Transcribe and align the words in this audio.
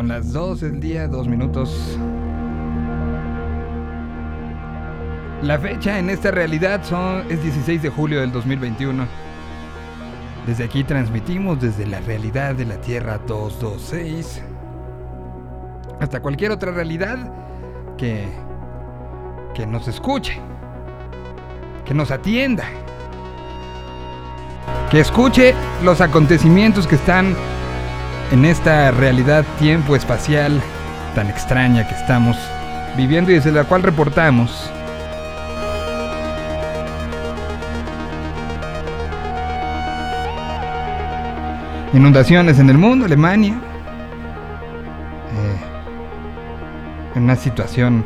Son 0.00 0.08
las 0.08 0.32
2 0.32 0.60
del 0.62 0.80
día, 0.80 1.08
2 1.08 1.28
minutos. 1.28 1.98
La 5.42 5.58
fecha 5.58 5.98
en 5.98 6.08
esta 6.08 6.30
realidad 6.30 6.80
es 7.28 7.42
16 7.42 7.82
de 7.82 7.90
julio 7.90 8.22
del 8.22 8.32
2021. 8.32 9.06
Desde 10.46 10.64
aquí 10.64 10.84
transmitimos 10.84 11.60
desde 11.60 11.86
la 11.86 12.00
realidad 12.00 12.54
de 12.54 12.64
la 12.64 12.80
Tierra 12.80 13.18
226 13.18 14.42
hasta 16.00 16.20
cualquier 16.22 16.52
otra 16.52 16.72
realidad 16.72 17.18
que, 17.98 18.26
que 19.54 19.66
nos 19.66 19.86
escuche, 19.86 20.40
que 21.84 21.92
nos 21.92 22.10
atienda, 22.10 22.64
que 24.90 25.00
escuche 25.00 25.54
los 25.84 26.00
acontecimientos 26.00 26.86
que 26.86 26.94
están 26.94 27.36
en 28.30 28.44
esta 28.44 28.90
realidad 28.92 29.44
tiempo 29.58 29.96
espacial 29.96 30.60
tan 31.14 31.28
extraña 31.28 31.88
que 31.88 31.94
estamos 31.94 32.36
viviendo 32.96 33.30
y 33.30 33.34
desde 33.34 33.50
la 33.52 33.64
cual 33.64 33.82
reportamos. 33.82 34.70
Inundaciones 41.92 42.60
en 42.60 42.70
el 42.70 42.78
mundo, 42.78 43.06
Alemania. 43.06 43.54
Eh, 45.32 45.56
en 47.16 47.24
una 47.24 47.34
situación 47.34 48.04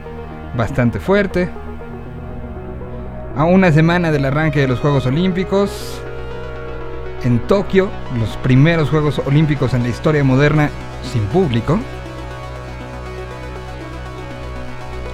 bastante 0.56 1.00
fuerte. 1.00 1.50
A 3.36 3.44
una 3.44 3.70
semana 3.72 4.10
del 4.10 4.24
arranque 4.24 4.60
de 4.60 4.68
los 4.68 4.80
Juegos 4.80 5.04
Olímpicos, 5.04 6.00
en 7.24 7.38
Tokio, 7.40 7.90
los 8.18 8.36
primeros 8.38 8.90
Juegos 8.90 9.20
Olímpicos 9.24 9.72
en 9.74 9.82
la 9.82 9.88
historia 9.88 10.22
moderna 10.22 10.70
sin 11.12 11.22
público. 11.26 11.78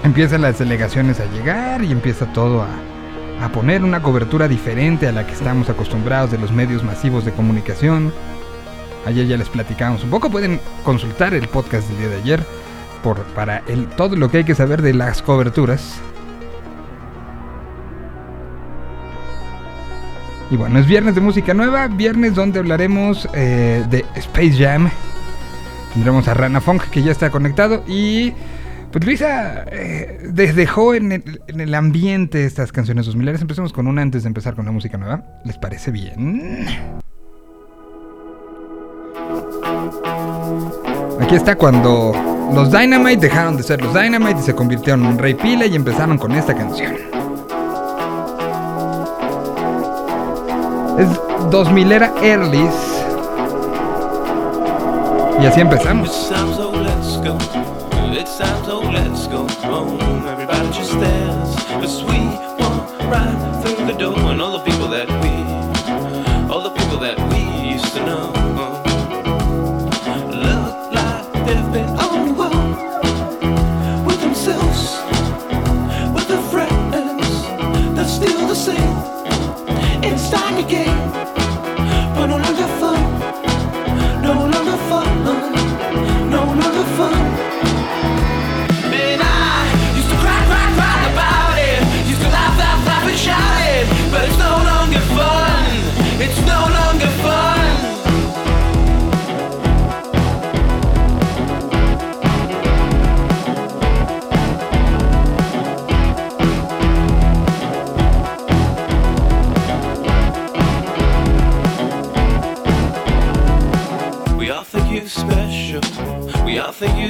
Empiezan 0.02 0.42
las 0.42 0.58
delegaciones 0.58 1.20
a 1.20 1.26
llegar 1.26 1.84
y 1.84 1.92
empieza 1.92 2.32
todo 2.32 2.62
a, 2.62 3.44
a, 3.44 3.52
poner 3.52 3.84
una 3.84 4.02
cobertura 4.02 4.48
diferente 4.48 5.06
a 5.06 5.12
la 5.12 5.26
que 5.26 5.34
estamos 5.34 5.68
acostumbrados 5.68 6.30
de 6.30 6.38
los 6.38 6.50
medios 6.52 6.82
masivos 6.82 7.24
de 7.24 7.32
comunicación. 7.32 8.12
Ayer 9.06 9.26
ya 9.26 9.36
les 9.36 9.48
platicamos 9.48 10.02
un 10.02 10.10
poco, 10.10 10.30
pueden 10.30 10.60
consultar 10.84 11.32
el 11.34 11.46
podcast 11.48 11.88
del 11.88 11.98
día 11.98 12.08
de 12.08 12.16
ayer 12.16 12.46
por, 13.02 13.22
para 13.34 13.62
todo 13.96 14.16
lo 14.16 14.30
que 14.30 14.38
hay 14.38 14.44
que 14.44 14.54
saber 14.54 14.82
de 14.82 14.94
las 14.94 15.22
coberturas. 15.22 16.00
Y 20.50 20.56
bueno, 20.56 20.78
es 20.80 20.86
viernes 20.86 21.14
de 21.14 21.20
música 21.20 21.54
nueva, 21.54 21.86
viernes 21.86 22.34
donde 22.34 22.58
hablaremos 22.58 23.28
eh, 23.34 23.84
de 23.88 24.04
Space 24.16 24.54
Jam. 24.58 24.90
Tendremos 25.94 26.26
a 26.26 26.34
Rana 26.34 26.60
Funk 26.60 26.84
que 26.90 27.02
ya 27.02 27.12
está 27.12 27.30
conectado 27.30 27.84
y 27.86 28.32
pues 28.90 29.04
Luisa 29.04 29.64
eh, 29.70 30.30
dejó 30.32 30.94
en 30.94 31.12
el, 31.12 31.40
en 31.46 31.60
el, 31.60 31.74
ambiente 31.74 32.44
estas 32.44 32.72
canciones 32.72 33.06
2000. 33.06 33.28
Empecemos 33.28 33.72
con 33.72 33.86
una 33.86 34.02
antes 34.02 34.24
de 34.24 34.28
empezar 34.28 34.54
con 34.56 34.64
la 34.64 34.72
música 34.72 34.98
nueva. 34.98 35.22
¿Les 35.44 35.56
parece 35.56 35.92
bien? 35.92 36.66
Aquí 41.20 41.36
está 41.36 41.54
cuando 41.54 42.12
los 42.52 42.72
Dynamite 42.72 43.20
dejaron 43.28 43.56
de 43.56 43.62
ser 43.62 43.80
los 43.80 43.94
Dynamite 43.94 44.40
y 44.40 44.42
se 44.42 44.54
convirtieron 44.54 45.04
en 45.06 45.18
Rey 45.18 45.34
Pila 45.34 45.66
y 45.66 45.76
empezaron 45.76 46.18
con 46.18 46.32
esta 46.32 46.54
canción. 46.54 47.19
Es 51.00 51.08
2000 51.50 51.92
era 51.92 52.12
Earlys. 52.22 52.74
Y 55.40 55.46
así 55.46 55.60
empezamos. 55.62 56.30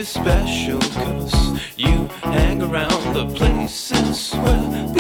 Special 0.02 0.80
cause 0.80 1.60
you 1.76 2.08
hang 2.22 2.60
around 2.60 3.14
the 3.14 3.24
places 3.36 4.32
where 4.34 4.99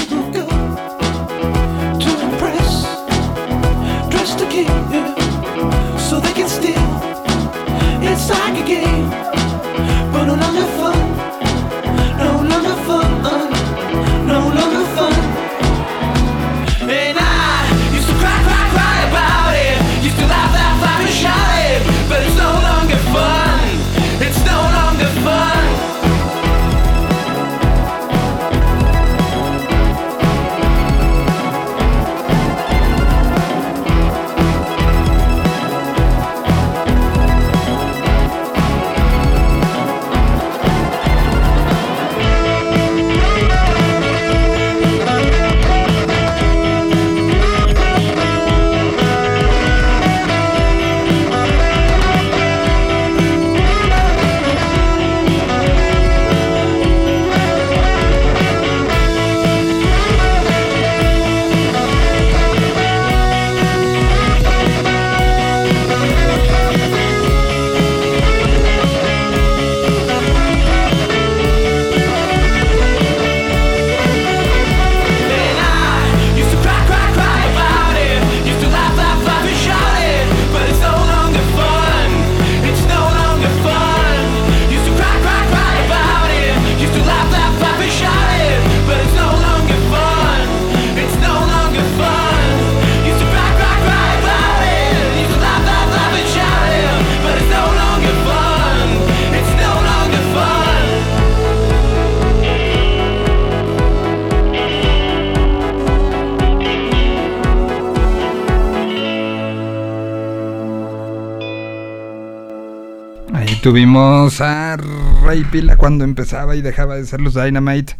tuvimos 113.62 114.40
a 114.40 114.78
Ray 115.22 115.44
Pila 115.44 115.76
cuando 115.76 116.04
empezaba 116.04 116.56
y 116.56 116.62
dejaba 116.62 116.96
de 116.96 117.04
ser 117.04 117.20
los 117.20 117.34
Dynamite 117.34 117.94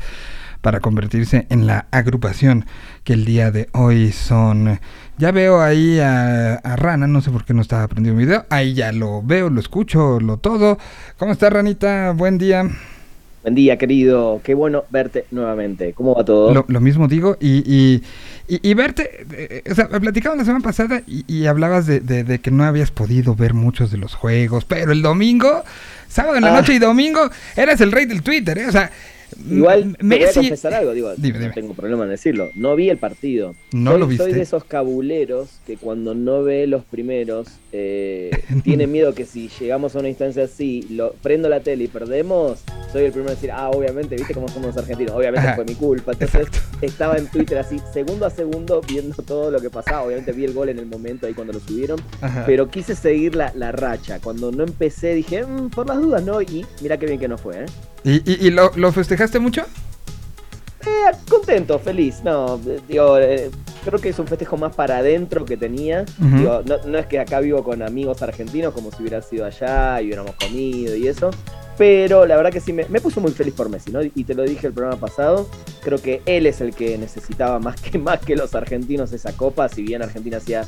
para 0.63 0.81
convertirse 0.81 1.47
en 1.51 1.67
la 1.67 1.87
agrupación 1.91 2.65
que 3.05 3.13
el 3.13 3.27
día 3.27 3.51
de 3.51 3.69
hoy 3.73 4.11
son. 4.13 4.79
Ya 5.19 5.33
veo 5.33 5.61
ahí 5.61 5.99
a, 5.99 6.55
a 6.55 6.77
Rana, 6.77 7.07
no 7.07 7.21
sé 7.21 7.31
por 7.31 7.45
qué 7.45 7.53
no 7.53 7.61
estaba 7.61 7.83
aprendiendo 7.83 8.19
un 8.19 8.27
video. 8.27 8.47
Ahí 8.49 8.73
ya 8.73 8.91
lo 8.93 9.23
veo, 9.23 9.51
lo 9.51 9.61
escucho, 9.61 10.19
lo 10.19 10.39
todo. 10.39 10.79
¿Cómo 11.19 11.33
está 11.33 11.51
Ranita? 11.51 12.13
Buen 12.13 12.39
día. 12.39 12.67
Buen 13.43 13.55
día, 13.55 13.79
querido. 13.79 14.41
Qué 14.45 14.55
bueno 14.55 14.85
verte 14.91 15.25
nuevamente. 15.31 15.95
¿Cómo 15.95 16.15
va 16.15 16.25
todo? 16.25 16.53
Lo, 16.53 16.67
lo 16.69 16.81
mismo 16.81 17.09
digo 17.09 17.39
y, 17.41 17.63
y, 17.67 18.03
y, 18.57 18.71
y 18.71 18.75
verte, 18.75 19.25
eh, 19.33 19.63
o 19.71 19.75
sea, 19.75 19.89
platicamos 19.89 20.39
la 20.39 20.45
semana 20.45 20.63
pasada 20.65 21.03
y, 21.07 21.25
y 21.27 21.47
hablabas 21.47 21.87
de, 21.87 22.01
de- 22.01 22.25
de 22.25 22.41
que 22.41 22.51
no 22.51 22.65
habías 22.65 22.91
podido 22.91 23.35
ver 23.35 23.55
muchos 23.55 23.91
de 23.91 23.99
los 23.99 24.15
juegos, 24.15 24.65
pero 24.65 24.93
el 24.93 25.03
domingo, 25.03 25.63
sábado 26.09 26.37
en 26.37 26.43
la 26.43 26.55
Ah. 26.57 26.61
noche 26.61 26.75
y 26.75 26.79
domingo, 26.79 27.31
eras 27.57 27.81
el 27.81 27.93
rey 27.93 28.07
del 28.07 28.23
Twitter, 28.23 28.59
¿eh? 28.59 28.67
O 28.67 28.73
sea, 28.73 28.91
Igual, 29.51 29.83
M- 29.83 29.95
te 29.99 30.05
voy 30.05 30.17
a 30.17 30.19
Messi... 30.27 30.41
confesar 30.41 30.75
algo, 30.75 30.93
digo, 30.93 31.13
Dime, 31.17 31.39
no 31.39 31.53
tengo 31.53 31.75
problema 31.75 32.05
en 32.05 32.11
decirlo. 32.11 32.51
No 32.55 32.77
vi 32.77 32.91
el 32.91 32.99
partido. 32.99 33.55
¿No 33.73 33.93
soy, 33.93 34.01
lo 34.01 34.07
viste? 34.07 34.25
Soy 34.25 34.33
de 34.33 34.43
esos 34.43 34.65
cabuleros 34.65 35.61
que 35.67 35.77
cuando 35.77 36.15
no 36.15 36.43
ve 36.43 36.67
los 36.67 36.85
primeros, 36.85 37.49
eh, 37.73 38.31
tiene 38.65 38.87
miedo 38.87 39.15
que 39.15 39.25
si 39.27 39.49
llegamos 39.61 39.95
a 39.97 40.01
una 40.01 40.09
instancia 40.09 40.45
así, 40.45 40.87
lo, 40.91 41.13
prendo 41.23 41.49
la 41.49 41.61
tele 41.61 41.85
y 41.85 41.89
perdemos, 41.89 42.61
soy 42.93 43.05
el 43.05 43.13
primero 43.13 43.31
en 43.31 43.37
decir, 43.37 43.51
ah, 43.53 43.71
obviamente, 43.71 44.17
viste 44.17 44.35
cómo 44.35 44.49
somos 44.49 44.69
los 44.75 44.77
argentinos, 44.77 45.15
obviamente 45.15 45.47
Ajá. 45.47 45.57
fue 45.57 45.65
mi 45.65 45.75
culpa. 45.75 46.13
Entonces 46.13 46.49
estaba 46.83 47.17
en 47.17 47.27
Twitter 47.29 47.59
así, 47.59 47.79
segundo 47.93 48.27
a 48.27 48.31
segundo, 48.31 48.81
viendo 48.87 49.23
todo 49.23 49.51
lo 49.51 49.61
que 49.61 49.71
pasaba. 49.71 50.03
Obviamente 50.03 50.33
vi 50.33 50.45
el 50.45 50.53
gol 50.53 50.69
en 50.71 50.79
el 50.79 50.87
momento 50.87 51.27
ahí 51.27 51.35
cuando 51.35 51.53
lo 51.53 51.61
subieron, 51.61 52.01
Ajá. 52.21 52.45
pero 52.47 52.69
quise 52.69 52.95
seguir 52.95 53.35
la, 53.37 53.53
la 53.55 53.71
racha. 53.73 54.19
Cuando 54.21 54.51
no 54.51 54.65
empecé 54.65 55.15
dije, 55.15 55.45
"Mm, 55.45 55.71
por 55.71 55.87
las 55.87 56.01
dudas 56.01 56.25
no, 56.25 56.43
y 56.43 56.65
mira 56.83 56.99
qué 56.99 57.07
bien 57.07 57.19
que 57.21 57.29
no 57.29 57.39
fue, 57.39 57.63
¿eh? 57.63 57.67
¿Y, 58.03 58.15
y, 58.31 58.47
y 58.47 58.51
lo, 58.51 58.71
lo 58.77 58.93
festejaste 59.21 59.39
mucho? 59.39 59.63
Eh, 60.87 61.17
contento, 61.29 61.79
feliz. 61.79 62.23
No, 62.25 62.59
eh, 62.67 62.81
digo, 62.89 63.19
eh, 63.19 63.51
creo 63.85 64.01
que 64.01 64.09
es 64.09 64.19
un 64.19 64.27
festejo 64.27 64.57
más 64.57 64.75
para 64.75 64.99
adentro 64.99 65.45
que 65.45 65.59
tenía. 65.59 66.07
Ujú. 66.19 66.37
Digo, 66.39 66.63
no, 66.65 66.77
no 66.87 66.99
es 66.99 67.07
que 67.07 67.19
acá 67.19 67.41
vivo 67.41 67.63
con 67.63 67.83
amigos 67.83 68.23
argentinos 68.23 68.73
como 68.73 68.91
si 68.91 69.03
hubiera 69.03 69.21
sido 69.21 69.45
allá 69.45 70.01
y 70.01 70.07
hubiéramos 70.07 70.35
comido 70.37 70.97
y 70.97 71.07
eso. 71.07 71.31
Pero 71.77 72.25
la 72.27 72.37
verdad 72.37 72.51
que 72.51 72.61
sí, 72.61 72.73
me, 72.73 72.87
me 72.89 73.01
puso 73.01 73.21
muy 73.21 73.33
feliz 73.33 73.53
por 73.55 73.69
Messi, 73.69 73.91
¿no? 73.91 74.01
Y 74.03 74.25
te 74.25 74.35
lo 74.35 74.43
dije 74.43 74.67
el 74.69 74.73
programa 74.73 74.99
pasado. 74.99 75.49
Creo 75.83 76.01
que 76.01 76.23
él 76.25 76.47
es 76.47 76.61
el 76.63 76.75
que 76.75 76.97
necesitaba 76.97 77.59
más 77.59 77.79
que, 77.81 77.99
más 78.09 78.21
que 78.21 78.37
los 78.37 78.55
argentinos 78.55 79.13
esa 79.13 79.33
copa. 79.35 79.69
Si 79.69 79.83
bien 79.83 80.03
Argentina 80.03 80.39
hacía 80.39 80.65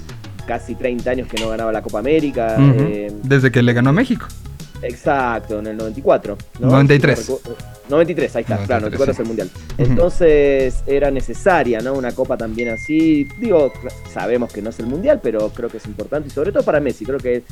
casi 0.47 0.75
30 0.75 1.11
años 1.11 1.29
que 1.29 1.41
no 1.41 1.49
ganaba 1.49 1.73
la 1.73 1.81
Copa 1.83 2.01
América. 2.01 2.57
Ujú. 2.59 2.83
eh, 2.83 3.13
Desde 3.23 3.51
que 3.51 3.63
le 3.63 3.73
ganó 3.73 3.91
a 3.91 3.93
México. 3.95 4.27
Exacto, 4.83 5.59
en 5.61 5.67
el 5.69 5.77
94. 5.77 6.37
¿no? 6.61 6.67
93. 6.69 7.19
Si 7.19 7.33
no 7.33 7.39
recu- 7.39 7.55
93, 7.89 8.37
ahí 8.37 8.43
está, 8.43 8.55
93, 8.55 8.67
claro, 8.67 8.81
94 8.83 9.05
sí. 9.05 9.11
es 9.17 9.21
el 9.21 9.27
mundial. 9.27 9.51
Entonces 9.79 10.83
era 10.87 11.11
necesaria, 11.11 11.81
¿no? 11.81 11.95
Una 11.95 12.13
copa 12.13 12.37
también 12.37 12.71
así. 12.71 13.27
Digo, 13.39 13.73
sabemos 14.13 14.53
que 14.53 14.63
no 14.63 14.71
es 14.71 14.79
el 14.79 14.87
mundial, 14.87 15.21
pero 15.23 15.49
creo 15.51 15.69
que 15.69 15.77
es 15.77 15.87
importante 15.87 16.29
y 16.29 16.31
sobre 16.31 16.53
todo 16.53 16.63
para 16.63 16.81
Messi. 16.81 17.05
Creo 17.05 17.19
que 17.19 17.43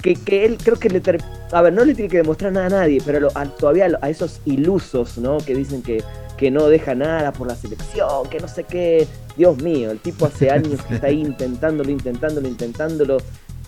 que, 0.00 0.16
que 0.16 0.44
él 0.44 0.58
creo 0.60 0.76
que 0.76 0.88
le 0.90 1.00
ter- 1.00 1.22
a 1.52 1.62
ver 1.62 1.72
no 1.72 1.84
le 1.84 1.94
tiene 1.94 2.10
que 2.10 2.16
demostrar 2.16 2.50
nada 2.50 2.66
a 2.66 2.70
nadie 2.70 3.00
pero 3.06 3.20
lo- 3.20 3.30
a- 3.36 3.46
todavía 3.46 3.86
a 4.02 4.10
esos 4.10 4.40
ilusos 4.46 5.16
no 5.18 5.38
que 5.38 5.54
dicen 5.54 5.80
que, 5.80 6.02
que 6.36 6.50
no 6.50 6.66
deja 6.66 6.96
nada 6.96 7.32
por 7.32 7.46
la 7.46 7.54
selección 7.54 8.28
que 8.28 8.40
no 8.40 8.48
sé 8.48 8.64
qué 8.64 9.06
Dios 9.36 9.62
mío 9.62 9.92
el 9.92 10.00
tipo 10.00 10.26
hace 10.26 10.50
años 10.50 10.82
que 10.82 10.94
está 10.96 11.06
ahí 11.06 11.20
intentándolo 11.20 11.88
intentándolo 11.88 12.48
intentándolo 12.48 13.18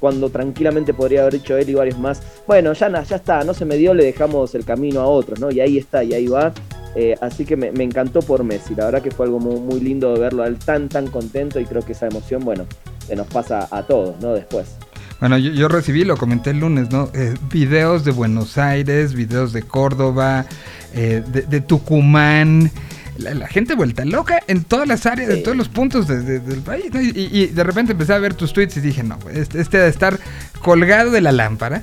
cuando 0.04 0.28
tranquilamente 0.28 0.92
podría 0.92 1.22
haber 1.22 1.36
hecho 1.36 1.56
él 1.56 1.70
y 1.70 1.72
varios 1.72 1.98
más 1.98 2.20
bueno 2.46 2.74
ya 2.74 3.02
ya 3.02 3.16
está 3.16 3.42
no 3.42 3.54
se 3.54 3.64
me 3.64 3.78
dio 3.78 3.94
le 3.94 4.04
dejamos 4.04 4.54
el 4.54 4.62
camino 4.62 5.00
a 5.00 5.06
otros 5.06 5.40
no 5.40 5.50
y 5.50 5.60
ahí 5.60 5.78
está 5.78 6.04
y 6.04 6.12
ahí 6.12 6.26
va 6.26 6.52
Eh, 6.96 7.16
así 7.20 7.44
que 7.44 7.56
me, 7.56 7.82
encantó 7.82 8.20
por 8.20 8.44
Messi 8.44 8.74
la 8.74 8.84
verdad 8.84 9.02
que 9.02 9.10
fue 9.10 9.26
algo 9.26 9.40
muy, 9.40 9.80
lindo 9.80 10.12
de 10.12 10.20
verlo 10.20 10.42
a 10.42 10.46
él 10.46 10.58
tan 10.58 10.88
tan 10.88 11.06
contento 11.08 11.58
y 11.58 11.64
creo 11.64 11.82
que 11.82 11.92
esa 11.92 12.06
emoción 12.06 12.44
bueno 12.44 12.66
se 13.04 13.16
nos 13.16 13.26
pasa 13.26 13.66
a 13.70 13.82
todos 13.82 14.20
no 14.20 14.34
después 14.34 14.76
Bueno, 15.20 15.38
yo, 15.38 15.68
recibí, 15.68 16.04
lo 16.04 16.16
comenté 16.18 16.50
el 16.50 16.58
lunes, 16.60 16.90
¿no? 16.90 17.08
Eh, 17.14 17.34
videos 17.50 18.04
de 18.04 18.12
Buenos 18.12 18.58
Aires, 18.58 19.14
videos 19.14 19.52
de 19.54 19.62
Córdoba, 19.62 20.44
eh, 20.92 21.22
de 21.32 21.60
Tucumán. 21.62 22.70
La, 23.18 23.32
la 23.34 23.46
gente 23.46 23.74
vuelta 23.74 24.04
loca 24.04 24.40
en 24.48 24.64
todas 24.64 24.88
las 24.88 25.06
áreas, 25.06 25.30
en 25.30 25.42
todos 25.42 25.56
los 25.56 25.68
puntos 25.68 26.08
de- 26.08 26.20
de- 26.22 26.40
del 26.40 26.60
país. 26.62 26.92
¿no? 26.92 27.00
Y, 27.00 27.46
de 27.46 27.62
repente 27.64 27.92
empecé 27.92 28.12
a 28.12 28.18
ver 28.18 28.34
tus 28.34 28.52
tweets 28.52 28.76
y 28.76 28.80
dije, 28.80 29.02
no, 29.02 29.18
este, 29.32 29.60
este 29.60 29.78
de 29.78 29.88
estar 29.88 30.18
colgado 30.60 31.10
de 31.12 31.20
la 31.20 31.30
lámpara. 31.32 31.82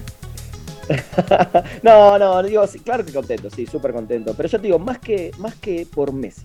no, 1.84 2.18
no, 2.20 2.44
digo, 2.44 2.66
sí, 2.68 2.80
claro 2.80 3.06
que 3.06 3.14
contento, 3.14 3.50
sí, 3.50 3.66
súper 3.66 3.94
contento. 3.94 4.34
Pero 4.36 4.50
yo 4.50 4.60
te 4.60 4.68
digo, 4.68 4.80
más 4.80 5.00
que, 5.00 5.32
más 5.38 5.56
que 5.56 5.88
por 5.92 6.12
Messi. 6.14 6.42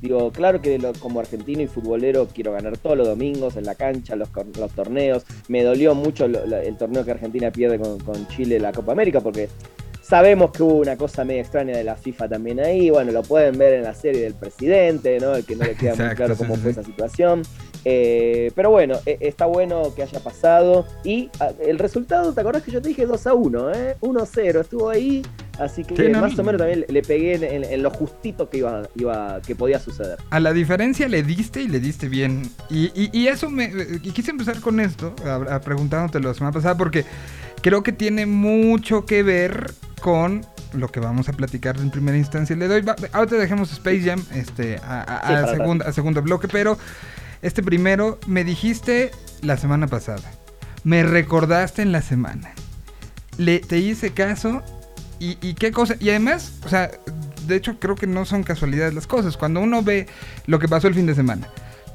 Digo, 0.00 0.30
claro 0.30 0.60
que 0.62 0.78
lo- 0.78 0.92
como 0.92 1.18
argentino 1.18 1.60
y 1.60 1.66
futbolero 1.66 2.28
quiero 2.28 2.52
ganar 2.52 2.76
todos 2.78 2.96
los 2.96 3.08
domingos 3.08 3.56
en 3.56 3.64
la 3.64 3.74
cancha, 3.74 4.14
los, 4.14 4.28
los 4.56 4.70
torneos. 4.72 5.24
Me 5.48 5.64
dolió 5.64 5.94
mucho 5.96 6.28
lo- 6.28 6.46
lo- 6.46 6.58
el 6.58 6.76
torneo 6.76 7.04
que 7.04 7.10
Argentina 7.10 7.50
pierde 7.50 7.80
con, 7.80 7.98
con 8.00 8.28
Chile 8.28 8.60
la 8.60 8.70
Copa 8.72 8.92
América 8.92 9.20
porque 9.20 9.48
sabemos 10.08 10.50
que 10.52 10.62
hubo 10.62 10.76
una 10.76 10.96
cosa 10.96 11.24
medio 11.24 11.40
extraña 11.42 11.76
de 11.76 11.84
la 11.84 11.96
FIFA 11.96 12.28
también 12.28 12.60
ahí. 12.60 12.88
Bueno, 12.90 13.12
lo 13.12 13.22
pueden 13.22 13.58
ver 13.58 13.74
en 13.74 13.82
la 13.84 13.94
serie 13.94 14.22
del 14.22 14.34
presidente, 14.34 15.18
¿no? 15.20 15.34
El 15.34 15.44
que 15.44 15.54
no 15.56 15.64
le 15.64 15.74
queda 15.74 15.94
muy 15.96 16.14
claro 16.14 16.34
cómo 16.36 16.54
sí, 16.56 16.62
fue 16.62 16.72
sí. 16.72 16.80
esa 16.80 16.88
situación. 16.88 17.42
Eh, 17.84 18.50
pero 18.54 18.70
bueno, 18.70 18.96
e- 19.06 19.18
está 19.20 19.46
bueno 19.46 19.94
que 19.94 20.02
haya 20.02 20.20
pasado. 20.20 20.86
Y 21.04 21.30
el 21.60 21.78
resultado, 21.78 22.32
¿te 22.32 22.40
acordás 22.40 22.62
que 22.62 22.70
yo 22.70 22.80
te 22.80 22.88
dije 22.88 23.04
2 23.06 23.26
a 23.26 23.34
1? 23.34 23.72
¿eh? 23.74 23.96
1 24.00 24.20
a 24.22 24.26
0, 24.26 24.60
estuvo 24.62 24.88
ahí. 24.88 25.22
Así 25.58 25.82
que 25.84 26.08
más 26.10 26.38
o 26.38 26.44
menos 26.44 26.60
también 26.60 26.84
le 26.88 27.02
pegué 27.02 27.34
en, 27.34 27.42
en- 27.44 27.64
en 27.64 27.82
lo 27.82 27.90
justito 27.90 28.48
que 28.48 28.58
iba, 28.58 28.88
iba, 28.94 29.40
que 29.44 29.56
podía 29.56 29.78
suceder. 29.80 30.16
A 30.30 30.38
la 30.40 30.52
diferencia 30.52 31.08
le 31.08 31.22
diste 31.24 31.60
y 31.62 31.68
le 31.68 31.80
diste 31.80 32.08
bien. 32.08 32.42
Y, 32.70 32.86
y- 32.94 33.10
y 33.12 33.26
eso 33.26 33.50
me... 33.50 33.70
Y 34.02 34.10
quise 34.12 34.30
empezar 34.30 34.60
con 34.60 34.78
esto, 34.80 35.14
a, 35.26 35.56
a 35.56 35.60
preguntándote 35.60 36.20
la 36.20 36.32
semana 36.32 36.52
pasada, 36.52 36.76
porque 36.76 37.04
creo 37.60 37.82
que 37.82 37.90
tiene 37.92 38.24
mucho 38.24 39.04
que 39.04 39.22
ver 39.24 39.72
con 40.00 40.44
lo 40.72 40.88
que 40.88 41.00
vamos 41.00 41.28
a 41.28 41.32
platicar 41.32 41.76
en 41.78 41.90
primera 41.90 42.16
instancia. 42.16 42.54
Le 42.56 42.68
doy... 42.68 42.84
ahorita 43.12 43.36
dejemos 43.36 43.72
Space 43.72 44.02
Jam 44.02 44.22
este, 44.34 44.78
a, 44.84 45.00
a- 45.02 45.26
Sí, 45.28 45.32
a 45.34 45.46
segunda- 45.56 45.86
a 45.86 45.92
segundo 45.92 46.22
bloque, 46.22 46.48
pero 46.48 46.78
este 47.42 47.62
primero 47.62 48.18
me 48.26 48.44
dijiste 48.44 49.10
la 49.42 49.56
semana 49.56 49.86
pasada. 49.86 50.22
Me 50.84 51.02
recordaste 51.02 51.82
en 51.82 51.92
la 51.92 52.02
semana. 52.02 52.50
Le, 53.36 53.60
te 53.60 53.78
hice 53.78 54.10
caso 54.12 54.62
y, 55.18 55.38
y 55.40 55.54
qué 55.54 55.70
cosa. 55.72 55.94
Y 56.00 56.10
además, 56.10 56.52
o 56.64 56.68
sea, 56.68 56.90
de 57.46 57.56
hecho 57.56 57.78
creo 57.78 57.94
que 57.94 58.06
no 58.06 58.24
son 58.24 58.42
casualidades 58.42 58.94
las 58.94 59.06
cosas. 59.06 59.36
Cuando 59.36 59.60
uno 59.60 59.82
ve 59.82 60.06
lo 60.46 60.58
que 60.58 60.68
pasó 60.68 60.88
el 60.88 60.94
fin 60.94 61.06
de 61.06 61.14
semana, 61.14 61.48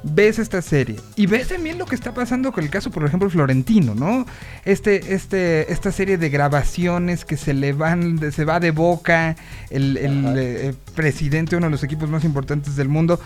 ves 0.03 0.37
esta 0.39 0.61
serie 0.61 0.99
y 1.15 1.25
ves 1.27 1.47
también 1.47 1.77
lo 1.77 1.85
que 1.85 1.95
está 1.95 2.13
pasando 2.13 2.51
con 2.51 2.63
el 2.63 2.69
caso, 2.69 2.91
por 2.91 3.05
ejemplo, 3.05 3.29
Florentino, 3.29 3.95
¿no? 3.95 4.25
Este, 4.65 5.13
este, 5.13 5.71
esta 5.71 5.91
serie 5.91 6.17
de 6.17 6.29
grabaciones 6.29 7.23
que 7.25 7.37
se 7.37 7.53
le 7.53 7.73
van, 7.73 8.17
de- 8.17 8.31
se 8.31 8.43
va 8.45 8.59
de 8.59 8.71
boca 8.71 9.35
el, 9.69 9.97
el, 9.97 10.25
Ajá. 10.25 10.33
eh, 10.37 10.73
presidente 10.95 11.51
de 11.51 11.57
uno 11.57 11.67
de 11.67 11.71
los 11.71 11.83
equipos 11.83 12.09
más 12.09 12.23
importantes 12.23 12.75
del 12.75 12.89
mundo. 12.89 13.19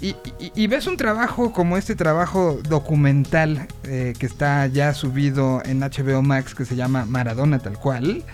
Y, 0.00 0.08
y- 0.38 0.52
y 0.54 0.66
ves 0.66 0.86
un 0.86 0.96
trabajo 0.98 1.52
como 1.52 1.76
este 1.78 1.94
trabajo 1.94 2.60
documental 2.68 3.66
eh, 3.84 4.12
que 4.18 4.26
está 4.26 4.66
ya 4.66 4.92
subido 4.94 5.62
en 5.64 5.80
HBO 5.80 6.22
Max 6.22 6.54
que 6.54 6.64
se 6.64 6.76
llama 6.76 7.06
Maradona 7.06 7.58
tal 7.60 7.78
cual. 7.78 8.24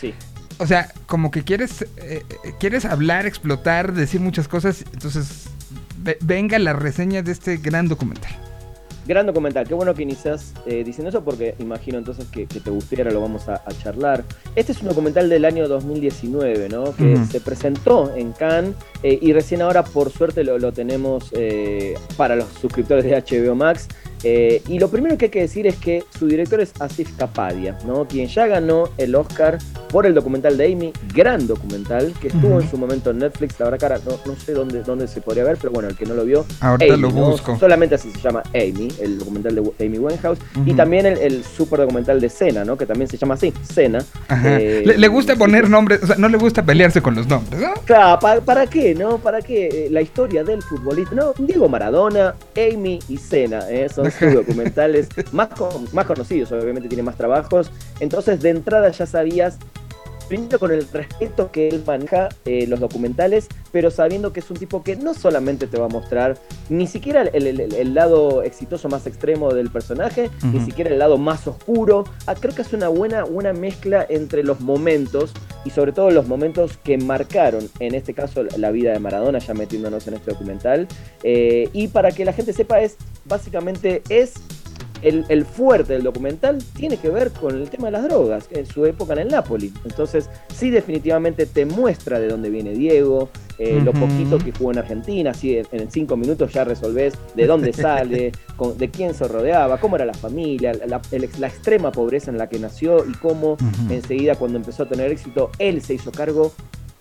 Sí. 0.00 0.14
O 0.58 0.66
sea, 0.66 0.88
como 1.06 1.30
que 1.30 1.42
quieres, 1.44 1.82
eh, 1.82 2.22
eh, 2.44 2.54
quieres 2.58 2.84
hablar, 2.84 3.26
explotar, 3.26 3.92
decir 3.92 4.20
muchas 4.20 4.48
cosas. 4.48 4.84
Entonces, 4.92 5.44
venga 6.20 6.58
la 6.58 6.72
reseña 6.72 7.22
de 7.22 7.32
este 7.32 7.56
gran 7.56 7.88
documental. 7.88 8.32
Gran 9.04 9.26
documental, 9.26 9.66
qué 9.66 9.74
bueno 9.74 9.94
que 9.94 10.02
inicias 10.04 10.54
eh, 10.64 10.84
diciendo 10.84 11.08
eso 11.08 11.24
porque 11.24 11.56
imagino 11.58 11.98
entonces 11.98 12.26
que, 12.28 12.46
que 12.46 12.60
te 12.60 12.70
gustaría, 12.70 13.04
ahora 13.04 13.14
lo 13.14 13.20
vamos 13.20 13.48
a, 13.48 13.54
a 13.54 13.72
charlar. 13.82 14.22
Este 14.54 14.70
es 14.70 14.80
un 14.80 14.88
documental 14.88 15.28
del 15.28 15.44
año 15.44 15.66
2019, 15.66 16.68
¿no? 16.68 16.94
Que 16.94 17.16
se 17.28 17.40
presentó 17.40 18.14
en 18.14 18.30
Cannes 18.30 18.76
eh, 19.02 19.18
y 19.20 19.32
recién 19.32 19.60
ahora 19.60 19.82
por 19.82 20.10
suerte 20.10 20.44
lo, 20.44 20.56
lo 20.60 20.72
tenemos 20.72 21.30
eh, 21.32 21.94
para 22.16 22.36
los 22.36 22.46
suscriptores 22.60 23.04
de 23.04 23.20
HBO 23.20 23.56
Max. 23.56 23.88
Eh, 24.24 24.62
y 24.68 24.78
lo 24.78 24.88
primero 24.88 25.16
que 25.18 25.26
hay 25.26 25.30
que 25.30 25.40
decir 25.40 25.66
es 25.66 25.76
que 25.76 26.04
su 26.18 26.26
director 26.28 26.60
es 26.60 26.72
Asif 26.78 27.10
Kapadia, 27.16 27.76
¿no? 27.86 28.06
Quien 28.06 28.28
ya 28.28 28.46
ganó 28.46 28.88
el 28.98 29.14
Oscar 29.14 29.58
por 29.90 30.06
el 30.06 30.14
documental 30.14 30.56
de 30.56 30.72
Amy, 30.72 30.92
gran 31.14 31.46
documental, 31.46 32.12
que 32.20 32.28
estuvo 32.28 32.60
en 32.60 32.70
su 32.70 32.78
momento 32.78 33.10
en 33.10 33.18
Netflix, 33.18 33.58
la 33.60 33.68
verdad 33.68 33.92
ahora 33.92 34.00
no, 34.24 34.32
no 34.32 34.38
sé 34.38 34.52
dónde, 34.52 34.82
dónde 34.82 35.06
se 35.08 35.20
podría 35.20 35.44
ver, 35.44 35.58
pero 35.60 35.72
bueno, 35.72 35.88
el 35.88 35.96
que 35.96 36.06
no 36.06 36.14
lo 36.14 36.24
vio, 36.24 36.46
Ahorita 36.60 36.94
Amy, 36.94 37.02
lo 37.02 37.10
¿no? 37.10 37.30
busco. 37.30 37.58
Solamente 37.58 37.96
así 37.96 38.10
se 38.10 38.20
llama 38.20 38.42
Amy, 38.54 38.88
el 39.00 39.18
documental 39.18 39.54
de 39.56 39.84
Amy 39.84 39.98
Winehouse, 39.98 40.38
y 40.64 40.72
también 40.74 41.04
el, 41.06 41.18
el 41.18 41.44
super 41.44 41.80
documental 41.80 42.20
de 42.20 42.28
Cena, 42.30 42.64
¿no? 42.64 42.76
Que 42.78 42.86
también 42.86 43.08
se 43.08 43.16
llama 43.18 43.34
así, 43.34 43.52
Cena. 43.70 44.04
Ajá. 44.28 44.58
Eh, 44.60 44.82
le, 44.86 44.98
le 44.98 45.08
gusta 45.08 45.36
poner 45.36 45.68
nombres, 45.68 46.02
o 46.02 46.06
sea, 46.06 46.16
no 46.16 46.28
le 46.28 46.38
gusta 46.38 46.62
pelearse 46.64 47.02
con 47.02 47.14
los 47.14 47.26
nombres, 47.26 47.60
¿no? 47.60 47.74
Claro, 47.84 48.18
¿pa- 48.20 48.40
¿para 48.40 48.66
qué, 48.66 48.94
no? 48.94 49.18
¿Para 49.18 49.42
qué? 49.42 49.66
Eh, 49.72 49.88
La 49.90 50.00
historia 50.00 50.42
del 50.44 50.62
futbolista, 50.62 51.14
no, 51.14 51.34
Diego 51.38 51.68
Maradona, 51.68 52.34
Amy 52.56 52.98
y 53.08 53.16
Cena, 53.18 53.68
¿eh? 53.68 53.88
son 53.94 54.11
sus 54.18 54.34
documentales 54.34 55.08
más, 55.32 55.48
más 55.92 56.06
conocidos, 56.06 56.52
obviamente 56.52 56.88
tiene 56.88 57.02
más 57.02 57.16
trabajos, 57.16 57.70
entonces 58.00 58.40
de 58.40 58.50
entrada 58.50 58.90
ya 58.90 59.06
sabías, 59.06 59.58
primero 60.24 60.58
con 60.58 60.70
el 60.72 60.86
respeto 60.92 61.50
que 61.50 61.68
él 61.68 61.82
maneja 61.86 62.28
eh, 62.44 62.66
los 62.66 62.80
documentales, 62.80 63.48
pero 63.72 63.90
sabiendo 63.90 64.32
que 64.32 64.40
es 64.40 64.50
un 64.50 64.56
tipo 64.56 64.82
que 64.82 64.96
no 64.96 65.14
solamente 65.14 65.66
te 65.66 65.78
va 65.78 65.86
a 65.86 65.88
mostrar 65.88 66.38
ni 66.68 66.86
siquiera 66.86 67.22
el, 67.22 67.46
el- 67.46 67.60
el- 67.60 67.74
el 67.74 67.94
lado 67.94 68.42
exitoso 68.42 68.88
más 68.88 69.06
extremo 69.06 69.52
del 69.52 69.70
personaje, 69.70 70.30
ni 70.42 70.60
siquiera 70.64 70.90
el 70.90 70.98
lado 70.98 71.18
más 71.18 71.46
oscuro, 71.46 72.04
Ah, 72.26 72.34
creo 72.34 72.54
que 72.54 72.62
es 72.62 72.72
una 72.72 72.88
buena, 72.88 73.24
una 73.24 73.52
mezcla 73.52 74.06
entre 74.08 74.42
los 74.44 74.60
momentos 74.60 75.32
y 75.64 75.70
sobre 75.70 75.92
todo 75.92 76.10
los 76.10 76.26
momentos 76.28 76.76
que 76.78 76.96
marcaron, 76.98 77.68
en 77.80 77.94
este 77.94 78.14
caso, 78.14 78.42
la 78.56 78.70
vida 78.70 78.92
de 78.92 78.98
Maradona, 78.98 79.38
ya 79.38 79.54
metiéndonos 79.54 80.06
en 80.08 80.14
este 80.14 80.30
documental. 80.32 80.86
Eh, 81.22 81.68
y 81.72 81.88
para 81.88 82.10
que 82.12 82.24
la 82.24 82.32
gente 82.32 82.52
sepa, 82.52 82.80
es 82.80 82.96
básicamente 83.24 84.02
es 84.08 84.34
el, 85.02 85.24
el 85.28 85.44
fuerte 85.44 85.92
del 85.94 86.02
documental 86.02 86.58
tiene 86.74 86.96
que 86.96 87.08
ver 87.10 87.30
con 87.32 87.54
el 87.56 87.68
tema 87.68 87.86
de 87.86 87.92
las 87.92 88.04
drogas, 88.04 88.48
en 88.50 88.66
su 88.66 88.86
época 88.86 89.12
en 89.14 89.20
el 89.20 89.28
Napoli. 89.28 89.72
Entonces, 89.84 90.30
sí, 90.54 90.70
definitivamente 90.70 91.46
te 91.46 91.66
muestra 91.66 92.18
de 92.20 92.28
dónde 92.28 92.50
viene 92.50 92.70
Diego, 92.72 93.28
eh, 93.58 93.80
lo 93.84 93.92
poquito 93.92 94.38
que 94.38 94.50
jugó 94.52 94.72
en 94.72 94.78
Argentina, 94.78 95.30
así 95.32 95.56
en- 95.70 95.90
cinco 95.90 96.16
minutos 96.16 96.52
ya 96.52 96.64
resolvés 96.64 97.14
de 97.34 97.46
dónde 97.46 97.72
sale, 97.72 98.32
con- 98.56 98.78
de 98.78 98.90
quién 98.90 99.14
se 99.14 99.28
rodeaba, 99.28 99.78
cómo 99.78 99.96
era 99.96 100.04
la 100.06 100.14
familia, 100.14 100.72
la, 100.86 101.00
la 101.38 101.46
extrema 101.46 101.92
pobreza 101.92 102.30
en 102.30 102.38
la 102.38 102.48
que 102.48 102.58
nació 102.58 103.04
y 103.08 103.12
cómo 103.12 103.56
enseguida 103.90 104.36
cuando 104.36 104.56
empezó 104.58 104.84
a 104.84 104.88
tener 104.88 105.10
éxito, 105.10 105.50
él 105.58 105.82
se 105.82 105.94
hizo 105.94 106.10
cargo 106.12 106.52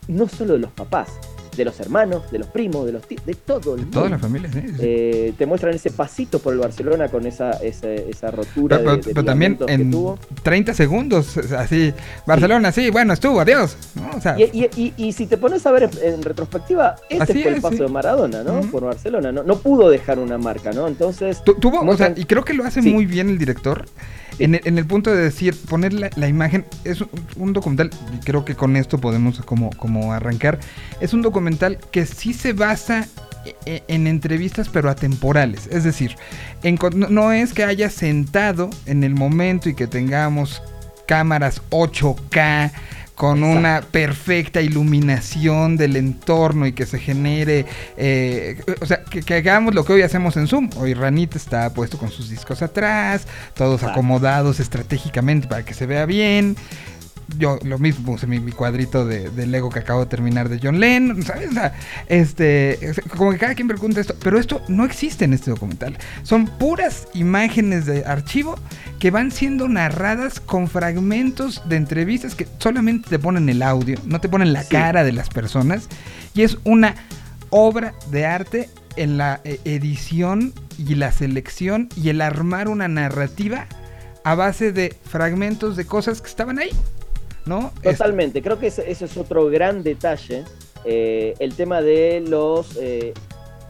no 0.08 0.28
solo 0.28 0.54
de 0.54 0.60
los 0.60 0.72
papás, 0.72 1.10
de 1.56 1.66
los 1.66 1.80
hermanos, 1.80 2.32
de 2.32 2.40
los 2.40 2.48
primos, 2.48 2.86
de 2.86 2.94
los 2.94 3.08
tíos, 3.08 3.26
de 3.26 3.34
todo 3.36 3.76
el 3.76 3.82
mundo. 3.82 4.00
Toda 4.00 4.10
la 4.10 4.18
familia, 4.20 4.50
sí. 4.52 4.62
sí. 4.62 4.76
Eh, 4.80 5.34
te 5.38 5.46
muestran 5.46 5.74
ese 5.74 5.92
pasito 5.92 6.40
por 6.40 6.54
el 6.54 6.60
Barcelona 6.60 7.08
con 7.10 7.26
esa, 7.26 7.52
esa, 7.52 7.92
esa 7.92 8.32
rotura 8.32 8.78
Pero, 8.78 8.92
de, 8.92 8.98
pero- 8.98 9.08
de 9.08 9.14
pero 9.14 9.26
también 9.26 9.58
en 9.68 9.92
tuvo. 9.92 10.18
30 10.44 10.74
segundos, 10.74 11.38
así, 11.38 11.94
Barcelona, 12.26 12.72
sí, 12.72 12.90
bueno, 12.90 13.14
estuvo, 13.14 13.40
adiós. 13.42 13.76
¿no? 13.96 14.18
O 14.18 14.22
sea, 14.22 14.40
Y, 14.40 14.44
y- 14.54 14.70
y- 14.76 14.94
y 14.98 15.12
si 15.14 15.26
te 15.28 15.38
pones 15.38 15.66
a 15.66 15.72
ver 15.72 15.84
en, 16.02 16.14
en 16.14 16.22
retrospectiva, 16.24 16.96
ese 17.10 17.26
fue 17.26 17.48
el 17.56 17.62
paso 17.62 17.78
sí. 17.78 17.84
de 17.84 17.88
Maradona, 17.90 18.44
¿no? 18.44 18.62
Por 18.62 18.84
Barcelona, 18.86 19.32
¿no? 19.32 19.44
No 19.44 19.58
pudo 19.60 19.90
dejar 19.90 20.20
una 20.20 20.38
marca, 20.38 20.72
¿no? 20.72 20.88
Entonces, 20.88 21.44
tu- 21.44 21.56
tuvo, 21.56 21.82
o 21.82 21.98
sea, 21.98 22.14
y 22.16 22.26
creo 22.26 22.44
que 22.46 22.54
lo 22.54 22.64
hace 22.64 22.82
Sí. 22.82 22.92
muy 22.94 23.06
bien 23.06 23.30
el 23.30 23.38
director. 23.38 23.86
En, 24.44 24.78
el, 24.78 24.86
punto 24.88 25.14
de 25.14 25.22
decir, 25.22 25.56
poner 25.70 25.94
la, 25.94 26.28
imagen, 26.28 26.66
es 26.84 27.04
un, 27.36 27.54
documental, 27.54 27.92
y 28.12 28.26
creo 28.26 28.44
que 28.44 28.56
con 28.56 28.76
esto 28.76 28.98
podemos 28.98 29.40
como, 29.42 29.70
como 29.72 30.14
arrancar, 30.14 30.60
es 31.00 31.14
un 31.14 31.22
documental 31.22 31.78
que 31.92 32.08
sí 32.08 32.34
se 32.34 32.54
basa 32.54 33.08
e- 33.46 33.56
e- 33.68 33.84
en 33.88 34.08
entrevistas 34.08 34.68
pero 34.68 34.90
atemporales, 34.90 35.68
es 35.68 35.84
decir, 35.84 36.16
no 36.92 37.32
es 37.32 37.54
que 37.54 37.64
haya 37.64 37.92
sentado 37.92 38.72
en 38.88 39.04
el 39.04 39.14
momento 39.14 39.70
y 39.70 39.76
que 39.76 39.86
tengamos 39.86 40.64
cámaras 41.06 41.62
8K 41.70 42.72
con 43.22 43.44
una 43.44 43.82
perfecta 43.82 44.62
iluminación 44.62 45.78
del 45.78 45.96
entorno 45.96 46.66
y 46.66 46.74
que 46.74 46.88
se 46.88 46.98
genere, 46.98 47.68
eh, 47.96 48.60
o 48.82 48.86
sea, 48.88 49.04
que, 49.04 49.22
que 49.22 49.36
hagamos 49.36 49.76
lo 49.76 49.86
que 49.86 49.94
hoy 49.94 50.02
hacemos 50.02 50.38
en 50.38 50.48
Zoom. 50.48 50.72
Hoy 50.78 50.96
Ranita 50.96 51.38
está 51.38 51.72
puesto 51.72 52.00
con 52.00 52.10
sus 52.10 52.32
discos 52.32 52.64
atrás, 52.64 53.28
todos 53.54 53.82
Exacto. 53.82 54.00
acomodados 54.00 54.60
estratégicamente 54.60 55.48
para 55.48 55.64
que 55.64 55.76
se 55.76 55.86
vea 55.86 56.08
bien. 56.08 56.56
Yo 57.38 57.58
lo 57.64 57.78
mismo 57.80 58.06
puse 58.06 58.28
mi, 58.28 58.40
mi 58.40 58.52
cuadrito 58.52 59.06
de, 59.06 59.30
de 59.30 59.48
Lego 59.48 59.70
que 59.70 59.80
acabo 59.80 60.02
de 60.02 60.06
terminar 60.08 60.50
de 60.50 60.60
John 60.62 60.80
Lennon, 60.80 61.24
¿sabes? 61.24 61.50
Este, 62.08 62.80
como 63.16 63.32
que 63.32 63.38
cada 63.38 63.56
quien 63.56 63.68
pregunta 63.68 64.02
esto, 64.02 64.16
pero 64.22 64.38
esto 64.40 64.62
no 64.68 64.86
existe 64.86 65.26
en 65.26 65.34
este 65.34 65.52
documental. 65.52 65.98
Son 66.24 66.46
puras 66.48 67.08
imágenes 67.14 67.86
de 67.86 68.04
archivo 68.06 68.56
que 69.00 69.12
van 69.12 69.32
siendo 69.32 69.68
narradas 69.68 70.40
con 70.40 70.68
fragmentos 70.68 71.62
de 71.68 71.78
entrevistas 71.78 72.36
que 72.36 72.48
solamente 72.60 73.10
te 73.10 73.20
ponen 73.20 73.50
el 73.50 73.62
audio, 73.62 73.98
no 74.06 74.20
te 74.22 74.30
ponen 74.30 74.54
la 74.54 74.64
Sí. 74.64 74.70
cara 74.70 75.04
de 75.04 75.12
las 75.12 75.30
personas. 75.30 75.88
Y 76.34 76.44
es 76.44 76.58
una 76.64 76.96
obra 77.50 77.94
de 78.12 78.26
arte 78.26 78.70
en 78.98 79.18
la 79.18 79.42
eh, 79.44 79.60
edición 79.66 80.54
y 80.78 80.96
la 80.96 81.12
selección 81.12 81.90
y 81.96 82.10
el 82.10 82.22
armar 82.22 82.68
una 82.68 82.88
narrativa 82.88 83.68
a 84.24 84.36
base 84.36 84.72
de 84.72 84.96
fragmentos 85.10 85.76
de 85.76 85.86
cosas 85.86 86.22
que 86.22 86.28
estaban 86.28 86.60
ahí. 86.60 86.70
¿No? 87.46 87.72
Es- 87.82 87.98
totalmente, 87.98 88.42
creo 88.42 88.60
que 88.60 88.68
ese, 88.68 88.90
ese 88.90 89.06
es 89.06 89.18
otro 89.18 89.48
gran 89.50 89.84
detalle, 89.84 90.44
eh, 90.86 91.34
el 91.40 91.54
tema 91.56 91.82
de 91.82 92.24
los... 92.28 92.76
eh, 92.78 93.14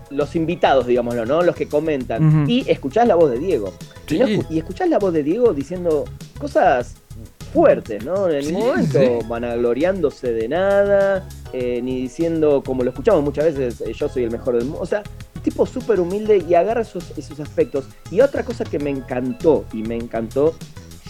los 0.10 0.36
invitados, 0.36 0.88
digámoslo, 0.88 1.25
¿no? 1.25 1.42
Los 1.42 1.56
que 1.56 1.70
comentan. 1.70 2.46
Y 2.50 2.70
escuchás 2.70 3.08
la 3.08 3.16
voz 3.16 3.32
de 3.32 3.40
Diego. 3.40 3.74
Y, 4.10 4.20
no 4.20 4.28
Sí. 4.28 4.42
y 4.50 4.58
escuchás 4.58 4.90
la 4.90 5.00
voz 5.00 5.13
de 5.13 5.24
Diego 5.24 5.54
diciendo 5.54 6.04
cosas 6.38 6.96
fuertes, 7.54 8.04
¿no? 8.04 8.28
En 8.30 8.44
Sí, 8.44 8.51
ningún 8.51 8.68
momento 8.72 9.00
sí. 9.00 9.25
vanagloriándose 9.30 10.34
de 10.34 10.50
nada, 10.50 11.30
eh, 11.54 11.80
ni 11.82 12.01
diciendo, 12.01 12.62
como 12.66 12.84
lo 12.84 12.90
escuchamos 12.90 13.24
muchas 13.24 13.56
veces, 13.56 13.82
yo 13.98 14.10
soy 14.10 14.24
el 14.25 14.32
mejor 14.32 14.56
del 14.56 14.66
mundo. 14.66 14.82
O 14.82 14.86
sea, 14.86 15.01
tipo 15.44 15.66
súper 15.66 16.01
humilde 16.01 16.44
y 16.46 16.56
agarra 16.56 16.82
esos, 16.82 17.13
esos 17.18 17.40
aspectos. 17.40 17.86
Y 18.12 18.20
otra 18.20 18.44
cosa 18.44 18.66
que 18.66 18.80
me 18.80 18.90
encantó, 18.90 19.63
y 19.72 19.82
me 19.84 19.96
encantó, 19.96 20.56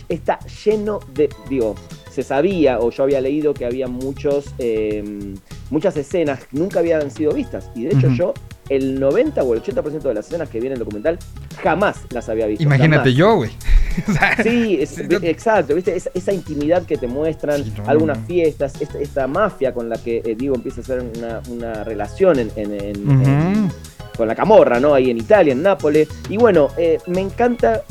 está 0.10 0.38
lleno 0.64 1.00
de, 1.12 1.28
digo, 1.50 1.74
se 2.12 2.24
sabía 2.24 2.80
o 2.80 2.92
yo 2.92 3.04
había 3.04 3.22
leído 3.22 3.54
que 3.54 3.66
había 3.66 3.88
muchos, 3.88 4.46
eh, 4.60 5.34
muchas 5.70 5.96
escenas 5.98 6.42
que 6.46 6.58
nunca 6.58 6.80
habían 6.80 7.10
sido 7.12 7.32
vistas. 7.34 7.70
Y 7.76 7.84
de 7.86 7.94
hecho 7.96 8.10
yo, 8.10 8.34
el 8.70 9.00
90 9.00 9.42
o 9.44 9.54
el 9.54 9.62
80% 9.64 10.02
de 10.02 10.14
las 10.14 10.28
escenas 10.28 10.50
que 10.50 10.60
viene 10.60 10.76
en 10.76 10.82
el 10.82 10.86
documental, 10.86 11.18
jamás 11.64 11.98
las 12.12 12.28
había 12.30 12.46
visto. 12.48 12.64
Imagínate 12.64 13.12
jamás. 13.12 13.14
yo, 13.16 13.36
güey. 13.36 13.52
Sí, 14.44 14.78
es- 14.82 14.98
exacto, 15.00 15.76
¿viste? 15.76 15.96
Esa, 15.96 16.10
esa 16.14 16.32
intimidad 16.34 16.84
que 16.86 16.98
te 16.98 17.08
muestran, 17.08 17.64
Sí, 17.64 17.74
no, 17.78 17.90
algunas 17.90 18.20
no, 18.20 18.26
fiestas, 18.26 18.80
esta, 18.82 19.00
esta 19.00 19.28
mafia 19.28 19.74
con 19.74 19.90
la 19.90 19.98
que 19.98 20.18
eh, 20.24 20.36
Diego 20.38 20.56
empieza 20.56 20.80
a 20.80 20.84
hacer 20.84 21.04
una, 21.18 21.42
una 21.50 21.84
relación 21.84 22.40
en, 22.40 22.52
en- 22.56 22.74
en- 22.82 23.10
Ujú. 23.10 23.30
en- 23.30 23.72
con 24.16 24.28
la 24.28 24.36
camorra, 24.36 24.80
¿no? 24.80 24.94
Ahí 24.94 25.10
en 25.10 25.18
Italia, 25.18 25.52
en 25.54 25.62
Nápoles. 25.64 26.08
Y 26.30 26.38
bueno, 26.38 26.70
eh, 26.78 27.00
me 27.08 27.20
encanta 27.22 27.84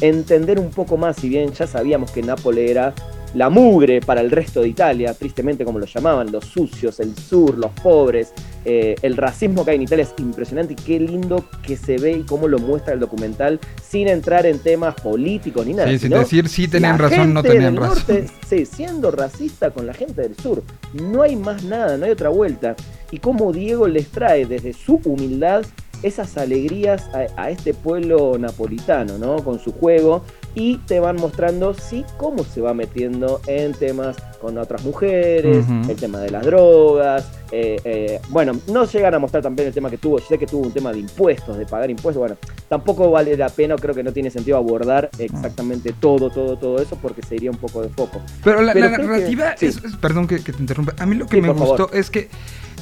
entender 0.00 0.58
un 0.58 0.70
poco 0.70 0.96
más, 0.96 1.16
si 1.16 1.28
bien 1.28 1.52
ya 1.52 1.66
sabíamos 1.68 2.10
que 2.10 2.22
Nápoles 2.22 2.68
era 2.70 2.92
la 3.34 3.50
mugre 3.50 4.00
para 4.00 4.20
el 4.20 4.30
resto 4.30 4.60
de 4.62 4.68
Italia, 4.68 5.12
tristemente 5.14 5.64
como 5.64 5.78
lo 5.78 5.86
llamaban, 5.86 6.30
los 6.30 6.44
sucios, 6.44 7.00
el 7.00 7.16
sur, 7.16 7.58
los 7.58 7.72
pobres, 7.72 8.32
eh, 8.64 8.94
el 9.02 9.16
racismo 9.16 9.64
que 9.64 9.72
hay 9.72 9.76
en 9.76 9.82
Italia 9.82 10.04
es 10.04 10.14
impresionante 10.18 10.72
y 10.72 10.76
qué 10.76 10.98
lindo 11.00 11.44
que 11.62 11.76
se 11.76 11.98
ve 11.98 12.12
y 12.12 12.22
cómo 12.22 12.48
lo 12.48 12.58
muestra 12.58 12.94
el 12.94 13.00
documental 13.00 13.60
sin 13.86 14.08
entrar 14.08 14.46
en 14.46 14.58
temas 14.58 14.94
políticos 14.94 15.66
ni 15.66 15.74
nada. 15.74 15.90
sí, 15.90 15.98
sin 15.98 16.10
decir 16.10 16.48
si 16.48 16.68
tenían 16.68 16.98
razón, 16.98 17.34
no 17.34 17.42
gente 17.42 17.56
tenían 17.56 17.74
del 17.74 17.82
razón. 17.82 18.04
norte, 18.08 18.30
sí, 18.48 18.64
siendo 18.64 19.10
racista 19.10 19.70
con 19.70 19.86
la 19.86 19.94
gente 19.94 20.22
del 20.22 20.36
sur. 20.36 20.62
No 20.92 21.22
hay 21.22 21.36
más 21.36 21.64
nada, 21.64 21.96
no 21.98 22.04
hay 22.06 22.12
otra 22.12 22.28
vuelta. 22.28 22.76
Y 23.10 23.18
cómo 23.18 23.52
Diego 23.52 23.88
les 23.88 24.08
trae 24.08 24.46
desde 24.46 24.72
su 24.72 25.00
humildad 25.04 25.64
esas 26.02 26.36
alegrías 26.36 27.08
a, 27.14 27.42
a 27.42 27.50
este 27.50 27.74
pueblo 27.74 28.38
napolitano, 28.38 29.18
¿no? 29.18 29.42
Con 29.42 29.58
su 29.58 29.72
juego. 29.72 30.22
Y 30.56 30.76
te 30.78 31.00
van 31.00 31.16
mostrando, 31.16 31.74
sí, 31.74 32.04
cómo 32.16 32.44
se 32.44 32.60
va 32.60 32.74
metiendo 32.74 33.40
en 33.48 33.72
temas 33.72 34.16
con 34.40 34.56
otras 34.58 34.84
mujeres, 34.84 35.66
el 35.88 35.96
tema 35.96 36.20
de 36.20 36.30
las 36.30 36.44
drogas. 36.46 37.28
eh, 37.50 37.76
eh, 37.84 38.20
bueno, 38.30 38.52
no 38.68 38.84
llegan 38.84 39.14
a 39.14 39.18
mostrar 39.18 39.42
también 39.42 39.68
el 39.68 39.74
tema 39.74 39.90
que 39.90 39.98
tuvo. 39.98 40.18
Yo 40.18 40.26
sé 40.28 40.38
que 40.38 40.46
tuvo 40.46 40.62
un 40.66 40.72
tema 40.72 40.92
de 40.92 40.98
impuestos, 41.00 41.56
de 41.58 41.66
pagar 41.66 41.90
impuestos. 41.90 42.20
Bueno, 42.20 42.36
tampoco 42.68 43.10
vale 43.10 43.36
la 43.36 43.48
pena, 43.48 43.74
creo 43.76 43.94
que 43.94 44.02
no 44.04 44.12
tiene 44.12 44.30
sentido 44.30 44.56
abordar 44.56 45.10
exactamente 45.18 45.92
todo, 45.98 46.30
todo, 46.30 46.56
todo 46.56 46.80
eso, 46.80 46.96
porque 47.02 47.22
se 47.22 47.34
iría 47.36 47.50
un 47.50 47.56
poco 47.58 47.82
de 47.82 47.88
foco. 47.88 48.20
Pero 48.44 48.62
la, 48.62 48.72
Pero 48.72 48.90
la 48.90 48.96
creo 48.96 49.08
que- 49.08 49.12
narrativa, 49.14 49.54
sí. 49.56 49.66
es, 49.66 49.80
perdón 50.00 50.26
que, 50.28 50.42
que 50.42 50.52
te 50.52 50.60
interrumpa, 50.60 50.94
a 50.98 51.06
mí 51.06 51.16
lo 51.16 51.26
que 51.26 51.36
Sí, 51.36 51.42
me 51.42 51.48
favor. 51.48 51.66
gustó 51.80 51.92
es 51.96 52.10
que 52.10 52.28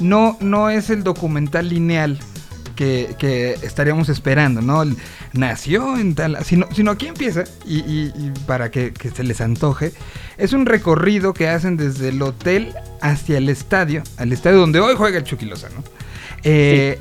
no, 0.01 0.37
no 0.41 0.69
es 0.71 0.91
el 0.91 1.05
documental 1.05 1.69
lineal 1.69 2.19
que, 2.83 3.15
que 3.19 3.53
estaríamos 3.63 4.09
esperando, 4.09 4.61
¿no? 4.61 4.83
Nació 5.33 5.97
en 5.97 6.15
tal... 6.15 6.39
Sino, 6.45 6.67
sino 6.75 6.91
aquí 6.91 7.07
empieza, 7.07 7.45
y, 7.65 7.79
y- 7.79 8.13
y 8.17 8.33
para 8.47 8.71
que, 8.71 8.93
que 8.93 9.11
se 9.11 9.23
les 9.23 9.41
antoje, 9.41 9.93
es 10.39 10.53
un 10.53 10.67
recorrido 10.67 11.33
que 11.33 11.49
hacen 11.49 11.77
desde 11.77 12.09
el 12.09 12.21
hotel 12.23 12.75
hacia 13.01 13.39
el 13.39 13.49
estadio, 13.49 14.03
al 14.17 14.33
estadio 14.33 14.59
donde 14.59 14.81
hoy 14.81 14.95
juega 14.97 15.19
el 15.19 15.25
Chucky 15.25 15.47
Lozano. 15.47 15.83
eh, 16.45 16.99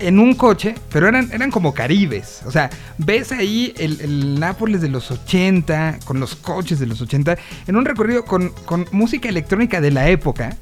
en 0.00 0.20
un 0.20 0.34
coche, 0.34 0.76
pero 0.92 1.08
eran, 1.08 1.28
eran 1.32 1.50
como 1.50 1.74
caribes. 1.74 2.42
O 2.46 2.52
sea, 2.52 2.70
ves 2.98 3.32
ahí 3.32 3.74
el, 3.78 4.00
el 4.00 4.38
Nápoles 4.38 4.80
de 4.80 4.88
los 4.88 5.10
80, 5.10 5.98
con 6.04 6.20
los 6.20 6.36
coches 6.36 6.78
de 6.78 6.86
los 6.86 7.00
80, 7.00 7.36
en 7.66 7.74
un 7.76 7.84
recorrido 7.84 8.24
con, 8.24 8.50
con 8.64 8.86
música 8.92 9.28
electrónica 9.28 9.80
de 9.80 9.90
la 9.90 10.08
época. 10.08 10.56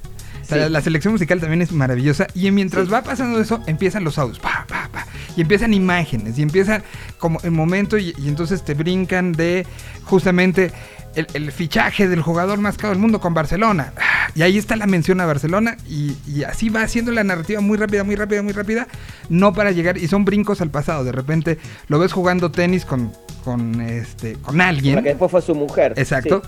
O 0.46 0.48
sea, 0.48 0.66
Sí. 0.66 0.72
La 0.72 0.80
selección 0.80 1.12
musical 1.12 1.40
también 1.40 1.60
es 1.62 1.72
maravillosa. 1.72 2.26
Y 2.34 2.50
mientras 2.52 2.86
Sí. 2.86 2.90
va 2.92 3.02
pasando 3.02 3.40
eso, 3.40 3.60
empiezan 3.66 4.04
los 4.04 4.16
audios. 4.18 4.38
pa, 4.38 4.64
pa, 4.68 4.88
pa, 4.92 5.06
y 5.36 5.40
empiezan 5.40 5.74
imágenes. 5.74 6.38
Y 6.38 6.42
empieza 6.42 6.82
como 7.18 7.40
el 7.42 7.50
momento. 7.50 7.98
Y, 7.98 8.14
y 8.18 8.28
entonces 8.28 8.64
te 8.64 8.74
brincan 8.74 9.32
de 9.32 9.66
justamente 10.04 10.70
el, 11.16 11.26
el 11.34 11.50
fichaje 11.52 12.08
del 12.08 12.22
jugador 12.22 12.58
más 12.58 12.76
caro 12.76 12.90
del 12.90 12.98
mundo 12.98 13.20
con 13.20 13.34
Barcelona. 13.34 13.92
Y 14.34 14.42
ahí 14.42 14.56
está 14.58 14.76
la 14.76 14.86
mención 14.86 15.20
a 15.20 15.26
Barcelona. 15.26 15.76
Y, 15.88 16.16
y 16.28 16.44
así 16.44 16.68
va 16.68 16.82
haciendo 16.82 17.10
la 17.12 17.24
narrativa 17.24 17.60
muy 17.60 17.76
rápida, 17.76 18.04
muy 18.04 18.14
rápida, 18.16 18.42
muy 18.42 18.52
rápida. 18.52 18.86
No 19.28 19.52
para 19.52 19.72
llegar. 19.72 19.98
Y 19.98 20.06
son 20.08 20.24
brincos 20.24 20.60
al 20.60 20.70
pasado. 20.70 21.02
De 21.04 21.12
repente 21.12 21.58
lo 21.88 21.98
ves 21.98 22.12
jugando 22.12 22.50
tenis 22.52 22.84
con, 22.84 23.12
con, 23.44 23.80
este, 23.80 24.34
con 24.34 24.60
alguien. 24.60 24.96
La 24.96 25.02
que 25.02 25.08
después 25.10 25.30
fue 25.30 25.42
su 25.42 25.54
mujer. 25.54 25.94
Exacto. 25.96 26.42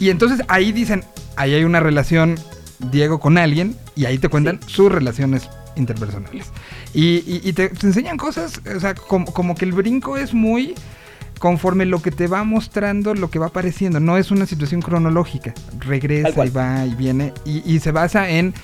Y 0.00 0.10
entonces 0.10 0.40
ahí 0.48 0.72
dicen, 0.72 1.04
ahí 1.36 1.54
hay 1.54 1.64
una 1.64 1.80
relación 1.80 2.36
Diego 2.90 3.20
con 3.20 3.38
alguien 3.38 3.76
y 3.96 4.04
ahí 4.06 4.18
te 4.18 4.28
cuentan 4.28 4.60
sus 4.66 4.90
relaciones 4.90 5.48
interpersonales. 5.76 6.46
Y, 6.92 7.16
y- 7.26 7.40
y 7.42 7.52
te, 7.52 7.68
te 7.70 7.86
enseñan 7.86 8.16
cosas, 8.16 8.60
o 8.76 8.80
sea, 8.80 8.94
como, 8.94 9.26
como 9.26 9.54
que 9.54 9.64
el 9.64 9.72
brinco 9.72 10.16
es 10.16 10.32
muy 10.34 10.74
conforme 11.40 11.84
lo 11.84 12.00
que 12.00 12.10
te 12.10 12.26
va 12.28 12.44
mostrando, 12.44 13.14
lo 13.14 13.28
que 13.30 13.38
va 13.38 13.46
apareciendo. 13.46 14.00
No 14.00 14.16
es 14.16 14.30
una 14.30 14.46
situación 14.46 14.80
cronológica. 14.80 15.52
Regresa 15.80 16.46
y 16.46 16.50
va 16.50 16.86
y 16.86 16.94
viene. 16.94 17.32
Y, 17.44 17.62
y 17.70 17.80
se 17.80 17.90
basa 17.92 18.30
en 18.30 18.54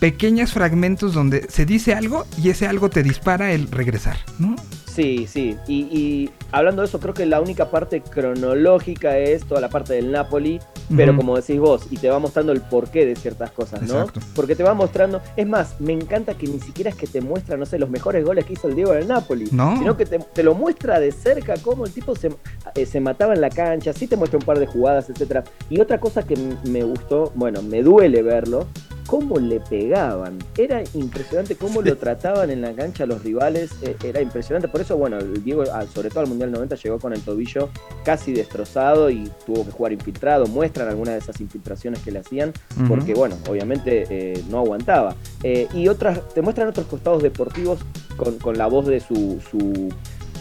pequeños 0.00 0.52
fragmentos 0.52 1.14
donde 1.14 1.46
se 1.48 1.66
dice 1.66 1.94
algo 1.94 2.26
y 2.42 2.48
ese 2.50 2.66
algo 2.66 2.88
te 2.90 3.02
dispara 3.02 3.52
el 3.52 3.70
regresar, 3.70 4.16
¿no? 4.38 4.56
Sí, 4.92 5.26
sí. 5.30 5.56
Y, 5.68 5.82
y 5.96 6.30
hablando 6.52 6.82
de 6.82 6.88
eso, 6.88 6.98
creo 7.00 7.14
que 7.14 7.26
la 7.26 7.40
única 7.40 7.70
parte 7.70 8.00
cronológica 8.02 9.16
es 9.16 9.44
toda 9.46 9.60
la 9.60 9.68
parte 9.68 9.94
del 9.94 10.10
Napoli, 10.10 10.58
pero 10.96 11.16
como 11.16 11.36
decís 11.36 11.58
vos, 11.58 11.86
y 11.90 11.96
te 11.96 12.08
va 12.08 12.18
mostrando 12.18 12.52
el 12.52 12.60
porqué 12.60 13.06
de 13.06 13.16
ciertas 13.16 13.50
cosas, 13.52 13.82
¿no? 13.82 14.00
Exacto. 14.00 14.20
Porque 14.34 14.56
te 14.56 14.62
va 14.62 14.74
mostrando, 14.74 15.20
es 15.36 15.46
más, 15.46 15.80
me 15.80 15.92
encanta 15.92 16.34
que 16.34 16.46
ni 16.46 16.58
siquiera 16.60 16.90
es 16.90 16.96
que 16.96 17.06
te 17.06 17.20
muestra, 17.20 17.56
no 17.56 17.66
sé, 17.66 17.78
los 17.78 17.90
mejores 17.90 18.24
goles 18.24 18.44
que 18.44 18.54
hizo 18.54 18.68
el 18.68 18.74
Diego 18.74 18.92
en 18.92 18.98
el 19.02 19.08
Napoli, 19.08 19.48
No. 19.52 19.76
sino 19.78 19.96
que 19.96 20.06
te, 20.06 20.18
te 20.18 20.42
lo 20.42 20.54
muestra 20.54 20.98
de 21.00 21.12
cerca 21.12 21.54
cómo 21.62 21.84
el 21.86 21.92
tipo 21.92 22.14
se, 22.16 22.30
eh, 22.74 22.86
se 22.86 23.00
mataba 23.00 23.34
en 23.34 23.40
la 23.40 23.50
cancha, 23.50 23.92
sí 23.92 24.06
te 24.06 24.16
muestra 24.16 24.38
un 24.38 24.44
par 24.44 24.58
de 24.58 24.66
jugadas, 24.66 25.08
etcétera. 25.10 25.44
Y 25.68 25.80
otra 25.80 26.00
cosa 26.00 26.22
que 26.24 26.36
me 26.64 26.82
gustó, 26.82 27.32
bueno, 27.34 27.62
me 27.62 27.82
duele 27.82 28.22
verlo, 28.22 28.66
cómo 29.10 29.40
le 29.40 29.58
pegaban. 29.58 30.38
Era 30.56 30.84
impresionante 30.94 31.56
cómo 31.56 31.82
lo 31.82 31.96
trataban 31.96 32.48
en 32.50 32.60
la 32.60 32.72
cancha 32.74 33.06
los 33.06 33.24
rivales. 33.24 33.72
eh, 33.82 33.96
Era 34.04 34.20
impresionante. 34.20 34.68
Por 34.68 34.80
eso, 34.82 34.96
bueno, 34.96 35.18
Diego, 35.20 35.64
al- 35.72 35.88
sobre 35.88 36.10
todo 36.10 36.20
al 36.20 36.28
Mundial 36.28 36.52
90, 36.52 36.76
llegó 36.76 37.00
con 37.00 37.12
el 37.12 37.20
tobillo 37.20 37.70
casi 38.04 38.32
destrozado 38.32 39.10
y 39.10 39.28
tuvo 39.44 39.64
que 39.64 39.72
jugar 39.72 39.92
infiltrado. 39.92 40.46
Muestran 40.46 40.86
algunas 40.88 41.14
de 41.14 41.18
esas 41.18 41.40
infiltraciones 41.40 42.00
que 42.02 42.12
le 42.12 42.20
hacían 42.20 42.52
porque, 42.86 43.14
bueno, 43.14 43.34
obviamente 43.48 44.06
eh, 44.10 44.44
no 44.48 44.58
aguantaba. 44.60 45.16
Eh, 45.42 45.66
y 45.74 45.88
otras, 45.88 46.20
te 46.32 46.40
muestran 46.40 46.68
otros 46.68 46.86
costados 46.86 47.20
deportivos 47.20 47.80
con, 48.16 48.38
con 48.38 48.56
la 48.58 48.68
voz 48.68 48.86
de 48.86 49.00
su, 49.00 49.40
su, 49.50 49.88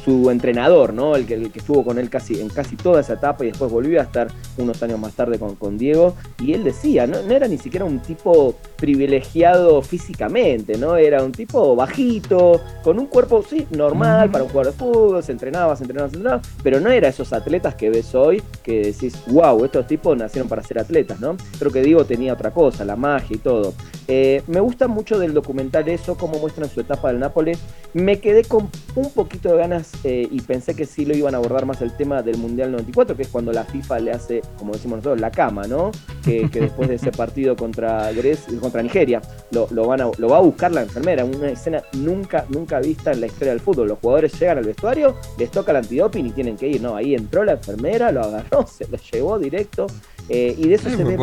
su 0.03 0.29
entrenador, 0.29 0.93
¿no? 0.93 1.15
El 1.15 1.25
que, 1.25 1.35
el 1.35 1.51
que 1.51 1.59
estuvo 1.59 1.83
con 1.83 1.97
él 1.97 2.09
casi, 2.09 2.39
en 2.39 2.49
casi 2.49 2.75
toda 2.75 3.01
esa 3.01 3.13
etapa 3.13 3.43
y 3.43 3.49
después 3.49 3.71
volvió 3.71 3.99
a 3.99 4.03
estar 4.03 4.27
unos 4.57 4.81
años 4.83 4.99
más 4.99 5.13
tarde 5.13 5.39
con, 5.39 5.55
con 5.55 5.77
Diego. 5.77 6.15
Y 6.39 6.53
él 6.53 6.63
decía, 6.63 7.07
no, 7.07 7.21
no 7.21 7.33
era 7.33 7.47
ni 7.47 7.57
siquiera 7.57 7.85
un 7.85 7.99
tipo 7.99 8.55
privilegiado 8.77 9.81
físicamente, 9.81 10.77
¿no? 10.77 10.95
Era 10.95 11.23
un 11.23 11.31
tipo 11.31 11.75
bajito, 11.75 12.61
con 12.83 12.99
un 12.99 13.07
cuerpo, 13.07 13.43
sí, 13.47 13.67
normal 13.71 14.31
para 14.31 14.43
un 14.43 14.49
jugador 14.49 14.73
de 14.73 14.79
fútbol, 14.79 15.23
se 15.23 15.31
entrenaba, 15.31 15.75
se 15.75 15.83
entrenaba, 15.83 16.09
se 16.09 16.15
entrenaba, 16.15 16.41
pero 16.63 16.79
no 16.79 16.89
era 16.89 17.09
esos 17.09 17.33
atletas 17.33 17.75
que 17.75 17.89
ves 17.89 18.15
hoy 18.15 18.41
que 18.63 18.81
decís, 18.81 19.15
wow, 19.27 19.63
estos 19.65 19.87
tipos 19.87 20.17
nacieron 20.17 20.47
para 20.47 20.63
ser 20.63 20.79
atletas, 20.79 21.19
¿no? 21.19 21.35
Creo 21.57 21.71
que 21.71 21.81
Diego 21.81 22.05
tenía 22.05 22.33
otra 22.33 22.51
cosa, 22.51 22.85
la 22.85 22.95
magia 22.95 23.35
y 23.35 23.39
todo. 23.39 23.73
Eh, 24.07 24.41
me 24.47 24.59
gusta 24.59 24.87
mucho 24.87 25.19
del 25.19 25.33
documental 25.33 25.87
eso, 25.87 26.17
cómo 26.17 26.39
muestran 26.39 26.69
su 26.69 26.81
etapa 26.81 27.09
del 27.09 27.19
Nápoles. 27.19 27.59
Me 27.93 28.19
quedé 28.19 28.43
con 28.43 28.69
un 28.95 29.11
poquito 29.11 29.49
de 29.49 29.57
ganas 29.57 29.88
eh, 30.03 30.27
y 30.29 30.41
pensé 30.41 30.75
que 30.75 30.85
sí 30.85 31.05
lo 31.05 31.15
iban 31.15 31.33
a 31.35 31.37
abordar 31.37 31.65
más 31.65 31.81
el 31.81 31.95
tema 31.95 32.21
del 32.21 32.37
Mundial 32.37 32.71
94, 32.71 33.15
que 33.15 33.23
es 33.23 33.27
cuando 33.29 33.51
la 33.51 33.63
FIFA 33.63 33.99
le 33.99 34.11
hace, 34.11 34.41
como 34.57 34.73
decimos 34.73 34.97
nosotros, 34.97 35.19
la 35.19 35.31
cama, 35.31 35.67
¿no? 35.67 35.91
Que, 36.23 36.47
después 36.51 36.89
de 36.89 36.95
ese 36.95 37.11
partido 37.11 37.55
contra 37.55 38.11
Grecia, 38.11 38.59
contra 38.59 38.81
Nigeria, 38.81 39.21
lo, 39.51 39.67
lo 39.71 39.87
van 39.87 40.01
a, 40.01 40.11
lo 40.17 40.29
va 40.29 40.37
a 40.37 40.41
buscar 40.41 40.71
la 40.71 40.81
enfermera. 40.81 41.25
Una 41.25 41.49
escena 41.49 41.83
nunca, 41.93 42.45
nunca 42.49 42.79
vista 42.79 43.11
en 43.11 43.21
la 43.21 43.27
historia 43.27 43.51
del 43.51 43.61
fútbol. 43.61 43.87
Los 43.87 43.99
jugadores 43.99 44.39
llegan 44.39 44.57
al 44.57 44.65
vestuario, 44.65 45.15
les 45.37 45.51
toca 45.51 45.71
el 45.71 45.77
antidoping 45.77 46.25
y 46.25 46.31
tienen 46.31 46.57
que 46.57 46.67
ir. 46.67 46.81
No, 46.81 46.95
ahí 46.95 47.15
entró 47.15 47.43
la 47.43 47.53
enfermera, 47.53 48.11
lo 48.11 48.21
agarró, 48.21 48.67
se 48.71 48.87
lo 48.87 48.97
llevó 48.97 49.39
directo. 49.39 49.87
Eh, 50.29 50.55
y 50.57 50.67
de 50.67 50.75
eso 50.75 50.89
Sí, 50.89 50.95
se 50.95 51.03
ve 51.03 51.17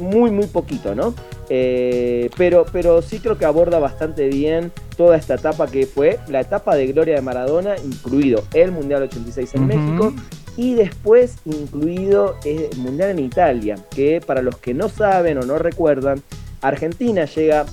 muy, 0.00 0.30
muy 0.30 0.46
poquito, 0.46 0.94
¿no? 0.94 1.14
Eh, 1.48 2.28
pero, 2.36 2.66
pero 2.70 3.00
sí 3.00 3.20
creo 3.20 3.38
que 3.38 3.46
aborda 3.46 3.78
bastante 3.78 4.28
bien 4.28 4.70
toda 4.96 5.16
esta 5.16 5.34
etapa 5.34 5.66
que 5.66 5.86
fue 5.86 6.18
la 6.28 6.40
etapa 6.40 6.76
de 6.76 6.88
gloria 6.88 7.14
de 7.14 7.22
Maradona, 7.22 7.76
incluido 7.82 8.44
el 8.52 8.70
Mundial 8.70 9.04
86 9.04 9.54
en 9.54 9.60
Ujú. 9.62 9.68
México 9.68 10.12
y 10.56 10.74
después 10.74 11.36
incluido 11.46 12.36
el 12.44 12.68
Mundial 12.76 13.10
en 13.10 13.20
Italia, 13.20 13.76
que 13.94 14.20
para 14.20 14.42
los 14.42 14.58
que 14.58 14.74
no 14.74 14.88
saben 14.88 15.38
o 15.38 15.42
no 15.42 15.58
recuerdan, 15.58 16.22
Argentina 16.60 17.24
llega 17.24 17.64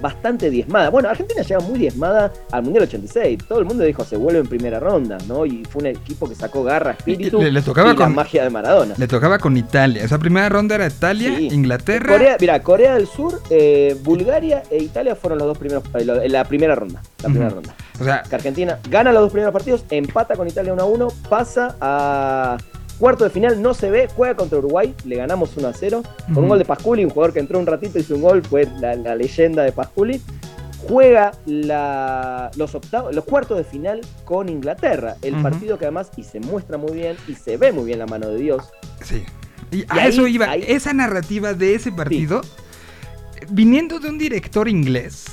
bastante 0.00 0.50
diezmada. 0.50 0.90
Bueno, 0.90 1.08
Argentina 1.08 1.42
llega 1.42 1.60
muy 1.60 1.78
diezmada 1.78 2.32
al 2.52 2.62
Mundial 2.62 2.84
86. 2.84 3.38
Todo 3.48 3.58
el 3.60 3.64
mundo 3.64 3.84
dijo 3.84 4.04
se 4.04 4.16
vuelve 4.16 4.40
en 4.40 4.46
primera 4.46 4.78
ronda, 4.80 5.18
¿no? 5.28 5.46
Y 5.46 5.64
fue 5.64 5.80
un 5.80 5.86
equipo 5.86 6.28
que 6.28 6.34
sacó 6.34 6.62
garra, 6.64 6.92
espíritu 6.92 7.40
le- 7.42 7.50
le 7.52 7.62
tocaba 7.62 7.90
y 7.90 7.96
la 7.96 8.04
con- 8.04 8.14
magia 8.14 8.44
de 8.44 8.50
Maradona. 8.50 8.94
Le 8.96 9.08
tocaba 9.08 9.38
con 9.38 9.56
Italia. 9.56 10.02
Esa 10.04 10.18
primera 10.18 10.48
ronda 10.48 10.74
era 10.76 10.86
Italia, 10.86 11.34
Sí. 11.36 11.48
Inglaterra. 11.52 12.12
Corea, 12.12 12.36
mira, 12.40 12.62
Corea 12.62 12.94
del 12.94 13.06
Sur, 13.06 13.40
eh, 13.50 13.96
Bulgaria 14.02 14.62
e 14.70 14.78
Italia 14.78 15.14
fueron 15.16 15.38
los 15.38 15.48
dos 15.48 15.58
primeros, 15.58 15.84
eh, 15.94 16.28
la 16.28 16.44
primera 16.44 16.74
ronda. 16.74 17.00
La 17.22 17.28
primera 17.28 17.50
ronda. 17.50 17.74
O 18.00 18.04
sea, 18.04 18.22
Que 18.28 18.34
Argentina 18.34 18.78
gana 18.90 19.12
los 19.12 19.22
dos 19.22 19.32
primeros 19.32 19.52
partidos, 19.52 19.84
empata 19.90 20.36
con 20.36 20.46
Italia 20.46 20.72
1 20.72 20.82
a 20.82 20.86
1, 20.86 21.08
pasa 21.28 21.76
a 21.80 22.56
cuarto 22.98 23.24
de 23.24 23.30
final, 23.30 23.60
no 23.62 23.74
se 23.74 23.90
ve, 23.90 24.08
juega 24.14 24.34
contra 24.36 24.58
Uruguay, 24.58 24.94
le 25.04 25.16
ganamos 25.16 25.56
1 25.56 25.68
a 25.68 25.72
0, 25.72 26.02
con 26.32 26.42
un 26.44 26.48
gol 26.48 26.58
de 26.58 26.64
Pasculi, 26.64 27.04
un 27.04 27.10
jugador 27.10 27.32
que 27.34 27.40
entró 27.40 27.58
un 27.58 27.66
ratito, 27.66 27.98
hizo 27.98 28.14
un 28.14 28.22
gol, 28.22 28.42
fue 28.42 28.68
la, 28.80 28.94
la 28.96 29.14
leyenda 29.14 29.62
de 29.62 29.72
Pasculi. 29.72 30.20
Juega 30.88 31.32
la- 31.46 32.50
los, 32.56 32.74
octavos, 32.76 33.12
los 33.14 33.24
cuartos 33.24 33.58
de 33.58 33.64
final 33.64 34.02
con 34.24 34.48
Inglaterra, 34.48 35.16
el 35.22 35.34
partido 35.42 35.78
que 35.78 35.86
además, 35.86 36.10
y 36.16 36.22
se 36.22 36.38
muestra 36.38 36.76
muy 36.78 36.92
bien, 36.92 37.16
y 37.26 37.34
se 37.34 37.56
ve 37.56 37.72
muy 37.72 37.86
bien 37.86 37.98
la 37.98 38.06
mano 38.06 38.28
de 38.28 38.36
Dios, 38.38 38.62
sí. 39.02 39.24
Y, 39.72 39.78
Y 39.78 39.86
a 39.88 39.94
ahí- 39.94 40.08
eso 40.10 40.26
iba. 40.28 40.48
ahí- 40.48 40.64
Esa 40.68 40.92
narrativa 40.92 41.54
de 41.54 41.74
ese 41.74 41.90
partido, 41.90 42.40
viniendo 43.50 43.98
de 43.98 44.08
un 44.10 44.18
director 44.18 44.68
inglés, 44.68 45.24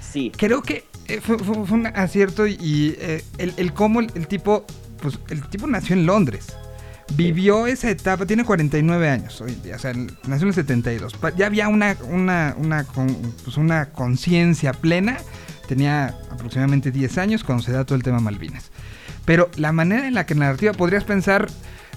sí, 0.00 0.32
creo 0.36 0.62
que 0.62 0.84
eh, 1.08 1.20
fue, 1.20 1.38
fue- 1.38 1.66
fue 1.66 1.76
un 1.78 1.86
acierto 1.88 2.46
y 2.46 2.96
eh, 2.98 3.22
el, 3.38 3.52
el 3.56 3.74
cómo 3.74 4.00
el, 4.00 4.10
el 4.14 4.26
tipo, 4.26 4.64
pues 5.02 5.18
el 5.28 5.42
tipo 5.48 5.66
nació 5.66 5.94
en 5.96 6.06
Londres. 6.06 6.56
Vivió 7.14 7.66
esa 7.66 7.90
etapa, 7.90 8.24
tiene 8.26 8.44
49 8.44 9.08
años 9.08 9.40
hoy 9.40 9.52
en 9.52 9.62
día, 9.62 9.76
o 9.76 9.78
sea, 9.78 9.92
nació 9.92 10.42
en 10.44 10.48
el 10.48 10.54
72. 10.54 11.14
Pa- 11.14 11.34
Ya 11.34 11.46
había 11.46 11.68
una, 11.68 11.96
una, 12.08 12.54
una, 12.56 12.84
pues 13.44 13.56
una 13.56 13.86
conciencia 13.90 14.72
plena, 14.72 15.18
tenía 15.68 16.14
aproximadamente 16.30 16.90
10 16.90 17.18
años 17.18 17.44
cuando 17.44 17.64
se 17.64 17.72
da 17.72 17.84
todo 17.84 17.96
el 17.96 18.02
tema 18.02 18.20
Malvinas. 18.20 18.70
Pero 19.24 19.50
la 19.56 19.72
manera 19.72 20.06
en 20.08 20.14
la 20.14 20.26
que 20.26 20.34
la 20.34 20.46
narrativa 20.46 20.72
podrías 20.72 21.04
pensar, 21.04 21.48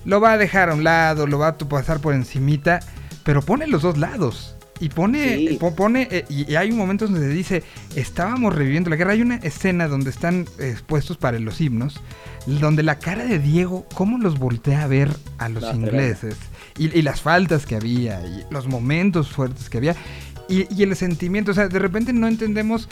lo 0.04 0.20
va 0.22 0.34
a 0.34 0.38
dejar 0.38 0.70
a 0.70 0.74
un 0.76 0.84
lado, 0.84 1.28
lo 1.28 1.40
va 1.40 1.50
a 1.50 1.58
pasar 1.58 2.00
por 2.00 2.14
encimita, 2.14 2.82
pero 3.24 3.42
pone 3.42 3.68
los 3.68 3.82
dos 3.84 3.98
lados. 3.98 4.55
Y 4.80 4.90
pone, 4.90 5.38
Sí. 5.38 5.60
pone 5.76 6.08
eh, 6.12 6.26
y, 6.30 6.56
hay 6.56 6.72
momentos 6.72 7.10
donde 7.10 7.30
dice, 7.30 7.64
estábamos 7.96 8.54
reviviendo 8.54 8.90
la 8.90 8.98
guerra. 8.98 9.14
Hay 9.14 9.22
una 9.22 9.38
escena 9.38 9.88
donde 9.88 10.10
están 10.10 10.46
expuestos 10.60 11.16
para 11.18 11.40
los 11.40 11.62
himnos, 11.62 12.02
donde 12.46 12.84
la 12.84 13.00
cara 13.00 13.24
de 13.26 13.40
Diego, 13.40 13.86
cómo 13.94 14.18
los 14.18 14.38
voltea 14.38 14.84
a 14.84 14.88
ver 14.88 15.16
a 15.38 15.48
los 15.48 15.64
No, 15.64 15.74
ingleses. 15.76 16.36
Y, 16.78 16.98
y 16.98 17.02
las 17.04 17.22
faltas 17.22 17.66
que 17.66 17.76
había, 17.76 18.22
y 18.26 18.44
los 18.52 18.68
momentos 18.68 19.30
fuertes 19.32 19.70
que 19.70 19.78
había, 19.78 19.96
y, 20.50 20.68
y 20.76 20.84
el 20.84 20.94
sentimiento. 20.98 21.52
O 21.52 21.54
sea, 21.54 21.70
de 21.70 21.80
repente 21.80 22.12
no 22.12 22.28
entendemos 22.28 22.90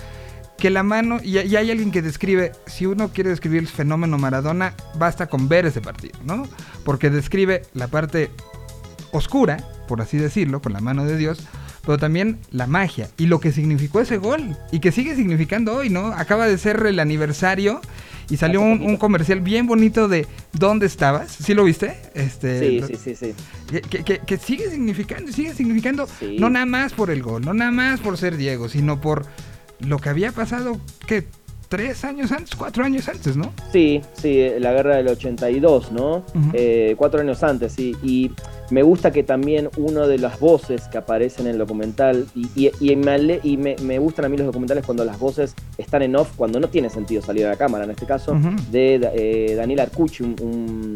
que 0.57 0.69
la 0.69 0.83
mano, 0.83 1.19
y, 1.21 1.37
y 1.39 1.55
hay 1.57 1.69
alguien 1.69 1.91
que 1.91 2.01
describe, 2.01 2.53
si 2.65 2.85
uno 2.85 3.09
quiere 3.09 3.29
describir 3.31 3.59
el 3.59 3.67
fenómeno 3.67 4.17
Maradona, 4.17 4.73
basta 4.97 5.27
con 5.27 5.49
ver 5.49 5.65
ese 5.65 5.81
partido, 5.81 6.17
¿no? 6.23 6.47
Porque 6.85 7.09
describe 7.09 7.63
la 7.73 7.89
parte 7.89 8.31
oscura, 9.11 9.57
por 9.89 9.99
así 10.01 10.17
decirlo, 10.17 10.61
con 10.61 10.71
la 10.71 10.79
mano 10.79 11.03
de 11.03 11.17
Dios, 11.17 11.39
pero 11.85 11.97
también 11.97 12.39
la 12.51 12.65
magia 12.67 13.09
y 13.17 13.25
lo 13.27 13.39
que 13.39 13.51
significó 13.51 13.99
ese 13.99 14.17
gol 14.17 14.55
y 14.71 14.79
que 14.79 14.91
sigue 14.91 15.15
significando 15.15 15.73
hoy, 15.75 15.89
¿no? 15.89 16.07
Acaba 16.07 16.47
de 16.47 16.57
ser 16.57 16.85
el 16.85 16.99
aniversario 16.99 17.81
y 18.29 18.37
salió 18.37 18.61
un, 18.61 18.95
comercial 18.97 19.41
bien 19.41 19.67
bonito 19.67 20.07
de 20.07 20.25
¿Dónde 20.53 20.85
estabas? 20.85 21.29
¿Sí 21.31 21.53
lo 21.53 21.65
viste? 21.65 21.97
Este, 22.13 22.79
sí, 22.81 22.95
sí, 22.95 22.95
sí, 22.95 23.15
sí. 23.15 23.33
que, 23.69 23.81
que- 23.81 24.03
que- 24.03 24.19
que 24.19 24.37
sigue 24.37 24.69
significando, 24.69 25.31
sigue 25.31 25.53
significando, 25.53 26.07
Sí. 26.19 26.37
no 26.39 26.49
nada 26.49 26.65
más 26.65 26.93
por 26.93 27.09
el 27.11 27.21
gol, 27.21 27.43
no 27.43 27.53
nada 27.53 27.71
más 27.71 27.99
por 27.99 28.17
ser 28.17 28.37
Diego, 28.37 28.69
sino 28.69 29.01
por 29.01 29.25
lo 29.79 29.97
que 29.99 30.07
había 30.09 30.31
pasado, 30.31 30.79
que 31.05 31.25
tres 31.75 32.05
años 32.05 32.31
antes, 32.31 32.55
cuatro 32.55 32.83
años 32.85 33.07
antes, 33.09 33.35
¿no? 33.35 33.51
Sí, 33.71 33.99
sí, 34.13 34.47
la 34.59 34.73
guerra 34.73 34.97
del 34.97 35.07
82, 35.07 35.91
¿no? 35.91 36.17
Ujú. 36.17 36.51
Eh, 36.53 36.93
cuatro 36.99 37.19
años 37.21 37.41
antes, 37.41 37.73
sí. 37.73 37.95
Y 38.03 38.29
me 38.69 38.83
gusta 38.83 39.09
que 39.11 39.23
también 39.23 39.69
uno 39.77 40.07
de 40.07 40.19
las 40.19 40.39
voces 40.39 40.83
que 40.91 40.99
aparecen 40.99 41.47
en 41.47 41.53
el 41.53 41.57
documental, 41.57 42.27
y, 42.35 42.47
y- 42.55 42.71
y 42.91 42.95
me, 42.95 43.11
ale- 43.11 43.39
y 43.43 43.57
me- 43.57 43.75
me 43.81 43.97
gustan 43.97 44.25
a 44.25 44.29
mí 44.29 44.37
los 44.37 44.45
documentales 44.45 44.85
cuando 44.85 45.03
las 45.03 45.17
voces 45.17 45.55
están 45.79 46.03
en 46.03 46.15
off, 46.15 46.29
cuando 46.35 46.59
no 46.59 46.67
tiene 46.69 46.91
sentido 46.91 47.23
salir 47.23 47.47
a 47.47 47.49
la 47.49 47.55
cámara, 47.55 47.85
en 47.85 47.91
este 47.91 48.05
caso, 48.05 48.37
de 48.71 48.95
eh, 49.15 49.55
Daniel 49.55 49.79
Arcucci, 49.79 50.21
un, 50.23 50.35
un- 50.41 50.95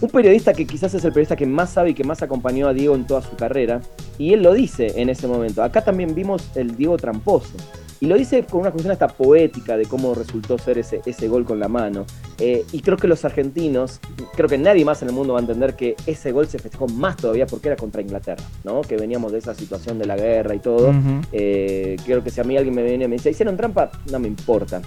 un 0.00 0.10
periodista 0.10 0.52
que 0.54 0.66
quizás 0.66 0.92
es 0.94 1.04
el 1.04 1.12
periodista 1.12 1.36
que 1.36 1.46
más 1.46 1.70
sabe 1.70 1.90
y 1.90 1.94
que 1.94 2.02
más 2.02 2.20
acompañó 2.20 2.66
a 2.66 2.74
Diego 2.74 2.96
en 2.96 3.06
toda 3.06 3.22
su 3.22 3.36
carrera. 3.36 3.80
Y 4.18 4.32
él 4.32 4.42
lo 4.42 4.52
dice 4.52 4.92
en 5.00 5.08
ese 5.08 5.28
momento. 5.28 5.62
Acá 5.62 5.82
también 5.84 6.16
vimos 6.16 6.42
el 6.56 6.76
Diego 6.76 6.96
tramposo. 6.96 7.52
Y 8.04 8.06
lo 8.06 8.18
dice 8.18 8.44
con 8.44 8.60
una 8.60 8.70
cuestión 8.70 8.92
hasta 8.92 9.08
poética 9.08 9.78
de 9.78 9.86
cómo 9.86 10.14
resultó 10.14 10.58
ser 10.58 10.76
ese, 10.76 11.00
ese 11.06 11.26
gol 11.26 11.46
con 11.46 11.58
la 11.58 11.68
mano. 11.68 12.04
Eh, 12.38 12.64
y 12.72 12.80
creo 12.80 12.96
que 12.96 13.06
los 13.08 13.24
argentinos, 13.24 14.00
creo 14.34 14.48
que 14.48 14.58
nadie 14.58 14.84
más 14.84 15.02
en 15.02 15.08
el 15.08 15.14
mundo 15.14 15.34
va 15.34 15.38
a 15.38 15.42
entender 15.42 15.74
que 15.74 15.94
ese 16.06 16.32
gol 16.32 16.46
se 16.48 16.58
festejó 16.58 16.86
más 16.88 17.16
todavía 17.16 17.46
porque 17.46 17.68
era 17.68 17.76
contra 17.76 18.02
Inglaterra, 18.02 18.42
¿no? 18.64 18.80
Que 18.82 18.96
veníamos 18.96 19.32
de 19.32 19.38
esa 19.38 19.54
situación 19.54 19.98
de 19.98 20.06
la 20.06 20.16
guerra 20.16 20.54
y 20.54 20.58
todo. 20.58 20.92
Eh, 21.32 21.96
creo 22.04 22.22
que 22.24 22.30
si 22.30 22.40
a 22.40 22.44
mí 22.44 22.56
alguien 22.56 22.74
me 22.74 22.82
viene 22.82 23.04
y 23.04 23.08
me 23.08 23.16
dice, 23.16 23.30
¿hicieron 23.30 23.56
trampa? 23.56 23.90
No 24.10 24.18
me 24.18 24.28
importa. 24.28 24.80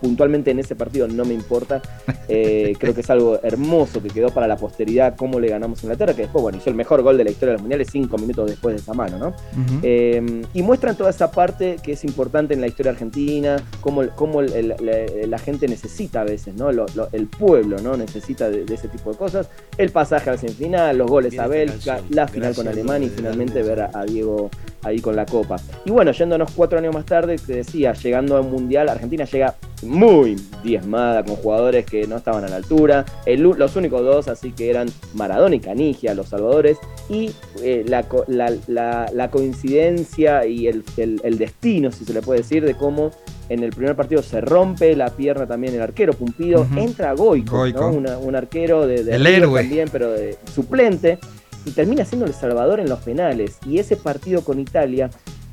Puntualmente 0.00 0.50
en 0.50 0.58
ese 0.58 0.74
partido 0.76 1.06
no 1.08 1.24
me 1.24 1.34
importa. 1.34 1.80
Eh, 2.32 2.76
creo 2.78 2.94
que 2.94 3.00
es 3.00 3.10
algo 3.10 3.40
hermoso 3.42 4.00
que 4.00 4.08
quedó 4.08 4.28
para 4.30 4.46
la 4.46 4.56
posteridad 4.56 5.16
cómo 5.16 5.40
le 5.40 5.48
ganamos 5.48 5.80
a 5.80 5.86
Inglaterra, 5.86 6.14
que 6.14 6.22
después, 6.22 6.40
bueno, 6.42 6.58
hizo 6.58 6.70
el 6.70 6.76
mejor 6.76 7.02
gol 7.02 7.18
de 7.18 7.24
la 7.24 7.30
historia 7.30 7.48
de 7.50 7.52
los 7.54 7.62
mundiales 7.62 7.88
cinco 7.90 8.18
minutos 8.18 8.48
después 8.48 8.76
de 8.76 8.80
esa 8.80 8.94
mano, 8.94 9.18
¿no? 9.18 9.28
Ujú. 9.30 9.80
Eh, 9.82 10.42
y 10.54 10.62
muestran 10.62 10.96
toda 10.96 11.10
esa 11.10 11.32
parte 11.32 11.78
que 11.82 11.90
es 11.94 12.04
importante 12.04 12.54
en 12.54 12.60
la 12.60 12.68
historia 12.68 12.92
argentina, 12.92 13.56
cómo, 13.80 14.02
cómo 14.14 14.42
el- 14.42 14.52
el- 14.52 14.68
la, 14.68 15.26
la 15.26 15.38
gente 15.38 15.66
necesita 15.66 16.20
a 16.20 16.24
veces, 16.24 16.54
¿no? 16.54 16.69
Lo- 16.72 16.86
lo- 16.94 17.08
el 17.12 17.26
pueblo, 17.26 17.78
¿no? 17.80 17.96
Necesita 17.96 18.48
de, 18.50 18.64
de 18.64 18.74
ese 18.74 18.88
tipo 18.88 19.10
de 19.12 19.16
cosas. 19.18 19.48
El 19.78 19.90
pasaje 19.90 20.30
a 20.30 20.34
la 20.34 20.38
semifinal, 20.38 20.96
los 20.98 21.10
goles 21.10 21.30
Bien 21.32 21.42
a 21.42 21.46
Bélgica, 21.46 21.94
canción. 21.96 22.16
la 22.16 22.28
final 22.28 22.48
Gracias, 22.48 22.56
con 22.64 22.68
Alemania 22.72 23.06
y 23.06 23.10
finalmente 23.10 23.62
ver 23.62 23.80
a, 23.82 23.90
a 23.94 24.04
Diego 24.04 24.50
ahí 24.82 25.00
con 25.00 25.14
la 25.16 25.26
copa. 25.26 25.56
Y 25.84 25.90
bueno, 25.90 26.12
yéndonos 26.12 26.52
cuatro 26.54 26.78
años 26.78 26.94
más 26.94 27.04
tarde, 27.04 27.36
te 27.36 27.54
decía, 27.56 27.92
llegando 27.92 28.36
a 28.36 28.40
un 28.40 28.50
mundial, 28.50 28.88
Argentina 28.88 29.24
llega 29.24 29.54
muy 29.82 30.36
diezmada 30.62 31.24
con 31.24 31.36
jugadores 31.36 31.86
que 31.86 32.06
no 32.06 32.16
estaban 32.16 32.44
a 32.44 32.48
la 32.48 32.56
altura. 32.56 33.04
El 33.26 33.40
los 33.40 33.76
únicos 33.76 34.02
dos, 34.02 34.28
así 34.28 34.52
que 34.52 34.68
eran 34.70 34.88
Maradona 35.14 35.54
y 35.56 35.60
Canigia, 35.60 36.14
los 36.14 36.28
salvadores. 36.28 36.78
Y 37.08 37.30
eh, 37.62 37.84
la, 37.86 38.02
co- 38.04 38.24
la- 38.28 38.52
la- 38.68 39.10
la 39.12 39.30
coincidencia 39.30 40.46
y 40.46 40.66
el, 40.66 40.84
el- 40.96 41.20
el 41.24 41.38
destino, 41.38 41.90
si 41.92 42.04
se 42.04 42.12
le 42.12 42.22
puede 42.22 42.40
decir, 42.40 42.64
de 42.64 42.74
cómo 42.74 43.10
en 43.50 43.62
el 43.62 43.70
primer 43.70 43.94
partido 43.96 44.22
se 44.22 44.40
rompe 44.40 44.96
la 44.96 45.10
pierna 45.10 45.46
también 45.46 45.74
el 45.74 45.82
arquero 45.82 46.14
Pumpido, 46.14 46.66
entra 46.76 47.12
Goico, 47.12 47.58
Goico. 47.58 47.80
¿no? 47.80 47.88
Una- 47.98 48.16
un 48.18 48.34
arquero 48.36 48.86
de, 48.86 49.04
de 49.04 49.16
El 49.16 49.24
River 49.24 49.42
héroe. 49.42 49.60
también, 49.60 49.88
pero 49.92 50.10
de 50.12 50.38
suplente, 50.54 51.18
y 51.66 51.72
termina 51.72 52.04
siendo 52.06 52.24
el 52.26 52.32
Salvador 52.32 52.80
en 52.80 52.88
los 52.88 53.00
penales. 53.00 53.58
Y 53.66 53.78
ese 53.78 53.96
partido 53.96 54.42
con 54.42 54.58
Italia 54.58 55.10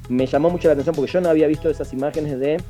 me 0.08 0.26
llamó 0.26 0.50
mucho 0.50 0.68
la 0.70 0.74
atención 0.74 0.96
porque 0.96 1.12
yo 1.12 1.20
no 1.20 1.28
había 1.30 1.48
visto 1.48 1.70
esas 1.70 1.92
imágenes 1.92 2.40
de 2.40 2.62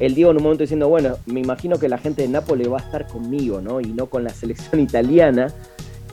el 0.00 0.14
Diego 0.14 0.32
en 0.32 0.38
un 0.38 0.42
momento 0.42 0.62
diciendo, 0.64 0.88
bueno, 0.88 1.16
me 1.26 1.40
imagino 1.40 1.78
que 1.78 1.88
la 1.88 1.96
gente 1.96 2.22
de 2.22 2.28
Nápoles 2.28 2.70
va 2.70 2.78
a 2.78 2.82
estar 2.82 3.06
conmigo, 3.06 3.60
¿no? 3.60 3.80
Y 3.80 3.86
no 3.92 4.06
con 4.06 4.24
la 4.24 4.30
selección 4.30 4.80
italiana. 4.80 5.52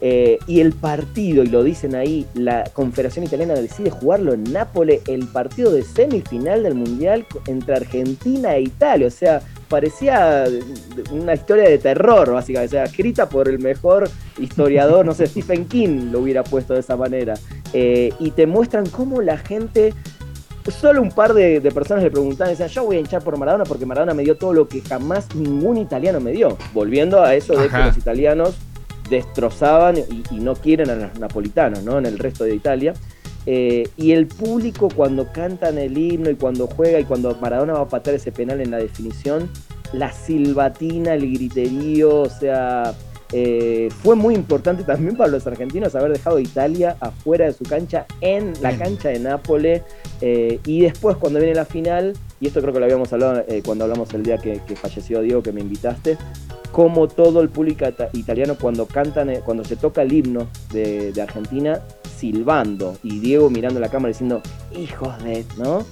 Eh, 0.01 0.39
y 0.47 0.61
el 0.61 0.71
partido, 0.71 1.43
y 1.43 1.47
lo 1.47 1.63
dicen 1.63 1.95
ahí, 1.95 2.25
la 2.33 2.63
Confederación 2.73 3.25
Italiana 3.25 3.53
decide 3.55 3.89
jugarlo 3.89 4.33
en 4.33 4.43
Nápoles, 4.43 5.01
el 5.07 5.27
partido 5.27 5.71
de 5.71 5.83
semifinal 5.83 6.63
del 6.63 6.75
Mundial 6.75 7.25
entre 7.47 7.75
Argentina 7.75 8.55
e 8.55 8.61
Italia. 8.61 9.07
O 9.07 9.11
sea, 9.11 9.41
parecía 9.67 10.45
una 11.11 11.33
historia 11.33 11.67
de 11.67 11.77
terror, 11.77 12.31
básicamente. 12.31 12.77
O 12.77 12.79
sea, 12.79 12.85
escrita 12.85 13.27
por 13.27 13.49
el 13.49 13.59
mejor 13.59 14.09
historiador, 14.37 15.05
no 15.05 15.13
sé, 15.13 15.27
Stephen 15.27 15.65
King 15.65 16.11
lo 16.11 16.19
hubiera 16.21 16.43
puesto 16.43 16.73
de 16.73 16.79
esa 16.79 16.95
manera. 16.95 17.33
Eh, 17.73 18.13
y 18.19 18.31
te 18.31 18.47
muestran 18.47 18.87
cómo 18.87 19.21
la 19.21 19.37
gente 19.37 19.93
solo 20.69 21.01
un 21.01 21.11
par 21.11 21.33
de, 21.33 21.59
de 21.59 21.71
personas 21.71 22.03
le 22.03 22.11
preguntaban, 22.11 22.51
decían, 22.51 22.69
yo 22.69 22.83
voy 22.85 22.97
a 22.97 22.99
hinchar 22.99 23.23
por 23.23 23.37
Maradona 23.37 23.63
porque 23.63 23.85
Maradona 23.85 24.13
me 24.13 24.23
dio 24.23 24.37
todo 24.37 24.53
lo 24.53 24.67
que 24.67 24.81
jamás 24.81 25.33
ningún 25.35 25.77
italiano 25.77 26.19
me 26.19 26.31
dio. 26.31 26.57
Volviendo 26.73 27.21
a 27.21 27.35
eso 27.35 27.53
de 27.53 27.65
Ajá. 27.65 27.79
que 27.79 27.85
los 27.87 27.97
italianos 27.97 28.55
destrozaban 29.09 29.97
y, 29.97 30.39
no 30.39 30.55
quieren 30.55 30.89
a 30.89 30.95
los 30.95 31.19
napolitanos, 31.19 31.83
¿no? 31.83 31.97
En 31.97 32.05
el 32.05 32.17
resto 32.17 32.43
de 32.43 32.55
Italia. 32.55 32.93
Eh, 33.45 33.87
y 33.97 34.11
el 34.11 34.27
público 34.27 34.89
cuando 34.93 35.31
cantan 35.31 35.77
el 35.77 35.97
himno 35.97 36.29
y 36.29 36.35
cuando 36.35 36.67
juega 36.67 36.99
y 36.99 37.05
cuando 37.05 37.35
Maradona 37.35 37.73
va 37.73 37.81
a 37.81 37.87
patear 37.87 38.15
ese 38.15 38.31
penal 38.31 38.61
en 38.61 38.71
la 38.71 38.77
definición, 38.77 39.49
la 39.93 40.11
silbatina, 40.11 41.13
el 41.13 41.33
griterío, 41.33 42.21
o 42.21 42.29
sea, 42.29 42.93
eh, 43.31 43.89
fue 44.03 44.15
muy 44.15 44.33
importante 44.35 44.83
también 44.83 45.15
para 45.15 45.29
los 45.29 45.45
argentinos 45.45 45.93
haber 45.95 46.13
dejado 46.13 46.37
a 46.37 46.41
Italia 46.41 46.95
afuera 46.99 47.45
de 47.45 47.53
su 47.53 47.63
cancha 47.63 48.05
en 48.21 48.53
la 48.61 48.69
Bien. 48.69 48.81
cancha 48.81 49.09
de 49.09 49.19
Nápoles. 49.19 49.81
eh, 50.21 50.59
y 50.65 50.81
después 50.81 51.15
cuando 51.17 51.39
viene 51.39 51.55
la 51.55 51.65
final, 51.65 52.13
y 52.41 52.47
esto 52.47 52.59
creo 52.61 52.73
que 52.73 52.79
lo 52.79 52.85
habíamos 52.85 53.11
hablado 53.13 53.43
eh, 53.47 53.61
cuando 53.65 53.83
hablamos 53.85 54.13
el 54.13 54.23
día 54.23 54.37
que, 54.37 54.59
que 54.67 54.75
falleció 54.75 55.21
Diego, 55.21 55.41
que 55.43 55.51
me 55.51 55.61
invitaste, 55.61 56.17
como 56.71 57.07
todo 57.07 57.41
el 57.41 57.49
público 57.49 57.85
ita- 57.85 58.09
italiano 58.13 58.55
cuando 58.59 58.85
cantan, 58.85 59.31
cuando 59.45 59.63
se 59.63 59.75
toca 59.75 60.01
el 60.01 60.11
himno 60.13 60.47
de, 60.71 61.11
de 61.13 61.21
Argentina, 61.21 61.81
silbando, 62.19 62.97
y 63.03 63.19
Diego 63.19 63.49
mirando 63.49 63.79
la 63.79 63.89
cámara 63.89 64.09
diciendo, 64.09 64.41
hijos 64.75 65.23
de, 65.23 65.45
¿no? 65.57 65.85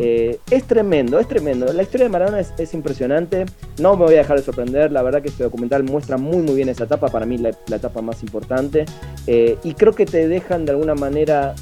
Eh, 0.00 0.38
es 0.50 0.64
tremendo, 0.64 1.18
es 1.18 1.26
tremendo. 1.26 1.72
La 1.72 1.82
historia 1.82 2.06
de 2.06 2.10
Maradona 2.10 2.40
es, 2.40 2.52
es 2.58 2.72
impresionante. 2.74 3.46
No 3.78 3.96
me 3.96 4.04
voy 4.04 4.14
a 4.14 4.18
dejar 4.18 4.38
de 4.38 4.44
sorprender. 4.44 4.92
La 4.92 5.02
verdad 5.02 5.22
que 5.22 5.28
este 5.28 5.42
documental 5.42 5.82
muestra 5.82 6.16
muy 6.18 6.38
muy 6.38 6.54
bien 6.54 6.68
esa 6.68 6.84
etapa. 6.84 7.08
Para 7.08 7.26
mí 7.26 7.38
la, 7.38 7.50
la 7.66 7.76
etapa 7.76 8.00
más 8.00 8.22
importante. 8.22 8.84
Eh, 9.26 9.58
y 9.64 9.74
creo 9.74 9.92
que 9.92 10.06
te 10.06 10.28
dejan 10.28 10.64
de 10.64 10.72
alguna 10.72 10.94
manera 10.94 11.54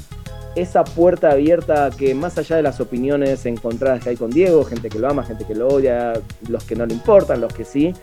esa 0.55 0.83
puerta 0.83 1.31
abierta 1.31 1.89
que 1.97 2.13
más 2.13 2.37
allá 2.37 2.57
de 2.57 2.61
las 2.61 2.79
opiniones 2.81 3.45
encontradas 3.45 4.03
que 4.03 4.09
hay 4.09 4.17
con 4.17 4.29
Diego, 4.29 4.65
gente 4.65 4.89
que 4.89 4.99
lo 4.99 5.09
ama, 5.09 5.23
gente 5.23 5.45
que 5.45 5.55
lo 5.55 5.67
odia, 5.69 6.13
los 6.49 6.63
que 6.65 6.75
no 6.75 6.85
le 6.85 6.93
importan, 6.93 7.41
los 7.41 7.53
que 7.53 7.63
sí. 7.65 7.93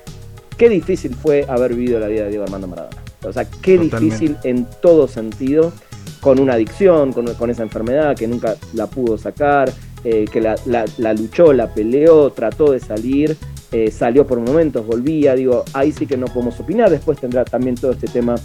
Qué 0.57 0.69
difícil 0.69 1.15
fue 1.15 1.45
haber 1.49 1.75
vivido 1.75 2.01
la 2.01 2.09
vida 2.09 2.25
de 2.25 2.31
Diego 2.31 2.45
Armando 2.45 2.67
Maradona. 2.67 2.97
O 3.25 3.33
sea, 3.33 3.45
qué 3.45 3.77
Totalmente. 3.79 3.99
difícil 4.01 4.37
en 4.45 4.67
todo 4.81 5.07
sentido 5.09 5.73
con 6.21 6.41
una 6.41 6.55
adicción, 6.55 7.13
con, 7.13 7.27
con 7.35 7.51
esa 7.51 7.63
enfermedad 7.63 8.17
que 8.17 8.27
nunca 8.27 8.57
la 8.75 8.87
pudo 8.87 9.19
sacar, 9.19 9.71
eh, 10.05 10.25
que 10.31 10.41
la, 10.41 10.57
la- 10.67 11.15
luchó, 11.15 11.53
la 11.53 11.73
peleó, 11.73 12.31
trató 12.31 12.73
de 12.73 12.81
salir, 12.81 13.37
eh, 13.73 13.91
salió 13.91 14.27
por 14.27 14.41
momentos, 14.41 14.87
volvía, 14.87 15.35
digo, 15.35 15.65
ahí 15.75 15.93
sí 15.93 16.07
que 16.07 16.17
no 16.17 16.27
podemos 16.27 16.59
opinar, 16.61 16.91
después 16.91 17.19
tendrá 17.19 17.45
también 17.45 17.75
todo 17.75 17.93
este 17.93 18.07
tema 18.07 18.37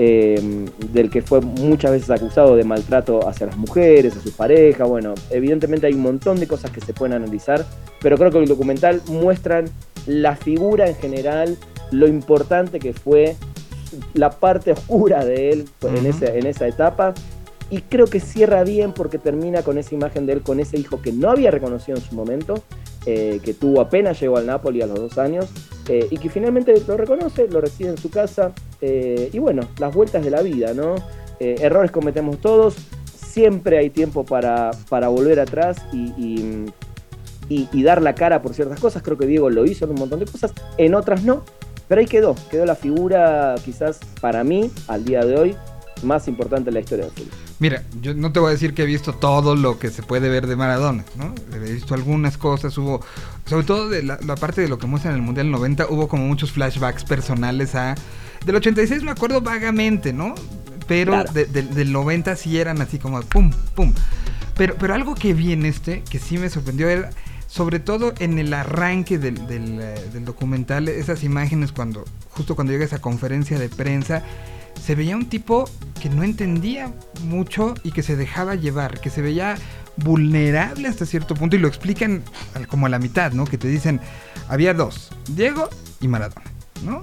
eh, 0.00 0.66
del 0.92 1.10
que 1.10 1.22
fue 1.22 1.40
muchas 1.40 1.90
veces 1.90 2.10
acusado 2.10 2.54
de 2.54 2.62
maltrato 2.62 3.26
hacia 3.28 3.46
las 3.46 3.56
mujeres, 3.56 4.16
a 4.16 4.20
sus 4.20 4.32
parejas, 4.32 4.86
bueno, 4.88 5.14
evidentemente 5.30 5.86
hay 5.88 5.94
un 5.94 6.02
montón 6.02 6.38
de 6.38 6.46
cosas 6.46 6.70
que 6.70 6.80
se 6.80 6.92
pueden 6.92 7.14
analizar, 7.14 7.64
pero 8.00 8.16
creo 8.16 8.30
que 8.30 8.38
el 8.38 8.46
documental 8.46 9.02
muestran 9.08 9.64
la 10.06 10.36
figura 10.36 10.88
en 10.88 10.94
general, 10.94 11.56
lo 11.90 12.06
importante 12.06 12.78
que 12.78 12.92
fue 12.92 13.34
la 14.14 14.30
parte 14.30 14.72
oscura 14.72 15.24
de 15.24 15.50
él 15.50 15.64
en, 15.82 15.94
Ujú. 15.96 16.06
ese- 16.08 16.38
en 16.38 16.46
esa 16.46 16.66
etapa. 16.68 17.14
Y 17.70 17.82
creo 17.82 18.06
que 18.06 18.18
cierra 18.20 18.64
bien 18.64 18.92
porque 18.94 19.18
termina 19.18 19.62
con 19.62 19.76
esa 19.76 19.94
imagen 19.94 20.24
de 20.26 20.32
él, 20.34 20.42
con 20.42 20.58
ese 20.58 20.78
hijo 20.78 21.02
que 21.02 21.12
no 21.12 21.30
había 21.30 21.50
reconocido 21.50 21.98
en 21.98 22.04
su 22.04 22.14
momento, 22.14 22.62
eh, 23.04 23.40
que 23.44 23.52
tuvo 23.52 23.80
apenas 23.82 24.18
llegó 24.20 24.38
al 24.38 24.46
Napoli 24.46 24.80
a 24.80 24.86
los 24.86 24.98
dos 24.98 25.18
años, 25.18 25.46
eh, 25.88 26.06
y 26.10 26.16
que 26.16 26.30
finalmente 26.30 26.74
lo 26.86 26.96
reconoce, 26.96 27.46
lo 27.48 27.60
recibe 27.60 27.90
en 27.90 27.98
su 27.98 28.08
casa, 28.10 28.52
eh, 28.80 29.28
y 29.32 29.38
bueno, 29.38 29.62
las 29.78 29.94
vueltas 29.94 30.24
de 30.24 30.30
la 30.30 30.40
vida, 30.42 30.72
¿no? 30.74 30.94
Errores 31.40 31.90
cometemos 31.92 32.38
todos, 32.38 32.74
siempre 33.14 33.78
hay 33.78 33.90
tiempo 33.90 34.24
para, 34.24 34.70
para 34.88 35.08
volver 35.08 35.38
atrás 35.38 35.76
y, 35.92 36.06
y- 36.16 36.64
y- 37.48 37.68
y 37.72 37.82
dar 37.82 38.02
la 38.02 38.14
cara 38.14 38.42
por 38.42 38.54
ciertas 38.54 38.80
cosas. 38.80 39.02
Creo 39.02 39.16
que 39.16 39.26
Diego 39.26 39.48
lo 39.48 39.64
hizo 39.64 39.84
en 39.84 39.92
un 39.92 39.98
montón 39.98 40.18
de 40.20 40.26
cosas, 40.26 40.52
en 40.78 40.94
otras 40.94 41.22
no, 41.22 41.44
pero 41.88 42.00
ahí 42.00 42.06
quedó, 42.06 42.34
quedó 42.50 42.64
la 42.66 42.74
figura 42.74 43.54
quizás 43.64 43.98
para 44.20 44.44
mí, 44.44 44.70
al 44.86 45.04
día 45.04 45.24
de 45.24 45.36
hoy, 45.36 45.56
más 46.02 46.28
importante 46.28 46.70
en 46.70 46.74
la 46.74 46.80
historia 46.80 47.06
del 47.06 47.14
fútbol. 47.14 47.30
Mira, 47.60 47.82
yo 48.00 48.14
no 48.14 48.30
te 48.30 48.38
voy 48.38 48.50
a 48.50 48.52
decir 48.52 48.72
que 48.72 48.82
he 48.82 48.86
visto 48.86 49.12
todo 49.14 49.56
lo 49.56 49.80
que 49.80 49.90
se 49.90 50.02
puede 50.04 50.28
ver 50.28 50.46
de 50.46 50.54
Maradona, 50.54 51.04
¿no? 51.16 51.34
He 51.56 51.72
visto 51.72 51.94
algunas 51.94 52.38
cosas, 52.38 52.78
hubo, 52.78 53.00
sobre 53.46 53.66
todo 53.66 53.88
de 53.88 54.04
la, 54.04 54.18
la 54.24 54.36
parte 54.36 54.60
de 54.60 54.68
lo 54.68 54.78
que 54.78 54.86
muestra 54.86 55.10
en 55.10 55.16
el 55.16 55.22
Mundial 55.22 55.50
90, 55.50 55.86
hubo 55.90 56.06
como 56.06 56.24
muchos 56.26 56.52
flashbacks 56.52 57.02
personales 57.04 57.74
a... 57.74 57.96
Del 58.46 58.54
86 58.54 59.02
me 59.02 59.10
acuerdo 59.10 59.40
vagamente, 59.40 60.12
¿no? 60.12 60.34
Pero 60.86 61.10
Claro. 61.12 61.32
de- 61.32 61.46
de- 61.46 61.62
del 61.62 61.90
90 61.92 62.36
sí 62.36 62.58
eran 62.58 62.80
así 62.80 62.98
como 63.00 63.20
pum, 63.22 63.50
pum. 63.74 63.92
Pero, 64.56 64.76
pero 64.78 64.94
algo 64.94 65.16
que 65.16 65.34
vi 65.34 65.52
en 65.52 65.66
este, 65.66 66.02
que 66.08 66.20
sí 66.20 66.38
me 66.38 66.48
sorprendió, 66.48 66.88
era 66.88 67.10
sobre 67.58 67.80
todo 67.80 68.14
en 68.20 68.38
el 68.38 68.54
arranque 68.54 69.18
del, 69.18 69.44
del, 69.48 69.80
eh, 69.80 69.94
del 70.12 70.24
documental, 70.24 70.86
esas 70.88 71.24
imágenes 71.24 71.72
cuando, 71.72 72.04
justo 72.30 72.54
cuando 72.54 72.72
llega 72.72 72.84
esa 72.84 73.00
conferencia 73.00 73.58
de 73.58 73.68
prensa, 73.68 74.22
se 74.80 74.94
veía 74.94 75.16
un 75.16 75.28
tipo 75.28 75.68
que 76.00 76.08
no 76.08 76.22
entendía 76.22 76.92
mucho 77.24 77.74
y 77.82 77.90
que 77.90 78.04
se 78.04 78.14
dejaba 78.14 78.54
llevar, 78.54 79.00
que 79.00 79.10
se 79.10 79.22
veía 79.22 79.56
vulnerable 79.96 80.86
hasta 80.86 81.04
cierto 81.04 81.34
punto 81.34 81.56
y 81.56 81.58
lo 81.58 81.66
explican 81.66 82.22
como 82.68 82.86
a 82.86 82.88
la 82.88 83.00
mitad, 83.00 83.32
¿no? 83.32 83.44
Que 83.44 83.58
te 83.58 83.66
dicen, 83.66 84.00
había 84.48 84.72
dos, 84.72 85.10
Diego 85.28 85.68
y 86.00 86.06
Maradona, 86.06 86.46
¿no? 86.84 87.02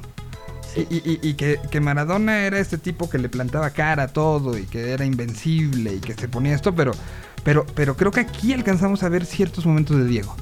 Sí. 0.73 0.87
Y, 0.89 0.95
y- 1.09 1.19
y 1.21 1.33
que, 1.33 1.59
que 1.69 1.81
Maradona 1.81 2.45
era 2.45 2.59
este 2.59 2.77
tipo 2.77 3.09
que 3.09 3.17
le 3.17 3.27
plantaba 3.27 3.71
cara 3.71 4.03
a 4.03 4.07
todo 4.07 4.57
y 4.57 4.63
que 4.63 4.91
era 4.93 5.03
invencible 5.03 5.95
y 5.95 5.99
que 5.99 6.13
se 6.13 6.29
ponía 6.29 6.55
esto, 6.55 6.73
pero, 6.73 6.93
pero, 7.43 7.65
pero 7.75 7.97
creo 7.97 8.11
que 8.11 8.21
aquí 8.21 8.53
alcanzamos 8.53 9.03
a 9.03 9.09
ver 9.09 9.25
ciertos 9.25 9.65
momentos 9.65 9.97
de 9.97 10.05
Diego. 10.05 10.33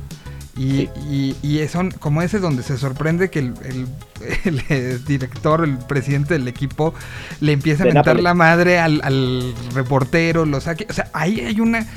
Y, 0.56 0.90
y- 1.10 1.36
y 1.42 1.68
son 1.68 1.90
como 1.92 2.22
ese 2.22 2.38
donde 2.40 2.62
se 2.62 2.78
sorprende 2.78 3.30
que 3.32 3.40
el, 3.40 3.54
el- 3.66 3.88
el, 4.46 4.64
eh, 4.70 5.00
director, 5.06 5.64
el 5.64 5.78
presidente 5.80 6.36
del 6.36 6.48
equipo, 6.48 6.94
le 7.42 7.54
empieza 7.54 7.84
a 7.84 7.88
De 7.88 7.94
mentar 7.94 8.20
la 8.22 8.34
madre 8.36 8.80
al, 8.80 9.02
al 9.04 9.54
reportero, 9.74 10.46
lo 10.46 10.62
saque. 10.62 10.86
O 10.90 10.94
sea, 10.94 11.10
ahí 11.14 11.40
hay 11.40 11.60
una, 11.60 11.88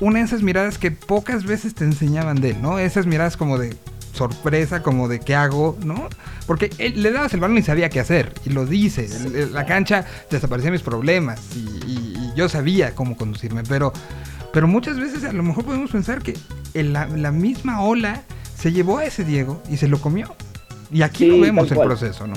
una 0.00 0.18
de 0.18 0.24
esas 0.24 0.42
miradas 0.42 0.76
que 0.78 0.90
pocas 0.90 1.44
veces 1.44 1.74
te 1.74 1.84
enseñaban 1.84 2.40
de 2.40 2.50
él, 2.50 2.62
¿no? 2.62 2.78
Esas 2.80 3.06
miradas 3.06 3.36
como 3.36 3.58
de 3.58 3.76
sorpresa, 4.12 4.82
como 4.82 5.08
de 5.08 5.20
qué 5.20 5.34
hago, 5.34 5.76
¿no? 5.84 6.08
Porque 6.46 6.70
él, 6.78 7.02
le 7.02 7.10
dabas 7.12 7.32
el 7.34 7.40
balón 7.40 7.58
y 7.58 7.62
sabía 7.62 7.88
qué 7.90 8.00
hacer, 8.00 8.32
y 8.44 8.50
lo 8.50 8.66
dice. 8.66 9.08
La 9.52 9.66
cancha 9.66 10.04
desaparecía 10.30 10.70
mis 10.70 10.82
problemas, 10.82 11.40
y, 11.54 11.58
y- 11.90 12.14
y 12.16 12.32
yo 12.36 12.48
sabía 12.48 12.94
cómo 12.94 13.16
conducirme, 13.16 13.62
pero, 13.68 13.92
pero 14.54 14.68
muchas 14.68 14.98
veces 14.98 15.24
a 15.24 15.32
lo 15.32 15.42
mejor 15.42 15.64
podemos 15.64 15.90
pensar 15.90 16.22
que 16.22 16.34
en 16.74 16.92
la, 16.92 17.08
la 17.08 17.32
misma 17.32 17.82
ola 17.82 18.22
se 18.56 18.70
llevó 18.70 18.98
a 18.98 19.04
ese 19.04 19.24
Diego 19.24 19.60
y 19.68 19.76
se 19.76 19.88
lo 19.88 20.00
comió. 20.00 20.32
Y 20.92 21.02
aquí 21.02 21.24
Sí, 21.24 21.30
lo 21.30 21.40
vemos 21.40 21.70
el 21.72 21.78
proceso, 21.78 22.26
¿no? 22.28 22.34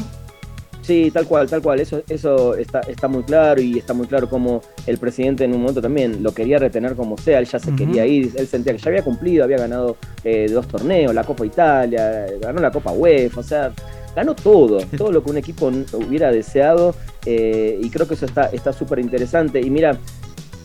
Sí, 0.81 1.11
tal 1.11 1.27
cual, 1.27 1.47
tal 1.47 1.61
cual. 1.61 1.79
Eso, 1.79 2.01
eso 2.09 2.55
está, 2.55 2.79
está 2.79 3.07
muy 3.07 3.21
claro 3.21 3.61
y 3.61 3.77
está 3.77 3.93
muy 3.93 4.07
claro 4.07 4.27
como 4.29 4.61
el 4.87 4.97
presidente 4.97 5.43
en 5.43 5.53
un 5.53 5.59
momento 5.59 5.79
también 5.79 6.23
lo 6.23 6.33
quería 6.33 6.57
retener 6.57 6.95
como 6.95 7.17
sea, 7.17 7.37
él 7.39 7.45
ya 7.45 7.59
se 7.59 7.75
quería 7.75 8.05
ir, 8.05 8.31
él 8.35 8.47
sentía 8.47 8.73
que 8.73 8.79
ya 8.79 8.89
había 8.89 9.03
cumplido, 9.03 9.43
había 9.43 9.57
ganado 9.57 9.97
eh, 10.23 10.47
dos 10.49 10.67
torneos, 10.67 11.13
la 11.13 11.23
Copa 11.23 11.45
Italia, 11.45 12.25
ganó 12.41 12.61
la 12.61 12.71
Copa 12.71 12.93
UEFA, 12.93 13.39
o 13.39 13.43
sea, 13.43 13.71
ganó 14.15 14.33
todo, 14.33 14.79
todo 14.97 15.11
lo 15.11 15.21
que 15.21 15.29
un 15.29 15.37
equipo 15.37 15.67
hubiera 15.93 16.31
deseado 16.31 16.95
eh, 17.25 17.77
y 17.79 17.89
creo 17.89 18.07
que 18.07 18.15
eso 18.15 18.25
está 18.25 18.45
está 18.45 18.73
súper 18.73 18.99
interesante. 18.99 19.59
Y 19.59 19.69
mira, 19.69 19.99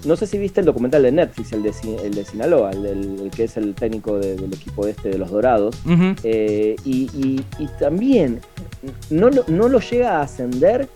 no 0.04 0.16
sé 0.16 0.26
si 0.26 0.38
viste 0.38 0.60
el 0.60 0.66
documental 0.66 1.02
de 1.02 1.12
Netflix, 1.12 1.52
el 1.52 1.62
de, 1.62 1.72
Sin- 1.72 1.98
el 2.00 2.14
de 2.14 2.24
Sinaloa, 2.24 2.70
el, 2.70 2.82
del- 2.82 3.20
el 3.24 3.30
que 3.30 3.44
es 3.44 3.56
el 3.56 3.74
técnico 3.74 4.18
de- 4.18 4.36
del 4.36 4.52
equipo 4.52 4.86
este 4.86 5.08
de 5.10 5.18
los 5.18 5.30
Dorados. 5.30 5.76
Eh, 6.22 6.76
y, 6.84 7.10
y- 7.14 7.44
y 7.58 7.66
también 7.78 8.40
no, 9.10 9.30
lo- 9.30 9.44
no 9.48 9.68
lo 9.68 9.80
llega 9.80 10.18
a 10.18 10.22
ascender 10.22 10.88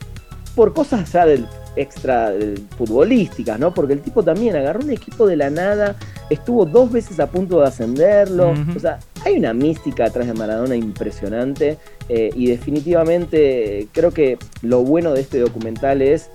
por 0.55 0.73
cosas 0.73 1.13
ya 1.13 1.27
del 1.27 1.47
extra 1.77 2.33
futbolísticas, 2.79 3.59
¿no? 3.59 3.75
Porque 3.75 3.93
el 3.93 4.01
tipo 4.01 4.23
también 4.23 4.57
agarró 4.57 4.81
un 4.81 4.91
equipo 4.91 5.27
de 5.27 5.37
la 5.37 5.51
nada, 5.51 5.97
estuvo 6.31 6.65
dos 6.65 6.91
veces 6.91 7.21
a 7.21 7.27
punto 7.31 7.61
de 7.61 7.67
ascenderlo. 7.67 8.55
O 8.75 8.81
sea, 8.81 8.99
hay 9.25 9.37
una 9.39 9.53
mística 9.53 10.07
atrás 10.07 10.27
de 10.27 10.33
Maradona 10.35 10.75
impresionante. 10.77 11.77
eh, 12.09 12.31
y 12.37 12.47
definitivamente 12.47 13.89
creo 13.93 14.13
que 14.13 14.39
lo 14.63 14.83
bueno 14.85 15.13
de 15.13 15.21
este 15.23 15.41
documental 15.41 16.03
es 16.03 16.31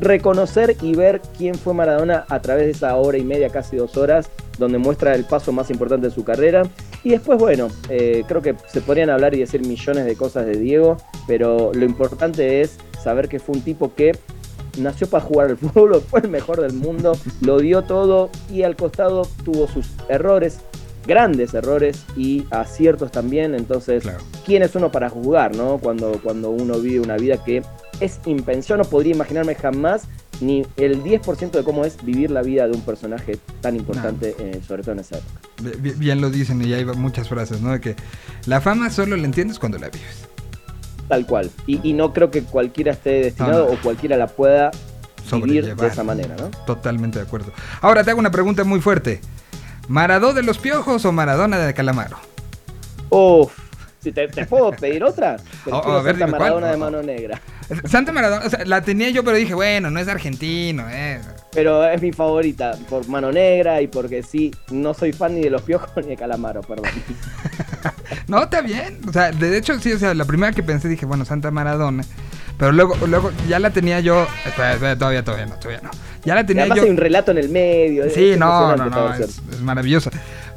reconocer 0.00 0.76
y 0.82 0.94
ver 0.94 1.20
quién 1.36 1.54
fue 1.54 1.74
Maradona 1.74 2.24
a 2.28 2.40
través 2.40 2.66
de 2.66 2.70
esa 2.72 2.96
hora 2.96 3.18
y 3.18 3.24
media, 3.24 3.48
casi 3.50 3.76
dos 3.76 3.96
horas, 3.96 4.28
donde 4.58 4.78
muestra 4.78 5.14
el 5.14 5.24
paso 5.24 5.52
más 5.52 5.70
importante 5.70 6.08
de 6.08 6.12
su 6.14 6.24
carrera. 6.24 6.62
Y 7.02 7.10
después, 7.10 7.38
bueno, 7.38 7.68
eh, 7.88 8.24
creo 8.26 8.42
que 8.42 8.54
se 8.72 8.80
podrían 8.80 9.10
hablar 9.10 9.34
y 9.34 9.40
decir 9.40 9.60
millones 9.66 10.04
de 10.04 10.16
cosas 10.16 10.46
de 10.46 10.56
Diego, 10.58 10.96
pero 11.26 11.72
lo 11.74 11.84
importante 11.84 12.60
es 12.60 12.76
saber 13.02 13.28
que 13.28 13.38
fue 13.38 13.56
un 13.56 13.62
tipo 13.62 13.94
que 13.94 14.12
nació 14.78 15.06
para 15.06 15.24
jugar 15.24 15.50
al 15.50 15.56
fútbol, 15.58 16.00
fue 16.00 16.20
el 16.20 16.28
mejor 16.28 16.60
del 16.60 16.72
mundo, 16.72 17.16
lo 17.40 17.58
dio 17.58 17.82
todo 17.82 18.30
y 18.50 18.62
al 18.62 18.76
costado 18.76 19.28
tuvo 19.44 19.68
sus 19.68 19.86
errores, 20.08 20.58
grandes 21.06 21.52
errores 21.52 22.04
y 22.16 22.46
aciertos 22.50 23.10
también. 23.12 23.54
Entonces, 23.54 24.02
Claro. 24.02 24.18
quién 24.46 24.62
es 24.62 24.74
uno 24.74 24.90
para 24.90 25.10
juzgar, 25.10 25.54
¿no? 25.54 25.78
Cuando, 25.78 26.12
cuando 26.22 26.50
uno 26.50 26.78
vive 26.78 27.00
una 27.00 27.16
vida 27.16 27.36
que 27.44 27.62
es 28.04 28.20
impensable, 28.26 28.82
no 28.84 28.88
podría 28.88 29.14
imaginarme 29.14 29.54
jamás 29.54 30.04
ni 30.40 30.66
el 30.76 31.02
10% 31.04 31.50
de 31.52 31.62
cómo 31.64 31.84
es 31.84 32.02
vivir 32.04 32.30
la 32.30 32.42
vida 32.42 32.66
de 32.66 32.72
un 32.72 32.80
personaje 32.82 33.38
tan 33.60 33.76
importante, 33.76 34.34
eh, 34.38 34.60
sobre 34.66 34.82
todo 34.82 34.92
en 34.92 34.98
esa 35.00 35.18
época. 35.18 35.40
Bi- 35.62 35.76
bi- 35.90 35.94
Bien 35.98 36.20
lo 36.20 36.28
dicen 36.30 36.60
y 36.66 36.72
hay 36.72 36.84
muchas 36.84 37.28
frases, 37.28 37.60
¿no? 37.60 37.72
De 37.72 37.80
que 37.80 37.94
la 38.46 38.60
fama 38.60 38.90
solo 38.90 39.16
la 39.16 39.24
entiendes 39.24 39.58
cuando 39.58 39.78
la 39.78 39.88
vives. 39.90 40.26
Tal 41.08 41.26
cual. 41.26 41.50
Y, 41.66 41.86
y 41.88 41.92
no 41.92 42.12
creo 42.12 42.30
que 42.30 42.42
cualquiera 42.42 42.92
esté 42.92 43.10
destinado 43.22 43.64
No, 43.66 43.68
no. 43.68 43.74
o 43.74 43.82
cualquiera 43.82 44.16
la 44.16 44.26
pueda 44.26 44.70
vivir 45.32 45.74
de 45.76 45.86
esa 45.86 46.02
manera, 46.02 46.34
¿no? 46.36 46.50
Totalmente 46.66 47.18
de 47.18 47.24
acuerdo. 47.26 47.52
Ahora 47.80 48.02
te 48.04 48.10
hago 48.10 48.20
una 48.20 48.30
pregunta 48.30 48.64
muy 48.64 48.80
fuerte. 48.80 49.20
¿Maradó 49.88 50.32
de 50.32 50.42
los 50.42 50.58
piojos 50.58 51.04
o 51.04 51.12
Maradona 51.12 51.58
de 51.58 51.74
Calamaro? 51.74 52.16
Uf, 53.10 53.52
si 54.00 54.12
te, 54.12 54.28
te 54.28 54.46
puedo 54.46 54.70
pedir 54.72 55.04
otra, 55.04 55.36
Oh, 55.70 55.80
quiero 55.82 55.98
a 55.98 56.02
ver, 56.02 56.16
cuál. 56.18 56.30
Maradona 56.30 56.66
de 56.68 56.72
Oh, 56.72 56.76
oh. 56.76 56.80
mano 56.80 57.02
negra. 57.02 57.40
Santa 57.84 58.12
Maradona, 58.12 58.46
o 58.46 58.50
sea, 58.50 58.64
la 58.64 58.82
tenía 58.82 59.10
yo, 59.10 59.24
pero 59.24 59.36
dije, 59.36 59.54
bueno, 59.54 59.90
no 59.90 60.00
es 60.00 60.08
argentino, 60.08 60.84
eh. 60.90 61.20
Pero 61.52 61.84
es 61.84 62.00
mi 62.02 62.12
favorita 62.12 62.76
por 62.88 63.08
mano 63.08 63.32
negra 63.32 63.80
y 63.80 63.86
porque 63.86 64.22
sí, 64.22 64.50
no 64.70 64.94
soy 64.94 65.12
fan 65.12 65.34
ni 65.34 65.42
de 65.42 65.50
los 65.50 65.62
piojos 65.62 65.90
ni 66.02 66.10
de 66.10 66.16
Calamaro, 66.16 66.60
perdón. 66.62 66.90
No, 68.26 68.42
está 68.42 68.62
bien. 68.62 69.00
O 69.06 69.12
sea, 69.12 69.30
de 69.32 69.56
hecho, 69.56 69.78
sí, 69.78 69.92
o 69.92 69.98
sea, 69.98 70.14
la 70.14 70.24
primera 70.24 70.52
que 70.52 70.62
pensé 70.62 70.88
dije, 70.88 71.04
bueno, 71.04 71.24
Santa 71.24 71.50
Maradona. 71.50 72.04
Pero 72.58 72.72
luego, 72.72 72.96
luego 73.06 73.32
ya 73.48 73.58
la 73.58 73.70
tenía 73.70 74.00
yo. 74.00 74.26
Espera, 74.46 74.74
espera, 74.74 74.96
todavía, 74.96 75.24
todavía 75.24 75.46
no, 75.46 75.54
todavía 75.56 75.80
no. 75.82 75.90
Ya 76.24 76.34
la 76.34 76.42
Y 76.42 76.46
tenía 76.46 76.62
además 76.62 76.78
yo. 76.78 76.84
hay 76.84 76.90
un 76.90 76.96
relato 76.96 77.30
en 77.32 77.38
el 77.38 77.48
medio. 77.48 78.08
Sí, 78.10 78.30
es 78.30 78.38
no, 78.38 78.76
no, 78.76 78.88
no, 78.88 79.14
es, 79.14 79.20
es 79.20 79.60
maravillosa. 79.60 80.10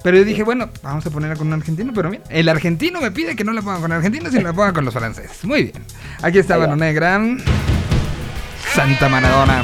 Pero 0.03 0.17
yo 0.17 0.23
dije, 0.23 0.43
bueno, 0.43 0.69
vamos 0.83 1.05
a 1.05 1.09
ponerla 1.09 1.35
con 1.35 1.47
un 1.47 1.53
argentino, 1.53 1.91
pero 1.93 2.09
mira, 2.09 2.23
el 2.29 2.47
argentino 2.49 3.01
me 3.01 3.11
pide 3.11 3.35
que 3.35 3.43
no 3.43 3.51
la 3.51 3.61
ponga 3.61 3.79
con 3.79 3.91
argentinos 3.91 4.33
y 4.33 4.39
la 4.39 4.53
ponga 4.53 4.71
con 4.73 4.85
los 4.85 4.93
franceses. 4.93 5.43
Muy 5.43 5.63
bien. 5.63 5.83
Aquí 6.21 6.37
está. 6.37 6.57
Mano 6.57 6.75
Negra. 6.75 7.19
Santa 8.73 9.09
Maradona. 9.09 9.63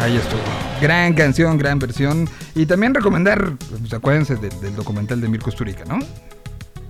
Ahí 0.00 0.16
estuvo. 0.16 0.40
Gran 0.80 1.12
canción, 1.14 1.58
gran 1.58 1.78
versión. 1.78 2.28
Y 2.54 2.66
también 2.66 2.94
recomendar, 2.94 3.52
pues, 3.80 3.92
acuérdense 3.92 4.36
del, 4.36 4.76
documental 4.76 5.20
de 5.20 5.28
Mirko 5.28 5.50
Sturica, 5.50 5.84
¿no? 5.84 5.98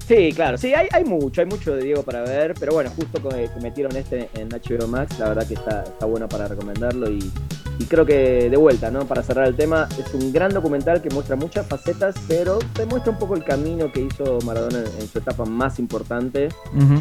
Sí, 0.06 0.32
claro, 0.34 0.56
sí, 0.56 0.72
hay, 0.74 0.88
hay 0.90 1.04
mucho, 1.04 1.42
hay 1.42 1.46
mucho 1.46 1.74
de 1.74 1.82
Diego 1.84 2.02
para 2.02 2.22
ver, 2.22 2.54
pero 2.58 2.72
bueno, 2.72 2.90
justo 2.96 3.22
que, 3.28 3.50
que 3.52 3.60
metieron 3.60 3.94
este 3.94 4.30
en 4.34 4.48
HBO 4.48 4.88
Max, 4.88 5.18
la 5.18 5.28
verdad 5.28 5.46
que 5.46 5.52
está, 5.52 5.82
está 5.82 6.06
bueno 6.06 6.26
para 6.28 6.48
recomendarlo 6.48 7.10
y, 7.10 7.30
y 7.78 7.84
creo 7.84 8.04
que 8.04 8.50
de 8.50 8.56
vuelta, 8.56 8.90
¿no? 8.90 9.06
Para 9.06 9.22
cerrar 9.22 9.46
el 9.46 9.54
tema, 9.56 9.88
es 9.98 10.12
un 10.14 10.32
gran 10.32 10.52
documental 10.52 11.00
que 11.00 11.10
muestra 11.10 11.36
muchas 11.36 11.66
facetas, 11.66 12.16
pero 12.26 12.58
te 12.74 12.86
muestra 12.86 13.12
un 13.12 13.18
poco 13.18 13.34
el 13.34 13.44
camino 13.44 13.92
que 13.92 14.00
hizo 14.02 14.38
Maradona 14.44 14.80
en, 14.98 15.08
su 15.08 15.18
etapa 15.18 15.44
más 15.44 15.78
importante, 15.78 16.48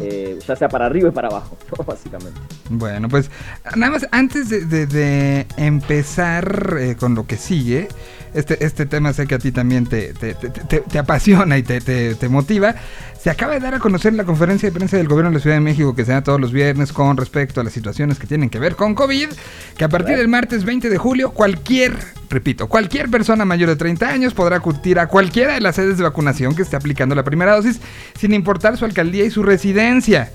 eh, 0.02 0.38
ya 0.46 0.56
sea 0.56 0.68
para 0.68 0.86
arriba 0.86 1.08
y 1.08 1.12
para 1.12 1.28
abajo, 1.28 1.56
¿no? 1.78 1.84
básicamente. 1.84 2.38
Bueno, 2.70 3.08
pues 3.08 3.30
nada 3.76 3.92
más 3.92 4.06
antes 4.12 4.48
de, 4.48 4.64
de- 4.66 4.86
de 4.86 5.46
empezar 5.56 6.76
eh, 6.78 6.96
con 6.96 7.14
lo 7.14 7.26
que 7.26 7.36
sigue, 7.36 7.88
este, 8.34 8.64
este 8.64 8.86
tema 8.86 9.12
sé 9.12 9.26
que 9.26 9.34
a 9.34 9.38
ti 9.38 9.52
también 9.52 9.86
te, 9.86 10.12
te- 10.14 10.34
te- 10.34 10.80
te- 10.80 10.98
apasiona 10.98 11.56
y 11.58 11.62
te 11.62 12.28
motiva. 12.28 12.74
Se 13.20 13.30
acaba 13.30 13.54
de 13.54 13.60
dar 13.60 13.74
a 13.74 13.78
conocer 13.80 14.12
la 14.14 14.22
conferencia 14.24 14.68
de 14.68 14.72
prensa 14.74 14.96
del 14.96 15.08
gobierno 15.08 15.30
de 15.30 15.36
la 15.38 15.40
Ciudad 15.42 15.56
de 15.56 15.60
México 15.60 15.94
que 15.94 16.04
se 16.04 16.12
da 16.12 16.22
todos 16.22 16.40
los 16.40 16.52
viernes 16.52 16.92
con 16.92 17.16
respecto 17.16 17.60
a 17.60 17.64
las 17.64 17.72
situaciones 17.72 18.18
que 18.18 18.28
tienen 18.28 18.48
que 18.48 18.60
ver 18.60 18.76
con 18.76 18.94
COVID, 18.94 19.28
que 19.76 19.84
a 19.84 19.88
partir 19.88 20.16
del 20.16 20.28
martes 20.28 20.64
20 20.64 20.88
de 20.88 20.98
julio 20.98 21.30
cualquier, 21.32 21.94
repito, 22.30 22.68
cualquier 22.68 23.10
persona 23.10 23.44
mayor 23.44 23.70
de 23.70 23.76
30 23.76 24.08
años 24.08 24.34
podrá 24.34 24.56
acudir 24.58 25.00
a 25.00 25.08
cualquiera 25.08 25.54
de 25.54 25.60
las 25.60 25.74
sedes 25.74 25.98
de 25.98 26.04
vacunación 26.04 26.54
que 26.54 26.62
esté 26.62 26.76
aplicando 26.76 27.16
la 27.16 27.24
primera 27.24 27.56
dosis 27.56 27.80
sin 28.18 28.32
importar 28.34 28.76
su 28.76 28.84
alcaldía 28.84 29.24
y 29.24 29.30
su 29.30 29.42
residencia. 29.42 30.30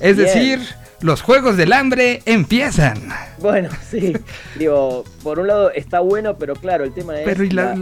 Es 0.00 0.16
Bien. 0.16 0.28
decir, 0.28 0.60
los 1.00 1.22
Juegos 1.22 1.56
del 1.56 1.72
Hambre 1.72 2.22
empiezan. 2.24 2.98
Bueno, 3.38 3.68
sí, 3.88 4.14
digo, 4.58 5.04
por 5.22 5.38
un 5.38 5.46
lado 5.48 5.70
está 5.72 6.00
bueno, 6.00 6.36
pero 6.38 6.54
claro, 6.54 6.84
el 6.84 6.92
tema 6.92 7.18
es 7.18 7.24
Pero 7.24 7.44
y 7.44 7.50
la- 7.50 7.74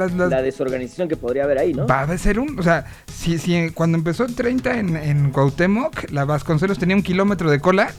desorganización 0.42 1.08
que 1.08 1.16
podría 1.16 1.44
haber 1.44 1.58
ahí, 1.58 1.74
¿no? 1.74 1.86
Va 1.86 2.02
a 2.02 2.18
ser 2.18 2.38
un. 2.38 2.58
O 2.58 2.62
sea, 2.62 2.84
si, 3.12 3.38
si 3.38 3.70
cuando 3.70 3.98
empezó 3.98 4.24
el 4.24 4.34
30 4.34 4.78
en, 4.78 4.96
en 4.96 5.30
Cuauhtémoc, 5.30 6.10
la 6.10 6.24
Vasconcelos 6.24 6.78
tenía 6.78 6.96
un 6.96 7.02
kilómetro 7.02 7.50
de 7.50 7.60
cola, 7.60 7.90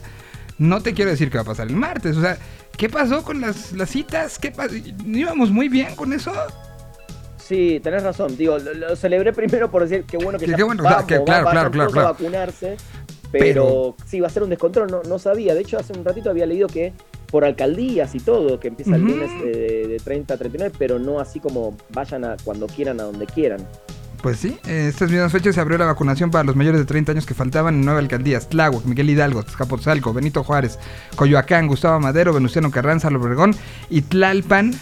no 0.58 0.82
te 0.82 0.94
quiero 0.94 1.12
decir 1.12 1.30
que 1.30 1.38
va 1.38 1.44
a 1.44 1.46
pasar 1.46 1.68
el 1.68 1.76
martes. 1.76 2.18
O 2.18 2.22
sea, 2.22 2.38
¿qué 2.78 2.90
pasó 2.90 3.24
con 3.24 3.42
las, 3.42 3.74
las 3.74 3.90
citas? 3.90 4.40
¿Qué 4.40 4.52
¿Íbamos 5.06 5.52
muy 5.52 5.70
bien 5.70 5.96
con 5.96 6.14
eso? 6.14 6.32
Sí, 7.38 7.80
tenés 7.82 8.04
razón. 8.04 8.36
Digo, 8.36 8.58
lo, 8.60 8.74
lo 8.74 8.96
celebré 8.96 9.32
primero 9.34 9.72
por 9.72 9.88
decir 9.88 10.04
que 10.06 10.18
bueno 10.18 10.38
que 10.38 10.46
Que- 10.46 10.52
ya 10.52 10.58
qué 10.58 10.64
bueno, 10.64 10.84
vamos, 10.84 11.06
que- 11.06 11.20
va- 11.20 11.26
claro, 11.26 11.50
claro, 11.50 11.72
claro, 11.72 11.90
a 11.90 11.94
claro. 11.94 12.08
vacunarse. 12.10 12.78
Pero- 13.32 13.44
Pero, 13.64 13.96
sí, 14.06 14.20
va 14.20 14.28
a 14.28 14.30
ser 14.30 14.44
un 14.44 14.50
descontrol, 14.50 14.90
no, 14.90 15.02
no 15.04 15.20
sabía. 15.20 15.54
De 15.54 15.62
hecho, 15.62 15.78
hace 15.78 15.94
un 15.98 16.04
ratito 16.06 16.30
había 16.30 16.46
leído 16.46 16.68
que 16.68 16.94
por 17.30 17.44
alcaldías 17.44 18.16
y 18.16 18.20
todo, 18.20 18.60
que 18.60 18.70
empieza 18.70 18.96
el 18.96 19.04
Ujú. 19.04 19.12
lunes 19.14 19.30
eh, 19.44 19.86
de 19.88 19.98
30 20.02 20.34
a 20.34 20.38
39, 20.38 20.76
pero 20.80 20.98
no 20.98 21.20
así 21.20 21.40
como 21.42 21.76
vayan 21.90 22.24
a 22.24 22.38
cuando 22.44 22.68
quieran, 22.68 23.00
a 23.02 23.04
donde 23.04 23.26
quieran. 23.26 23.68
Pues 24.22 24.40
sí, 24.40 24.58
estas 24.66 25.12
mismas 25.12 25.32
fechas 25.32 25.54
se 25.54 25.62
abrió 25.62 25.78
la 25.78 25.86
vacunación 25.86 26.32
para 26.32 26.44
los 26.44 26.56
mayores 26.56 26.80
de 26.80 26.86
30 26.86 27.12
años 27.12 27.26
que 27.26 27.34
faltaban 27.36 27.76
en 27.76 27.86
nueve 27.86 28.00
alcaldías: 28.00 28.48
Tláhuac, 28.50 28.84
Miguel 28.86 29.10
Hidalgo, 29.12 29.42
Azcapotzalco, 29.42 30.12
Benito 30.14 30.44
Juárez, 30.44 30.80
Coyoacán, 31.16 31.68
Gustavo 31.68 32.00
Madero, 32.00 32.34
Venustiano 32.34 32.72
Carranza, 32.72 33.10
Obregón 33.10 33.54
y 33.90 34.02
Tlalpan. 34.02 34.74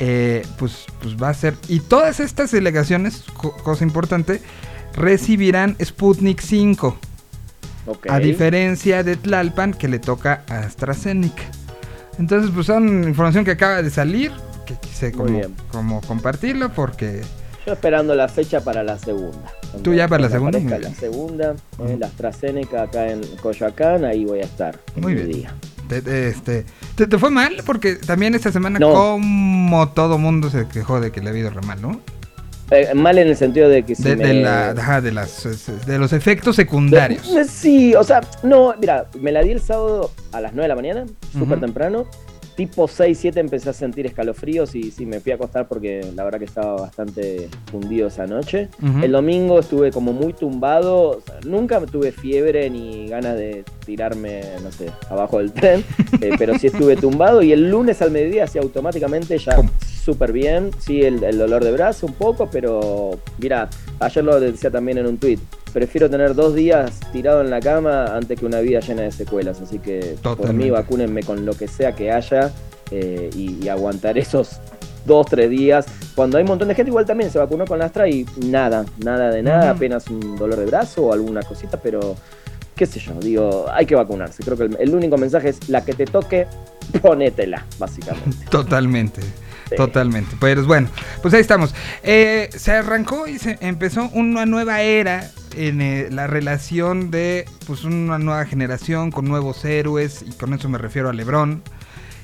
eh, 0.00 0.44
pues, 0.58 0.84
pues 1.00 1.16
va 1.16 1.30
a 1.30 1.34
ser. 1.34 1.54
Y 1.68 1.80
todas 1.80 2.20
estas 2.20 2.50
delegaciones, 2.52 3.24
co- 3.36 3.56
cosa 3.56 3.82
importante, 3.84 4.40
recibirán 4.94 5.76
Sputnik 5.82 6.40
5. 6.40 6.96
A 8.08 8.18
diferencia 8.18 9.02
de 9.02 9.16
Tlalpan, 9.16 9.72
que 9.74 9.88
le 9.88 9.98
toca 9.98 10.42
a 10.48 10.58
AstraZeneca. 10.60 11.42
Entonces, 12.18 12.50
pues 12.52 12.66
son 12.66 13.04
información 13.04 13.44
que 13.44 13.52
acaba 13.52 13.82
de 13.82 13.90
salir, 13.90 14.32
que 14.66 14.74
quise 14.74 15.12
como, 15.12 15.40
como 15.70 16.00
compartirlo 16.02 16.70
porque. 16.72 17.22
Yo 17.66 17.74
esperando 17.74 18.14
la 18.14 18.28
fecha 18.28 18.60
para 18.62 18.82
la 18.82 18.98
segunda. 18.98 19.52
Tú 19.82 19.92
ya 19.94 20.08
para 20.08 20.22
la 20.24 20.30
segunda, 20.30 20.58
muy 20.58 20.70
La 20.78 20.94
segunda, 20.94 21.52
eh, 21.78 21.82
Ujú. 21.82 21.98
la 21.98 22.06
AstraZeneca 22.06 22.82
acá 22.84 23.08
en 23.10 23.20
Coyoacán, 23.42 24.04
ahí 24.04 24.24
voy 24.24 24.40
a 24.40 24.44
estar. 24.44 24.78
en 24.96 25.02
Muy 25.02 25.14
bien. 25.14 25.28
día. 25.30 25.54
Te, 25.88 26.02
te- 26.02 26.28
este, 26.28 26.66
¿te, 26.96 27.06
te 27.06 27.18
fue 27.18 27.30
mal? 27.30 27.62
Porque 27.64 27.94
también 27.96 28.34
esta 28.34 28.50
semana, 28.52 28.78
No. 28.78 28.92
como 28.92 29.88
todo 29.90 30.18
mundo 30.18 30.50
se 30.50 30.66
quejó 30.68 31.00
de 31.00 31.12
que 31.12 31.20
le 31.20 31.30
ha 31.30 31.36
ido 31.36 31.50
re 31.50 31.60
mal, 31.62 31.80
¿no? 31.80 32.00
Eh, 32.70 32.92
mal 32.94 33.16
en 33.16 33.28
el 33.28 33.36
sentido 33.36 33.68
de 33.68 33.82
que 33.82 33.94
si 33.94 34.02
De, 34.02 34.16
de 34.16 34.24
me- 34.34 34.34
la, 34.42 34.70
ajá, 34.70 35.00
de, 35.00 35.10
las, 35.10 35.86
de 35.86 35.98
los 35.98 36.12
efectos 36.12 36.54
secundarios. 36.56 37.34
De- 37.34 37.44
Sí, 37.46 37.94
o 37.94 38.04
sea, 38.04 38.20
no, 38.42 38.74
mira, 38.78 39.06
me 39.20 39.32
la 39.32 39.42
di 39.42 39.52
el 39.52 39.60
sábado 39.60 40.10
a 40.32 40.40
las 40.42 40.52
9 40.52 40.64
de 40.64 40.68
la 40.68 40.74
mañana, 40.76 41.06
súper 41.32 41.56
Ujú. 41.56 41.60
temprano. 41.66 42.06
Tipo 42.58 42.88
6, 42.88 43.16
7 43.16 43.38
empecé 43.38 43.70
a 43.70 43.72
sentir 43.72 44.04
escalofríos 44.04 44.74
y 44.74 44.90
sí, 44.90 45.06
me 45.06 45.20
fui 45.20 45.30
a 45.30 45.36
acostar 45.36 45.68
porque 45.68 46.04
la 46.16 46.24
verdad 46.24 46.40
que 46.40 46.44
estaba 46.44 46.74
bastante 46.74 47.48
fundido 47.70 48.08
esa 48.08 48.26
noche. 48.26 48.68
El 49.00 49.12
domingo 49.12 49.60
estuve 49.60 49.92
como 49.92 50.12
muy 50.12 50.32
tumbado, 50.32 51.10
o 51.10 51.20
sea, 51.20 51.38
nunca 51.46 51.80
tuve 51.86 52.10
fiebre 52.10 52.68
ni 52.68 53.06
ganas 53.06 53.36
de 53.36 53.64
tirarme, 53.86 54.40
no 54.60 54.72
sé, 54.72 54.90
abajo 55.08 55.38
del 55.38 55.52
tren, 55.52 55.84
eh, 56.20 56.30
pero 56.36 56.58
sí 56.58 56.66
estuve 56.66 56.96
tumbado 56.96 57.42
y 57.42 57.52
el 57.52 57.70
lunes 57.70 58.02
al 58.02 58.10
mediodía, 58.10 58.42
así 58.42 58.58
automáticamente 58.58 59.38
ya 59.38 59.54
súper 60.02 60.32
bien. 60.32 60.72
Sí, 60.80 61.02
el, 61.02 61.22
el 61.22 61.38
dolor 61.38 61.62
de 61.62 61.70
brazo 61.70 62.06
un 62.06 62.14
poco, 62.14 62.48
pero 62.50 63.20
mira, 63.38 63.70
ayer 64.00 64.24
lo 64.24 64.38
decía 64.40 64.70
también 64.70 64.98
en 64.98 65.06
un 65.06 65.18
tweet. 65.18 65.38
Prefiero 65.72 66.08
tener 66.08 66.34
dos 66.34 66.54
días 66.54 67.00
tirado 67.12 67.40
en 67.40 67.50
la 67.50 67.60
cama 67.60 68.06
antes 68.16 68.38
que 68.38 68.46
una 68.46 68.60
vida 68.60 68.80
llena 68.80 69.02
de 69.02 69.12
secuelas. 69.12 69.60
Así 69.60 69.78
que 69.78 70.16
por 70.22 70.52
mí 70.52 70.70
vacúnenme 70.70 71.22
con 71.22 71.44
lo 71.44 71.54
que 71.54 71.68
sea 71.68 71.94
que 71.94 72.10
haya 72.10 72.52
eh, 72.90 73.30
y, 73.34 73.64
y 73.64 73.68
aguantar 73.68 74.18
esos 74.18 74.60
dos, 75.04 75.26
tres 75.26 75.50
días. 75.50 75.86
Cuando 76.14 76.38
hay 76.38 76.42
un 76.42 76.48
montón 76.48 76.68
de 76.68 76.74
gente, 76.74 76.90
igual 76.90 77.06
también 77.06 77.30
se 77.30 77.38
vacunó 77.38 77.64
con 77.64 77.82
Astra 77.82 78.08
y 78.08 78.24
nada, 78.44 78.84
nada 78.98 79.30
de 79.30 79.42
nada, 79.42 79.70
apenas 79.70 80.06
un 80.08 80.36
dolor 80.36 80.56
de 80.56 80.66
brazo 80.66 81.06
o 81.06 81.12
alguna 81.12 81.42
cosita, 81.42 81.80
pero 81.80 82.16
qué 82.76 82.86
sé 82.86 83.00
yo, 83.00 83.14
digo, 83.20 83.66
hay 83.70 83.86
que 83.86 83.96
vacunarse. 83.96 84.42
Creo 84.44 84.56
que 84.56 84.64
el, 84.64 84.76
el 84.78 84.94
único 84.94 85.16
mensaje 85.16 85.48
es 85.48 85.68
la 85.68 85.84
que 85.84 85.94
te 85.94 86.04
toque, 86.04 86.46
ponétela, 87.02 87.64
básicamente. 87.78 88.46
Totalmente. 88.50 89.22
Sí. 89.68 89.76
Totalmente. 89.76 90.36
Pues 90.38 90.66
bueno, 90.66 90.88
pues 91.22 91.34
ahí 91.34 91.40
estamos. 91.40 91.74
Eh, 92.02 92.50
se 92.54 92.72
arrancó 92.72 93.26
y 93.26 93.38
se 93.38 93.58
empezó 93.60 94.08
una 94.12 94.46
nueva 94.46 94.82
era 94.82 95.30
en 95.56 95.80
eh, 95.80 96.08
la 96.10 96.26
relación 96.26 97.10
de 97.10 97.44
pues 97.66 97.84
una 97.84 98.18
nueva 98.18 98.44
generación 98.46 99.10
con 99.10 99.26
nuevos 99.26 99.64
héroes 99.64 100.24
y 100.26 100.32
con 100.32 100.54
eso 100.54 100.68
me 100.68 100.78
refiero 100.78 101.08
a 101.08 101.12
LeBron. 101.12 101.62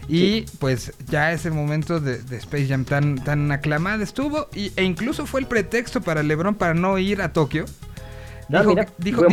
Y 0.06 0.42
pues 0.58 0.92
ya 1.08 1.32
ese 1.32 1.50
momento 1.50 1.98
de, 1.98 2.18
de 2.18 2.36
Space 2.36 2.68
Jam 2.68 2.84
tan, 2.84 3.16
tan 3.24 3.50
aclamada 3.50 4.02
estuvo 4.02 4.48
y, 4.54 4.70
e 4.76 4.84
incluso 4.84 5.24
fue 5.26 5.40
el 5.40 5.46
pretexto 5.46 6.02
para 6.02 6.22
LeBron 6.22 6.54
para 6.54 6.74
no 6.74 6.98
ir 6.98 7.22
a 7.22 7.32
Tokio. 7.32 7.64
Ah, 8.52 8.58
Dijo, 8.60 8.70
mira, 8.70 8.86
dijo, 8.98 9.22
buen 9.22 9.30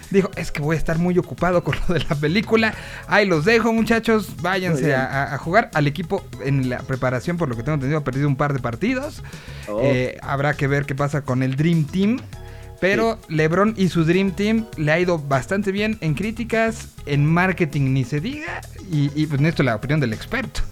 dijo- 0.10 0.30
es 0.36 0.50
que 0.50 0.62
voy 0.62 0.76
a 0.76 0.78
estar 0.78 0.98
muy 0.98 1.16
ocupado 1.18 1.62
con 1.62 1.76
lo 1.88 1.94
de 1.94 2.00
la 2.08 2.14
película. 2.16 2.74
Ahí 3.06 3.26
los 3.26 3.44
dejo, 3.44 3.72
muchachos. 3.72 4.28
Váyanse 4.40 4.86
bien. 4.86 4.96
a, 4.98 5.04
a- 5.24 5.34
a 5.34 5.38
jugar. 5.38 5.70
Al 5.74 5.86
equipo 5.86 6.24
en 6.44 6.68
la 6.70 6.78
preparación, 6.78 7.36
por 7.36 7.48
lo 7.48 7.56
que 7.56 7.62
tengo 7.62 7.74
entendido, 7.74 7.98
ha 7.98 8.04
perdido 8.04 8.28
un 8.28 8.36
par 8.36 8.52
de 8.52 8.60
partidos. 8.60 9.22
Oh. 9.68 9.80
Eh, 9.82 10.16
habrá 10.22 10.54
que 10.54 10.66
ver 10.66 10.86
qué 10.86 10.94
pasa 10.94 11.22
con 11.22 11.42
el 11.42 11.56
Dream 11.56 11.84
Team. 11.84 12.18
Pero 12.80 13.18
LeBron 13.28 13.74
y 13.76 13.90
su 13.90 14.04
Dream 14.06 14.30
Team 14.30 14.64
le 14.78 14.90
ha 14.90 14.98
ido 14.98 15.18
bastante 15.18 15.70
bien 15.70 15.98
en 16.00 16.14
críticas, 16.14 16.88
en 17.04 17.26
marketing 17.26 17.92
ni 17.92 18.04
se 18.04 18.20
diga. 18.20 18.62
Y, 18.90 19.10
y 19.14 19.26
pues 19.26 19.38
esto 19.42 19.62
es 19.62 19.66
la 19.66 19.76
opinión 19.76 20.00
del 20.00 20.14
experto. 20.14 20.62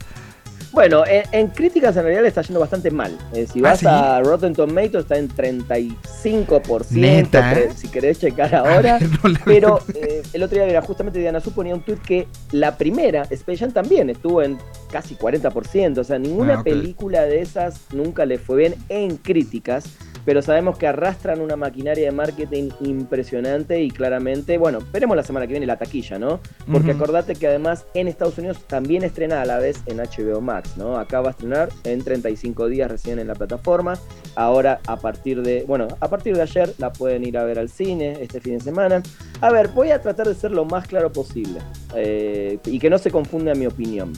Bueno, 0.78 1.02
en, 1.08 1.24
en 1.32 1.48
críticas 1.48 1.96
en 1.96 2.02
realidad 2.04 2.22
le 2.22 2.28
está 2.28 2.42
yendo 2.42 2.60
bastante 2.60 2.92
mal. 2.92 3.10
Eh, 3.34 3.48
si 3.52 3.58
¿Ah, 3.58 3.62
vas 3.62 3.80
sí? 3.80 3.86
a 3.88 4.20
Rotten 4.22 4.54
Tomatoes 4.54 5.02
está 5.02 5.18
en 5.18 5.28
35%, 5.28 6.90
Neta, 6.92 7.52
¿eh? 7.58 7.70
si 7.74 7.88
querés 7.88 8.20
checar 8.20 8.54
ahora. 8.54 8.98
ver, 9.00 9.08
no 9.24 9.28
la 9.28 9.40
Pero 9.44 9.80
eh, 9.94 10.22
el 10.32 10.42
otro 10.44 10.56
día, 10.56 10.66
mira, 10.66 10.80
justamente 10.82 11.18
Diana 11.18 11.40
Su 11.40 11.50
ponía 11.52 11.74
un 11.74 11.80
tweet 11.80 11.98
que 12.06 12.28
la 12.52 12.76
primera, 12.78 13.22
Space 13.28 13.56
Jam 13.58 13.72
también 13.72 14.08
estuvo 14.08 14.40
en 14.40 14.56
casi 14.88 15.16
40%. 15.16 15.98
O 15.98 16.04
sea, 16.04 16.16
ninguna 16.20 16.60
Ah, 16.60 16.62
película 16.62 17.22
de 17.22 17.40
esas 17.40 17.80
nunca 17.92 18.24
le 18.24 18.38
fue 18.38 18.58
bien 18.58 18.74
en 18.88 19.16
críticas. 19.16 19.84
Pero 20.28 20.42
sabemos 20.42 20.76
que 20.76 20.86
arrastran 20.86 21.40
una 21.40 21.56
maquinaria 21.56 22.04
de 22.04 22.12
marketing 22.12 22.68
impresionante 22.80 23.80
y 23.80 23.90
claramente, 23.90 24.58
bueno, 24.58 24.80
veremos 24.92 25.16
la 25.16 25.22
semana 25.22 25.46
que 25.46 25.54
viene 25.54 25.64
la 25.64 25.78
taquilla, 25.78 26.18
¿no? 26.18 26.40
Porque 26.70 26.90
acordate 26.90 27.34
que 27.34 27.46
además 27.46 27.86
en 27.94 28.08
Estados 28.08 28.36
Unidos 28.36 28.58
también 28.66 29.04
estrena 29.04 29.40
a 29.40 29.46
la 29.46 29.58
vez 29.58 29.82
en 29.86 29.96
HBO 29.96 30.42
Max, 30.42 30.76
¿no? 30.76 30.98
Acá 30.98 31.22
va 31.22 31.28
a 31.28 31.30
estrenar 31.30 31.70
en 31.84 32.04
35 32.04 32.68
días 32.68 32.90
recién 32.90 33.18
en 33.18 33.26
la 33.26 33.36
plataforma. 33.36 33.98
Ahora 34.34 34.80
a 34.86 34.98
partir 34.98 35.40
de, 35.40 35.64
bueno, 35.66 35.88
a 35.98 36.08
partir 36.10 36.36
de 36.36 36.42
ayer 36.42 36.74
la 36.76 36.92
pueden 36.92 37.26
ir 37.26 37.38
a 37.38 37.44
ver 37.44 37.58
al 37.58 37.70
cine 37.70 38.18
este 38.20 38.38
fin 38.42 38.58
de 38.58 38.60
semana. 38.60 39.02
A 39.40 39.50
ver, 39.50 39.68
voy 39.68 39.92
a 39.92 40.02
tratar 40.02 40.28
de 40.28 40.34
ser 40.34 40.50
lo 40.50 40.66
más 40.66 40.86
claro 40.86 41.10
posible 41.10 41.58
eh, 41.94 42.58
y 42.66 42.78
que 42.78 42.90
no 42.90 42.98
se 42.98 43.10
confunda 43.10 43.54
mi 43.54 43.64
opinión. 43.64 44.12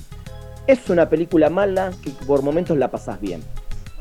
Es 0.67 0.91
una 0.91 1.09
película 1.09 1.51
mala 1.51 1.93
que 2.03 2.11
por 2.27 2.43
momentos 2.43 2.77
la 2.77 2.91
pasás 2.91 3.21
bien. 3.21 3.45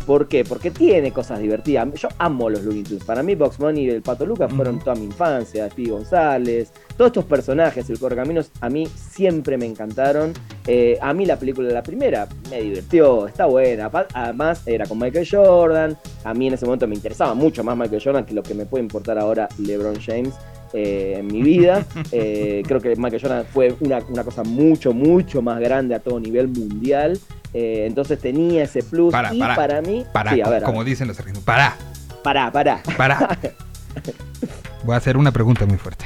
¿Por 0.10 0.28
qué? 0.28 0.44
Porque 0.44 0.72
tiene 0.72 1.12
cosas 1.12 1.40
divertidas. 1.40 1.88
Yo 1.94 2.10
amo 2.18 2.50
los 2.50 2.64
Looney 2.64 2.82
Tunes. 2.82 3.04
Para 3.04 3.22
mí, 3.22 3.36
Box 3.36 3.60
Bunny 3.60 3.82
y 3.82 3.90
el 3.92 4.02
Pato 4.02 4.26
Lucas 4.26 4.52
fueron 4.52 4.80
toda 4.80 4.96
mi 4.96 5.06
infancia. 5.06 5.70
Speedy 5.70 5.92
González, 5.92 6.72
todos 6.98 7.10
estos 7.10 7.26
personajes, 7.26 7.88
el 7.92 8.00
Correcaminos, 8.00 8.50
a 8.60 8.72
mí 8.72 8.88
siempre 8.88 9.56
me 9.56 9.68
encantaron. 9.68 10.34
Eh, 10.66 10.98
a 11.00 11.14
mí 11.14 11.28
la 11.28 11.38
película, 11.38 11.70
la 11.70 11.84
primera, 11.84 12.28
me 12.50 12.60
divirtió, 12.60 13.28
está 13.28 13.46
buena. 13.46 13.92
Además, 14.16 14.64
era 14.66 14.88
con 14.88 14.98
Michael 14.98 15.28
Jordan. 15.30 15.96
A 16.24 16.34
mí 16.34 16.48
en 16.48 16.56
ese 16.56 16.66
momento 16.66 16.88
me 16.88 16.96
interesaba 16.96 17.36
mucho 17.36 17.64
más 17.64 17.78
Michael 17.78 18.02
Jordan 18.04 18.26
que 18.26 18.34
lo 18.34 18.42
que 18.42 18.56
me 18.56 18.66
puede 18.66 18.84
importar 18.84 19.20
ahora 19.20 19.48
LeBron 19.60 20.00
James. 20.02 20.34
Eh, 20.74 21.16
en 21.20 21.28
mi 21.28 21.42
vida. 21.42 21.86
Eh, 22.12 22.64
creo 22.66 22.80
que 22.82 22.96
Michael 22.96 23.22
Jordan 23.22 23.46
fue 23.54 23.76
una, 23.82 24.00
una 24.10 24.24
cosa 24.24 24.44
mucho, 24.44 24.94
mucho 24.94 25.42
más 25.42 25.60
grande 25.60 25.94
a 25.96 26.00
todo 26.00 26.20
nivel 26.20 26.48
mundial. 26.48 27.20
Eh, 27.54 27.86
entonces 27.88 28.20
tenía 28.20 28.64
ese 28.64 28.84
plus. 28.84 29.12
Para, 29.12 29.34
y 29.34 29.40
para, 29.40 29.56
para 29.56 29.82
mí. 29.82 30.06
Para, 30.12 30.34
sí, 30.34 30.42
a 30.42 30.50
ver, 30.50 30.64
a 30.64 30.66
como 30.66 30.80
ver. 30.80 30.88
dicen 30.88 31.08
los 31.08 31.18
argentinos. 31.20 31.44
Para, 31.46 31.76
Pará, 32.24 32.52
pará. 32.52 32.82
para. 32.98 33.38
Voy 34.84 34.94
a 34.94 34.98
hacer 34.98 35.18
una 35.18 35.32
pregunta 35.32 35.66
muy 35.66 35.78
fuerte. 35.78 36.06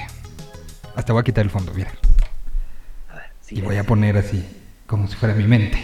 Hasta 0.95 1.11
voy 1.13 1.21
a 1.21 1.23
quitar 1.23 1.43
el 1.43 1.49
fondo, 1.49 1.73
mira. 1.73 1.91
Sí, 3.41 3.55
Y 3.57 3.61
voy 3.61 3.77
a 3.77 3.83
poner 3.83 4.17
así, 4.17 4.43
como 4.85 5.07
si 5.07 5.15
fuera 5.15 5.33
mi 5.35 5.43
mente. 5.45 5.77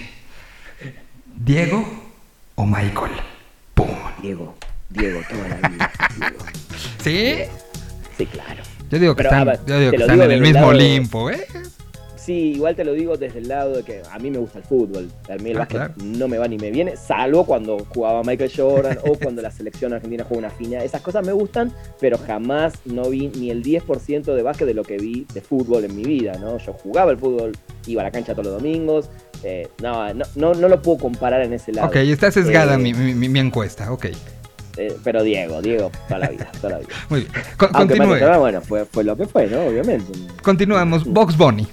¿Diego 1.36 1.84
o 2.56 2.66
Michael? 2.66 3.12
¡Pum! 3.74 3.88
Diego, 4.22 4.56
Diego, 4.90 5.22
toda 5.30 5.48
la 5.48 5.68
vida. 5.70 5.92
Diego. 6.18 6.46
¿Sí? 7.00 7.36
Sí, 8.18 8.26
claro. 8.28 8.64
Yo 8.90 9.00
digo 9.00 9.14
que 9.16 9.18
Pero, 9.24 9.30
están, 9.30 9.46
ver, 9.48 9.60
yo 9.68 9.80
digo 9.80 9.92
que 9.92 9.98
están 9.98 10.16
digo 10.16 10.24
en 10.26 10.32
el 10.32 10.42
mismo 10.42 10.68
Olimpo, 10.68 11.30
¿eh? 11.30 11.46
Sí, 12.16 12.52
igual 12.56 12.76
te 12.76 12.84
lo 12.84 12.94
digo 12.94 13.18
desde 13.18 13.40
el 13.40 13.48
lado 13.48 13.78
de 13.78 13.84
que 13.84 14.02
a 14.12 14.20
mí 14.20 14.30
me 14.30 14.38
gusta 14.38 14.60
el 14.60 14.64
fútbol. 14.66 15.10
A 15.30 15.36
mí 15.42 15.50
el 15.50 15.56
Ah, 15.56 15.60
básquet 15.60 15.78
claro. 15.78 15.94
no 16.04 16.28
me 16.28 16.38
va 16.38 16.48
ni 16.48 16.58
me 16.58 16.70
viene, 16.70 16.96
salvo 16.96 17.46
cuando 17.46 17.78
jugaba 17.90 18.22
Michael 18.24 18.52
Jordan 18.56 19.00
o 19.04 19.14
cuando 19.20 19.42
la 19.42 19.50
selección 19.50 19.94
argentina 19.94 20.24
juega 20.28 20.40
una 20.48 20.50
final. 20.52 20.84
Esas 20.84 21.02
cosas 21.02 21.26
me 21.26 21.32
gustan, 21.32 21.72
pero 22.00 22.18
jamás 22.20 22.74
no 22.86 23.10
vi 23.10 23.30
ni 23.30 23.50
el 23.50 23.64
10% 23.64 24.36
de 24.36 24.44
básquet 24.44 24.68
de 24.68 24.74
lo 24.76 24.84
que 24.84 24.98
vi 24.98 25.26
de 25.34 25.42
fútbol 25.42 25.86
en 25.86 25.96
mi 25.96 26.04
vida, 26.04 26.34
¿no? 26.40 26.58
Yo 26.60 26.74
jugaba 26.74 27.10
el 27.12 27.18
fútbol, 27.18 27.54
iba 27.88 28.02
a 28.02 28.06
la 28.06 28.12
cancha 28.12 28.34
todos 28.34 28.46
los 28.48 28.56
domingos. 28.62 29.10
eh, 29.44 29.70
no, 29.82 30.14
no, 30.14 30.26
no, 30.36 30.54
no 30.54 30.68
lo 30.68 30.82
puedo 30.82 30.98
comparar 30.98 31.42
en 31.42 31.54
ese 31.54 31.72
lado. 31.72 31.88
Ok, 31.88 31.96
está 31.96 32.30
sesgada 32.30 32.76
Eh, 32.76 32.78
mi, 32.78 32.94
mi- 32.94 33.14
mi- 33.16 33.30
mi 33.30 33.40
encuesta, 33.40 33.92
ok. 33.94 34.08
Eh, 34.80 34.96
pero 35.04 35.22
Diego, 35.24 35.62
Diego, 35.62 35.92
toda 36.08 36.20
la 36.20 36.30
vida, 36.30 36.50
toda 36.62 36.74
la 36.74 36.80
vida. 36.80 36.90
Muy 37.10 37.20
bien. 37.22 37.32
Con- 37.58 37.70
Aunque 37.74 38.00
bueno, 38.00 38.62
fue, 38.62 38.86
fue 38.86 39.04
lo 39.04 39.18
que 39.18 39.26
fue, 39.26 39.48
¿no? 39.48 39.62
Obviamente. 39.66 40.06
Continuamos. 40.42 41.04
Box 41.04 41.36
Bunny. 41.38 41.68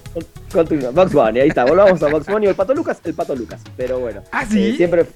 Continúa. 0.53 0.91
Box 0.91 1.13
Bunny, 1.13 1.41
ahí 1.41 1.49
está. 1.49 1.65
Volvamos 1.65 2.03
a 2.03 2.09
Box 2.09 2.27
Bunny. 2.27 2.47
El 2.47 2.55
Pato 2.57 2.75
Lucas, 2.75 2.99
el 3.05 3.15
Pato 3.15 3.37
Lucas. 3.37 3.61
Pero 3.77 4.01
bueno. 4.01 4.23
¿Ah, 4.33 4.45
sí? 4.45 4.71
eh, 4.71 4.75
siempre, 4.77 5.07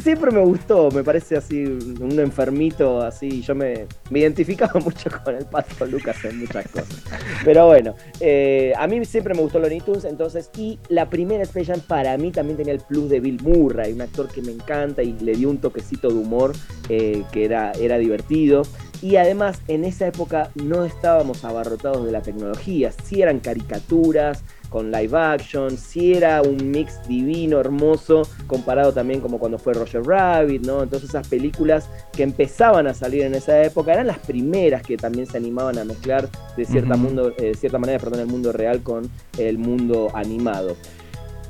siempre 0.00 0.30
me 0.30 0.40
gustó. 0.40 0.90
Me 0.90 1.02
parece 1.02 1.36
así 1.36 1.64
un 1.64 2.18
enfermito, 2.18 3.02
así. 3.02 3.42
Yo 3.42 3.54
me, 3.54 3.86
me 4.10 4.20
identificaba 4.20 4.80
mucho 4.84 5.10
con 5.24 5.34
el 5.34 5.44
Pato 5.44 5.86
Lucas 5.86 6.24
en 6.24 6.40
muchas 6.40 6.68
cosas. 6.68 7.02
Pero 7.44 7.66
bueno, 7.66 7.94
eh, 8.20 8.72
a 8.76 8.86
mí 8.86 9.04
siempre 9.04 9.34
me 9.34 9.40
gustó 9.40 9.58
Looney 9.58 9.80
Tunes, 9.80 10.04
entonces. 10.04 10.50
Y 10.56 10.78
la 10.88 11.08
primera 11.08 11.42
Space 11.44 11.72
para 11.86 12.16
mí 12.16 12.30
también 12.30 12.56
tenía 12.56 12.72
el 12.72 12.80
plus 12.80 13.10
de 13.10 13.20
Bill 13.20 13.40
Murray, 13.42 13.92
un 13.92 14.00
actor 14.00 14.28
que 14.28 14.42
me 14.42 14.52
encanta 14.52 15.02
y 15.02 15.12
le 15.20 15.32
dio 15.32 15.50
un 15.50 15.58
toquecito 15.58 16.08
de 16.08 16.14
humor 16.14 16.52
eh, 16.88 17.24
que 17.32 17.44
era, 17.44 17.72
era 17.72 17.98
divertido. 17.98 18.62
Y 19.02 19.16
además, 19.16 19.60
en 19.68 19.84
esa 19.84 20.06
época 20.06 20.50
no 20.54 20.84
estábamos 20.84 21.44
abarrotados 21.44 22.04
de 22.06 22.12
la 22.12 22.22
tecnología, 22.22 22.92
sí 23.04 23.20
eran 23.20 23.40
caricaturas 23.40 24.42
con 24.68 24.90
live 24.90 25.16
action, 25.16 25.76
sí 25.76 26.14
era 26.14 26.42
un 26.42 26.70
mix 26.70 27.06
divino, 27.08 27.60
hermoso, 27.60 28.22
comparado 28.46 28.92
también 28.92 29.20
como 29.20 29.38
cuando 29.38 29.58
fue 29.58 29.74
Roger 29.74 30.02
Rabbit, 30.02 30.64
¿no? 30.66 30.82
Entonces 30.82 31.10
esas 31.10 31.28
películas 31.28 31.88
que 32.12 32.22
empezaban 32.22 32.86
a 32.86 32.94
salir 32.94 33.22
en 33.22 33.34
esa 33.34 33.62
época 33.62 33.92
eran 33.92 34.06
las 34.06 34.18
primeras 34.18 34.82
que 34.82 34.96
también 34.96 35.26
se 35.26 35.36
animaban 35.36 35.78
a 35.78 35.84
mezclar 35.84 36.28
de 36.56 36.64
cierta, 36.64 36.96
mundo, 36.96 37.32
eh, 37.38 37.54
cierta 37.54 37.78
manera 37.78 37.98
perdón, 37.98 38.20
el 38.20 38.26
mundo 38.26 38.52
real 38.52 38.82
con 38.82 39.10
el 39.38 39.58
mundo 39.58 40.10
animado. 40.14 40.76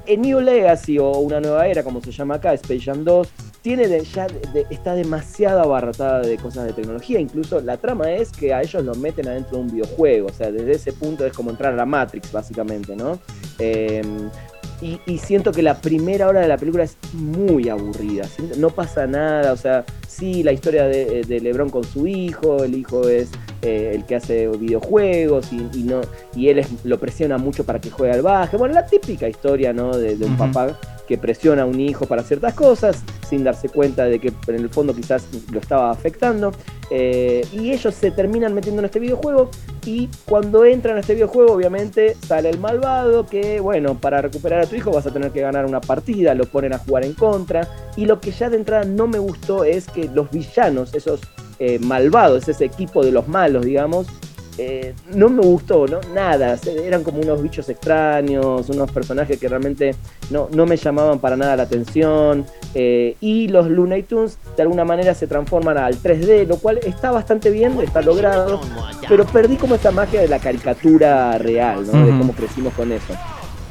En 0.07 0.23
New 0.23 0.41
Legacy 0.41 0.99
o 0.99 1.11
Una 1.19 1.41
Nueva 1.41 1.67
Era, 1.67 1.83
como 1.83 2.01
se 2.01 2.13
llama 2.13 2.37
acá, 2.37 2.53
Space 2.55 2.81
Jam 2.81 3.03
2, 3.03 3.29
tiene 3.67 3.89
de- 3.89 4.05
ya 4.05 4.29
de- 4.29 4.65
está 4.71 4.95
demasiado 4.95 5.61
abarrotada 5.61 6.21
de 6.21 6.37
cosas 6.37 6.67
de 6.67 6.73
tecnología. 6.73 7.19
Incluso 7.19 7.61
la 7.61 7.77
trama 7.79 8.13
es 8.13 8.31
que 8.31 8.55
a 8.55 8.63
ellos 8.63 8.85
los 8.85 8.97
meten 8.97 9.27
adentro 9.27 9.57
de 9.57 9.63
un 9.65 9.71
videojuego. 9.73 10.29
O 10.29 10.33
sea, 10.33 10.53
desde 10.53 10.71
ese 10.71 10.93
punto 10.93 11.27
es 11.27 11.33
como 11.33 11.51
entrar 11.51 11.73
a 11.73 11.77
la 11.77 11.85
Matrix, 11.85 12.31
básicamente, 12.31 12.95
¿no? 12.95 13.19
Eh, 13.59 14.03
y, 14.81 15.01
y 15.07 15.19
siento 15.19 15.51
que 15.51 15.63
la 15.63 15.81
primera 15.81 16.29
hora 16.29 16.43
de 16.43 16.47
la 16.47 16.57
película 16.59 16.85
es 16.85 16.97
muy 17.13 17.69
aburrida. 17.69 18.29
No 18.57 18.71
pasa 18.71 19.05
nada. 19.09 19.53
O 19.53 19.57
sea, 19.57 19.85
sí, 20.07 20.45
la 20.45 20.53
historia 20.53 20.85
de, 20.85 21.25
de 21.25 21.41
LeBron 21.41 21.69
con 21.71 21.83
su 21.83 22.07
hijo. 22.07 22.63
El 22.63 22.77
hijo 22.77 23.09
es 23.09 23.31
eh, 23.63 23.91
el 23.97 24.05
que 24.05 24.15
hace 24.15 24.47
videojuegos 24.47 25.53
y, 25.53 25.57
y 25.77 25.83
no, 25.83 26.03
y 26.37 26.51
él 26.51 26.61
es- 26.61 26.69
lo 26.85 27.01
presiona 27.01 27.37
mucho 27.37 27.65
para 27.65 27.81
que 27.81 27.91
juegue 27.91 28.13
al 28.15 28.23
básquet. 28.23 28.61
Bueno, 28.61 28.75
la 28.75 28.87
típica 28.87 29.29
historia, 29.29 29.73
¿no? 29.73 29.97
De, 29.97 30.17
de 30.17 30.25
un 30.25 30.37
papá 30.37 30.79
que 31.07 31.19
presiona 31.19 31.63
a 31.63 31.65
un 31.67 31.81
hijo 31.81 32.07
para 32.07 32.23
ciertas 32.23 32.55
cosas 32.55 33.03
sin 33.29 33.45
darse 33.45 33.69
cuenta 33.69 34.05
de 34.05 34.19
que 34.19 34.33
en 34.47 34.55
el 34.55 34.69
fondo 34.69 34.95
quizás 34.95 35.27
lo 35.53 35.61
estaba 35.61 35.91
afectando. 35.91 36.53
Eh, 36.91 37.45
y 37.53 37.73
ellos 37.73 37.95
se 37.95 38.11
terminan 38.11 38.55
metiendo 38.55 38.81
en 38.81 38.87
este 38.87 39.01
videojuego 39.01 39.51
y 39.85 40.09
cuando 40.25 40.65
entran 40.65 40.97
a 40.97 41.01
este 41.01 41.15
videojuego 41.15 41.53
obviamente 41.53 42.17
sale 42.25 42.49
el 42.49 42.59
malvado 42.59 43.27
que 43.27 43.59
bueno, 43.59 43.99
para 43.99 44.23
recuperar 44.23 44.61
a 44.61 44.67
tu 44.67 44.77
hijo 44.77 44.93
vas 44.93 45.07
a 45.07 45.13
tener 45.13 45.33
que 45.33 45.41
ganar 45.41 45.67
una 45.67 45.81
partida, 45.81 46.35
lo 46.35 46.45
ponen 46.45 46.73
a 46.75 46.79
jugar 46.79 47.05
en 47.05 47.15
contra 47.15 47.69
y 47.97 48.05
lo 48.07 48.21
que 48.21 48.31
ya 48.31 48.51
de 48.51 48.57
entrada 48.57 48.85
no 48.85 49.09
me 49.09 49.19
gustó 49.19 49.65
es 49.65 49.87
que 49.87 50.09
los 50.15 50.31
villanos, 50.31 50.95
esos 50.95 51.21
eh, 51.59 51.79
malvados, 51.81 52.49
ese 52.49 52.65
equipo 52.65 53.05
de 53.05 53.11
los 53.11 53.27
malos 53.27 53.65
digamos, 53.65 54.07
eh, 54.59 54.95
no 55.15 55.29
me 55.29 55.43
gustó, 55.43 55.87
¿no? 55.87 56.01
Nada, 56.15 56.57
eran 56.85 57.03
como 57.03 57.21
unos 57.21 57.43
bichos 57.43 57.69
extraños, 57.69 58.69
unos 58.69 58.91
personajes 58.91 59.39
que 59.39 59.49
realmente 59.49 59.95
no, 60.31 60.49
no 60.53 60.67
me 60.67 60.77
llamaban 60.77 61.19
para 61.19 61.37
nada 61.37 61.57
la 61.57 61.63
atención. 61.65 62.47
eh, 62.75 63.17
y 63.21 63.49
los 63.49 63.69
Looney 63.69 64.03
Tunes 64.03 64.39
de 64.57 64.63
alguna 64.63 64.85
manera 64.85 65.15
se 65.15 65.27
transforman 65.27 65.79
al 65.79 65.97
3D, 65.97 66.47
lo 66.47 66.57
cual 66.59 66.79
está 66.79 67.11
bastante 67.11 67.51
bien, 67.51 67.79
está 67.81 68.03
logrado, 68.03 68.61
pero 69.09 69.25
perdí 69.27 69.57
como 69.57 69.75
esa 69.75 69.91
magia 69.91 70.21
de 70.21 70.29
la 70.29 70.39
caricatura 70.39 71.39
real, 71.39 71.87
¿no? 71.87 72.05
De 72.05 72.11
cómo 72.19 72.33
crecimos 72.33 72.73
con 72.75 72.93
eso. 72.93 73.15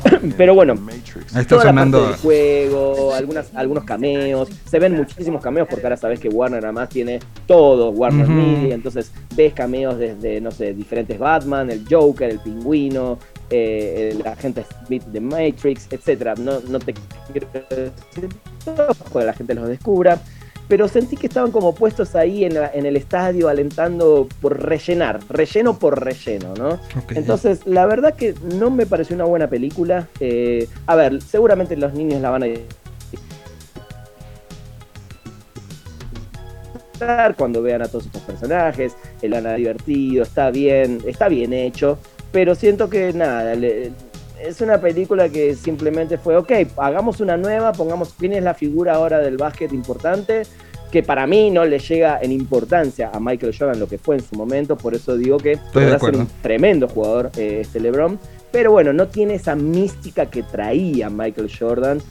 pero 0.38 0.54
bueno, 0.54 0.74
está 0.94 1.44
toda 1.46 1.66
la 1.66 1.74
parte 1.74 1.92
sonando. 1.92 2.08
del 2.08 2.16
juego, 2.18 3.14
algunas, 3.14 3.54
algunos 3.56 3.84
cameos. 3.84 4.50
Se 4.66 4.80
ven 4.80 4.94
muchísimos 4.94 5.42
cameos 5.42 5.68
porque 5.70 5.86
ahora 5.86 5.98
sabes 5.98 6.20
que 6.20 6.30
Warner 6.30 6.64
además 6.64 6.90
tiene 6.90 7.20
todo, 7.48 7.90
Warner 7.92 8.26
Ujú. 8.26 8.34
Media. 8.34 8.76
Entonces 8.76 9.12
ves 9.36 9.54
cameos 9.54 9.98
desde, 9.98 10.42
no 10.42 10.52
sé, 10.52 10.74
diferentes 10.74 11.18
Batman, 11.18 11.70
el 11.72 11.86
Joker, 11.90 12.30
el 12.30 12.40
Pingüino, 12.40 13.18
eh, 13.50 14.14
el 14.14 14.26
agente 14.28 14.66
Smith 14.86 15.04
de 15.06 15.20
Matrix, 15.22 15.88
etcétera. 15.92 16.36
No, 16.36 16.60
no 16.68 16.80
te 16.80 16.94
quiero 17.32 17.48
decir 17.70 18.30
todo 18.64 19.24
la 19.24 19.34
gente 19.34 19.54
los 19.54 19.68
descubra. 19.68 20.20
Pero 20.68 20.88
sentí 20.88 21.16
que 21.16 21.28
estaban 21.28 21.52
como 21.52 21.76
puestos 21.76 22.16
ahí 22.16 22.44
en, 22.44 22.56
la- 22.56 22.72
en 22.74 22.86
el 22.88 22.98
estadio 22.98 23.50
alentando 23.50 24.28
por 24.42 24.60
rellenar, 24.64 25.20
relleno 25.30 25.78
por 25.78 26.04
relleno, 26.04 26.54
¿no? 26.58 26.80
Entonces, 27.20 27.60
la 27.66 27.86
verdad 27.86 28.16
que 28.16 28.34
no 28.56 28.72
me 28.72 28.86
pareció 28.86 29.16
una 29.16 29.26
buena 29.26 29.48
película. 29.48 30.08
Eh, 30.20 30.68
a 30.88 30.96
ver, 30.96 31.22
seguramente 31.22 31.78
los 31.78 31.94
niños 31.94 32.20
la 32.22 32.32
van 32.32 32.44
a 32.44 32.48
disfrutar 36.94 37.36
cuando 37.36 37.62
vean 37.62 37.82
a 37.82 37.88
todos 37.88 38.06
estos 38.06 38.22
personajes, 38.24 38.96
el 39.22 39.32
van 39.32 39.46
a 39.48 39.54
divertido, 39.56 40.24
está 40.24 40.50
bien, 40.50 41.00
está 41.06 41.28
bien 41.28 41.54
hecho, 41.54 41.98
pero 42.32 42.56
siento 42.56 42.90
que 42.90 43.12
nada, 43.14 43.54
le- 43.56 43.92
es 44.42 44.62
una 44.62 44.80
película 44.80 45.30
que 45.30 45.56
simplemente 45.56 46.18
fue, 46.18 46.38
ok, 46.38 46.52
hagamos 46.78 47.20
una 47.20 47.38
nueva, 47.38 47.72
pongamos 47.74 48.14
quién 48.18 48.34
es 48.34 48.44
la 48.44 48.54
figura 48.54 48.96
ahora 48.96 49.20
del 49.20 49.38
básquet 49.38 49.74
importante, 49.74 50.44
que 50.92 51.04
para 51.04 51.28
mí 51.28 51.52
no 51.52 51.66
le 51.66 51.80
llega 51.80 52.20
en 52.22 52.32
importancia 52.32 53.10
a 53.14 53.20
Michael 53.20 53.56
Jordan 53.58 53.80
lo 53.80 53.88
que 53.88 53.98
fue 53.98 54.16
en 54.16 54.22
su 54.22 54.36
momento, 54.36 54.78
por 54.78 54.94
eso 54.94 55.18
digo 55.18 55.38
que 55.38 55.58
podrá 55.74 56.00
ser 56.00 56.16
un 56.16 56.28
tremendo 56.42 56.88
jugador 56.88 57.32
eh, 57.38 57.60
este 57.62 57.80
LeBron, 57.80 58.20
pero 58.52 58.72
bueno, 58.72 58.94
no 58.94 59.08
tiene 59.08 59.36
esa 59.36 59.56
mística 59.56 60.28
que 60.28 60.44
traía 60.44 61.10
Michael 61.10 61.52
Jordan. 61.60 62.02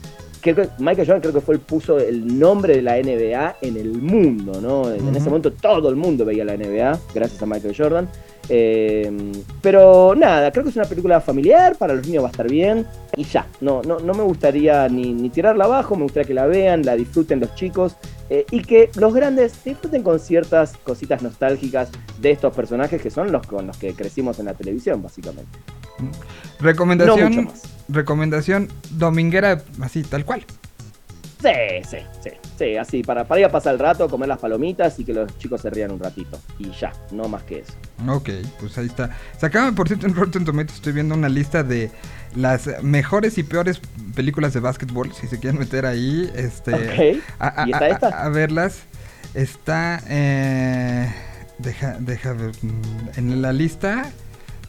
Creo 0.41 0.55
que 0.55 0.69
Michael 0.77 1.07
Jordan 1.07 1.21
creo 1.21 1.33
que 1.33 1.41
fue 1.41 1.55
el 1.55 1.61
puso 1.61 1.97
el 1.97 2.37
nombre 2.37 2.75
de 2.75 2.83
la 2.83 2.97
NBA 2.97 3.55
en 3.61 3.77
el 3.77 3.93
mundo, 3.93 4.61
¿no? 4.61 4.93
En 4.93 5.07
Ujú. 5.07 5.17
ese 5.17 5.25
momento 5.25 5.51
todo 5.51 5.89
el 5.89 5.95
mundo 5.95 6.23
veía 6.23 6.45
la 6.45 6.55
NBA, 6.55 6.99
gracias 7.15 7.41
a 7.41 7.47
Michael 7.47 7.75
Jordan. 7.75 8.07
Eh, 8.47 9.11
pero 9.61 10.13
nada, 10.15 10.51
creo 10.51 10.63
que 10.63 10.69
es 10.69 10.75
una 10.75 10.85
película 10.85 11.19
familiar, 11.19 11.75
para 11.77 11.93
los 11.93 12.05
niños 12.05 12.23
va 12.23 12.27
a 12.27 12.31
estar 12.31 12.49
bien. 12.49 12.85
Y 13.15 13.23
ya, 13.23 13.47
no, 13.61 13.81
no, 13.81 13.99
no 13.99 14.13
me 14.13 14.23
gustaría 14.23 14.87
ni, 14.89 15.13
ni 15.13 15.29
tirarla 15.29 15.65
abajo, 15.65 15.95
me 15.95 16.03
gustaría 16.03 16.27
que 16.27 16.33
la 16.33 16.45
vean, 16.45 16.83
la 16.83 16.95
disfruten 16.95 17.39
los 17.39 17.53
chicos. 17.55 17.95
eh, 18.29 18.45
y 18.51 18.61
que 18.61 18.89
los 18.95 19.13
grandes 19.13 19.63
disfruten 19.63 20.01
con 20.03 20.19
ciertas 20.19 20.75
cositas 20.77 21.21
nostálgicas 21.21 21.89
de 22.19 22.31
estos 22.31 22.55
personajes 22.55 23.01
que 23.01 23.11
son 23.11 23.31
los 23.31 23.45
con 23.45 23.67
los 23.67 23.77
que 23.77 23.93
crecimos 23.93 24.39
en 24.39 24.45
la 24.45 24.53
televisión, 24.53 25.01
básicamente. 25.01 25.51
Recomendación. 26.59 27.49
recomendación 27.87 28.69
dominguera, 28.91 29.63
así, 29.81 30.03
tal 30.03 30.25
cual. 30.25 30.45
Sí, 31.45 31.87
sí, 31.89 31.97
sí, 32.23 32.29
sí, 32.57 32.75
así, 32.77 33.03
para, 33.03 33.23
para 33.23 33.39
ir 33.41 33.45
a 33.45 33.49
pasar 33.49 33.73
el 33.73 33.79
rato, 33.79 34.09
comer 34.09 34.27
las 34.29 34.39
palomitas 34.39 34.97
y 34.99 35.05
que 35.05 35.13
los 35.13 35.37
chicos 35.37 35.61
se 35.61 35.69
rían 35.69 35.91
un 35.91 35.99
ratito. 35.99 36.39
Y 36.57 36.71
ya, 36.71 36.91
no 37.11 37.27
más 37.29 37.43
que 37.43 37.59
eso. 37.59 37.73
Ok, 38.07 38.29
pues 38.59 38.75
ahí 38.79 38.87
está. 38.87 39.11
Se 39.37 39.45
acaba, 39.45 39.71
por 39.73 39.87
cierto, 39.87 40.07
en 40.07 40.15
Rotten 40.15 40.43
Tomatoes 40.43 40.75
estoy 40.77 40.93
viendo 40.93 41.13
una 41.13 41.29
lista 41.29 41.61
de 41.63 41.91
las 42.35 42.67
mejores 42.81 43.37
y 43.37 43.43
peores 43.43 43.79
películas 44.15 44.53
de 44.53 44.59
básquetbol, 44.59 45.13
si 45.13 45.27
se 45.27 45.39
quieren 45.39 45.59
meter 45.59 45.85
ahí, 45.85 46.31
este, 46.35 46.73
Ok, 46.73 47.23
a, 47.39 47.61
a- 47.63 47.67
¿y 47.67 47.71
está 47.73 47.87
esta? 47.89 48.07
a 48.23 48.29
verlas. 48.29 48.79
Está, 49.35 50.01
eh, 50.07 51.13
deja, 51.59 51.97
deja 51.99 52.33
ver, 52.33 52.51
mm, 52.61 53.19
en 53.19 53.41
la 53.41 53.51
lista 53.53 54.09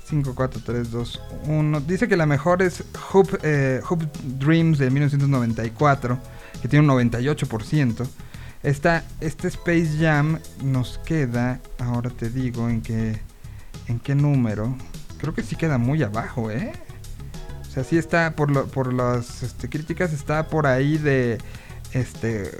5, 0.09 0.35
4, 0.35 0.61
3, 0.65 0.91
2, 0.91 1.23
1. 1.47 1.81
Dice 1.81 2.07
que 2.09 2.17
la 2.17 2.27
mejor 2.27 2.63
es 2.63 2.85
Hoop, 3.13 3.39
eh, 3.43 3.81
Hoop 3.89 4.03
Dreams 4.39 4.79
de 4.79 4.91
1994, 4.91 6.19
que 6.63 6.69
tiene 6.69 6.89
un 6.91 6.99
98%. 6.99 8.07
Esta, 8.63 9.05
este 9.21 9.49
Space 9.49 9.91
Jam 10.01 10.39
nos 10.63 10.99
queda, 10.99 11.61
ahora 11.79 12.11
te 12.11 12.31
digo 12.31 12.69
en 12.69 12.81
qué, 12.83 13.19
en 13.87 14.01
qué 14.01 14.15
número. 14.15 14.77
Creo 15.19 15.35
que 15.35 15.43
sí 15.43 15.55
queda 15.57 15.79
muy 15.79 16.03
abajo, 16.03 16.51
¿eh? 16.51 16.73
O 17.63 17.71
sea, 17.71 17.85
sí 17.85 17.97
está, 17.99 18.35
por, 18.35 18.51
lo- 18.51 18.67
por 18.67 18.93
las 18.93 19.43
este, 19.43 19.69
críticas, 19.69 20.13
está 20.13 20.49
por 20.49 20.67
ahí 20.67 20.97
de, 20.99 21.39
este, 21.93 22.51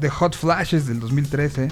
de 0.00 0.08
Hot 0.08 0.34
Flashes 0.36 0.86
del 0.86 1.00
2013. 1.00 1.68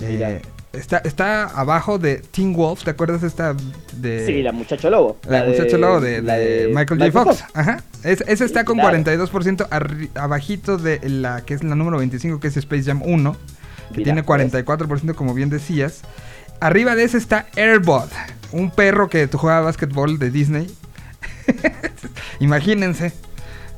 Mira. 0.00 0.30
Eh, 0.32 0.42
está, 0.72 0.98
está 0.98 1.44
abajo 1.44 1.98
de 1.98 2.16
Teen 2.16 2.54
Wolf, 2.54 2.82
¿te 2.84 2.90
acuerdas 2.90 3.22
esta 3.22 3.54
de... 3.98 4.26
Sí, 4.26 4.42
la 4.42 4.50
muchacho 4.52 4.88
lobo. 4.90 5.18
La, 5.28 5.42
de- 5.42 5.50
muchacha 5.50 5.76
lobo 5.78 6.00
de, 6.00 6.22
la 6.22 6.34
de 6.38 6.72
Michael 6.74 7.00
J. 7.00 7.12
Fox. 7.12 7.44
Ajá. 7.54 7.84
Es- 8.04 8.22
ese 8.26 8.44
está 8.44 8.64
con 8.64 8.78
claro. 8.78 8.96
42% 8.96 9.68
arri- 9.70 10.10
abajito 10.14 10.78
de 10.78 11.00
la 11.08 11.42
que 11.44 11.54
es 11.54 11.62
la 11.62 11.74
número 11.74 11.98
25, 11.98 12.40
que 12.40 12.48
es 12.48 12.56
Space 12.56 12.84
Jam 12.84 13.02
1, 13.04 13.32
que 13.92 13.98
Mira, 13.98 14.04
tiene 14.04 14.24
44%, 14.24 15.14
como 15.14 15.34
bien 15.34 15.50
decías. 15.50 16.02
Arriba 16.60 16.94
de 16.94 17.04
ese 17.04 17.18
está 17.18 17.46
Airbot, 17.56 18.10
un 18.52 18.70
perro 18.70 19.08
que 19.08 19.26
jugaba 19.28 19.62
básquetbol 19.62 20.18
de 20.18 20.30
Disney. 20.30 20.74
Imagínense. 22.40 23.12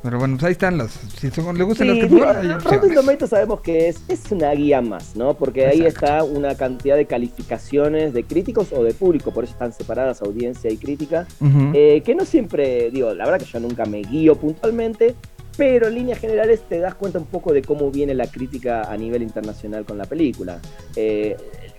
Pero 0.03 0.19
bueno, 0.19 0.35
pues 0.35 0.45
ahí 0.45 0.53
están 0.53 0.79
los. 0.79 0.91
Si 0.91 1.31
son- 1.31 1.57
le 1.57 1.63
gustan 1.65 1.87
Sí, 1.87 1.93
los 1.95 1.99
que 2.09 2.15
digo, 2.15 2.27
Rotten. 2.27 2.95
Tomatoes 2.95 3.31
sabemos 3.31 3.61
que 3.61 3.89
es, 3.89 4.03
es 4.09 4.33
una 4.33 4.51
guía 4.53 4.81
más, 4.83 5.15
¿no? 5.15 5.35
Porque 5.35 5.67
ahí 5.67 5.83
Exacto. 5.83 6.07
está 6.07 6.25
una 6.25 6.57
cantidad 6.57 6.97
de 6.97 7.07
calificaciones 7.07 8.13
de 8.13 8.25
críticos 8.25 8.73
o 8.73 8.83
de 8.83 8.95
público, 8.95 9.31
por 9.33 9.45
eso 9.45 9.53
están 9.53 9.73
separadas 9.73 10.23
audiencia 10.23 10.71
y 10.73 10.77
crítica, 10.77 11.27
eh, 11.75 12.03
que 12.05 12.15
no 12.15 12.25
siempre, 12.25 12.91
digo, 12.91 13.15
la 13.15 13.25
verdad 13.27 13.39
que 13.47 13.53
yo 13.53 13.61
nunca 13.61 13.85
me 13.85 14.03
guío 14.03 14.35
puntualmente, 14.37 15.15
pero 15.57 15.89
en 15.89 15.95
líneas 15.95 16.19
generales 16.19 16.63
te 16.69 16.79
das 16.79 16.95
cuenta 16.95 17.19
un 17.19 17.27
poco 17.27 17.53
de 17.53 17.63
cómo 17.63 17.91
viene 17.91 18.15
la 18.15 18.27
crítica 18.27 18.91
a 18.91 18.97
nivel 18.97 19.23
internacional 19.23 19.85
con 19.85 19.99
la 19.99 20.07
película. 20.07 20.59
Eh, 20.97 21.37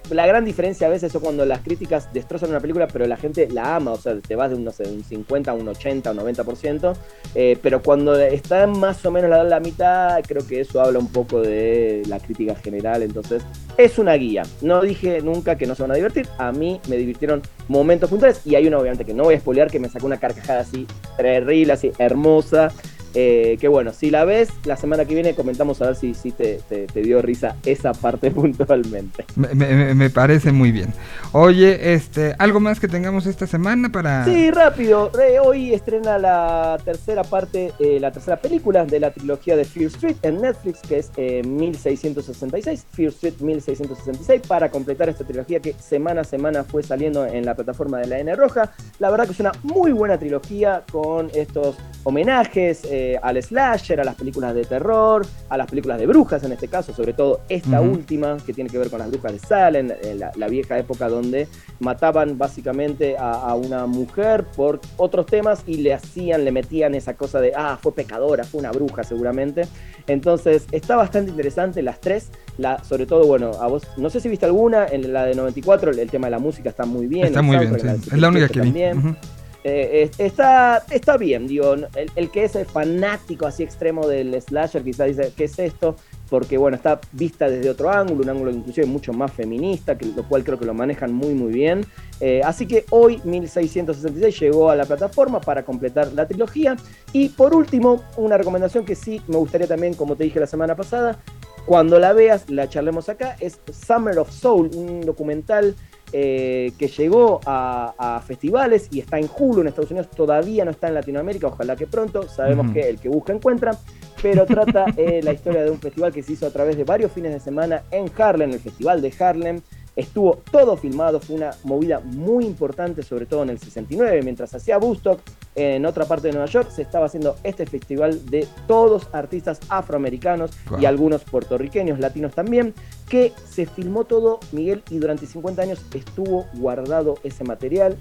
la 0.09 0.27
gran 0.27 0.45
diferencia 0.45 0.87
a 0.87 0.89
veces 0.89 1.13
es 1.13 1.21
cuando 1.21 1.45
las 1.45 1.61
críticas 1.61 2.11
destrozan 2.13 2.49
una 2.49 2.59
película, 2.59 2.87
pero 2.87 3.05
la 3.07 3.17
gente 3.17 3.47
la 3.49 3.75
ama, 3.75 3.91
o 3.91 3.97
sea, 3.97 4.15
te 4.19 4.35
vas 4.35 4.49
de 4.49 4.55
un, 4.55 4.71
sé, 4.71 4.83
un 4.83 5.03
50 5.03 5.51
a 5.51 5.53
un 5.53 5.67
80 5.67 6.11
o 6.11 6.13
90%, 6.13 6.95
eh, 7.35 7.57
pero 7.61 7.81
cuando 7.81 8.15
está 8.19 8.67
más 8.67 9.05
o 9.05 9.11
menos 9.11 9.29
la, 9.29 9.43
la 9.43 9.59
mitad, 9.59 10.21
creo 10.27 10.45
que 10.45 10.61
eso 10.61 10.81
habla 10.81 10.99
un 10.99 11.11
poco 11.11 11.41
de 11.41 12.03
la 12.07 12.19
crítica 12.19 12.55
general, 12.55 13.03
entonces 13.03 13.43
es 13.77 13.97
una 13.97 14.13
guía. 14.13 14.43
No 14.61 14.81
dije 14.81 15.21
nunca 15.21 15.55
que 15.55 15.65
no 15.65 15.75
se 15.75 15.83
van 15.83 15.91
a 15.91 15.95
divertir, 15.95 16.27
a 16.37 16.51
mí 16.51 16.79
me 16.87 16.97
divirtieron 16.97 17.41
momentos 17.67 18.09
puntuales 18.09 18.41
y 18.45 18.55
hay 18.55 18.67
una 18.67 18.77
obviamente 18.79 19.05
que 19.05 19.13
no 19.13 19.23
voy 19.23 19.35
a 19.35 19.39
spoilear 19.39 19.69
que 19.69 19.79
me 19.79 19.89
sacó 19.89 20.05
una 20.05 20.19
carcajada 20.19 20.61
así 20.61 20.85
terrible, 21.17 21.73
así 21.73 21.91
hermosa. 21.97 22.71
Eh, 23.13 23.57
que 23.59 23.67
bueno, 23.67 23.93
si 23.93 24.09
la 24.09 24.25
ves, 24.25 24.49
la 24.65 24.75
semana 24.77 25.05
que 25.05 25.13
viene 25.13 25.35
comentamos 25.35 25.81
a 25.81 25.87
ver 25.87 25.95
si, 25.95 26.13
si 26.13 26.31
te, 26.31 26.59
te- 26.69 26.87
te 26.87 27.01
dio 27.01 27.21
risa 27.21 27.55
esa 27.65 27.93
parte 27.93 28.31
puntualmente. 28.63 29.25
Me, 29.35 29.53
me- 29.53 29.93
me 29.95 30.09
parece 30.09 30.51
muy 30.51 30.71
bien. 30.71 30.93
Oye, 31.31 31.93
este, 31.93 32.35
¿algo 32.39 32.59
más 32.59 32.79
que 32.79 32.87
tengamos 32.87 33.25
esta 33.25 33.47
semana 33.47 33.89
para...? 33.89 34.25
Sí, 34.25 34.51
rápido. 34.51 35.11
eh, 35.19 35.39
hoy 35.39 35.73
estrena 35.73 36.17
la 36.17 36.77
tercera 36.83 37.23
parte, 37.23 37.71
eh, 37.79 37.99
la 37.99 38.11
tercera 38.11 38.37
película 38.37 38.85
de 38.85 38.99
la 38.99 39.11
trilogía 39.11 39.55
de 39.55 39.65
Fear 39.65 39.87
Street 39.87 40.15
en 40.21 40.41
Netflix, 40.41 40.79
que 40.81 40.97
es 40.99 41.11
eh, 41.17 41.41
1666, 41.43 42.85
Fear 42.91 43.09
Street 43.09 43.33
1666, 43.39 44.41
para 44.47 44.69
completar 44.69 45.09
esta 45.09 45.23
trilogía 45.23 45.59
que 45.59 45.73
semana 45.73 46.21
a 46.21 46.23
semana 46.23 46.63
fue 46.63 46.83
saliendo 46.83 47.25
en 47.25 47.45
la 47.45 47.55
plataforma 47.55 47.99
de 47.99 48.07
la 48.07 48.19
N 48.19 48.35
Roja. 48.35 48.71
La 48.99 49.09
verdad 49.09 49.25
que 49.25 49.31
es 49.33 49.39
una 49.39 49.51
muy 49.63 49.91
buena 49.91 50.17
trilogía 50.17 50.83
con 50.91 51.29
estos 51.33 51.75
homenajes 52.03 52.81
eh, 52.85 53.02
al 53.21 53.41
slasher, 53.41 53.99
a 53.99 54.03
las 54.03 54.15
películas 54.15 54.53
de 54.55 54.65
terror, 54.65 55.25
a 55.49 55.57
las 55.57 55.67
películas 55.67 55.99
de 55.99 56.07
brujas 56.07 56.43
en 56.43 56.51
este 56.51 56.67
caso, 56.67 56.93
sobre 56.93 57.13
todo 57.13 57.41
esta 57.49 57.81
última 57.81 58.37
que 58.45 58.53
tiene 58.53 58.69
que 58.69 58.77
ver 58.77 58.89
con 58.89 58.99
las 58.99 59.09
brujas 59.09 59.33
de 59.33 59.39
Salem, 59.39 59.91
en 60.01 60.19
la, 60.19 60.31
la 60.35 60.47
vieja 60.47 60.77
época 60.77 61.09
donde 61.09 61.47
mataban 61.79 62.37
básicamente 62.37 63.17
a, 63.17 63.31
a 63.31 63.55
una 63.55 63.85
mujer 63.85 64.45
por 64.55 64.79
otros 64.97 65.25
temas 65.25 65.63
y 65.67 65.77
le 65.77 65.93
hacían, 65.93 66.45
le 66.45 66.51
metían 66.51 66.95
esa 66.95 67.15
cosa 67.15 67.39
de, 67.39 67.53
ah, 67.55 67.77
fue 67.81 67.93
pecadora, 67.93 68.43
fue 68.43 68.59
una 68.59 68.71
bruja 68.71 69.03
seguramente. 69.03 69.67
Entonces 70.07 70.65
está 70.71 70.95
bastante 70.95 71.31
interesante 71.31 71.81
las 71.81 71.99
tres, 71.99 72.29
la, 72.57 72.83
sobre 72.83 73.05
todo, 73.05 73.25
bueno, 73.25 73.51
a 73.59 73.67
vos, 73.67 73.83
no 73.97 74.09
sé 74.09 74.19
si 74.19 74.29
viste 74.29 74.45
alguna, 74.45 74.85
en 74.87 75.13
la 75.13 75.25
de 75.25 75.35
94 75.35 75.91
el, 75.91 75.99
el 75.99 76.09
tema 76.09 76.27
de 76.27 76.31
la 76.31 76.39
música 76.39 76.69
está 76.69 76.85
muy 76.85 77.07
bien. 77.07 77.27
Está 77.27 77.41
muy 77.41 77.57
bien, 77.57 77.79
sí. 77.79 77.87
Es 77.87 78.19
la 78.19 78.29
única 78.29 78.47
que 78.47 78.59
78 78.59 78.61
vi. 78.61 78.67
también. 78.67 79.17
Eh, 79.63 80.09
es- 80.11 80.19
está, 80.19 80.83
está 80.91 81.15
bien, 81.17 81.47
digo, 81.47 81.73
el, 82.15 82.29
que 82.31 82.43
es 82.43 82.57
fanático 82.67 83.45
así 83.45 83.63
extremo 83.63 84.07
del 84.07 84.39
slasher 84.41 84.83
quizás 84.83 85.07
dice, 85.07 85.31
¿qué 85.37 85.45
es 85.45 85.57
esto? 85.57 85.95
Porque 86.29 86.57
bueno, 86.57 86.75
está 86.75 86.99
vista 87.13 87.47
desde 87.47 87.69
otro 87.69 87.89
ángulo, 87.89 88.23
un 88.23 88.29
ángulo 88.29 88.51
inclusive 88.51 88.85
mucho 88.87 89.13
más 89.13 89.31
feminista, 89.31 89.97
que, 89.97 90.05
lo 90.07 90.27
cual 90.27 90.43
creo 90.43 90.59
que 90.59 90.65
lo 90.65 90.73
manejan 90.73 91.13
muy 91.13 91.33
muy 91.33 91.53
bien. 91.53 91.85
Eh, 92.19 92.41
así 92.43 92.65
que 92.65 92.85
hoy 92.89 93.21
1666 93.23 94.39
llegó 94.39 94.69
a 94.69 94.75
la 94.75 94.85
plataforma 94.85 95.39
para 95.39 95.63
completar 95.63 96.11
la 96.13 96.27
trilogía. 96.27 96.75
Y 97.13 97.29
por 97.29 97.55
último, 97.55 98.03
una 98.17 98.37
recomendación 98.37 98.83
que 98.83 98.95
sí 98.95 99.21
me 99.27 99.37
gustaría 99.37 99.67
también, 99.67 99.93
como 99.93 100.15
te 100.15 100.23
dije 100.23 100.39
la 100.39 100.47
semana 100.47 100.75
pasada, 100.75 101.19
cuando 101.65 101.99
la 101.99 102.11
veas, 102.13 102.49
la 102.49 102.67
charlemos 102.67 103.07
acá, 103.09 103.37
es 103.39 103.59
Summer 103.71 104.17
of 104.19 104.29
Soul, 104.31 104.71
un 104.75 105.01
documental 105.01 105.75
eh, 106.13 106.71
que 106.77 106.87
llegó 106.87 107.41
a, 107.45 107.93
a 107.97 108.21
festivales 108.21 108.87
y 108.91 108.99
está 108.99 109.17
en 109.17 109.27
Hulu 109.35 109.61
en 109.61 109.67
Estados 109.67 109.91
Unidos, 109.91 110.09
todavía 110.15 110.63
no 110.63 110.71
está 110.71 110.87
en 110.87 110.93
Latinoamérica, 110.93 111.47
ojalá 111.47 111.75
que 111.75 111.87
pronto, 111.87 112.27
sabemos 112.29 112.71
que 112.71 112.87
el 112.87 112.99
que 112.99 113.09
busca 113.09 113.33
encuentra, 113.33 113.77
pero 114.21 114.45
trata 114.45 114.85
eh, 114.97 115.21
la 115.23 115.33
historia 115.33 115.63
de 115.63 115.71
un 115.71 115.79
festival 115.79 116.13
que 116.13 116.23
se 116.23 116.33
hizo 116.33 116.47
a 116.47 116.49
través 116.49 116.77
de 116.77 116.83
varios 116.83 117.11
fines 117.11 117.33
de 117.33 117.39
semana 117.39 117.83
en 117.91 118.09
Harlem, 118.17 118.51
el 118.51 118.59
Festival 118.59 119.01
de 119.01 119.13
Harlem. 119.19 119.61
Estuvo 119.95 120.39
todo 120.51 120.75
filmado, 120.75 121.19
fue 121.19 121.35
una 121.35 121.51
movida 121.63 121.99
muy 121.99 122.45
importante, 122.45 123.03
sobre 123.03 123.25
todo 123.27 123.43
en 123.43 123.49
el 123.51 123.59
69, 123.59 124.21
mientras 124.23 124.53
hacía 124.55 124.79
Woodstock 124.79 125.19
en 125.55 125.85
otra 125.85 126.05
parte 126.05 126.27
de 126.29 126.33
Nueva 126.33 126.47
York, 126.47 126.71
se 126.71 126.81
estaba 126.81 127.05
haciendo 127.05 127.35
este 127.43 127.67
festival 127.67 128.25
de 128.25 128.47
todos 128.67 129.07
artistas 129.11 129.59
afroamericanos 129.69 130.49
y 130.81 130.85
algunos 130.85 131.23
puertorriqueños, 131.23 131.99
latinos 131.99 132.33
también, 132.33 132.73
que 133.07 133.33
se 133.47 133.67
filmó 133.67 134.05
todo, 134.05 134.39
Miguel, 134.51 134.81
y 134.89 134.97
durante 134.97 135.27
50 135.27 135.61
años 135.61 135.79
estuvo 135.93 136.47
guardado 136.55 137.15
ese 137.23 137.43
material. 137.43 137.95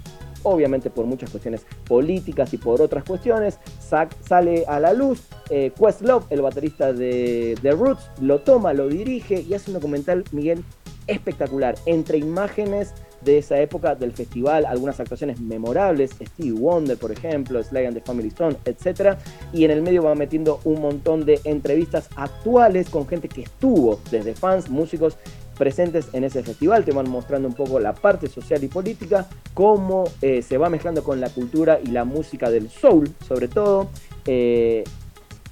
Obviamente 0.45 0.89
por 0.89 1.05
muchas 1.05 1.29
cuestiones 1.29 1.65
políticas 1.87 2.53
y 2.53 2.57
por 2.57 2.81
otras 2.81 3.03
cuestiones, 3.05 3.59
sa- 3.79 4.09
sale 4.27 4.65
a 4.67 4.79
la 4.79 4.91
luz. 4.93 5.21
Eh, 5.49 5.71
Questlove, 5.79 6.25
el 6.31 6.41
baterista 6.41 6.91
de 6.91 7.55
The 7.61 7.71
Roots, 7.71 8.09
lo 8.19 8.39
toma, 8.39 8.73
lo 8.73 8.89
dirige 8.89 9.39
y 9.41 9.53
hace 9.53 9.69
un 9.69 9.75
documental, 9.75 10.23
Miguel, 10.33 10.65
espectacular. 11.07 11.75
Entre 11.85 12.17
imágenes 12.17 12.93
de 13.21 13.37
esa 13.37 13.59
época 13.59 13.95
del 13.95 14.11
festival, 14.11 14.65
algunas 14.65 14.99
actuaciones 14.99 15.39
memorables, 15.39 16.11
Stevie 16.11 16.51
Wonder, 16.51 16.97
por 16.97 17.11
ejemplo, 17.11 17.63
Sly 17.63 17.85
and 17.85 17.95
the 17.95 18.01
Family 18.01 18.27
Stone, 18.29 18.57
etc. 18.65 19.17
Y 19.53 19.65
en 19.65 19.71
el 19.71 19.81
medio 19.81 20.03
va 20.03 20.15
metiendo 20.15 20.59
un 20.63 20.81
montón 20.81 21.25
de 21.25 21.39
entrevistas 21.43 22.09
actuales 22.15 22.89
con 22.89 23.07
gente 23.07 23.29
que 23.29 23.43
estuvo, 23.43 23.99
desde 24.11 24.35
fans, 24.35 24.69
músicos 24.69 25.17
presentes 25.57 26.07
en 26.13 26.23
ese 26.23 26.43
festival, 26.43 26.83
te 26.83 26.91
van 26.91 27.09
mostrando 27.09 27.47
un 27.47 27.53
poco 27.53 27.79
la 27.79 27.93
parte 27.93 28.27
social 28.27 28.63
y 28.63 28.67
política, 28.67 29.27
cómo 29.53 30.05
eh, 30.21 30.41
se 30.41 30.57
va 30.57 30.69
mezclando 30.69 31.03
con 31.03 31.21
la 31.21 31.29
cultura 31.29 31.79
y 31.83 31.87
la 31.87 32.05
música 32.05 32.49
del 32.49 32.69
soul, 32.69 33.09
sobre 33.27 33.47
todo. 33.47 33.89
Eh, 34.25 34.83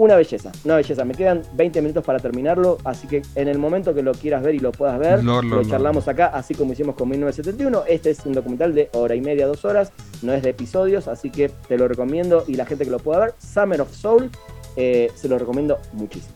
una 0.03 0.15
belleza, 0.15 0.51
una 0.65 0.77
belleza. 0.77 1.05
Me 1.05 1.13
quedan 1.13 1.43
20 1.53 1.79
minutos 1.81 2.03
para 2.03 2.17
terminarlo, 2.19 2.79
así 2.83 3.07
que 3.07 3.21
en 3.35 3.47
el 3.47 3.59
momento 3.59 3.93
que 3.93 4.01
lo 4.01 4.13
quieras 4.13 4.41
ver 4.41 4.55
y 4.55 4.59
lo 4.59 4.71
puedas 4.71 4.97
ver, 4.97 5.23
Lo- 5.23 5.63
charlamos 5.63 6.07
acá, 6.07 6.27
así 6.33 6.55
como 6.55 6.73
hicimos 6.73 6.95
con 6.95 7.07
1971. 7.09 7.83
Este 7.87 8.09
es 8.09 8.25
un 8.25 8.33
documental 8.33 8.73
de 8.73 8.89
hora 8.93 9.13
y 9.13 9.21
media, 9.21 9.45
dos 9.45 9.63
horas, 9.63 9.91
no 10.23 10.33
es 10.33 10.41
de 10.41 10.49
episodios, 10.49 11.07
así 11.07 11.29
que 11.29 11.49
te 11.67 11.77
lo 11.77 11.87
recomiendo 11.87 12.43
y 12.47 12.55
la 12.55 12.65
gente 12.65 12.83
que 12.85 12.89
lo 12.91 12.97
pueda 12.97 13.19
ver, 13.19 13.33
Summer 13.37 13.79
of 13.81 13.93
Soul, 13.93 14.31
eh, 14.75 15.11
se 15.13 15.27
lo 15.29 15.37
recomiendo 15.37 15.77
muchísimo. 15.93 16.33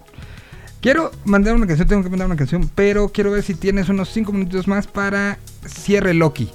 Quiero 0.81 1.09
mandar 1.23 1.55
una 1.55 1.65
canción, 1.65 1.87
tengo 1.87 2.03
que 2.03 2.09
mandar 2.09 2.27
una 2.27 2.35
canción, 2.35 2.69
pero 2.75 3.09
quiero 3.09 3.31
ver 3.31 3.41
si 3.41 3.55
tienes 3.55 3.89
unos 3.89 4.09
5 4.09 4.31
minutos 4.31 4.67
más 4.67 4.85
para 4.85 5.39
cierre 5.65 6.13
Loki. 6.13 6.51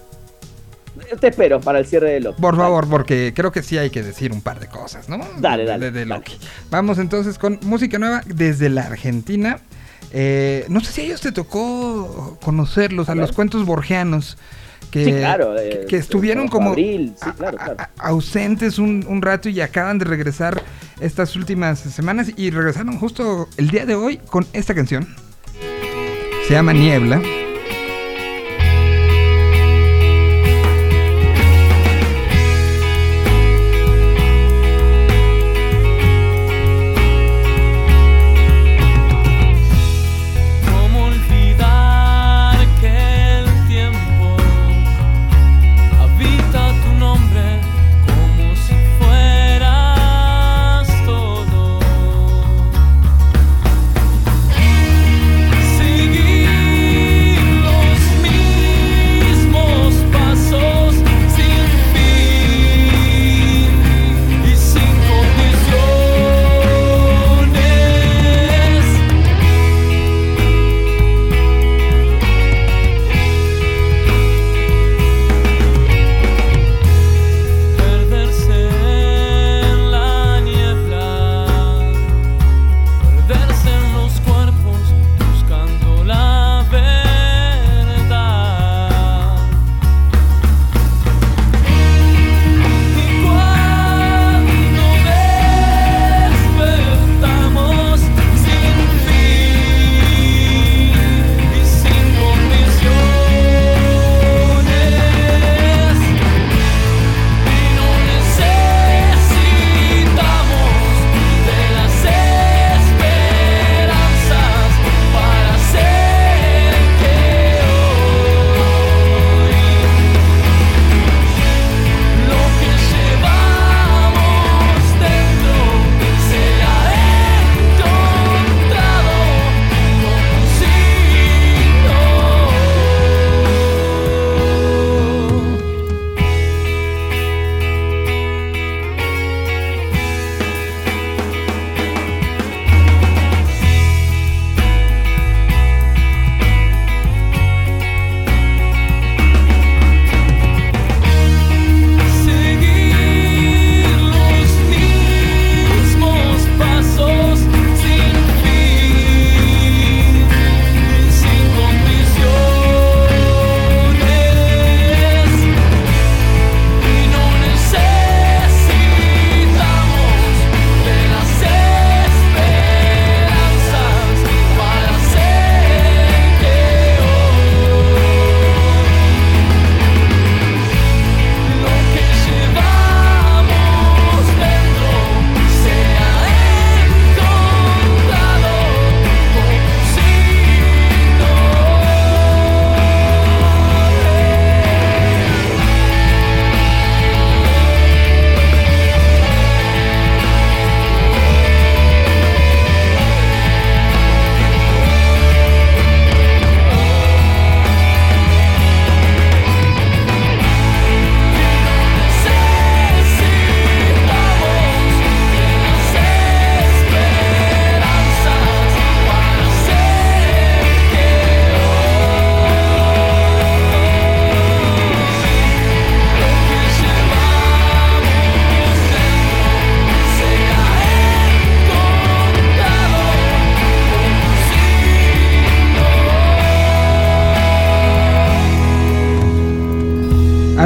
Te 1.20 1.28
espero 1.28 1.61
para 1.61 1.78
el 1.78 1.86
cierre 1.86 2.12
de 2.12 2.20
Loki. 2.20 2.40
Por 2.40 2.57
favor, 2.57 2.88
porque 2.88 3.32
creo 3.34 3.53
que 3.53 3.62
sí 3.62 3.78
hay 3.78 3.90
que 3.90 4.03
decir 4.03 4.32
un 4.32 4.40
par 4.40 4.61
de 4.61 4.66
cosas, 4.68 5.09
¿no? 5.09 5.18
Dale, 5.38 5.64
dale, 5.64 5.86
De, 5.86 5.90
de 5.92 6.01
dale. 6.07 6.14
Loki. 6.16 6.38
Vamos 6.70 6.98
entonces 6.98 7.38
con 7.38 7.59
música 7.62 7.98
nueva 7.98 8.22
desde 8.26 8.68
la 8.68 8.82
Argentina. 8.82 9.59
Eh, 10.12 10.64
no 10.68 10.80
sé 10.80 10.92
si 10.92 11.01
a 11.03 11.05
ellos 11.05 11.20
te 11.20 11.32
tocó 11.32 12.38
conocerlos, 12.42 13.09
a, 13.09 13.12
A 13.12 13.14
los 13.14 13.32
cuentos 13.32 13.64
borgianos. 13.64 14.36
Que, 14.90 15.05
Sí, 15.05 15.12
claro, 15.12 15.55
que- 15.55 15.68
eh, 15.68 15.86
que 15.88 15.96
estuvieron 15.98 16.48
como 16.48 16.70
Abril, 16.70 17.14
sí, 17.22 17.30
claro, 17.36 17.59
a- 17.61 17.64
claro. 17.64 17.80
a- 17.80 17.90
ausentes 18.09 18.78
un, 18.80 19.05
un 19.07 19.22
rato 19.22 19.48
y 19.48 19.61
acaban 19.61 19.98
de 19.98 20.05
regresar 20.05 20.61
estas 21.01 21.36
últimas 21.36 21.78
semanas 21.78 22.32
y 22.36 22.51
regresaron 22.51 22.98
justo 22.98 23.48
el 23.57 23.70
día 23.70 23.86
de 23.86 23.94
hoy 23.94 24.16
con 24.16 24.46
esta 24.53 24.74
canción. 24.74 25.07
Se 26.48 26.55
llama 26.55 26.72
Niebla. 26.72 27.22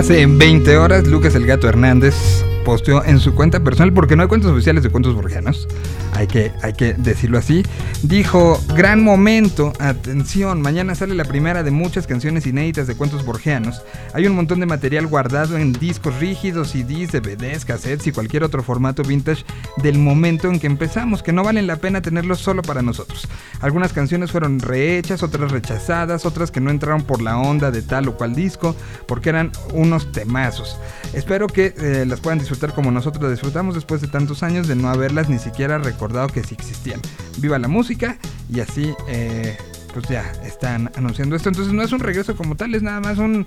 Hace 0.05 0.27
20 0.27 0.77
horas, 0.77 1.07
Lucas 1.07 1.35
el 1.35 1.47
Gato 1.47 1.67
Hernández 1.67 2.45
posteó 2.65 3.05
en 3.05 3.21
su 3.21 3.35
cuenta 3.35 3.61
personal, 3.61 3.93
porque 3.93 4.17
no 4.17 4.23
hay 4.23 4.29
cuentas 4.29 4.51
oficiales 4.51 4.83
de 4.83 4.91
cuentos 4.91 5.15
borgianos, 5.15 5.69
hay 6.13 6.27
que, 6.27 6.53
hay 6.63 6.73
que 6.73 6.95
decirlo 6.95 7.39
así, 7.39 7.63
dijo, 8.03 8.61
gran 8.75 9.03
momento, 9.03 9.73
atención, 9.79 10.63
mañana 10.63 10.95
sale 10.95 11.15
la 11.15 11.25
primera 11.25 11.63
de 11.63 11.71
muchas 11.71 12.07
canciones 12.07 12.47
inéditas 12.47 12.87
de 12.87 12.97
cuentos 12.97 13.25
borgianos, 13.25 13.83
hay 14.15 14.27
un 14.27 14.35
montón 14.35 14.61
de 14.61 14.67
material 14.67 15.07
guardado 15.07 15.59
en 15.59 15.73
discos 15.73 16.19
rígidos, 16.19 16.71
CDs, 16.71 17.13
DVDs, 17.13 17.65
cassettes 17.65 18.07
y 18.07 18.13
cualquier 18.13 18.45
otro 18.45 18.63
formato 18.63 19.03
vintage 19.03 19.45
del 19.83 19.99
momento 19.99 20.49
en 20.49 20.59
que 20.59 20.67
empezamos, 20.67 21.23
que 21.23 21.33
no 21.33 21.45
valen 21.45 21.67
la 21.67 21.77
pena 21.77 22.01
tenerlos 22.01 22.41
solo 22.41 22.63
para 22.63 22.83
nosotros. 22.83 23.29
Algunas 23.61 23.93
canciones 23.93 24.31
fueron 24.31 24.61
rehechas, 24.61 25.23
otras 25.23 25.51
rechazadas, 25.51 26.25
otras 26.25 26.51
que 26.51 26.61
no 26.61 26.71
entraron 26.71 27.03
por 27.03 27.21
la 27.21 27.39
onda 27.39 27.71
de 27.71 27.83
tal 27.83 28.09
o 28.09 28.17
cual 28.17 28.35
disco, 28.35 28.75
porque 29.07 29.29
eran 29.31 29.53
unos 29.73 30.11
temazos. 30.13 30.79
Espero 31.13 31.47
que 31.47 31.75
eh, 31.79 32.05
las 32.07 32.21
puedan 32.21 32.39
disfrutar 32.39 32.75
como 32.75 32.91
nosotros 32.91 33.31
disfrutamos 33.31 33.75
después 33.75 34.01
de 34.01 34.09
tantos 34.09 34.43
años 34.43 34.67
de 34.69 34.75
no 34.77 34.89
haberlas 34.89 35.29
ni 35.29 35.39
siquiera 35.39 35.79
recordado 35.79 36.29
que 36.29 36.43
sí 36.43 36.55
existían. 36.59 37.01
Viva 37.39 37.59
la 37.59 37.69
música 37.69 38.19
y 38.53 38.61
así 38.61 38.95
eh, 39.09 39.57
pues 39.93 40.07
ya 40.09 40.23
están 40.45 40.91
anunciando 40.97 41.37
esto. 41.37 41.49
Entonces 41.49 41.73
no 41.73 41.83
es 41.83 41.93
un 41.93 42.01
regreso 42.01 42.35
como 42.37 42.57
tal, 42.57 42.75
es 42.75 42.83
nada 42.83 43.01
más 43.01 43.19
un 43.19 43.47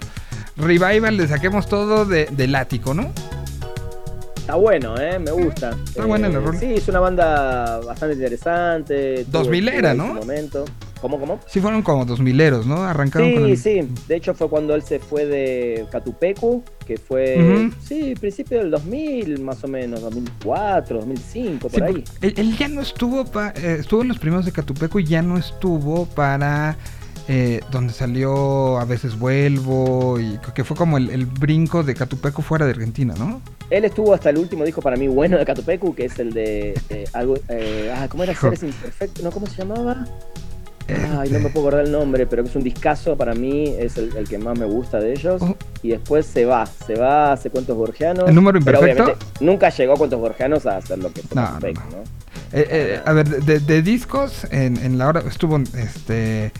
revival 0.55 1.18
de 1.18 1.28
saquemos 1.28 1.68
todo 1.68 2.05
de, 2.05 2.28
del 2.32 2.55
ático, 2.55 2.93
¿no? 2.93 3.12
Está 4.38 4.55
bueno, 4.55 4.95
¿eh? 4.97 5.20
Me 5.20 5.32
gusta. 5.32 5.72
Está 5.86 6.05
buena 6.05 6.30
la 6.30 6.39
rola. 6.39 6.58
Sí, 6.58 6.68
es 6.76 6.88
una 6.88 7.01
banda 7.01 7.80
bastante 7.86 8.16
interesante. 8.16 9.26
tuvo- 9.26 9.39
2000 9.43 9.68
era, 9.68 9.93
¿no? 9.93 10.08
su 10.08 10.14
momento. 10.14 10.64
¿Cómo, 11.02 11.20
cómo? 11.20 11.39
Sí 11.48 11.60
fueron 11.60 11.82
como 11.82 12.06
dos 12.06 12.20
mileros, 12.20 12.66
¿no? 12.66 12.84
Arrancaron 12.84 13.32
con 13.32 13.45
Sí, 13.45 13.52
el... 13.52 13.58
sí. 13.58 13.89
De 14.08 14.16
hecho 14.16 14.34
fue 14.34 14.50
cuando 14.50 14.74
él 14.76 14.82
se 14.84 15.00
fue 15.00 15.26
de 15.26 15.86
Catupecu, 15.91 16.64
que 16.86 16.98
fue, 16.98 17.70
sí, 17.84 18.14
principio 18.20 18.60
del 18.60 18.72
2000, 18.72 19.41
más 19.41 19.64
o 19.64 19.68
menos, 19.68 20.02
2004, 20.02 20.98
2005, 21.00 21.70
por 21.70 21.80
Sí, 21.80 21.86
ahí. 21.86 22.04
Él, 22.22 22.34
él 22.38 22.58
ya 22.58 22.68
no 22.68 22.82
estuvo, 22.82 23.26
pa- 23.26 23.54
eh, 23.56 23.78
estuvo 23.80 24.02
en 24.02 24.08
los 24.08 24.20
primeros 24.20 24.45
de 24.45 24.52
Catupeco 24.52 25.00
y 25.00 25.06
ya 25.06 25.22
no 25.22 25.38
estuvo 25.38 26.06
para 26.06 26.78
eh, 27.30 27.60
donde 27.72 27.91
salió 27.91 28.80
A 28.80 28.86
veces 28.86 29.20
vuelvo 29.20 30.18
y 30.18 30.39
que 30.56 30.64
fue 30.64 30.78
como 30.78 30.98
el, 30.98 31.10
el 31.10 31.26
brinco 31.26 31.84
de 31.84 31.93
Catupeco 31.93 32.41
fuera 32.41 32.66
de 32.66 32.72
Argentina, 32.72 33.14
¿no? 33.18 33.41
Él 33.70 33.84
estuvo 33.84 34.14
hasta 34.14 34.30
el 34.30 34.38
último 34.38 34.64
disco 34.64 34.82
para 34.82 34.95
mí 34.95 35.10
bueno 35.10 35.38
de 35.38 35.45
Catupecu, 35.45 35.93
que 35.93 36.06
es 36.06 36.18
el 36.20 36.32
de 36.32 36.74
eh, 36.89 37.04
algo, 37.12 37.36
eh, 37.50 37.93
ah, 37.93 38.08
¿cómo 38.10 38.24
era? 38.24 38.34
Seres 38.34 38.64
Imperfectos, 38.64 39.22
¿no? 39.26 39.32
¿Cómo 39.32 39.45
se 39.48 39.58
llamaba? 39.58 40.08
Este, 40.88 41.06
Ay, 41.18 41.30
no 41.32 41.40
me 41.40 41.50
puedo 41.50 41.68
acordar 41.68 41.86
el 41.86 41.92
nombre, 41.92 42.26
pero 42.28 42.44
es 42.44 42.56
un 42.56 42.64
discazo 42.64 43.18
para 43.18 43.34
mí, 43.34 43.74
es 43.78 43.98
el, 43.98 44.16
el 44.16 44.28
que 44.28 44.38
más 44.38 44.58
me 44.58 44.66
gusta 44.66 45.00
de 45.00 45.12
ellos. 45.14 45.42
Oh. 45.42 45.56
Y 45.84 45.90
después 45.90 46.26
se 46.26 46.46
va, 46.46 46.66
se 46.66 46.96
va, 46.96 47.34
hace 47.34 47.50
cuentos 47.50 47.76
borgianos. 47.76 48.28
¿El 48.30 48.36
número 48.36 48.60
pero 48.64 48.78
imperfecto? 48.80 49.04
obviamente 49.04 49.26
nunca 49.42 49.70
llegó 49.70 49.94
a 49.94 49.98
cuentos 49.98 50.20
borgianos 50.20 50.66
a 50.66 50.78
hacer 50.78 51.00
lo 51.00 51.12
que 51.12 51.22
fue 51.24 51.36
No, 51.36 51.60
¿no? 51.60 51.68
Eh, 52.54 52.66
eh, 52.72 53.02
a 53.06 53.12
ver, 53.12 53.28
de, 53.28 53.60
de 53.60 53.82
discos, 53.82 54.46
en, 54.52 54.78
en 54.78 54.98
la 54.98 55.08
hora 55.08 55.22
estuvo, 55.28 55.58
este, 55.58 56.54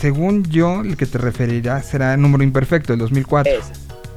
según 0.00 0.44
yo, 0.44 0.82
el 0.82 0.96
que 0.96 1.06
te 1.06 1.18
referirás 1.18 1.86
será 1.86 2.16
Número 2.16 2.44
Imperfecto, 2.44 2.92
del 2.92 3.00
2004. 3.00 3.50
Ese, 3.52 3.72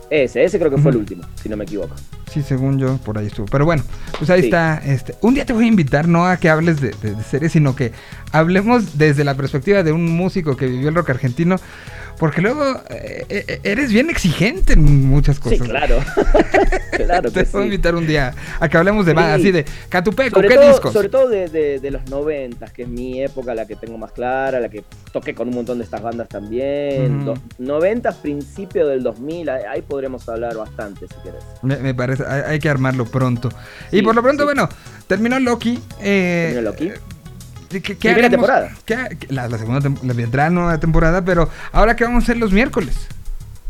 ese, 0.10 0.44
ese 0.44 0.60
creo 0.60 0.72
que 0.72 0.78
fue 0.78 0.92
el 0.92 0.98
último, 0.98 1.24
si 1.42 1.48
no 1.50 1.56
me 1.56 1.64
equivoco. 1.64 1.96
Sí, 2.32 2.42
según 2.44 2.78
yo, 2.78 2.98
por 2.98 3.18
ahí 3.18 3.28
estuvo. 3.28 3.46
Pero 3.48 3.66
bueno, 3.66 3.84
pues 4.18 4.30
ahí 4.30 4.42
Sí. 4.42 4.48
está. 4.48 4.78
Este, 4.86 5.16
un 5.22 5.34
día 5.34 5.46
te 5.46 5.54
voy 5.54 5.66
a 5.66 5.68
invitar 5.68 6.08
no 6.08 6.28
a 6.28 6.38
que 6.38 6.50
hables 6.50 6.80
de, 6.82 6.92
de- 7.02 7.16
de 7.16 7.24
series, 7.24 7.52
sino 7.54 7.76
que 7.76 7.92
hablemos 8.32 8.98
desde 8.98 9.24
la 9.24 9.36
perspectiva 9.36 9.84
de 9.84 9.92
un 9.92 10.06
músico 10.16 10.56
que 10.58 10.68
vivió 10.68 10.90
el 10.90 10.96
rock 10.96 11.12
argentino. 11.12 11.58
Porque 12.18 12.42
luego 12.42 12.66
eh, 12.90 13.26
eh, 13.30 13.60
eres 13.64 13.94
bien 13.94 14.10
exigente 14.10 14.74
en 14.74 15.08
muchas 15.08 15.40
cosas. 15.40 15.60
Sí, 15.64 15.66
claro. 15.70 16.00
claro 16.92 17.32
Te 17.32 17.44
voy 17.44 17.62
a 17.62 17.66
invitar 17.66 17.96
un 17.96 18.06
día 18.06 18.34
a 18.60 18.68
que 18.68 18.78
hablemos 18.78 19.06
de 19.06 19.14
Sí. 19.14 19.16
más, 19.16 19.40
así 19.40 19.52
de 19.52 19.64
Catupeco, 19.88 20.36
Sobre 20.36 20.50
¿qué 20.50 20.56
todo, 20.56 20.68
discos? 20.68 20.92
sobre 20.92 21.08
todo 21.08 21.30
de, 21.30 21.48
de- 21.48 21.80
de 21.80 21.92
los 21.92 22.10
noventas, 22.10 22.74
que 22.74 22.84
es 22.84 22.90
mi 22.90 23.22
época, 23.24 23.56
la 23.56 23.66
que 23.66 23.78
tengo 23.78 23.98
más 23.98 24.12
clara, 24.12 24.60
la 24.60 24.68
que 24.68 24.84
toqué 25.14 25.34
con 25.34 25.48
un 25.48 25.56
montón 25.56 25.78
de 25.78 25.86
estas 25.86 26.02
bandas 26.02 26.28
también. 26.28 27.26
Noventas, 27.58 28.16
principio 28.16 28.86
del 28.86 29.02
2000, 29.02 29.50
ahí, 29.50 29.82
podremos 29.82 30.28
hablar 30.28 30.58
bastante, 30.58 31.08
si 31.08 31.16
querés. 31.24 31.44
Me, 31.62 31.78
me 31.78 31.94
parece, 31.94 32.24
hay, 32.28 32.42
hay 32.48 32.60
que 32.60 32.68
armarlo 32.70 33.06
pronto. 33.06 33.50
y 33.94 34.02
por 34.02 34.14
lo 34.14 34.22
pronto, 34.22 34.44
sí. 34.44 34.46
bueno, 34.46 34.68
terminó 35.08 35.40
Loki. 35.40 35.80
eh, 36.02 36.52
Terminó 36.54 36.70
Loki. 36.72 36.92
¿Qué, 37.70 37.82
qué 37.82 38.10
haremos? 38.10 38.32
temporada. 38.32 38.72
¿Qué- 38.86 39.18
qué- 39.20 39.34
la, 39.34 39.48
la 39.48 39.58
segunda 39.58 39.80
tem- 39.88 40.02
la 40.04 40.14
vendrá 40.14 40.50
nueva 40.50 40.80
temporada, 40.80 41.24
pero 41.24 41.50
ahora 41.72 41.96
qué 41.96 42.04
vamos 42.04 42.24
a 42.24 42.26
hacer 42.26 42.38
los 42.38 42.52
miércoles. 42.52 42.96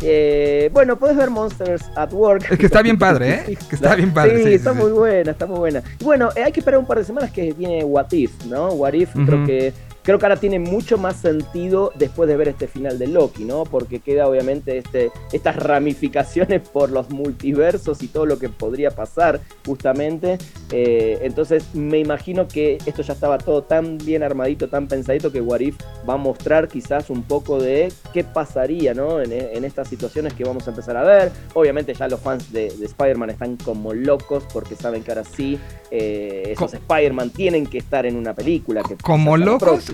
Eh, 0.02 0.70
bueno, 0.72 0.98
puedes 0.98 1.18
ver 1.18 1.30
Monsters 1.30 1.84
at 1.98 2.14
Work. 2.14 2.46
Es 2.50 2.58
que 2.58 2.66
está 2.68 2.82
bien 2.82 2.98
padre, 2.98 3.34
¿eh? 3.50 3.58
Que 3.70 3.76
está 3.76 3.96
bien 3.98 4.14
padre, 4.14 4.42
Sí, 4.44 4.54
está 4.54 4.72
sí. 4.72 4.78
muy 4.80 4.92
buena, 4.92 5.32
está 5.32 5.46
muy 5.46 5.60
buena. 5.60 5.84
Bueno, 6.02 6.30
eh, 6.38 6.44
hay 6.46 6.52
que 6.54 6.62
esperar 6.62 6.80
un 6.80 6.86
par 6.86 7.00
de 7.00 7.04
semanas 7.04 7.32
que 7.32 7.52
viene 7.52 7.84
What 7.84 8.12
If, 8.14 8.46
¿no? 8.46 8.70
What 8.70 8.94
If 8.94 9.10
creo 9.26 9.46
que 9.46 9.74
creo 10.10 10.18
que 10.18 10.26
ahora 10.26 10.40
tiene 10.40 10.58
mucho 10.58 10.98
más 10.98 11.18
sentido 11.18 11.92
después 11.94 12.28
de 12.28 12.36
ver 12.36 12.48
este 12.48 12.68
final 12.68 12.98
de 12.98 13.06
Loki, 13.06 13.44
¿no? 13.44 13.64
Porque 13.66 14.00
queda 14.00 14.28
obviamente 14.28 14.80
este, 14.80 15.12
estas 15.32 15.56
ramificaciones 15.58 16.68
por 16.68 16.90
los 16.90 17.12
multiversos 17.12 18.02
y 18.02 18.08
todo 18.08 18.26
lo 18.26 18.40
que 18.40 18.50
podría 18.50 18.90
pasar 18.90 19.40
justamente. 19.68 20.40
Eh, 20.72 21.20
entonces 21.22 21.76
me 21.76 22.00
imagino 22.00 22.48
que 22.48 22.80
esto 22.88 23.04
ya 23.04 23.14
estaba 23.14 23.38
todo 23.38 23.62
tan 23.62 24.00
bien 24.00 24.24
armadito, 24.24 24.68
tan 24.68 24.88
pensadito 24.88 25.32
que 25.32 25.42
What 25.42 25.60
If 25.60 25.76
va 26.10 26.16
a 26.16 26.18
mostrar 26.18 26.70
quizás 26.70 27.12
un 27.12 27.22
poco 27.22 27.60
de 27.60 27.94
qué 28.12 28.24
pasaría, 28.24 28.96
¿no? 28.96 29.22
En, 29.22 29.32
en 29.32 29.64
estas 29.64 29.90
situaciones 29.90 30.34
que 30.34 30.44
vamos 30.44 30.66
a 30.66 30.72
empezar 30.72 30.98
a 30.98 31.04
ver. 31.04 31.32
Obviamente 31.54 31.94
ya 31.94 32.08
los 32.08 32.20
fans 32.20 32.52
de, 32.52 32.76
de 32.76 32.86
Spider-Man 32.88 33.30
están 33.30 33.58
como 33.58 33.94
locos 33.94 34.44
porque 34.52 34.76
saben 34.76 35.04
que 35.04 35.12
ahora 35.12 35.24
sí 35.24 35.60
eh, 35.92 36.46
esos 36.48 36.74
Spider-Man 36.74 37.30
tienen 37.30 37.68
que 37.68 37.78
estar 37.78 38.08
en 38.08 38.16
una 38.16 38.34
película. 38.34 38.82
Que 38.82 38.96
¿Como 38.96 39.38
locos? 39.38 39.92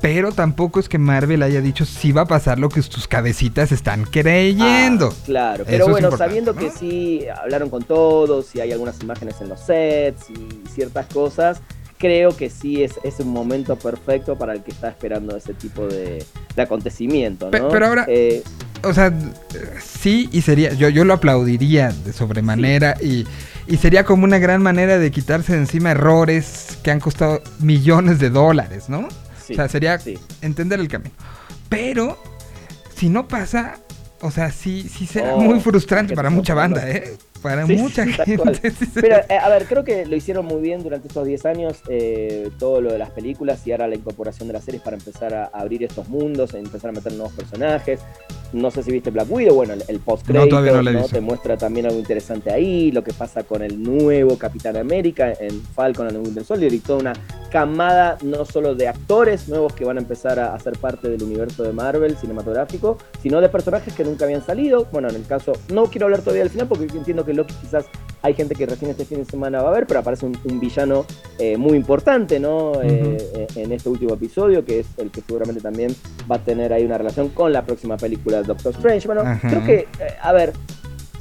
Pero 0.00 0.32
tampoco 0.32 0.80
es 0.80 0.88
que 0.88 0.98
Marvel 0.98 1.42
haya 1.42 1.60
dicho 1.60 1.84
si 1.84 2.12
va 2.12 2.22
a 2.22 2.26
pasar 2.26 2.58
lo 2.58 2.68
que 2.68 2.80
tus 2.82 3.06
cabecitas 3.08 3.72
están 3.72 4.04
creyendo. 4.04 5.12
Ah, 5.12 5.22
claro, 5.26 5.64
pero 5.66 5.88
bueno, 5.88 6.16
sabiendo 6.16 6.52
¿no? 6.52 6.60
que 6.60 6.70
sí 6.70 7.24
hablaron 7.42 7.70
con 7.70 7.82
todos 7.84 8.54
y 8.54 8.60
hay 8.60 8.72
algunas 8.72 9.00
imágenes 9.02 9.36
en 9.40 9.48
los 9.48 9.60
sets 9.60 10.30
y 10.30 10.68
ciertas 10.68 11.06
cosas, 11.06 11.60
creo 11.98 12.34
que 12.36 12.48
sí 12.48 12.82
es, 12.82 12.92
es 13.04 13.20
un 13.20 13.28
momento 13.28 13.76
perfecto 13.76 14.36
para 14.38 14.54
el 14.54 14.62
que 14.62 14.70
está 14.70 14.88
esperando 14.88 15.36
ese 15.36 15.52
tipo 15.54 15.86
de, 15.86 16.24
de 16.56 16.62
acontecimiento, 16.62 17.50
pero 17.50 17.86
ahora- 17.86 18.06
Eh, 18.08 18.42
O 18.82 18.94
sea, 18.94 19.12
sí 19.82 20.28
y 20.32 20.40
sería, 20.40 20.72
yo, 20.72 20.88
yo 20.88 21.04
lo 21.04 21.12
aplaudiría 21.12 21.92
de 22.04 22.14
sobremanera 22.14 22.96
y, 23.02 23.26
y 23.66 23.76
sería 23.76 24.04
como 24.04 24.24
una 24.24 24.38
gran 24.38 24.62
manera 24.62 24.98
de 24.98 25.10
quitarse 25.10 25.52
de 25.52 25.58
encima 25.58 25.90
errores 25.90 26.78
que 26.82 26.90
han 26.90 27.00
costado 27.00 27.42
millones 27.58 28.18
de 28.18 28.30
dólares, 28.30 28.88
¿no? 28.88 29.08
Sí, 29.50 29.54
o 29.54 29.56
sea, 29.56 29.68
sería 29.68 29.98
sí. 29.98 30.18
entender 30.42 30.80
el 30.80 30.88
camino. 30.88 31.14
Pero, 31.68 32.22
si 32.96 33.08
no 33.08 33.28
pasa, 33.28 33.78
o 34.20 34.30
sea, 34.30 34.50
sí, 34.50 34.88
sí 34.88 35.06
será 35.06 35.34
Oh, 35.34 35.40
muy 35.40 35.60
frustrante 35.60 36.14
para 36.14 36.30
mucha 36.30 36.54
banda, 36.54 36.88
¿eh? 36.88 37.16
Para 37.42 37.66
Sí, 37.66 37.76
mucha 37.76 38.06
gente. 38.24 38.72
Pero, 38.94 39.16
eh, 39.28 39.38
a 39.38 39.48
ver, 39.48 39.66
creo 39.66 39.84
que 39.84 40.06
lo 40.06 40.16
hicieron 40.16 40.44
muy 40.46 40.60
bien 40.60 40.82
durante 40.82 41.08
estos 41.08 41.26
10 41.26 41.46
años, 41.46 41.78
eh, 41.88 42.50
todo 42.58 42.80
lo 42.80 42.92
de 42.92 42.98
las 42.98 43.10
películas 43.10 43.66
y 43.66 43.72
ahora 43.72 43.88
la 43.88 43.94
incorporación 43.96 44.48
de 44.48 44.54
las 44.54 44.64
series 44.64 44.82
para 44.82 44.96
empezar 44.96 45.34
a 45.34 45.44
abrir 45.46 45.82
estos 45.84 46.08
mundos, 46.08 46.54
empezar 46.54 46.90
a 46.90 46.92
meter 46.92 47.12
nuevos 47.12 47.32
personajes. 47.32 48.00
No 48.52 48.70
sé 48.70 48.82
si 48.82 48.90
viste 48.90 49.10
Black 49.10 49.30
Widow, 49.30 49.54
bueno, 49.54 49.74
el, 49.74 49.84
el 49.86 50.00
post 50.00 50.28
No, 50.28 50.44
no 50.44 50.60
visto. 50.82 51.08
te 51.08 51.20
muestra 51.20 51.56
también 51.56 51.86
algo 51.86 51.98
interesante 51.98 52.50
ahí, 52.52 52.90
lo 52.90 53.04
que 53.04 53.12
pasa 53.12 53.44
con 53.44 53.62
el 53.62 53.80
nuevo 53.80 54.36
Capitán 54.38 54.76
América 54.76 55.32
en 55.38 55.62
Falcon 55.62 56.08
and 56.08 56.16
Winter 56.16 56.44
Soldier 56.44 56.72
y 56.72 56.80
toda 56.80 56.98
una 56.98 57.12
camada 57.50 58.16
no 58.22 58.44
solo 58.44 58.74
de 58.74 58.88
actores 58.88 59.48
nuevos 59.48 59.72
que 59.74 59.84
van 59.84 59.98
a 59.98 60.00
empezar 60.00 60.38
a 60.38 60.54
hacer 60.54 60.74
parte 60.78 61.08
del 61.08 61.22
universo 61.22 61.62
de 61.62 61.72
Marvel 61.72 62.16
cinematográfico, 62.16 62.96
sino 63.22 63.40
de 63.40 63.48
personajes 63.48 63.94
que 63.94 64.04
nunca 64.04 64.24
habían 64.24 64.44
salido. 64.44 64.86
Bueno, 64.92 65.08
en 65.08 65.16
el 65.16 65.26
caso, 65.26 65.52
no 65.72 65.84
quiero 65.84 66.06
hablar 66.06 66.20
todavía 66.20 66.42
del 66.42 66.50
final 66.50 66.68
porque 66.68 66.84
entiendo 66.84 67.24
que 67.24 67.29
Loki 67.32 67.54
quizás 67.60 67.86
hay 68.22 68.34
gente 68.34 68.54
que 68.54 68.66
recién 68.66 68.90
este 68.90 69.04
fin 69.04 69.18
de 69.18 69.24
semana 69.24 69.62
va 69.62 69.70
a 69.70 69.72
ver, 69.72 69.86
pero 69.86 70.00
aparece 70.00 70.26
un, 70.26 70.36
un 70.44 70.60
villano 70.60 71.06
eh, 71.38 71.56
muy 71.56 71.76
importante, 71.76 72.38
¿no? 72.38 72.72
Eh, 72.82 73.46
en 73.56 73.72
este 73.72 73.88
último 73.88 74.14
episodio, 74.14 74.64
que 74.64 74.80
es 74.80 74.86
el 74.98 75.10
que 75.10 75.22
seguramente 75.22 75.60
también 75.60 75.94
va 76.30 76.36
a 76.36 76.38
tener 76.38 76.72
ahí 76.72 76.84
una 76.84 76.98
relación 76.98 77.30
con 77.30 77.52
la 77.52 77.64
próxima 77.64 77.96
película 77.96 78.38
de 78.38 78.44
Doctor 78.44 78.72
Strange. 78.74 79.06
Bueno, 79.06 79.22
creo 79.40 79.64
que, 79.64 79.74
eh, 79.74 80.16
a 80.20 80.32
ver, 80.32 80.52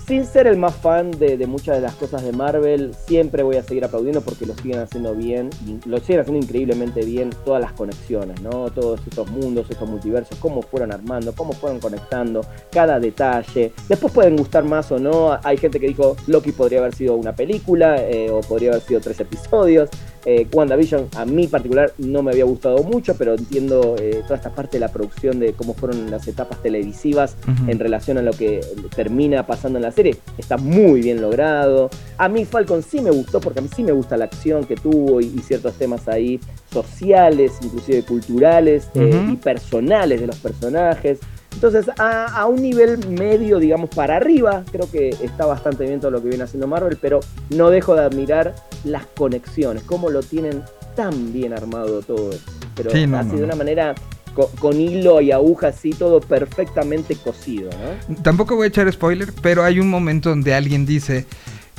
sin 0.10 0.26
ser 0.26 0.48
el 0.48 0.58
más 0.58 0.76
fan 0.76 1.12
de, 1.12 1.38
muchas 1.46 1.76
de 1.76 1.82
las 1.84 1.94
cosas 1.94 2.24
de 2.24 2.32
Marvel, 2.32 2.96
siempre 3.06 3.44
voy 3.44 3.58
a 3.58 3.64
seguir 3.64 3.86
aplaudiendo 3.86 4.22
porque 4.22 4.48
lo 4.48 4.56
siguen 4.56 4.80
haciendo 4.80 5.14
bien, 5.14 5.52
lo 5.86 6.00
siguen 6.00 6.22
haciendo 6.22 6.44
increíblemente 6.44 7.06
bien 7.06 7.30
todas 7.46 7.62
las 7.62 7.74
conexiones, 7.74 8.42
¿no? 8.42 8.72
Todos 8.72 9.02
estos 9.08 9.30
mundos, 9.30 9.70
estos 9.70 9.88
multiversos, 9.88 10.36
cómo 10.40 10.64
fueron 10.64 10.92
armando, 10.92 11.32
cómo 11.36 11.54
fueron 11.54 11.80
conectando, 11.80 12.42
cada 12.72 13.00
detalle. 13.00 13.72
Después 13.88 14.12
pueden 14.12 14.36
gustar 14.36 14.64
más 14.64 14.92
o 14.92 14.98
no. 14.98 15.38
Hay 15.44 15.58
gente 15.58 15.80
que 15.80 15.86
dijo 15.86 16.16
Loki 16.26 16.54
podría 16.54 16.80
haber 16.80 16.96
sido 16.96 17.14
una 17.14 17.36
película 17.36 18.02
eh, 18.02 18.32
o 18.32 18.42
podría 18.42 18.72
haber 18.72 18.82
sido 18.82 19.02
tres 19.02 19.20
episodios. 19.20 19.92
Eh, 20.26 20.48
WandaVision 20.52 21.08
a 21.16 21.26
mí 21.26 21.48
particular 21.48 21.94
no 21.98 22.22
me 22.22 22.32
había 22.32 22.44
gustado 22.44 22.84
mucho, 22.84 23.16
pero 23.16 23.36
entiendo 23.36 23.96
eh, 24.00 24.22
toda 24.24 24.36
esta 24.36 24.50
parte 24.50 24.78
de 24.78 24.82
la 24.82 24.90
producción 24.90 25.40
de 25.40 25.54
cómo 25.54 25.74
fueron 25.74 26.12
las 26.12 26.28
etapas 26.28 26.62
televisivas 26.62 27.36
en 27.68 27.80
relación 27.80 28.18
a 28.18 28.22
lo 28.22 28.32
que 28.32 28.62
termina 28.96 29.46
pasando 29.46 29.80
en 29.80 29.84
la 29.84 29.92
serie. 29.92 30.18
Está 30.38 30.58
muy 30.58 31.02
bien 31.02 31.22
logrado. 31.22 31.90
A 32.18 32.28
mí 32.28 32.46
Falcon 32.46 32.84
sí 32.84 33.02
me 33.02 33.12
gustó 33.12 33.40
porque 33.40 33.60
a 33.60 33.62
mí 33.62 33.70
sí 33.74 33.84
me 33.84 33.92
gusta 33.92 34.18
la 34.18 34.26
acción 34.26 34.66
que 34.66 34.76
tuvo 34.76 35.22
y, 35.22 35.26
y 35.26 35.40
ciertos 35.40 35.76
temas 35.76 36.08
ahí 36.08 36.40
sociales, 36.72 37.54
inclusive 37.62 38.04
culturales 38.04 38.90
eh, 38.96 39.30
y 39.32 39.36
personales 39.38 40.22
de 40.22 40.28
los 40.28 40.38
personajes. 40.38 41.20
Entonces, 41.54 41.88
a, 41.98 42.26
a 42.28 42.46
un 42.46 42.62
nivel 42.62 43.06
medio, 43.10 43.60
digamos, 43.60 43.90
para 43.90 44.16
arriba, 44.18 44.64
creo 44.72 44.90
que 44.90 45.10
está 45.10 45.46
bastante 45.46 45.84
bien 45.86 46.00
todo 46.00 46.12
lo 46.12 46.22
que 46.22 46.30
viene 46.30 46.44
haciendo 46.44 46.68
Marvel, 46.68 46.98
pero 47.02 47.20
no 47.50 47.70
dejo 47.70 47.96
de 47.96 48.04
admirar 48.04 48.56
las 48.86 49.06
conexiones, 49.08 49.84
cómo 49.84 50.10
lo 50.10 50.22
tienen 50.24 50.64
tan 50.96 51.34
bien 51.34 51.54
armado 51.54 52.02
todo 52.02 52.32
esto. 52.32 52.52
Pero 52.76 52.92
Sí, 52.92 53.06
no, 53.08 53.18
así 53.18 53.32
no, 53.32 53.38
de 53.40 53.44
una 53.44 53.56
manera 53.56 53.96
co- 54.34 54.52
con, 54.60 54.80
hilo 54.80 55.20
y 55.22 55.32
aguja, 55.32 55.68
así 55.70 55.90
todo 55.92 56.22
perfectamente 56.22 57.16
cosido, 57.16 57.70
¿no? 58.10 58.16
Tampoco 58.22 58.56
voy 58.56 58.66
a 58.66 58.68
echar 58.68 58.90
spoiler, 58.92 59.34
pero 59.42 59.64
hay 59.64 59.80
un 59.80 59.90
momento 59.90 60.30
donde 60.30 60.54
alguien 60.54 60.86
dice, 60.86 61.26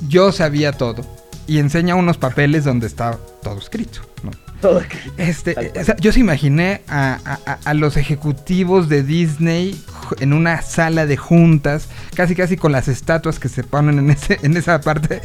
yo 0.09 0.33
sabía 0.33 0.73
todo. 0.73 1.03
Y 1.47 1.59
enseña 1.59 1.95
unos 1.95 2.16
papeles 2.18 2.64
donde 2.64 2.87
está 2.87 3.18
todo 3.43 3.59
escrito. 3.59 4.01
¿no? 4.23 4.31
Todo 4.61 4.83
Este, 5.17 5.55
o 5.81 5.85
sea, 5.85 5.97
yo 5.97 6.13
se 6.13 6.21
imaginé 6.21 6.83
a, 6.89 7.19
a- 7.25 7.53
a- 7.53 7.59
a 7.65 7.75
los 7.75 7.97
ejecutivos 7.97 8.89
de 8.89 9.03
Disney 9.03 9.81
en 10.21 10.33
una 10.35 10.61
sala 10.63 11.07
de 11.07 11.17
juntas, 11.17 11.89
casi 12.15 12.35
casi 12.35 12.57
con 12.57 12.73
las 12.73 12.87
estatuas 12.89 13.39
que 13.39 13.49
se 13.49 13.65
ponen 13.65 13.99
en, 13.99 14.11
ese, 14.11 14.39
en 14.43 14.57
esa 14.57 14.81
parte, 14.81 15.23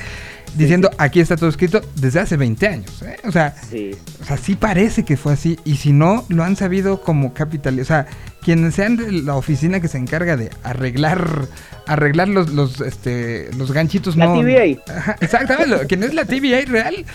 diciendo 0.55 0.89
aquí 0.97 1.19
está 1.19 1.35
todo 1.35 1.49
escrito 1.49 1.81
desde 1.95 2.21
hace 2.21 2.37
20 2.37 2.67
años. 2.67 3.01
¿eh? 3.01 3.17
O 3.25 3.31
sea, 3.31 3.55
Sí. 3.69 3.91
o 4.21 4.25
sea, 4.25 4.37
sí 4.37 4.55
parece 4.55 5.03
que 5.03 5.17
fue 5.17 5.33
así. 5.33 5.59
Y 5.65 5.75
si 5.77 5.91
no, 5.91 6.23
lo 6.29 6.43
han 6.43 6.55
sabido 6.55 7.01
como 7.01 7.33
capital. 7.33 7.77
O 7.79 7.85
sea, 7.85 8.05
quienes 8.41 8.75
sean 8.75 8.95
de 8.95 9.11
la 9.11 9.35
oficina 9.35 9.79
que 9.81 9.87
se 9.89 9.97
encarga 9.97 10.37
de 10.37 10.49
arreglar 10.63 11.47
arreglar 11.87 12.27
los, 12.27 12.49
los, 12.51 12.81
este, 12.81 13.49
los 13.57 13.71
ganchitos. 13.71 14.15
La 14.15 14.27
no, 14.27 14.39
TVA. 14.41 14.81
Ajá, 14.95 15.15
exactamente. 15.21 15.87
quien 15.87 16.03
es 16.03 16.13
la 16.13 16.25
TVA 16.25 16.61
real, 16.67 17.05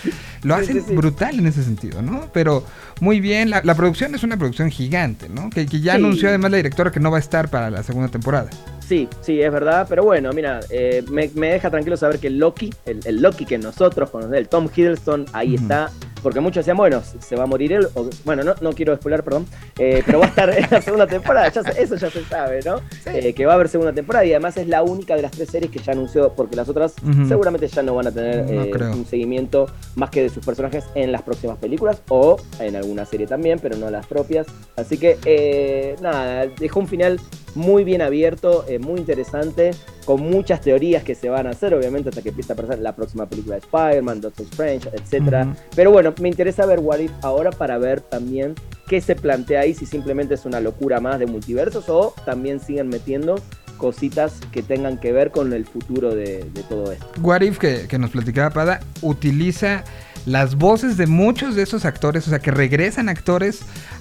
lo 0.42 0.54
hacen 0.54 0.80
sí, 0.80 0.84
sí. 0.88 0.94
brutal 0.94 1.38
en 1.38 1.46
ese 1.46 1.62
sentido, 1.62 2.02
¿no? 2.02 2.28
Pero 2.32 2.64
muy 3.00 3.20
bien. 3.20 3.50
La, 3.50 3.60
la 3.64 3.74
producción 3.74 4.14
es 4.14 4.22
una 4.22 4.36
producción 4.36 4.70
gigante, 4.70 5.28
¿no? 5.28 5.50
Que, 5.50 5.66
que 5.66 5.80
ya 5.80 5.94
anunció 5.94 6.28
además 6.28 6.50
la 6.52 6.56
directora 6.58 6.90
que 6.90 7.00
no 7.00 7.10
va 7.10 7.16
a 7.18 7.20
estar 7.20 7.48
para 7.50 7.70
la 7.70 7.82
segunda 7.82 8.08
temporada. 8.10 8.50
Sí, 8.86 9.08
sí, 9.20 9.40
es 9.40 9.52
verdad, 9.52 9.86
pero 9.88 10.02
bueno, 10.02 10.32
mira, 10.32 10.58
eh, 10.68 11.04
me, 11.12 11.30
me 11.36 11.52
deja 11.52 11.70
tranquilo 11.70 11.96
saber 11.96 12.18
que 12.18 12.28
Loki, 12.28 12.74
el, 12.86 12.98
el 13.04 13.22
Loki 13.22 13.44
que 13.46 13.56
nosotros 13.56 14.10
conocemos, 14.10 14.36
el 14.36 14.48
Tom 14.48 14.68
Hiddleston, 14.74 15.26
ahí 15.32 15.54
está, 15.54 15.92
porque 16.24 16.40
muchos 16.40 16.56
decían, 16.64 16.76
bueno, 16.76 17.00
se 17.20 17.36
va 17.36 17.44
a 17.44 17.46
morir 17.46 17.72
él, 17.72 17.86
o- 17.94 18.10
bueno, 18.24 18.42
no, 18.42 18.56
no 18.60 18.72
quiero 18.72 18.96
spoiler, 18.96 19.22
perdón, 19.22 19.46
eh, 19.78 20.02
pero 20.04 20.18
va 20.18 20.24
a 20.26 20.28
estar 20.30 20.50
en 20.58 20.66
la 20.68 20.82
segunda 20.82 21.06
temporada, 21.06 21.48
ya 21.52 21.62
se- 21.62 21.80
eso 21.80 21.94
ya 21.94 22.10
se 22.10 22.24
sabe, 22.24 22.62
¿no? 22.66 22.80
Eh, 23.06 23.32
que 23.32 23.46
va 23.46 23.52
a 23.52 23.54
haber 23.54 23.68
segunda 23.68 23.92
temporada 23.92 24.24
y 24.24 24.32
además 24.32 24.56
es 24.60 24.68
la 24.68 24.82
única 24.82 25.16
de 25.16 25.22
las 25.22 25.32
tres 25.32 25.50
series 25.50 25.70
que 25.70 25.78
ya 25.78 25.92
anunció, 25.92 26.32
porque 26.34 26.56
las 26.56 26.68
otras 26.68 26.94
seguramente 27.28 27.66
ya 27.68 27.82
no 27.82 27.94
van 27.94 28.06
a 28.06 28.10
tener 28.10 28.50
No 28.50 28.64
eh, 28.64 28.92
un 28.92 29.06
seguimiento 29.06 29.66
más 29.96 30.10
que 30.10 30.22
de 30.22 30.28
sus 30.28 30.44
personajes 30.44 30.84
en 30.94 31.12
las 31.12 31.22
próximas 31.22 31.58
películas 31.58 32.02
o 32.08 32.36
en 32.58 32.76
alguna 32.76 33.04
serie 33.04 33.26
también, 33.26 33.58
pero 33.60 33.76
no 33.76 33.90
las 33.90 34.06
propias. 34.06 34.46
Así 34.76 34.98
que, 34.98 35.18
eh, 35.24 35.96
nada, 36.00 36.46
dejó 36.46 36.80
un 36.80 36.88
final 36.88 37.20
muy 37.54 37.84
bien 37.84 38.02
abierto, 38.02 38.64
eh, 38.68 38.78
muy 38.78 39.00
interesante, 39.00 39.72
con 40.04 40.20
muchas 40.22 40.60
teorías 40.60 41.02
que 41.02 41.14
se 41.14 41.28
van 41.28 41.46
a 41.46 41.50
hacer, 41.50 41.74
obviamente, 41.74 42.08
hasta 42.08 42.22
que 42.22 42.30
empiece 42.30 42.52
a 42.52 42.54
aparecer 42.54 42.78
la 42.80 42.94
próxima 42.94 43.26
película 43.26 43.56
de 43.56 43.60
Spider-Man, 43.60 44.20
Doctor 44.20 44.46
Strange. 44.46 44.88
Ujú. 44.88 45.54
Pero 45.74 45.90
bueno, 45.90 46.14
me 46.20 46.28
interesa 46.28 46.66
ver 46.66 46.80
What 46.80 46.98
If 46.98 47.12
ahora 47.22 47.50
para 47.50 47.78
ver 47.78 48.00
también 48.00 48.54
qué 48.88 49.00
se 49.00 49.14
plantea 49.14 49.60
ahí, 49.60 49.74
si 49.74 49.86
simplemente 49.86 50.34
es 50.34 50.44
una 50.44 50.60
locura 50.60 51.00
más 51.00 51.18
de 51.18 51.26
multiversos 51.26 51.88
o 51.88 52.12
también 52.24 52.60
siguen 52.60 52.88
metiendo 52.88 53.36
cositas 53.80 54.34
que 54.52 54.62
tengan 54.62 54.98
que 54.98 55.10
ver 55.10 55.30
con 55.32 55.52
el 55.52 55.64
futuro 55.64 56.14
de, 56.14 56.44
de 56.54 56.62
todo 56.68 56.92
esto. 56.92 57.06
What 57.20 57.40
If, 57.40 57.58
que, 57.58 57.86
que 57.88 57.98
nos 57.98 58.10
platicaba 58.10 58.50
Pada, 58.50 58.80
utiliza 59.00 59.82
las 60.26 60.56
voces 60.56 60.98
de 60.98 61.06
muchos 61.06 61.56
de 61.56 61.62
esos 61.62 61.86
actores, 61.86 62.26
o 62.26 62.30
sea, 62.30 62.40
que 62.40 62.50
regresan 62.50 63.08
actores 63.08 63.60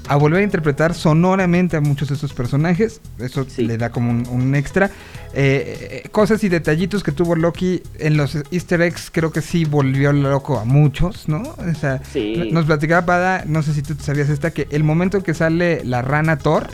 a 0.10 0.18
volver 0.18 0.42
a 0.42 0.44
interpretar 0.44 0.94
sonoramente 0.94 1.78
a 1.78 1.82
muchos 1.82 2.10
de 2.10 2.16
esos 2.16 2.34
personajes. 2.34 3.00
Eso 3.20 3.46
Sí. 3.48 3.64
le 3.66 3.78
da 3.78 3.90
como 3.90 4.12
un, 4.12 4.28
un 4.28 4.54
extra. 4.54 4.88
Eh, 5.34 6.02
eh, 6.04 6.10
cosas 6.10 6.44
y 6.44 6.50
detallitos 6.50 7.04
que 7.04 7.14
tuvo 7.14 7.36
Loki 7.38 7.82
en 8.00 8.18
los 8.18 8.36
easter 8.52 8.82
eggs, 8.82 9.10
creo 9.14 9.32
que 9.32 9.42
sí 9.42 9.64
volvió 9.64 10.12
loco 10.12 10.60
a 10.60 10.66
muchos, 10.66 11.30
¿no? 11.30 11.42
O 11.58 11.74
sea, 11.80 12.02
Sí. 12.12 12.50
nos 12.52 12.66
platicaba 12.66 13.06
Pada, 13.06 13.44
no 13.46 13.64
sé 13.64 13.74
si 13.74 13.82
tú 13.82 13.96
sabías 13.98 14.28
esta, 14.30 14.52
que 14.52 14.68
el 14.72 14.84
momento 14.84 15.18
en 15.18 15.24
que 15.24 15.34
sale 15.34 15.86
la 15.86 16.02
rana 16.02 16.38
Thor, 16.38 16.68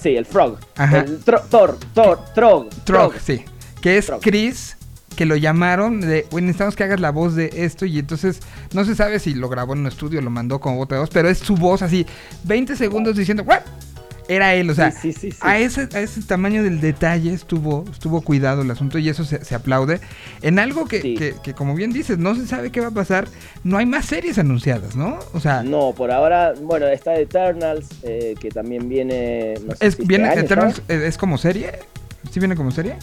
sí, 0.00 0.16
el 0.16 0.26
Frog. 0.26 0.58
Ajá. 0.76 0.98
El 1.00 1.24
tro- 1.24 1.42
Thor, 1.48 1.78
Thor, 1.94 2.20
Trog. 2.34 2.68
Trog, 2.84 3.14
sí. 3.20 3.44
Que 3.80 3.98
es 3.98 4.06
Trog. 4.06 4.20
Chris, 4.20 4.76
que 5.16 5.24
lo 5.26 5.36
llamaron 5.36 6.00
de, 6.00 6.26
"Güey, 6.30 6.44
necesitamos 6.44 6.76
que 6.76 6.84
hagas 6.84 7.00
la 7.00 7.10
voz 7.10 7.34
de 7.34 7.50
esto. 7.54 7.86
Y 7.86 7.98
entonces, 7.98 8.40
no 8.74 8.84
se 8.84 8.94
sabe 8.94 9.18
si 9.18 9.34
lo 9.34 9.48
grabó 9.48 9.72
en 9.72 9.80
un 9.80 9.86
estudio, 9.86 10.20
lo 10.20 10.30
mandó 10.30 10.60
como 10.60 10.76
voz 10.76 10.88
de 10.88 10.98
voz, 10.98 11.10
pero 11.10 11.28
es 11.28 11.38
su 11.38 11.54
voz 11.56 11.82
así, 11.82 12.06
20 12.44 12.76
segundos 12.76 13.16
diciendo, 13.16 13.42
"What?". 13.44 13.60
Era 14.28 14.54
él, 14.54 14.68
o 14.70 14.74
sea, 14.74 14.90
Sí, 14.90 15.12
sí, 15.12 15.30
sí. 15.30 15.38
A, 15.40 15.58
ese, 15.58 15.88
a 15.94 16.00
ese 16.00 16.20
tamaño 16.22 16.62
del 16.64 16.80
detalle 16.80 17.32
estuvo, 17.32 17.84
estuvo 17.90 18.20
cuidado 18.22 18.62
el 18.62 18.70
asunto 18.70 18.98
y 18.98 19.08
eso 19.08 19.24
se, 19.24 19.44
se 19.44 19.54
aplaude. 19.54 20.00
En 20.42 20.58
algo 20.58 20.86
que, 20.86 21.00
que- 21.00 21.34
que, 21.42 21.54
como 21.54 21.74
bien 21.74 21.92
dices, 21.92 22.18
no 22.18 22.34
se 22.34 22.46
sabe 22.46 22.70
qué 22.70 22.80
va 22.80 22.88
a 22.88 22.92
pasar, 22.92 23.28
no 23.62 23.78
hay 23.78 23.86
más 23.86 24.06
series 24.06 24.38
anunciadas, 24.38 24.96
¿no? 24.96 25.18
O 25.32 25.40
sea, 25.40 25.62
No, 25.62 25.92
por 25.96 26.10
ahora, 26.10 26.54
bueno, 26.60 26.86
está 26.86 27.14
Eternals, 27.16 27.86
eh, 28.02 28.34
que 28.40 28.48
también 28.50 28.88
viene. 28.88 29.54
No 29.64 29.74
sé 29.76 29.86
es, 29.86 29.94
si 29.94 30.02
este 30.02 30.04
viene, 30.04 30.28
año. 30.28 30.40
Eternals, 30.40 30.82
eh, 30.88 31.04
¿es 31.06 31.16
como 31.18 31.38
serie? 31.38 31.72
¿Sí 32.36 32.40
viene 32.40 32.54
como 32.54 32.70
serie? 32.70 32.96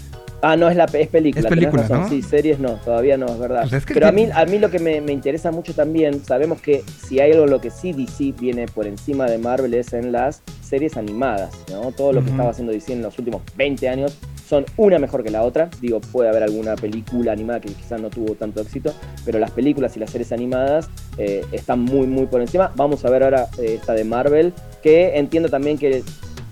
Ah, 0.43 0.55
no, 0.55 0.69
es, 0.69 0.75
la, 0.75 0.83
es 0.83 1.07
película. 1.07 1.41
Es 1.41 1.47
película, 1.47 1.81
razón. 1.81 2.01
¿no? 2.01 2.07
Sí, 2.07 2.21
series 2.21 2.59
no, 2.59 2.73
todavía 2.85 3.17
no, 3.17 3.25
es 3.25 3.39
verdad. 3.39 3.61
Pues 3.61 3.73
es 3.73 3.83
que 3.83 3.95
Pero 3.95 4.07
a 4.07 4.11
mí, 4.11 4.29
a 4.31 4.45
mí 4.45 4.59
lo 4.59 4.69
que 4.69 4.77
me, 4.77 5.01
me 5.01 5.11
interesa 5.11 5.49
mucho 5.51 5.73
también, 5.73 6.23
sabemos 6.23 6.61
que 6.61 6.83
si 7.07 7.19
hay 7.19 7.31
algo 7.31 7.47
lo 7.47 7.59
que 7.59 7.71
sí 7.71 7.93
DC 7.93 8.35
viene 8.39 8.67
por 8.67 8.85
encima 8.85 9.25
de 9.25 9.39
Marvel 9.39 9.73
es 9.73 9.91
en 9.93 10.11
las 10.11 10.43
series 10.61 10.97
animadas, 10.97 11.51
¿no? 11.71 11.91
Todo 11.93 12.13
lo 12.13 12.23
que 12.23 12.29
estaba 12.29 12.51
haciendo 12.51 12.73
DC 12.73 12.93
en 12.93 13.01
los 13.01 13.17
últimos 13.17 13.41
20 13.55 13.89
años 13.89 14.19
son 14.47 14.65
una 14.77 14.99
mejor 14.99 15.23
que 15.23 15.31
la 15.31 15.41
otra. 15.41 15.67
Digo, 15.81 15.99
puede 15.99 16.29
haber 16.29 16.43
alguna 16.43 16.75
película 16.75 17.31
animada 17.31 17.59
que 17.59 17.73
quizás 17.73 17.99
no 17.99 18.11
tuvo 18.11 18.35
tanto 18.35 18.61
éxito, 18.61 18.93
pero 19.25 19.39
las 19.39 19.49
películas 19.49 19.97
y 19.97 19.99
las 19.99 20.11
series 20.11 20.31
animadas 20.31 20.91
eh, 21.17 21.43
están 21.51 21.79
muy, 21.79 22.05
muy 22.05 22.27
por 22.27 22.39
encima. 22.41 22.71
Vamos 22.75 23.03
a 23.03 23.09
ver 23.09 23.23
ahora 23.23 23.47
eh, 23.57 23.79
esta 23.79 23.93
de 23.93 24.03
Marvel, 24.03 24.53
que 24.83 25.17
entiendo 25.17 25.49
también 25.49 25.79
que 25.79 26.03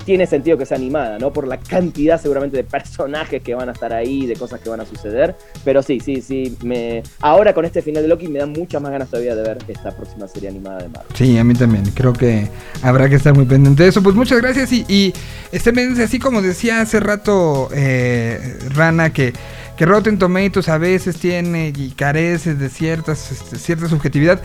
tiene 0.06 0.26
sentido 0.26 0.58
que 0.58 0.66
sea 0.66 0.78
animada, 0.78 1.20
¿no? 1.20 1.32
Por 1.32 1.47
la 1.47 1.58
cantidad 1.58 2.22
seguramente 2.22 2.58
de 2.58 2.64
personajes 2.64 3.41
que 3.41 3.56
van 3.56 3.70
a 3.70 3.72
estar 3.72 3.93
ahí, 3.93 4.26
de 4.26 4.36
cosas 4.36 4.60
que 4.60 4.70
van 4.70 4.82
a 4.82 4.86
suceder. 4.86 5.36
Pero 5.64 5.82
sí, 5.84 5.99
sí, 5.99 6.22
sí. 6.22 6.58
Me... 6.64 7.04
Ahora 7.20 7.54
con 7.54 7.66
este 7.66 7.82
final 7.82 8.04
de 8.04 8.10
Loki 8.10 8.28
me 8.28 8.39
dan 8.39 8.52
muchas 8.52 8.82
más 8.82 8.91
ganas 8.91 9.10
todavía 9.10 9.36
de 9.36 9.43
ver 9.43 9.58
esta 9.68 9.95
próxima 9.95 10.28
serie 10.28 10.49
animada 10.49 10.80
de 10.80 10.89
Marvel. 10.89 11.16
Sí, 11.16 11.38
a 11.38 11.43
mí 11.43 11.54
también. 11.54 11.84
Creo 11.93 12.14
que 12.14 12.47
habrá 12.82 13.10
que 13.10 13.16
estar 13.16 13.34
muy 13.34 13.45
pendiente 13.45 13.84
de 13.84 13.89
eso. 13.89 14.02
Pues 14.02 14.16
muchas 14.16 14.41
gracias 14.41 14.72
y, 14.72 14.86
y 14.88 15.14
estén 15.52 15.80
así 16.02 16.20
como 16.20 16.41
decía 16.41 16.82
hace 16.82 16.99
rato 16.99 17.70
eh, 17.74 18.58
Rana, 18.74 19.12
que, 19.12 19.34
que 19.78 19.86
Rotten 19.86 20.18
Tomatoes 20.18 20.70
a 20.70 20.78
veces 20.78 21.18
tiene 21.18 21.74
y 21.76 21.91
carece 21.91 22.56
de 22.56 22.70
ciertas, 22.70 23.32
este, 23.32 23.58
cierta 23.58 23.88
subjetividad. 23.88 24.39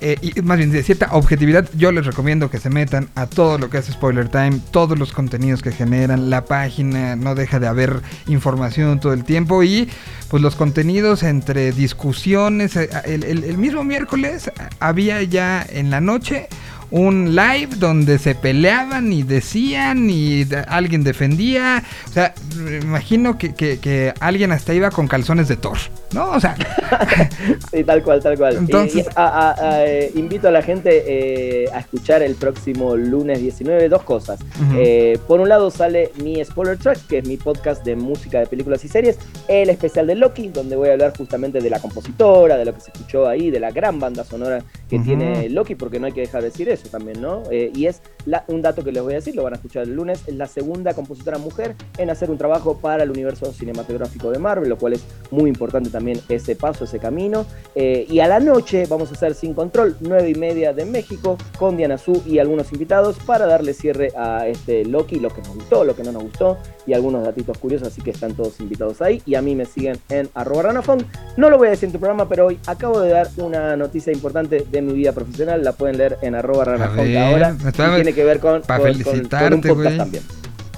Eh, 0.00 0.16
y 0.22 0.40
más 0.42 0.58
bien 0.58 0.70
de 0.70 0.82
cierta 0.82 1.08
objetividad, 1.12 1.68
yo 1.76 1.90
les 1.92 2.06
recomiendo 2.06 2.50
que 2.50 2.58
se 2.58 2.70
metan 2.70 3.08
a 3.14 3.26
todo 3.26 3.58
lo 3.58 3.68
que 3.70 3.78
hace 3.78 3.92
Spoiler 3.92 4.28
Time, 4.28 4.60
todos 4.70 4.98
los 4.98 5.12
contenidos 5.12 5.62
que 5.62 5.72
generan, 5.72 6.30
la 6.30 6.44
página, 6.44 7.16
no 7.16 7.34
deja 7.34 7.58
de 7.58 7.66
haber 7.66 8.00
información 8.26 9.00
todo 9.00 9.12
el 9.12 9.24
tiempo 9.24 9.62
y 9.62 9.88
pues 10.28 10.42
los 10.42 10.56
contenidos 10.56 11.22
entre 11.22 11.72
discusiones, 11.72 12.76
eh, 12.76 12.88
el, 13.04 13.58
mismo 13.58 13.82
miércoles 13.82 14.50
había 14.78 15.22
ya 15.22 15.66
en 15.68 15.90
la 15.90 16.00
noche 16.00 16.48
un 16.90 17.34
live 17.36 17.68
donde 17.76 18.18
se 18.18 18.34
peleaban 18.34 19.12
y 19.12 19.22
decían 19.22 20.08
y 20.10 20.46
alguien 20.68 21.04
defendía, 21.04 21.82
o 22.08 22.12
sea, 22.12 22.34
me 22.56 22.78
imagino 22.78 23.36
que, 23.38 23.54
que- 23.54 23.78
que 23.78 24.14
alguien 24.20 24.52
hasta 24.52 24.72
iba 24.74 24.90
con 24.90 25.06
calzones 25.08 25.48
de 25.48 25.56
Thor, 25.56 25.76
¿no? 26.12 26.30
O 26.30 26.40
sea, 26.40 26.56
Sí, 27.72 27.84
tal 27.84 28.02
cual, 28.02 28.22
tal 28.22 28.36
cual. 28.38 28.56
Entonces- 28.56 28.94
Y- 28.96 29.00
y 29.00 29.12
a- 29.16 29.50
a- 29.50 29.54
a, 29.74 29.86
eh, 29.86 30.10
invito 30.14 30.48
a 30.48 30.50
la 30.50 30.62
gente 30.62 31.04
eh, 31.06 31.66
a 31.72 31.80
escuchar 31.80 32.22
el 32.22 32.34
próximo 32.34 32.96
lunes 32.96 33.40
19 33.40 33.88
dos 33.88 34.02
cosas. 34.02 34.40
Eh, 34.76 35.18
por 35.26 35.40
un 35.40 35.48
lado 35.48 35.70
sale 35.70 36.12
mi 36.22 36.42
Spoiler 36.44 36.78
Track, 36.78 37.06
que 37.06 37.18
es 37.18 37.26
mi 37.28 37.36
podcast 37.36 37.84
de 37.84 37.96
música 37.96 38.38
de 38.40 38.46
películas 38.46 38.84
y 38.84 38.88
series, 38.88 39.18
el 39.48 39.68
especial 39.70 40.06
de 40.06 40.14
Loki, 40.14 40.48
donde 40.48 40.76
voy 40.76 40.88
a 40.88 40.92
hablar 40.92 41.12
justamente 41.16 41.60
de 41.60 41.70
la 41.70 41.80
compositora, 41.80 42.56
de 42.56 42.64
lo 42.64 42.74
que 42.74 42.80
se 42.80 42.90
escuchó 42.92 43.28
ahí, 43.28 43.50
de 43.50 43.60
la 43.60 43.70
gran 43.70 44.00
banda 44.00 44.24
sonora 44.24 44.62
que 44.88 44.98
tiene 44.98 45.48
Loki, 45.50 45.74
porque 45.74 46.00
no 46.00 46.06
hay 46.06 46.12
que 46.12 46.22
dejar 46.22 46.42
de 46.42 46.48
decir 46.50 46.68
eso 46.68 46.77
también, 46.88 47.20
¿no? 47.20 47.42
Eh, 47.50 47.72
y 47.74 47.86
es 47.86 48.02
un 48.48 48.62
dato 48.62 48.84
que 48.84 48.92
les 48.92 49.02
voy 49.02 49.14
a 49.14 49.16
decir, 49.16 49.34
lo 49.34 49.42
van 49.42 49.54
a 49.54 49.56
escuchar 49.56 49.84
el 49.84 49.94
lunes, 49.94 50.22
es 50.26 50.34
la 50.34 50.46
segunda 50.46 50.94
compositora 50.94 51.38
mujer 51.38 51.74
en 51.96 52.10
hacer 52.10 52.30
un 52.30 52.38
trabajo 52.38 52.78
para 52.78 53.02
el 53.02 53.10
universo 53.10 53.52
cinematográfico 53.52 54.30
de 54.30 54.38
Marvel, 54.38 54.68
lo 54.68 54.78
cual 54.78 54.92
es 54.92 55.04
muy 55.30 55.48
importante 55.48 55.90
también 55.90 56.20
ese 56.28 56.54
paso, 56.56 56.84
ese 56.84 56.98
camino. 56.98 57.46
Eh, 57.74 58.06
y 58.08 58.20
a 58.20 58.28
la 58.28 58.40
noche 58.40 58.86
vamos 58.88 59.10
a 59.10 59.14
hacer 59.14 59.34
Sin 59.34 59.54
Control, 59.54 59.96
9 60.00 60.30
y 60.30 60.34
media 60.34 60.72
de 60.72 60.84
México, 60.84 61.38
con 61.58 61.76
Diana 61.76 61.98
Su 61.98 62.22
y 62.26 62.38
algunos 62.38 62.72
invitados 62.72 63.18
para 63.24 63.46
darle 63.46 63.72
cierre 63.74 64.12
a 64.16 64.46
este 64.46 64.84
Loki, 64.84 65.18
lo 65.20 65.30
que 65.30 65.42
nos 65.42 65.54
gustó, 65.54 65.84
lo 65.84 65.96
que 65.96 66.02
no 66.02 66.12
nos 66.12 66.22
gustó 66.22 66.58
y 66.86 66.94
algunos 66.94 67.24
datitos 67.24 67.58
curiosos, 67.58 67.88
así 67.88 68.02
que 68.02 68.10
están 68.10 68.34
todos 68.34 68.60
invitados 68.60 69.00
ahí. 69.02 69.22
Y 69.26 69.34
a 69.34 69.42
mí 69.42 69.54
me 69.54 69.64
siguen 69.64 69.98
en 70.08 70.28
arroba 70.34 70.62
ranafon. 70.62 71.04
No 71.36 71.50
lo 71.50 71.58
voy 71.58 71.68
a 71.68 71.70
decir 71.70 71.86
en 71.86 71.92
tu 71.92 71.98
programa, 71.98 72.28
pero 72.28 72.46
hoy 72.46 72.58
acabo 72.66 73.00
de 73.00 73.10
dar 73.10 73.28
una 73.36 73.76
noticia 73.76 74.12
importante 74.12 74.66
de 74.70 74.82
mi 74.82 74.92
vida 74.92 75.12
profesional, 75.12 75.62
la 75.62 75.72
pueden 75.72 75.98
leer 75.98 76.18
en 76.22 76.34
arroba 76.34 76.64
ver, 76.76 77.18
ahora. 77.18 77.56
y 77.58 77.72
tiene 77.94 78.12
que 78.12 78.24
ver 78.24 78.40
con, 78.40 78.62
pa' 78.62 78.78
con- 78.78 78.86
con- 78.92 79.02
con 79.02 79.04
felicitarte, 79.12 79.54
un 79.54 79.60
podcast 79.60 79.84
güey. 79.84 79.96
también. 79.98 80.22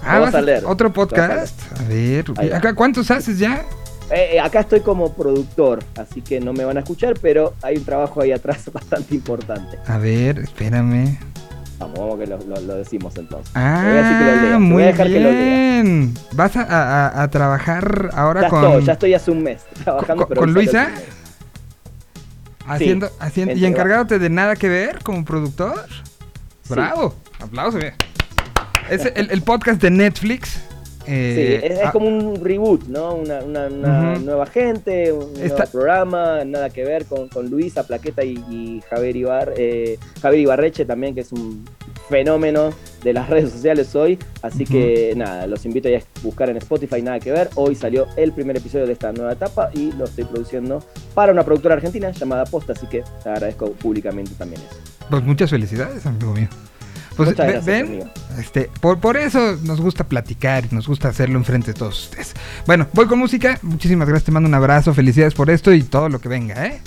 Ah, 0.03 0.15
Vamos 0.15 0.27
vas 0.29 0.35
a 0.35 0.39
a- 0.39 0.43
leer. 0.43 0.65
otro 0.67 0.89
a 0.89 0.93
podcast. 0.93 1.59
A 1.79 1.83
ver, 1.89 2.25
acá 2.55 2.75
¿cuántos 2.75 3.11
haces 3.11 3.39
ya? 3.39 3.65
Eh, 4.11 4.31
eh, 4.35 4.41
acá 4.41 4.61
estoy 4.61 4.81
como 4.81 5.13
productor, 5.15 5.79
así 5.97 6.21
que 6.23 6.41
no 6.41 6.53
me 6.53 6.65
van 6.65 6.77
a 6.77 6.81
escuchar, 6.81 7.15
pero 7.23 7.55
hay 7.63 7.77
un 7.77 7.85
trabajo 7.85 8.21
ahí 8.21 8.33
atrás 8.33 8.63
bastante 8.73 9.15
importante. 9.15 9.79
A 9.87 9.99
ver, 9.99 10.39
espérame. 10.39 11.17
Vamos, 11.79 11.99
vamos 11.99 12.19
que 12.19 12.27
lo, 12.27 12.37
lo- 12.39 12.61
lo 12.61 12.75
decimos 12.77 13.15
entonces. 13.17 13.53
Te 13.55 13.59
voy 13.61 13.69
a 13.69 14.03
decir 14.03 14.19
que 14.19 14.25
lo 14.25 14.31
lea, 14.31 14.35
Ah, 14.35 14.41
te 14.41 14.47
voy 14.47 14.53
a 14.55 14.59
muy 14.59 14.83
dejar 14.83 15.07
que 15.07 15.21
lo 15.21 15.31
lea. 15.31 15.43
bien. 15.83 16.15
¿Vas 16.33 16.57
a, 16.57 16.63
a- 16.63 17.23
a 17.23 17.31
trabajar 17.31 18.11
ahora 18.15 18.43
Ya 18.43 18.49
con, 18.49 18.65
estoy, 18.65 18.85
ya 18.85 18.93
estoy 18.95 19.15
hace 19.15 19.31
un 19.31 19.43
mes 19.43 19.63
trabajando. 19.85 20.27
con- 20.27 20.35
pero 20.37 20.47
Luisa? 20.47 20.91
Haciendo, 22.75 23.11
haciendo 23.19 23.55
y 23.55 23.65
encargándote 23.67 24.19
de 24.19 24.31
nada 24.31 24.57
que 24.57 24.69
ver 24.69 24.99
como 25.03 25.25
productor? 25.25 25.87
Sí. 26.63 26.75
Bravo, 26.75 27.15
aplauso. 27.41 27.79
mira. 27.79 27.95
Es 28.91 29.05
el, 29.15 29.31
el 29.31 29.43
podcast 29.43 29.81
de 29.81 29.91
Netflix 29.91 30.61
eh, 31.07 31.61
sí, 31.63 31.67
es, 31.67 31.79
es 31.81 31.87
ah, 31.87 31.93
como 31.93 32.09
un 32.09 32.45
reboot, 32.45 32.85
¿no? 32.87 33.15
Una, 33.15 33.39
una- 33.41 33.67
una 33.69 34.13
Ujú. 34.13 34.21
nueva 34.25 34.47
gente, 34.47 35.13
un 35.13 35.33
nuevo 35.33 35.57
programa, 35.73 36.45
nada 36.45 36.69
que 36.71 36.85
ver 36.85 37.07
con, 37.07 37.29
con 37.29 37.49
Luisa 37.49 37.87
Plaqueta 37.87 38.23
y, 38.23 38.35
y 38.51 38.83
Javier, 38.91 39.17
Ibar, 39.17 39.55
eh, 39.57 39.99
Javier 40.21 40.43
Ibarreche 40.43 40.85
también, 40.85 41.15
que 41.15 41.23
es 41.23 41.33
un 41.33 41.65
fenómeno 42.11 42.71
de 43.03 43.13
las 43.15 43.31
redes 43.31 43.51
sociales 43.51 43.95
hoy. 43.95 44.19
Así 44.43 44.65
que 44.65 45.15
nada, 45.17 45.47
los 45.47 45.65
invito 45.65 45.89
a 45.89 45.93
buscar 46.23 46.51
en 46.51 46.59
Spotify, 46.59 47.01
nada 47.01 47.21
que 47.21 47.33
ver. 47.33 47.49
Hoy 47.55 47.75
salió 47.75 48.07
el 48.17 48.33
primer 48.33 48.57
episodio 48.57 48.87
de 48.87 48.93
esta 48.93 49.13
nueva 49.13 49.33
etapa 49.33 49.71
y 49.73 49.93
lo 49.93 50.05
estoy 50.05 50.25
produciendo 50.25 50.85
para 51.15 51.33
una 51.33 51.45
productora 51.45 51.77
argentina 51.77 52.11
llamada 52.11 52.45
Posta, 52.45 52.73
así 52.75 52.87
que 52.87 53.03
te 53.23 53.29
agradezco 53.29 53.73
públicamente 53.73 54.33
también 54.37 54.61
eso. 54.61 54.77
Pues 55.09 55.23
muchas 55.23 55.51
felicidades, 55.51 56.05
amigo 56.05 56.33
mío. 56.35 56.49
Pues 57.17 57.35
gracias, 57.35 57.65
ven, 57.65 57.87
amigo. 57.87 58.05
este, 58.39 58.71
por, 58.81 58.99
por 58.99 59.17
eso 59.17 59.57
nos 59.63 59.81
gusta 59.81 60.05
platicar 60.05 60.65
y 60.71 60.75
nos 60.75 60.87
gusta 60.87 61.09
hacerlo 61.09 61.39
enfrente 61.39 61.73
de 61.73 61.79
todos 61.79 62.05
ustedes. 62.05 62.35
Bueno, 62.67 62.87
voy 62.93 63.07
con 63.07 63.19
música. 63.19 63.59
Muchísimas 63.63 64.09
gracias, 64.09 64.27
te 64.27 64.33
mando 64.33 64.49
un 64.49 64.55
abrazo, 64.55 64.95
felicidades 64.95 65.35
por 65.35 65.51
esto 65.51 65.73
y 65.73 65.83
todo 65.83 66.09
lo 66.09 66.21
que 66.21 66.29
venga, 66.29 66.67
¿eh? 66.67 66.81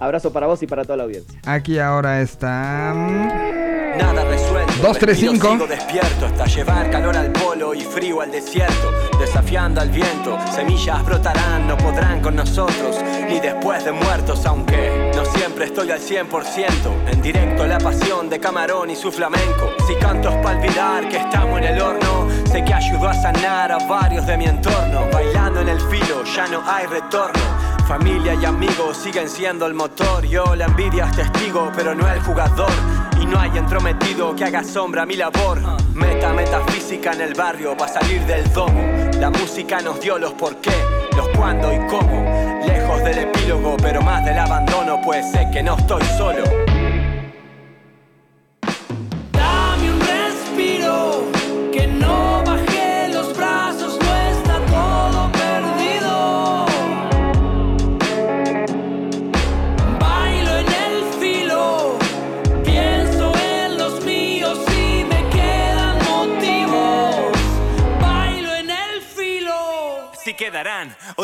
Abrazo 0.00 0.32
para 0.32 0.46
vos 0.46 0.62
y 0.62 0.66
para 0.66 0.84
toda 0.84 0.96
la 0.98 1.04
audiencia. 1.04 1.40
Aquí 1.46 1.78
ahora 1.78 2.20
está. 2.20 2.92
mm, 2.94 3.98
Nada 3.98 4.24
resuelto. 4.24 4.72
Dos, 4.80 4.96
tres, 4.98 5.20
Respiro, 5.20 5.32
cinco. 5.32 5.48
Sigo 5.54 5.66
despierto 5.66 6.26
hasta 6.26 6.44
llevar 6.46 6.90
calor 6.90 7.16
al 7.16 7.32
polo 7.32 7.74
y 7.74 7.80
frío 7.80 8.20
al 8.20 8.30
desierto. 8.30 8.92
Desafiando 9.18 9.80
al 9.80 9.90
viento, 9.90 10.38
semillas 10.54 11.04
brotarán, 11.04 11.66
no 11.66 11.76
podrán 11.76 12.20
con 12.20 12.36
nosotros. 12.36 12.96
Ni 13.28 13.40
después 13.40 13.84
de 13.84 13.90
muertos, 13.92 14.46
aunque 14.46 15.10
no 15.16 15.24
siempre 15.24 15.64
estoy 15.64 15.90
al 15.90 15.98
100%. 16.00 17.10
En 17.10 17.20
directo 17.22 17.66
la 17.66 17.78
pasión 17.78 18.28
de 18.30 18.38
Camarón 18.38 18.90
y 18.90 18.94
su 18.96 19.10
flamenco. 19.10 19.72
Si 19.88 19.94
canto 19.96 20.28
es 20.28 20.36
para 20.36 20.58
olvidar 20.60 21.08
que 21.08 21.16
estamos 21.16 21.58
en 21.58 21.64
el 21.64 21.80
horno. 21.80 22.28
Sé 22.52 22.62
que 22.64 22.72
ayudó 22.74 23.08
a 23.08 23.14
sanar 23.14 23.72
a 23.72 23.78
varios 23.78 24.24
de 24.28 24.36
mi 24.36 24.44
entorno. 24.44 25.06
Bailando 25.12 25.60
en 25.62 25.70
el 25.70 25.80
filo, 25.80 26.22
ya 26.36 26.46
no 26.46 26.62
hay 26.64 26.86
retorno. 26.86 27.40
Familia 27.88 28.34
y 28.34 28.44
amigos 28.44 28.98
siguen 28.98 29.30
siendo 29.30 29.64
el 29.64 29.72
motor. 29.72 30.22
Yo 30.26 30.54
la 30.54 30.66
envidia 30.66 31.06
es 31.06 31.16
testigo, 31.16 31.72
pero 31.74 31.94
no 31.94 32.06
el 32.06 32.20
jugador. 32.20 32.70
Y 33.18 33.24
no 33.24 33.40
hay 33.40 33.56
entrometido 33.56 34.36
que 34.36 34.44
haga 34.44 34.62
sombra 34.62 35.04
a 35.04 35.06
mi 35.06 35.16
labor. 35.16 35.58
Meta 35.94 36.34
metafísica 36.34 37.14
en 37.14 37.22
el 37.22 37.32
barrio 37.32 37.74
para 37.78 37.94
salir 37.94 38.20
del 38.26 38.52
domo. 38.52 38.82
La 39.18 39.30
música 39.30 39.80
nos 39.80 39.98
dio 40.02 40.18
los 40.18 40.34
por 40.34 40.56
qué, 40.56 40.74
los 41.16 41.26
cuándo 41.30 41.72
y 41.72 41.78
cómo. 41.86 42.60
Lejos 42.66 43.02
del 43.04 43.20
epílogo, 43.20 43.78
pero 43.78 44.02
más 44.02 44.22
del 44.22 44.38
abandono, 44.38 45.00
pues 45.02 45.24
sé 45.32 45.48
que 45.50 45.62
no 45.62 45.74
estoy 45.78 46.02
solo. 46.18 46.44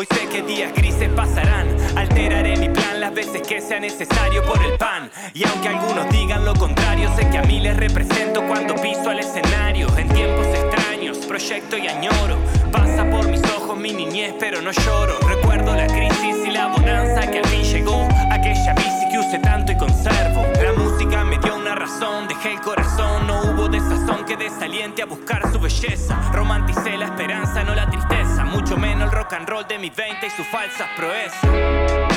Sé 0.05 0.27
que 0.27 0.41
días 0.41 0.73
grises 0.73 1.09
pasarán. 1.15 1.67
Alteraré 1.95 2.57
mi 2.57 2.69
plan 2.69 2.99
las 2.99 3.13
veces 3.13 3.41
que 3.41 3.61
sea 3.61 3.79
necesario 3.79 4.43
por 4.43 4.63
el 4.63 4.77
pan. 4.77 5.09
Y 5.33 5.45
aunque 5.47 5.69
algunos 5.69 6.09
digan 6.09 6.45
lo 6.45 6.53
contrario, 6.55 7.11
sé 7.15 7.29
que 7.29 7.37
a 7.37 7.43
mí 7.43 7.59
les 7.59 7.75
represento 7.77 8.45
cuando 8.47 8.75
piso 8.75 9.09
al 9.09 9.19
escenario. 9.19 9.87
En 9.97 10.07
tiempos 10.09 10.47
extraños, 10.47 10.94
proyecto 11.13 11.77
y 11.77 11.87
añoro. 11.87 12.37
Pasa 12.71 13.07
por 13.09 13.27
mis 13.27 13.43
ojos 13.43 13.77
mi 13.77 13.93
niñez, 13.93 14.33
pero 14.39 14.61
no 14.61 14.71
lloro. 14.71 15.19
Recuerdo 15.27 15.75
la 15.75 15.87
crisis 15.87 16.35
y 16.47 16.51
la 16.51 16.67
bonanza 16.67 17.29
que 17.29 17.39
al 17.39 17.45
fin 17.45 17.63
llegó. 17.63 18.07
Aquella 18.31 18.73
bici 18.73 19.09
que 19.11 19.19
usé 19.19 19.39
tanto 19.39 19.71
y 19.71 19.77
conservo. 19.77 20.45
La 20.61 20.73
música 20.73 21.23
me 21.23 21.37
dio 21.37 21.55
una 21.55 21.75
razón, 21.75 22.27
dejé 22.27 22.53
el 22.53 22.61
corazón. 22.61 23.27
No 23.27 23.41
hubo 23.41 23.67
desazón 23.67 24.25
que 24.25 24.35
desaliente 24.35 25.03
a 25.03 25.05
buscar 25.05 25.51
su 25.51 25.59
belleza. 25.59 26.19
Romanticé 26.33 26.97
la 26.97 27.05
esperanza, 27.05 27.63
no 27.63 27.75
la 27.75 27.89
tristeza. 27.89 28.43
Mucho 28.45 28.75
menos 28.77 29.03
el 29.03 29.11
rock 29.11 29.33
and 29.33 29.47
roll 29.47 29.67
de 29.67 29.77
mis 29.77 29.95
20 29.95 30.25
y 30.25 30.29
sus 30.31 30.47
falsas 30.47 30.87
proezas. 30.97 31.39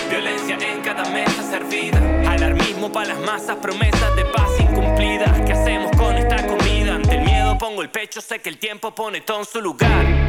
Violencia 0.09 0.57
en 0.61 0.81
cada 0.81 1.05
mesa 1.11 1.43
servida. 1.43 1.99
Alarmismo 2.27 2.91
para 2.91 3.09
las 3.09 3.21
masas, 3.21 3.57
promesas 3.57 4.17
de 4.17 4.25
paz 4.27 4.49
incumplidas. 4.59 5.41
¿Qué 5.43 5.53
hacemos 5.53 5.91
con 5.97 6.17
esta 6.17 6.47
comida? 6.47 6.88
Pongo 7.59 7.83
el 7.83 7.91
pecho, 7.91 8.21
sé 8.21 8.39
que 8.39 8.49
el 8.49 8.59
tiempo 8.59 8.95
pone 8.95 9.21
todo 9.23 9.41
en 9.41 9.45
su 9.45 9.61
lugar. 9.61 10.28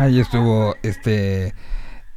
Ahí 0.00 0.18
estuvo 0.18 0.76
este 0.82 1.52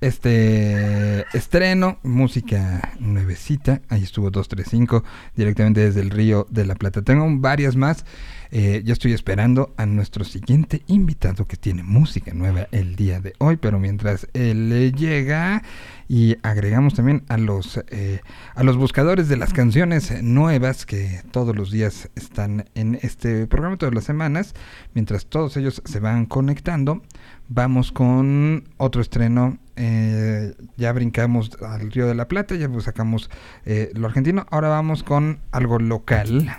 este 0.03 1.25
estreno, 1.35 1.97
música 2.03 2.93
nuevecita. 2.99 3.81
Ahí 3.87 4.03
estuvo 4.03 4.31
235 4.31 5.03
directamente 5.35 5.79
desde 5.79 6.01
el 6.01 6.09
Río 6.09 6.45
de 6.49 6.65
la 6.65 6.75
Plata. 6.75 7.01
Tengo 7.01 7.25
varias 7.39 7.75
más. 7.77 8.05
Eh, 8.51 8.83
ya 8.85 8.93
estoy 8.93 9.13
esperando 9.13 9.73
a 9.77 9.85
nuestro 9.85 10.25
siguiente 10.25 10.83
invitado 10.87 11.47
que 11.47 11.57
tiene 11.57 11.83
música 11.83 12.33
nueva 12.33 12.67
el 12.71 12.95
día 12.95 13.19
de 13.21 13.33
hoy. 13.39 13.55
Pero 13.57 13.79
mientras 13.79 14.27
él 14.33 14.93
llega 14.93 15.63
y 16.09 16.35
agregamos 16.43 16.93
también 16.93 17.23
a 17.29 17.37
los 17.37 17.79
eh, 17.89 18.19
a 18.55 18.63
los 18.63 18.75
buscadores 18.75 19.29
de 19.29 19.37
las 19.37 19.53
canciones 19.53 20.21
nuevas 20.21 20.85
que 20.85 21.21
todos 21.31 21.55
los 21.55 21.71
días 21.71 22.09
están 22.15 22.65
en 22.75 22.99
este 23.01 23.47
programa 23.47 23.77
todas 23.77 23.95
las 23.95 24.03
semanas. 24.03 24.53
Mientras 24.93 25.27
todos 25.27 25.55
ellos 25.55 25.81
se 25.85 25.99
van 26.01 26.25
conectando, 26.25 27.01
vamos 27.49 27.91
con 27.91 28.63
otro 28.77 29.01
estreno. 29.01 29.57
eh, 29.75 30.53
ya 30.77 30.91
brincamos 30.91 31.51
al 31.61 31.91
Río 31.91 32.07
de 32.07 32.15
la 32.15 32.27
Plata, 32.27 32.55
ya 32.55 32.69
pues 32.69 32.85
sacamos 32.85 33.29
eh, 33.65 33.91
lo 33.95 34.07
argentino. 34.07 34.45
Ahora 34.51 34.69
vamos 34.69 35.03
con 35.03 35.39
algo 35.51 35.79
local. 35.79 36.55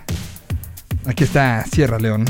Aquí 1.05 1.23
está 1.23 1.63
Sierra 1.65 1.99
León. 1.99 2.25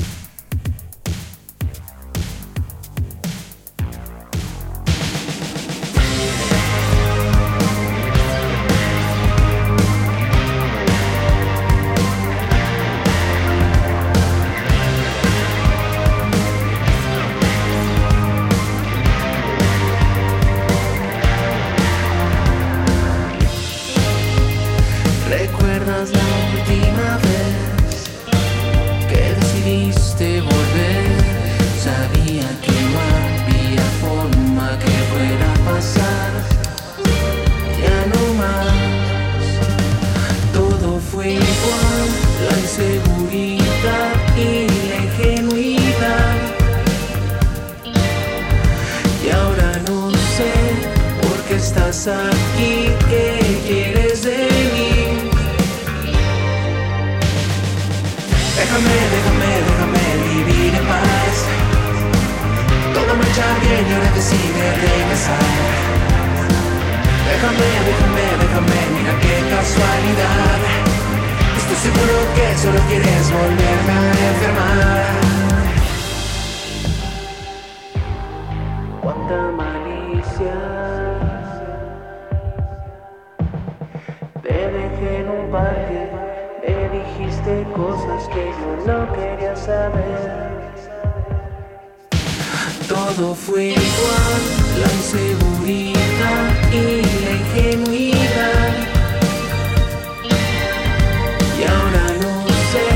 Aquí, 52.07 52.89
qué 53.09 53.39
quieres 53.65 54.21
de 54.23 54.37
mí. 54.73 54.91
Déjame, 58.55 58.95
déjame, 59.13 59.51
déjame 59.67 60.05
vivir 60.29 60.71
en 60.75 60.85
paz. 60.85 61.35
Todo 62.93 63.11
marcha 63.15 63.47
bien 63.61 63.83
y 63.89 63.93
ahora 63.93 64.11
decide 64.13 64.63
regresar. 64.85 65.49
Déjame, 67.29 67.69
déjame, 67.89 68.25
déjame, 68.43 68.79
mira 68.95 69.13
qué 69.23 69.35
casualidad. 69.49 70.59
Estoy 71.57 71.77
seguro 71.85 72.15
que 72.35 72.45
solo 72.61 72.79
quieres 72.87 73.25
volverme 73.31 73.93
a 73.93 74.01
enfermar. 74.29 75.25
Parque, 85.55 86.09
dijiste 86.97 87.65
cosas 87.73 88.21
que 88.33 88.43
yo 88.59 88.71
no 88.87 88.99
quería 89.13 89.55
saber. 89.55 90.45
Todo 92.89 93.33
fue 93.33 93.67
igual, 93.69 94.41
la 94.81 94.89
inseguridad 94.99 96.47
y 96.71 96.85
la 97.23 97.31
ingenuidad. 97.41 98.73
Y 101.59 101.61
ahora 101.73 102.05
no 102.23 102.35
sé 102.71 102.87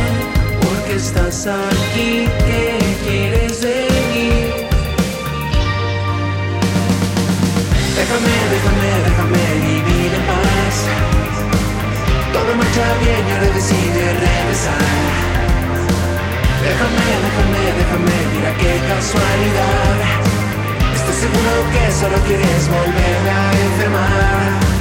por 0.61 0.75
qué 0.85 0.95
estás 0.95 1.47
aquí, 1.47 2.27
qué 2.45 2.63
quieres 3.05 3.61
mí. 4.11 4.29
Déjame, 7.99 8.35
déjame, 8.53 8.89
déjame 9.07 9.43
vivir 9.65 10.11
en 10.13 10.23
paz. 10.29 11.08
Todo 12.33 12.55
marcha 12.55 12.85
bien 13.03 13.27
y 13.27 13.31
ahora 13.31 13.49
decide 13.53 14.01
regresar. 14.25 14.83
Déjame, 16.63 17.05
déjame, 17.25 17.61
déjame, 17.79 18.15
mira 18.33 18.51
qué 18.61 18.71
casualidad. 18.87 19.95
Estoy 20.95 21.15
seguro 21.23 21.51
que 21.73 21.91
solo 21.91 22.17
quieres 22.27 22.67
volverme 22.69 23.29
a 23.29 23.51
enfermar. 23.67 24.78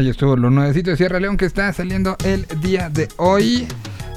Ahí 0.00 0.08
estuvo 0.08 0.34
lo 0.34 0.48
nuevecito 0.48 0.90
de 0.90 0.96
Sierra 0.96 1.20
León 1.20 1.36
que 1.36 1.44
está 1.44 1.70
saliendo 1.74 2.16
el 2.24 2.46
día 2.62 2.88
de 2.88 3.06
hoy. 3.18 3.68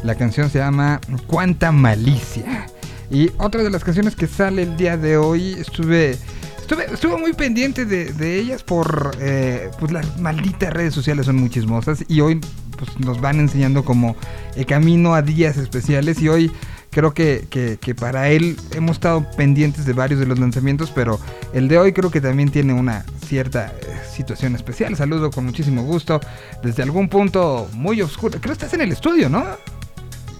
La 0.01 0.15
canción 0.15 0.49
se 0.49 0.59
llama 0.59 1.01
Cuánta 1.27 1.73
malicia. 1.73 2.67
Y 3.11 3.31
otra 3.37 3.63
de 3.63 3.69
las 3.69 3.83
canciones 3.83 4.15
que 4.15 4.27
sale 4.27 4.63
el 4.63 4.77
día 4.77 4.95
de 4.95 5.17
hoy, 5.17 5.51
estuve, 5.59 6.11
estuve, 6.57 6.85
estuve 6.85 7.17
muy 7.17 7.33
pendiente 7.33 7.83
de, 7.83 8.13
de 8.13 8.39
ellas 8.39 8.63
por 8.63 9.11
eh, 9.19 9.71
pues 9.77 9.91
las 9.91 10.17
malditas 10.21 10.71
redes 10.71 10.93
sociales 10.93 11.25
son 11.25 11.35
muy 11.35 11.49
chismosas 11.49 12.05
y 12.07 12.21
hoy 12.21 12.39
pues, 12.77 12.97
nos 13.01 13.19
van 13.19 13.41
enseñando 13.41 13.83
como 13.83 14.15
el 14.55 14.65
camino 14.65 15.15
a 15.15 15.21
días 15.21 15.57
especiales 15.57 16.21
y 16.21 16.29
hoy 16.29 16.49
creo 16.93 17.13
que, 17.13 17.47
que- 17.49 17.77
que 17.81 17.95
para 17.95 18.29
él 18.29 18.57
hemos 18.71 18.97
estado 18.97 19.25
pendientes 19.35 19.85
de 19.85 19.93
varios 19.93 20.19
de 20.19 20.25
los 20.25 20.39
lanzamientos, 20.39 20.91
pero 20.93 21.19
el 21.53 21.67
de 21.67 21.77
hoy 21.77 21.91
creo 21.93 22.09
que 22.11 22.21
también 22.21 22.49
tiene 22.49 22.73
una 22.73 23.05
cierta 23.25 23.67
eh, 23.81 23.99
situación 24.09 24.55
especial. 24.55 24.95
Saludo 24.95 25.31
con 25.31 25.45
muchísimo 25.45 25.83
gusto 25.83 26.19
desde 26.63 26.83
algún 26.83 27.09
punto 27.09 27.67
muy 27.73 28.01
oscuro. 28.01 28.39
Creo 28.39 28.51
que 28.55 28.63
estás 28.63 28.73
en 28.73 28.81
el 28.81 28.91
estudio, 28.91 29.27
¿no? 29.29 29.45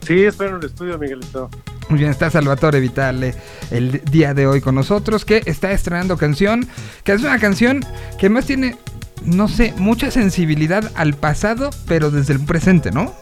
Sí, 0.06 0.24
estoy 0.24 0.50
en 0.50 0.56
el 0.56 0.66
estudio, 0.66 0.98
Miguelito. 0.98 1.50
Muy 1.90 2.00
bien, 2.00 2.12
está 2.12 2.30
Salvatore 2.30 2.80
Vitale 2.80 3.36
el 3.72 4.02
día 4.06 4.34
de 4.34 4.48
hoy 4.48 4.62
con 4.62 4.76
nosotros, 4.76 5.26
que 5.26 5.42
está 5.46 5.72
estrenando 5.72 6.18
canción, 6.18 6.68
que 7.04 7.14
es 7.14 7.22
una 7.22 7.40
canción 7.40 7.86
que 8.18 8.30
más 8.30 8.46
tiene, 8.46 8.78
no 9.26 9.48
sé, 9.48 9.74
mucha 9.78 10.10
sensibilidad 10.12 10.92
al 10.96 11.14
pasado, 11.14 11.70
pero 11.88 12.10
desde 12.12 12.34
el 12.34 12.40
presente, 12.40 12.92
¿no? 12.92 13.14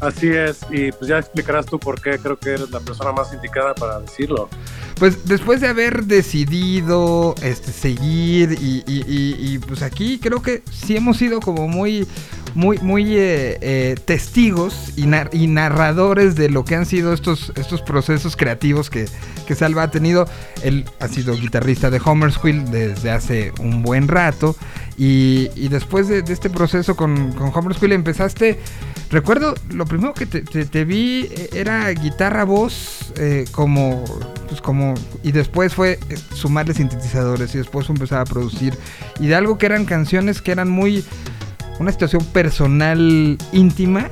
Así 0.00 0.28
es, 0.28 0.58
y 0.70 0.92
pues 0.92 1.08
ya 1.08 1.18
explicarás 1.18 1.66
tú 1.66 1.78
por 1.80 2.00
qué 2.00 2.18
creo 2.18 2.38
que 2.38 2.50
eres 2.50 2.70
la 2.70 2.78
persona 2.78 3.10
más 3.10 3.32
indicada 3.32 3.74
para 3.74 3.98
decirlo. 3.98 4.48
Pues 4.96 5.26
después 5.26 5.60
de 5.60 5.66
haber 5.68 6.04
decidido 6.04 7.34
este, 7.42 7.72
seguir 7.72 8.52
y, 8.60 8.84
y- 8.86 9.04
y- 9.08 9.36
y, 9.54 9.58
pues 9.58 9.82
aquí 9.82 10.18
creo 10.20 10.40
que 10.40 10.62
sí 10.72 10.96
hemos 10.96 11.16
sido 11.16 11.40
como 11.40 11.66
muy, 11.66 12.06
muy, 12.54 12.78
muy 12.78 13.16
eh, 13.16 13.58
eh, 13.60 13.96
testigos 14.04 14.92
y, 14.96 15.06
nar- 15.06 15.30
y 15.32 15.46
narradores 15.48 16.36
de 16.36 16.48
lo 16.48 16.64
que 16.64 16.76
han 16.76 16.86
sido 16.86 17.12
estos, 17.12 17.52
estos 17.56 17.82
procesos 17.82 18.36
creativos 18.36 18.90
que, 18.90 19.06
que 19.46 19.54
Salva 19.56 19.84
ha 19.84 19.90
tenido. 19.90 20.28
Él 20.62 20.84
ha 21.00 21.08
sido 21.08 21.34
guitarrista 21.36 21.90
de 21.90 22.00
Homer's 22.04 22.42
Wheel 22.42 22.70
desde 22.70 23.10
hace 23.10 23.52
un 23.60 23.82
buen 23.82 24.06
rato 24.06 24.54
y, 24.96 25.48
después 25.68 26.06
de, 26.08 26.22
de 26.22 26.32
este 26.32 26.50
proceso 26.50 26.94
con, 26.96 27.32
con 27.32 27.50
Homer's 27.52 27.80
Wheel 27.82 27.92
empezaste... 27.92 28.60
Recuerdo, 29.10 29.54
lo 29.70 29.86
primero 29.86 30.12
que 30.12 30.26
te, 30.26 30.42
te- 30.42 30.84
vi 30.84 31.28
eh, 31.30 31.48
era 31.54 31.88
guitarra, 31.92 32.44
voz, 32.44 33.12
eh, 33.16 33.46
como, 33.52 34.04
pues 34.48 34.60
como, 34.60 34.92
y 35.22 35.32
después 35.32 35.74
fue 35.74 35.98
eh, 36.10 36.18
sumarle 36.34 36.74
sintetizadores 36.74 37.54
y 37.54 37.58
después 37.58 37.88
empezar 37.88 38.20
a 38.20 38.24
producir. 38.24 38.74
Y 39.18 39.28
de 39.28 39.34
algo 39.34 39.56
que 39.56 39.64
eran 39.64 39.86
canciones 39.86 40.42
que 40.42 40.52
eran 40.52 40.68
muy, 40.68 41.02
una 41.80 41.90
situación 41.90 42.22
personal 42.34 43.38
íntima, 43.52 44.10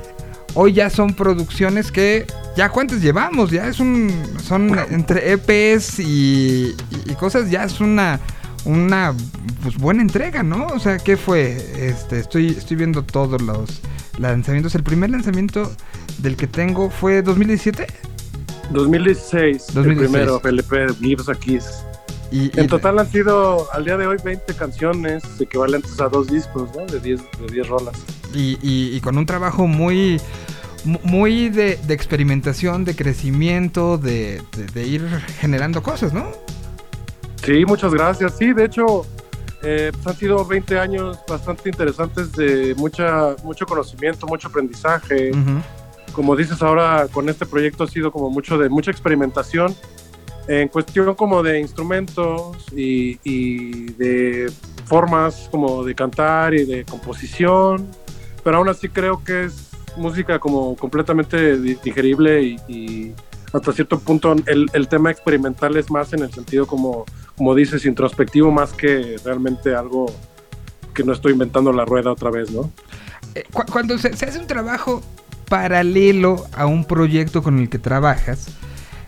hoy 0.55 0.73
ya 0.73 0.89
son 0.89 1.13
producciones 1.13 1.91
que, 1.91 2.25
ya 2.55 2.69
cuántas 2.69 2.99
llevamos, 2.99 3.51
ya 3.51 3.67
es 3.67 3.79
un, 3.79 4.11
son 4.43 4.79
entre 4.89 5.31
EPs 5.33 5.99
y- 5.99 6.75
y 7.05 7.13
cosas, 7.19 7.51
ya 7.51 7.65
es 7.65 7.79
una, 7.81 8.19
una, 8.65 9.13
pues 9.61 9.77
buena 9.77 10.01
entrega, 10.01 10.41
¿no? 10.41 10.65
O 10.67 10.79
sea, 10.79 10.97
¿qué 10.97 11.17
fue? 11.17 11.55
Este, 11.77 12.17
estoy, 12.19 12.47
estoy 12.47 12.77
viendo 12.77 13.03
todos 13.03 13.39
los 13.43 13.79
lanzamientos. 14.17 14.75
El 14.75 14.83
primer 14.83 15.09
lanzamiento 15.09 15.71
del 16.19 16.35
que 16.35 16.47
tengo 16.47 16.89
fue 16.89 17.21
2017. 17.21 17.87
2016, 18.71 19.67
2016. 19.73 19.87
el 19.87 19.97
primero, 19.97 20.41
LP, 20.43 20.93
Gives 20.99 21.29
a 21.29 21.35
Kiss. 21.35 21.65
Y, 22.31 22.45
y- 22.47 22.51
En 22.55 22.67
total 22.67 22.99
han 22.99 23.09
sido 23.09 23.71
al 23.71 23.85
día 23.85 23.95
de 23.97 24.05
hoy 24.07 24.17
20 24.23 24.53
canciones 24.55 25.23
equivalentes 25.39 25.99
a 26.01 26.09
dos 26.09 26.27
discos, 26.27 26.69
¿no? 26.75 26.85
De 26.85 26.99
10, 26.99 27.21
de 27.39 27.47
10 27.53 27.67
rolas. 27.67 27.95
y, 28.33 28.99
con 29.01 29.17
un 29.17 29.25
trabajo 29.25 29.65
muy 29.67 30.19
mu- 30.83 30.99
muy 31.03 31.47
de, 31.49 31.77
de 31.87 31.93
experimentación, 31.93 32.83
de 32.83 32.95
crecimiento, 32.95 33.97
de, 33.97 34.41
de- 34.57 34.65
de 34.65 34.85
ir 34.87 35.07
generando 35.39 35.81
cosas, 35.81 36.11
¿no? 36.13 36.25
Sí, 37.43 37.63
muchas 37.65 37.93
gracias. 37.93 38.33
Sí, 38.37 38.51
de 38.51 38.65
hecho, 38.65 39.05
eh, 39.63 39.91
pues 39.93 40.07
han 40.07 40.15
sido 40.15 40.45
20 40.45 40.79
años 40.79 41.17
bastante 41.27 41.69
interesantes 41.69 42.31
de 42.33 42.73
mucha, 42.77 43.35
mucho 43.43 43.65
conocimiento, 43.65 44.27
mucho 44.27 44.47
aprendizaje. 44.47 45.31
Ujú. 45.31 45.61
Como 46.13 46.35
dices 46.35 46.61
ahora, 46.61 47.07
con 47.11 47.29
este 47.29 47.45
proyecto 47.45 47.83
ha 47.83 47.87
sido 47.87 48.11
como 48.11 48.29
mucho 48.29 48.57
de 48.57 48.69
mucha 48.69 48.91
experimentación 48.91 49.75
en 50.47 50.67
cuestión 50.69 51.13
como 51.15 51.43
de 51.43 51.59
instrumentos 51.59 52.55
y, 52.75 53.19
y 53.23 53.91
de 53.93 54.51
formas 54.85 55.49
como 55.51 55.83
de 55.83 55.93
cantar 55.93 56.53
y 56.53 56.63
de 56.65 56.85
composición, 56.85 57.85
pero 58.43 58.57
aún 58.57 58.69
así 58.69 58.87
creo 58.87 59.21
que 59.23 59.43
es 59.45 59.69
música 59.97 60.39
como 60.39 60.75
completamente 60.77 61.59
di- 61.59 61.77
digerible 61.83 62.41
y, 62.43 62.55
y 62.69 63.13
hasta 63.53 63.71
cierto 63.73 63.99
punto 63.99 64.35
el, 64.45 64.67
el 64.73 64.87
tema 64.87 65.09
experimental 65.11 65.77
es 65.77 65.89
más 65.89 66.13
en 66.13 66.21
el 66.23 66.31
sentido 66.33 66.67
como, 66.67 67.05
como 67.37 67.55
dices, 67.55 67.85
introspectivo 67.85 68.51
más 68.51 68.73
que 68.73 69.17
realmente 69.23 69.73
algo 69.75 70.07
que 70.93 71.03
no 71.03 71.13
estoy 71.13 71.33
inventando 71.33 71.71
la 71.71 71.85
rueda 71.85 72.11
otra 72.11 72.29
vez, 72.31 72.51
¿no? 72.51 72.71
Eh, 73.35 73.43
cu- 73.53 73.65
cuando 73.71 73.97
se, 73.97 74.15
se 74.15 74.25
hace 74.25 74.39
un 74.39 74.47
trabajo 74.47 75.01
paralelo 75.47 76.45
a 76.53 76.65
un 76.65 76.83
proyecto 76.85 77.41
con 77.41 77.59
el 77.59 77.69
que 77.69 77.79
trabajas, 77.79 78.47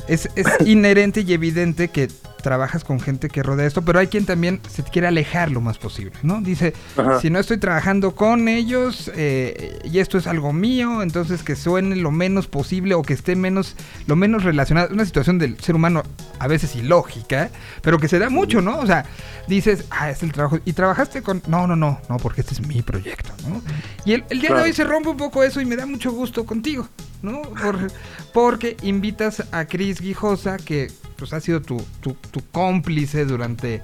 es, 0.08 0.30
es 0.36 0.48
inherente 0.66 1.22
y 1.22 1.34
evidente 1.34 1.90
que 1.90 2.08
trabajas 2.42 2.84
con 2.84 3.00
gente 3.00 3.28
que 3.30 3.44
rodea 3.44 3.66
esto, 3.68 3.82
pero 3.84 4.00
hay 4.00 4.08
quien 4.08 4.26
también 4.26 4.60
se 4.70 4.84
quiere 4.84 5.08
alejar 5.08 5.52
lo 5.52 5.62
más 5.62 5.78
posible, 5.78 6.14
¿no? 6.24 6.42
Dice, 6.42 6.74
Ajá. 6.98 7.20
si 7.20 7.30
no 7.30 7.40
estoy 7.40 7.58
trabajando 7.58 8.16
con 8.16 8.48
ellos 8.48 9.12
eh, 9.16 9.80
y 9.84 10.00
esto 10.00 10.18
es 10.18 10.28
algo 10.28 10.54
mío, 10.54 11.02
entonces 11.02 11.44
que 11.44 11.56
suene 11.56 11.96
lo 11.96 12.12
menos 12.12 12.48
posible 12.48 12.96
o 12.96 13.02
que 13.02 13.14
esté 13.14 13.36
menos, 13.36 13.76
lo 14.08 14.16
menos 14.16 14.44
relacionado. 14.44 14.90
Una 14.94 15.06
situación 15.06 15.38
del 15.40 15.60
ser 15.60 15.76
humano 15.76 16.04
a 16.40 16.48
veces 16.48 16.76
ilógica, 16.76 17.50
pero 17.82 17.98
que 18.00 18.08
se 18.08 18.20
da 18.20 18.30
mucho, 18.30 18.62
¿no? 18.62 18.80
O 18.80 18.86
sea, 18.86 19.06
dices, 19.48 19.86
ah, 19.92 20.10
es 20.10 20.24
el 20.24 20.32
trabajo. 20.32 20.60
Y 20.66 20.74
trabajaste 20.74 21.22
con. 21.22 21.42
No, 21.48 21.68
no, 21.68 21.76
no, 21.76 22.00
no, 22.10 22.18
porque 22.18 22.42
este 22.42 22.54
es 22.54 22.66
mi 22.66 22.82
proyecto, 22.82 23.32
¿no? 23.48 23.62
Y 24.06 24.14
el, 24.14 24.24
el 24.30 24.40
día 24.42 24.54
de 24.56 24.62
hoy 24.64 24.74
se 24.74 24.84
rompe 24.84 25.10
un 25.10 25.18
poco 25.18 25.44
eso 25.44 25.60
y 25.62 25.66
me 25.66 25.76
da 25.76 25.86
mucho 25.86 26.12
gusto 26.12 26.46
contigo, 26.46 26.88
¿no? 27.22 27.42
Por- 27.42 27.92
porque 28.34 28.78
invitas 28.84 29.44
a 29.52 29.66
Cris 29.66 30.00
Guijosa, 30.02 30.58
que 30.58 30.90
pues 31.20 31.34
ha 31.34 31.40
sido 31.40 31.62
tu, 31.62 31.78
tu, 32.02 32.14
tu 32.32 32.42
cómplice 32.52 33.26
durante. 33.26 33.82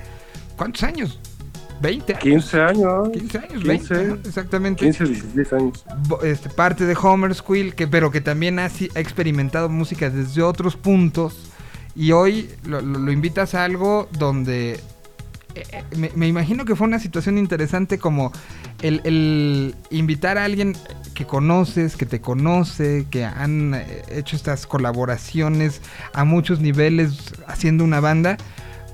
¿Cuántos 0.57 0.84
años? 0.84 1.20
¿20 1.82 2.10
años? 2.16 2.20
15 2.49 2.62
años. 2.62 3.10
15 3.12 3.38
años, 3.38 3.64
15, 3.64 3.68
20, 3.68 3.94
ajá, 3.95 4.18
exactamente. 4.26 4.86
15, 4.86 5.06
16 5.06 5.53
años. 5.53 5.86
Este, 6.24 6.49
parte 6.49 6.86
de 6.86 6.95
Homer's 7.02 7.41
Quill, 7.41 7.76
que, 7.76 7.88
pero 7.88 8.10
que 8.12 8.22
también 8.22 8.57
ha, 8.60 8.66
ha 8.66 8.99
experimentado 8.99 9.68
música 9.70 10.10
desde 10.10 10.41
otros 10.41 10.76
puntos. 10.78 11.52
Y 11.95 12.12
hoy 12.14 12.49
lo, 12.66 12.82
lo- 12.82 12.99
lo 12.99 13.12
invitas 13.12 13.56
a 13.56 13.64
algo 13.66 14.07
donde 14.18 14.80
me, 15.95 16.11
me 16.15 16.27
imagino 16.27 16.65
que 16.65 16.76
fue 16.76 16.88
una 16.88 16.99
situación 16.99 17.38
interesante 17.38 17.98
como 17.98 18.32
el, 18.82 19.02
el 19.03 19.76
invitar 19.90 20.38
a 20.38 20.44
alguien 20.44 20.76
que 21.14 21.26
conoces, 21.26 21.95
que 21.95 22.06
te 22.06 22.22
conoce, 22.22 23.07
que 23.10 23.26
han 23.26 23.73
eh, 23.73 24.03
hecho 24.10 24.36
estas 24.36 24.68
colaboraciones 24.68 25.82
a 26.14 26.23
muchos 26.26 26.60
niveles 26.60 27.34
haciendo 27.48 27.84
una 27.84 27.99
banda. 27.99 28.38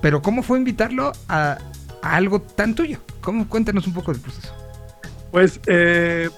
Pero 0.01 0.21
¿cómo 0.21 0.43
fue 0.43 0.57
invitarlo 0.57 1.11
a, 1.27 1.57
a 2.01 2.15
algo 2.15 2.41
tan 2.41 2.75
tuyo? 2.75 2.99
¿Cómo? 3.21 3.47
Cuéntanos 3.47 3.87
un 3.87 3.93
poco 3.93 4.11
del 4.11 4.21
proceso. 4.21 4.53
Pues 5.31 5.59
eh, 5.67 6.29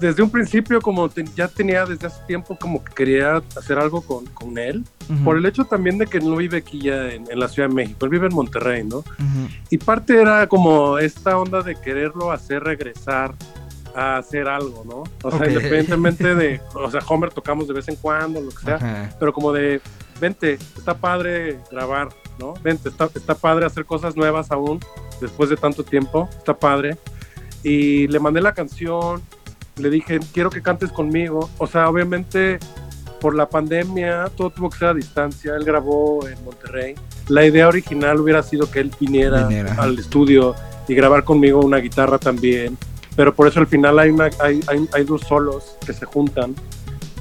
desde 0.00 0.22
un 0.22 0.30
principio, 0.30 0.80
como 0.80 1.08
te- 1.08 1.24
ya 1.34 1.48
tenía 1.48 1.84
desde 1.84 2.06
hace 2.06 2.22
tiempo, 2.26 2.56
como 2.60 2.82
que 2.84 2.92
quería 2.94 3.42
hacer 3.56 3.78
algo 3.78 4.00
con, 4.02 4.26
con 4.26 4.56
él, 4.58 4.84
Ujú, 5.10 5.24
por 5.24 5.36
el 5.38 5.46
hecho 5.46 5.64
también 5.64 5.98
de 5.98 6.06
que 6.06 6.20
no 6.20 6.36
vive 6.36 6.58
aquí 6.58 6.80
ya 6.82 7.10
en, 7.10 7.24
en 7.30 7.38
la 7.40 7.48
Ciudad 7.48 7.68
de 7.68 7.74
México, 7.74 8.04
él 8.04 8.10
vive 8.10 8.26
en 8.26 8.34
Monterrey, 8.34 8.84
¿no? 8.84 8.98
ujú. 8.98 9.48
Y 9.70 9.78
parte 9.78 10.20
era 10.20 10.46
como 10.46 10.98
esta 10.98 11.38
onda 11.38 11.62
de 11.62 11.74
quererlo 11.74 12.30
hacer 12.30 12.62
regresar 12.62 13.34
a 13.94 14.18
hacer 14.18 14.46
algo, 14.48 14.84
¿no? 14.84 15.02
O 15.26 15.30
sea, 15.30 15.40
Ok. 15.40 15.46
independientemente 15.48 16.34
de, 16.34 16.60
o 16.74 16.90
sea, 16.90 17.00
Homer 17.08 17.30
tocamos 17.30 17.66
de 17.66 17.74
vez 17.74 17.88
en 17.88 17.96
cuando, 17.96 18.40
lo 18.40 18.50
que 18.50 18.62
sea, 18.64 18.76
Ajá. 18.76 19.10
pero 19.18 19.32
como 19.32 19.52
de, 19.52 19.80
vente, 20.20 20.54
está 20.76 20.94
padre 20.94 21.58
grabar, 21.70 22.08
¿no? 22.38 22.54
Vente, 22.62 22.90
está, 22.90 23.08
está 23.12 23.34
padre 23.34 23.66
hacer 23.66 23.84
cosas 23.86 24.14
nuevas 24.16 24.50
aún, 24.52 24.78
después 25.20 25.50
de 25.50 25.56
tanto 25.56 25.82
tiempo, 25.82 26.28
está 26.38 26.56
padre. 26.56 26.96
Y 27.64 28.06
le 28.06 28.20
mandé 28.20 28.40
la 28.40 28.52
canción, 28.54 29.20
le 29.78 29.90
dije, 29.90 30.20
quiero 30.32 30.50
que 30.50 30.62
cantes 30.62 30.90
conmigo. 30.90 31.50
O 31.58 31.66
sea, 31.66 31.88
obviamente 31.88 32.58
por 33.20 33.34
la 33.34 33.48
pandemia 33.48 34.30
todo 34.36 34.50
tuvo 34.50 34.70
que 34.70 34.78
ser 34.78 34.88
a 34.88 34.94
distancia, 34.94 35.54
él 35.56 35.64
grabó 35.64 36.26
en 36.28 36.42
Monterrey. 36.44 36.94
La 37.28 37.44
idea 37.44 37.68
original 37.68 38.20
hubiera 38.20 38.42
sido 38.42 38.70
que 38.70 38.80
él 38.80 38.92
viniera, 38.98 39.46
Viniera, 39.46 39.74
al 39.74 39.98
estudio 39.98 40.54
y 40.86 40.94
grabar 40.94 41.24
conmigo 41.24 41.60
una 41.60 41.78
guitarra 41.78 42.18
también. 42.18 42.78
Pero 43.16 43.34
por 43.34 43.48
eso 43.48 43.60
al 43.60 43.66
final 43.66 43.98
hay, 43.98 44.10
una, 44.10 44.30
hay, 44.40 44.60
hay, 44.68 44.88
hay 44.92 45.04
dos 45.04 45.22
solos 45.22 45.76
que 45.84 45.92
se 45.92 46.06
juntan 46.06 46.54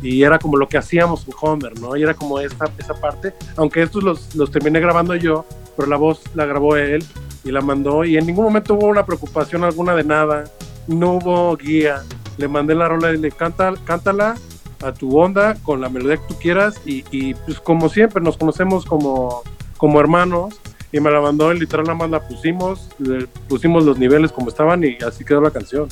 y 0.02 0.22
era 0.24 0.38
como 0.38 0.58
lo 0.58 0.70
que 0.70 0.78
hacíamos 0.78 1.28
en 1.28 1.34
Homer, 1.42 1.80
¿no? 1.80 1.96
Y 1.98 2.04
era 2.04 2.14
como 2.14 2.40
esa, 2.40 2.66
esa 2.78 2.94
parte, 2.94 3.34
aunque 3.56 3.82
estos 3.82 4.04
los, 4.04 4.36
los 4.36 4.52
terminé 4.52 4.80
grabando 4.80 5.16
yo, 5.16 5.46
pero 5.76 5.88
la 5.88 5.98
voz 5.98 6.22
la 6.36 6.46
grabó 6.46 6.76
él 6.76 7.04
y 7.44 7.52
la 7.52 7.62
mandó 7.62 8.04
y 8.04 8.18
en 8.18 8.26
ningún 8.26 8.46
momento 8.46 8.76
hubo 8.76 8.88
una 8.88 9.06
preocupación 9.06 9.64
alguna 9.64 9.96
de 9.96 10.04
nada, 10.04 10.44
no 10.88 11.14
hubo 11.14 11.58
guía, 11.58 12.04
le 12.38 12.48
mandé 12.48 12.76
la 12.76 12.88
rola 12.88 13.12
y 13.12 13.18
le 13.18 13.32
canta, 13.32 13.74
cántala 13.86 14.36
a 14.84 14.92
tu 14.94 15.18
onda 15.18 15.56
con 15.64 15.82
la 15.82 15.90
melodía 15.90 16.18
que 16.18 16.28
tú 16.28 16.36
quieras 16.40 16.80
y, 16.86 17.04
y, 17.12 17.34
pues 17.34 17.60
como 17.60 17.90
siempre 17.90 18.22
nos 18.22 18.38
conocemos 18.38 18.86
como, 18.86 19.42
como 19.78 20.00
hermanos 20.00 20.60
y 20.92 21.00
me 21.00 21.12
la 21.12 21.20
mandó 21.20 21.52
y 21.54 21.60
literal 21.60 21.86
nada 21.86 21.98
más 21.98 22.10
la 22.10 22.28
pusimos, 22.28 22.90
le 23.00 23.28
pusimos 23.50 23.84
los 23.84 23.98
niveles 23.98 24.32
como 24.32 24.50
estaban 24.50 24.84
y 24.84 24.98
así 25.04 25.26
quedó 25.26 25.42
la 25.42 25.52
canción. 25.52 25.90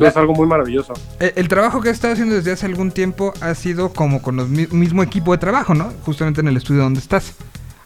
Es 0.00 0.16
algo 0.16 0.32
muy 0.32 0.46
maravilloso. 0.46 0.94
Eh, 1.20 1.32
El 1.36 1.48
trabajo 1.48 1.80
que 1.80 1.90
has 1.90 1.94
estado 1.94 2.14
haciendo 2.14 2.34
desde 2.34 2.52
hace 2.52 2.66
algún 2.66 2.90
tiempo 2.90 3.34
ha 3.40 3.54
sido 3.54 3.92
como 3.92 4.22
con 4.22 4.40
el 4.40 4.48
mismo 4.48 5.02
equipo 5.02 5.32
de 5.32 5.38
trabajo, 5.38 5.74
¿no? 5.74 5.92
Justamente 6.04 6.40
en 6.40 6.48
el 6.48 6.56
estudio 6.56 6.82
donde 6.82 7.00
estás. 7.00 7.34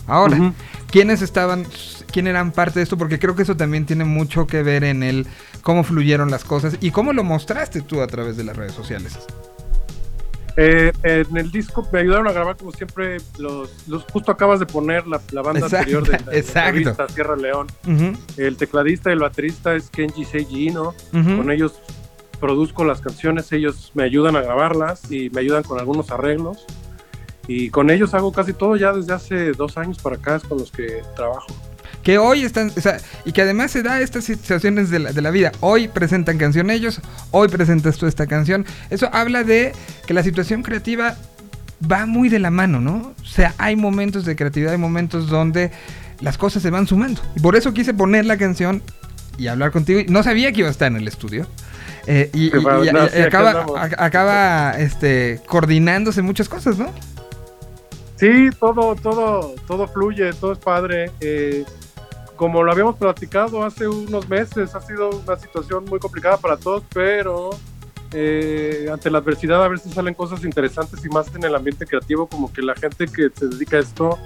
Ahora. 0.07 0.53
¿quiénes 0.91 1.21
estaban, 1.23 1.67
quién 2.13 2.27
eran 2.27 2.53
parte 2.53 2.79
de 2.79 2.85
esto? 2.85 2.97
Porque 2.97 3.19
creo 3.19 3.35
que 3.35 3.43
eso 3.43 3.57
también 3.57 3.87
tiene 3.87 4.05
mucho 4.05 4.47
que 4.47 4.63
ver 4.63 4.85
en 4.85 5.03
el 5.03 5.27
cómo 5.63 5.85
fluyeron 5.85 6.31
las 6.31 6.45
cosas 6.45 6.77
y 6.81 6.91
cómo 6.91 7.13
lo 7.13 7.25
mostraste 7.25 7.83
tú 7.83 8.01
a 8.01 8.07
través 8.07 8.37
de 8.37 8.45
las 8.45 8.57
redes 8.57 8.73
sociales. 8.73 9.19
Eh, 10.59 10.91
en 11.03 11.37
el 11.37 11.51
disco 11.51 11.87
me 11.93 11.99
ayudaron 11.99 12.29
a 12.29 12.33
grabar 12.33 12.57
como 12.57 12.73
siempre 12.73 13.19
los, 13.37 13.69
los 13.89 14.05
justo 14.11 14.33
acabas 14.33 14.59
de 14.59 14.65
poner 14.65 15.07
la, 15.07 15.21
la 15.33 15.43
banda 15.43 15.67
Exacto, 15.67 15.77
anterior 15.99 16.05
de 16.05 16.13
la, 16.13 16.19
de 16.19 16.25
la 16.33 16.39
exacto. 16.39 16.73
revista 16.73 17.09
Sierra 17.09 17.37
León. 17.37 17.67
El 18.39 18.57
tecladista 18.57 19.11
y 19.11 19.13
el 19.15 19.19
baterista 19.19 19.75
es 19.75 19.91
Kenji 19.91 20.25
Seiji 20.25 20.69
Ino. 20.69 20.95
ujú. 21.13 21.37
Con 21.37 21.51
ellos 21.51 21.75
produzco 22.41 22.85
las 22.85 23.03
canciones, 23.03 23.53
ellos 23.53 23.91
me 23.95 24.05
ayudan 24.05 24.37
a 24.37 24.41
grabarlas 24.41 25.11
y 25.11 25.29
me 25.31 25.41
ayudan 25.41 25.63
con 25.63 25.79
algunos 25.79 26.11
arreglos. 26.11 26.65
Y 27.49 27.71
con 27.71 27.91
ellos 27.91 28.13
hago 28.15 28.33
casi 28.33 28.53
todo 28.53 28.77
ya 28.77 28.93
desde 28.93 29.13
hace 29.13 29.53
dos 29.53 29.77
años 29.77 29.99
para 29.99 30.17
acá, 30.17 30.37
es 30.37 30.43
con 30.43 30.59
los 30.59 30.71
que 30.71 31.03
trabajo. 31.15 31.47
Que 32.03 32.19
hoy 32.19 32.43
están, 32.43 32.71
o 32.77 32.81
sea, 32.81 32.99
y 33.25 33.33
que 33.33 33.43
además 33.43 33.73
se 33.73 33.83
da 33.83 34.01
estas 34.01 34.25
situaciones 34.25 34.91
de 34.91 35.01
la, 35.01 35.13
de 35.13 35.23
la 35.23 35.31
vida. 35.31 35.53
Hoy 35.61 35.89
presentan 35.89 36.39
canción 36.39 36.71
ellos, 36.71 37.01
hoy 37.33 37.49
presentas 37.49 37.97
tú 37.99 38.07
esta 38.07 38.27
canción. 38.27 38.65
Eso 38.91 39.09
habla 39.13 39.43
de 39.43 39.73
que 40.07 40.15
la 40.15 40.23
situación 40.23 40.63
creativa 40.63 41.17
va 41.91 42.07
muy 42.07 42.29
de 42.29 42.39
la 42.39 42.51
mano, 42.51 42.81
¿no? 42.81 43.13
O 43.21 43.25
sea, 43.25 43.55
hay 43.59 43.75
momentos 43.77 44.25
de 44.25 44.37
creatividad, 44.37 44.73
hay 44.73 44.79
momentos 44.79 45.29
donde 45.29 45.73
las 46.21 46.39
cosas 46.39 46.63
se 46.63 46.71
van 46.71 46.87
sumando. 46.87 47.21
Y 47.35 47.41
por 47.41 47.57
eso 47.57 47.75
quise 47.75 47.93
poner 47.93 48.25
la 48.25 48.37
canción 48.37 48.83
y 49.37 49.49
hablar 49.49 49.73
contigo. 49.73 50.01
No 50.09 50.23
sabía 50.23 50.53
que 50.53 50.61
iba 50.61 50.69
a 50.69 50.73
estar 50.73 50.91
en 50.91 50.97
el 50.99 51.09
estudio. 51.09 51.47
Eh, 52.07 52.31
y, 52.33 52.47
y- 52.57 53.21
acaba, 53.21 53.67
acaba 53.99 54.71
este, 54.79 55.41
coordinándose 55.47 56.23
muchas 56.23 56.49
cosas, 56.49 56.79
¿no? 56.79 56.93
Sí, 58.17 58.49
todo, 58.59 58.95
todo, 58.97 59.55
todo 59.67 59.87
fluye, 59.87 60.33
todo 60.33 60.53
es 60.53 60.59
padre. 60.59 61.11
Eh, 61.21 61.65
como 62.35 62.63
lo 62.63 62.73
habíamos 62.73 62.97
platicado 62.97 63.65
hace 63.65 63.89
unos 63.89 64.29
meses, 64.29 64.75
ha 64.75 64.81
sido 64.81 65.11
una 65.11 65.37
situación 65.37 65.85
muy 65.85 65.99
complicada 65.99 66.37
para 66.37 66.57
todos, 66.57 66.83
pero 66.93 67.51
eh, 68.13 68.89
ante 68.93 69.11
la 69.11 69.19
adversidad 69.19 69.63
a 69.65 69.69
veces 69.69 69.93
salen 69.93 70.15
cosas 70.15 70.45
interesantes 70.45 71.05
y 71.05 71.09
más 71.09 71.35
en 71.35 71.45
el 71.45 71.55
ambiente 71.55 71.87
creativo, 71.87 72.27
como 72.27 72.53
que 72.53 72.63
la 72.63 72.75
gente 72.75 73.07
que 73.07 73.31
se 73.35 73.49
dedica 73.49 73.79
a 73.79 73.81
esto 73.81 74.19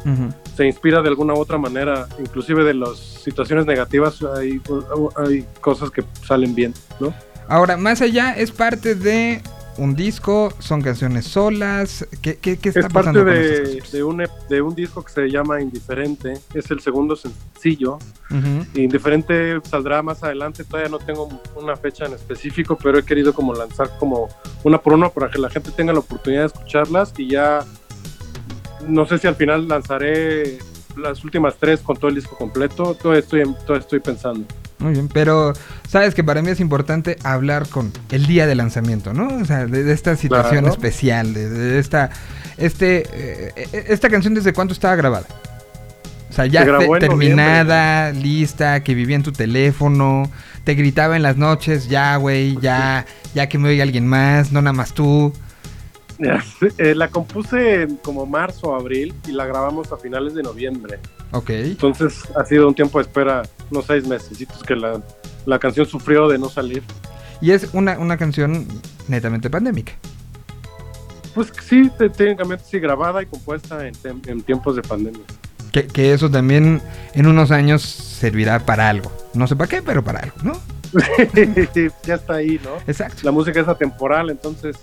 se 0.56 0.66
inspira 0.66 1.02
de 1.02 1.08
alguna 1.08 1.34
u 1.34 1.38
otra 1.38 1.58
manera, 1.58 2.06
inclusive 2.18 2.64
de 2.64 2.74
las 2.74 2.98
situaciones 2.98 3.66
negativas 3.66 4.22
hay, 4.36 4.60
hay 5.16 5.46
cosas 5.60 5.90
que 5.90 6.04
salen 6.26 6.54
bien, 6.54 6.74
¿no? 6.98 7.14
Ahora, 7.48 7.76
más 7.76 8.00
allá, 8.00 8.32
es 8.34 8.52
parte 8.52 8.94
de 8.94 9.42
un 9.80 9.96
disco, 9.96 10.52
son 10.58 10.82
canciones 10.82 11.24
solas. 11.24 12.06
¿Qué, 12.20 12.36
qué, 12.36 12.58
qué 12.58 12.68
está 12.68 12.80
Es 12.80 12.88
pasando 12.92 13.24
parte 13.24 13.40
de, 13.40 13.82
de, 13.92 14.02
un, 14.02 14.22
de 14.48 14.62
un 14.62 14.74
disco 14.74 15.02
que 15.02 15.10
se 15.10 15.30
llama 15.30 15.60
Indiferente, 15.62 16.34
es 16.52 16.70
el 16.70 16.80
segundo 16.80 17.16
sencillo. 17.16 17.98
Indiferente 18.74 19.58
saldrá 19.64 20.02
más 20.02 20.22
adelante, 20.22 20.64
todavía 20.64 20.90
no 20.90 20.98
tengo 20.98 21.28
una 21.56 21.76
fecha 21.76 22.04
en 22.04 22.12
específico, 22.12 22.76
pero 22.80 22.98
he 22.98 23.02
querido 23.02 23.32
como 23.32 23.54
lanzar 23.54 23.90
como 23.98 24.28
una 24.64 24.78
por 24.78 24.92
una 24.92 25.08
para 25.08 25.30
que 25.30 25.38
la 25.38 25.48
gente 25.48 25.70
tenga 25.70 25.94
la 25.94 26.00
oportunidad 26.00 26.42
de 26.42 26.46
escucharlas 26.48 27.14
y 27.16 27.28
ya 27.28 27.64
no 28.86 29.06
sé 29.06 29.18
si 29.18 29.26
al 29.26 29.34
final 29.34 29.66
lanzaré 29.66 30.58
las 30.96 31.24
últimas 31.24 31.54
tres 31.58 31.80
con 31.80 31.96
todo 31.96 32.08
el 32.08 32.14
disco 32.16 32.36
completo, 32.36 32.94
todavía 32.94 33.20
estoy, 33.20 33.42
todavía 33.66 33.78
estoy 33.80 34.00
pensando. 34.00 34.44
Muy 34.78 34.92
bien, 34.92 35.08
pero 35.08 35.52
sabes 35.88 36.14
que 36.14 36.24
para 36.24 36.40
mí 36.40 36.48
es 36.50 36.58
importante 36.60 37.16
hablar 37.22 37.68
con 37.68 37.92
el 38.10 38.26
día 38.26 38.46
de 38.46 38.54
lanzamiento, 38.54 39.12
¿no? 39.12 39.28
O 39.40 39.44
sea, 39.44 39.66
de, 39.66 39.84
de 39.84 39.92
esta 39.92 40.16
situación 40.16 40.60
Claro. 40.60 40.74
especial, 40.74 41.34
de, 41.34 41.50
de 41.50 41.78
esta, 41.78 42.10
este, 42.56 43.04
eh, 43.12 43.84
esta 43.88 44.08
canción 44.08 44.32
desde 44.34 44.52
cuánto 44.54 44.72
estaba 44.72 44.96
grabada. 44.96 45.26
O 46.30 46.32
sea, 46.32 46.46
ya 46.46 46.64
te- 46.64 46.88
terminada, 47.00 48.12
lista, 48.12 48.82
que 48.82 48.94
vivía 48.94 49.16
en 49.16 49.22
tu 49.22 49.32
teléfono, 49.32 50.30
te 50.64 50.74
gritaba 50.74 51.16
en 51.16 51.22
las 51.22 51.36
noches, 51.36 51.88
ya, 51.88 52.16
güey, 52.16 52.56
ya, 52.60 53.04
ya 53.34 53.48
que 53.48 53.58
me 53.58 53.68
oiga 53.68 53.82
alguien 53.82 54.06
más, 54.06 54.52
no 54.52 54.62
nada 54.62 54.72
más 54.72 54.94
tú. 54.94 55.32
Eh, 56.78 56.94
la 56.94 57.08
compuse 57.08 57.82
en 57.82 57.96
como 57.96 58.26
marzo 58.26 58.68
o 58.68 58.74
abril 58.74 59.14
y 59.26 59.32
la 59.32 59.46
grabamos 59.46 59.90
a 59.92 59.96
finales 59.96 60.34
de 60.34 60.42
noviembre. 60.42 60.98
Ok. 61.32 61.50
Entonces 61.50 62.22
ha 62.36 62.44
sido 62.44 62.68
un 62.68 62.74
tiempo 62.74 62.98
de 62.98 63.02
espera, 63.02 63.42
unos 63.70 63.86
seis 63.86 64.06
meses, 64.06 64.38
que 64.66 64.76
la, 64.76 65.00
la 65.46 65.58
canción 65.58 65.86
sufrió 65.86 66.28
de 66.28 66.38
no 66.38 66.48
salir. 66.48 66.82
Y 67.40 67.52
es 67.52 67.68
una, 67.72 67.98
una 67.98 68.16
canción 68.18 68.66
netamente 69.08 69.48
pandémica. 69.48 69.92
Pues 71.34 71.52
sí, 71.62 71.90
te- 71.96 72.10
técnicamente 72.10 72.64
sí, 72.68 72.78
grabada 72.80 73.22
y 73.22 73.26
compuesta 73.26 73.86
en, 73.86 73.94
en 74.26 74.42
tiempos 74.42 74.76
de 74.76 74.82
pandemia. 74.82 75.22
Que, 75.72 75.86
que 75.86 76.12
eso 76.12 76.28
también 76.30 76.82
en 77.14 77.26
unos 77.26 77.50
años 77.52 77.82
servirá 77.82 78.58
para 78.66 78.88
algo. 78.88 79.10
No 79.34 79.46
sé 79.46 79.54
para 79.56 79.68
qué, 79.68 79.80
pero 79.82 80.02
para 80.02 80.20
algo, 80.20 80.36
¿no? 80.42 80.52
ya 82.04 82.14
está 82.16 82.34
ahí, 82.34 82.60
¿no? 82.64 82.70
Exacto. 82.86 83.20
La 83.22 83.30
música 83.30 83.60
es 83.60 83.68
atemporal, 83.68 84.30
entonces 84.30 84.76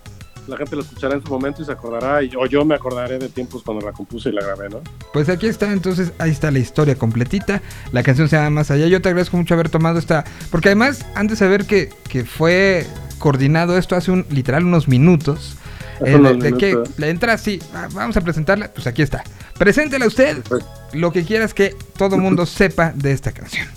la 0.48 0.58
gente 0.58 0.76
lo 0.76 0.82
escuchará 0.82 1.16
en 1.16 1.24
su 1.24 1.30
momento 1.30 1.62
y 1.62 1.66
se 1.66 1.72
acordará, 1.72 2.24
y- 2.24 2.32
o 2.36 2.46
yo 2.46 2.64
me 2.66 2.76
acordaré 2.76 3.20
de 3.20 3.30
tiempos 3.30 3.64
cuando 3.64 3.86
la 3.86 3.92
compuse 3.92 4.30
y 4.30 4.32
la 4.32 4.42
grabé, 4.44 4.70
¿no? 4.70 4.82
Pues 5.14 5.30
aquí 5.30 5.48
está, 5.48 5.72
entonces 5.72 6.12
ahí 6.20 6.32
está 6.32 6.52
la 6.52 6.60
historia 6.60 6.96
completita. 6.96 7.62
La 7.92 8.04
canción 8.04 8.30
se 8.30 8.36
llama 8.36 8.50
Más 8.50 8.72
Allá. 8.72 8.88
Yo 8.88 9.02
te 9.02 9.10
agradezco 9.10 9.38
mucho 9.38 9.54
haber 9.54 9.70
tomado 9.70 10.00
esta. 10.00 10.24
Porque 10.52 10.70
además, 10.70 11.06
antes 11.16 11.40
de 11.40 11.46
saber 11.46 11.66
que, 11.66 11.90
que 12.10 12.24
fue 12.26 12.86
coordinado 13.20 13.78
esto 13.78 13.96
hace 13.96 14.12
un 14.12 14.26
literal 14.30 14.64
unos 14.66 14.88
minutos. 14.88 15.58
Eh, 16.06 16.12
de, 16.16 16.34
de 16.52 16.54
que 16.58 16.78
le 16.98 17.10
entra 17.10 17.34
así, 17.34 17.60
vamos 17.94 18.16
a 18.16 18.22
presentarla, 18.22 18.72
pues 18.72 18.86
aquí 18.86 19.02
está. 19.02 19.24
Preséntela 19.58 20.06
usted 20.06 20.38
Pues- 20.48 20.64
lo 20.94 21.12
que 21.12 21.24
quieras 21.26 21.56
que 21.56 21.76
todo 21.98 22.20
mundo 22.20 22.46
sepa 22.46 22.92
de 22.96 23.12
esta 23.14 23.32
canción. 23.32 23.68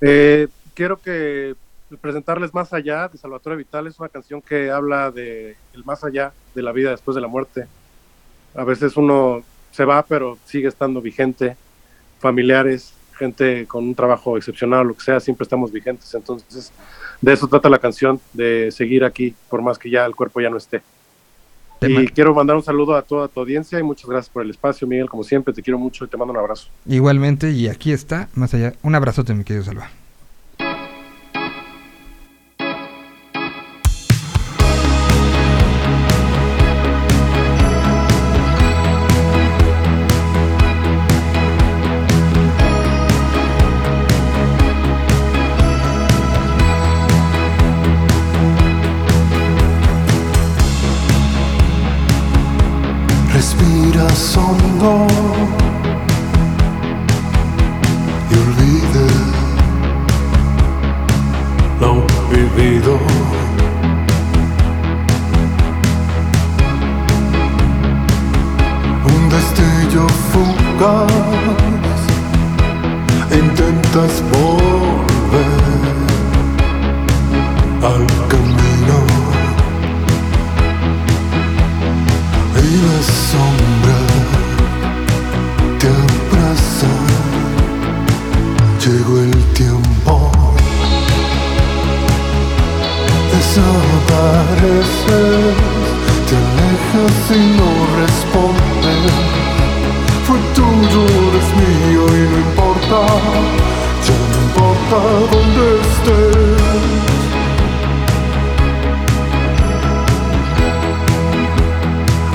Eh, 0.00 0.48
quiero 0.74 0.98
que 1.00 1.54
presentarles 2.00 2.52
Más 2.52 2.72
Allá 2.72 3.08
de 3.08 3.18
Salvatore 3.18 3.56
Vital. 3.56 3.86
Es 3.86 3.98
una 3.98 4.08
canción 4.08 4.42
que 4.42 4.70
habla 4.70 5.10
de 5.10 5.56
el 5.74 5.84
más 5.84 6.04
allá 6.04 6.32
de 6.54 6.62
la 6.62 6.72
vida 6.72 6.90
después 6.90 7.14
de 7.14 7.20
la 7.20 7.28
muerte. 7.28 7.66
A 8.54 8.64
veces 8.64 8.96
uno 8.96 9.42
se 9.70 9.84
va, 9.84 10.02
pero 10.02 10.38
sigue 10.46 10.68
estando 10.68 11.00
vigente. 11.00 11.56
Familiares, 12.18 12.94
gente 13.18 13.66
con 13.66 13.84
un 13.84 13.94
trabajo 13.94 14.36
excepcional, 14.36 14.86
lo 14.86 14.94
que 14.94 15.02
sea, 15.02 15.20
siempre 15.20 15.44
estamos 15.44 15.70
vigentes. 15.70 16.12
Entonces, 16.14 16.72
de 17.20 17.32
eso 17.32 17.46
trata 17.46 17.68
la 17.68 17.78
canción, 17.78 18.20
de 18.32 18.70
seguir 18.72 19.04
aquí, 19.04 19.34
por 19.48 19.62
más 19.62 19.78
que 19.78 19.90
ya 19.90 20.04
el 20.06 20.16
cuerpo 20.16 20.40
ya 20.40 20.50
no 20.50 20.56
esté. 20.56 20.82
Y 21.82 22.06
quiero 22.08 22.34
mandar 22.34 22.56
un 22.56 22.62
saludo 22.62 22.96
a 22.96 23.02
toda 23.02 23.28
tu 23.28 23.40
audiencia 23.40 23.78
y 23.78 23.82
muchas 23.82 24.08
gracias 24.08 24.30
por 24.32 24.42
el 24.42 24.50
espacio, 24.50 24.86
Miguel. 24.86 25.10
Como 25.10 25.22
siempre, 25.22 25.52
te 25.52 25.62
quiero 25.62 25.78
mucho 25.78 26.06
y 26.06 26.08
te 26.08 26.16
mando 26.16 26.32
un 26.32 26.38
abrazo. 26.38 26.68
Igualmente, 26.86 27.50
y 27.50 27.68
aquí 27.68 27.92
está, 27.92 28.28
Más 28.34 28.54
Allá. 28.54 28.72
Un 28.82 28.94
abrazote, 28.94 29.34
mi 29.34 29.44
querido 29.44 29.64
Salva. 29.64 29.90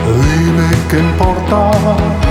Dime 0.05 0.69
qué 0.89 0.99
importa. 0.99 2.30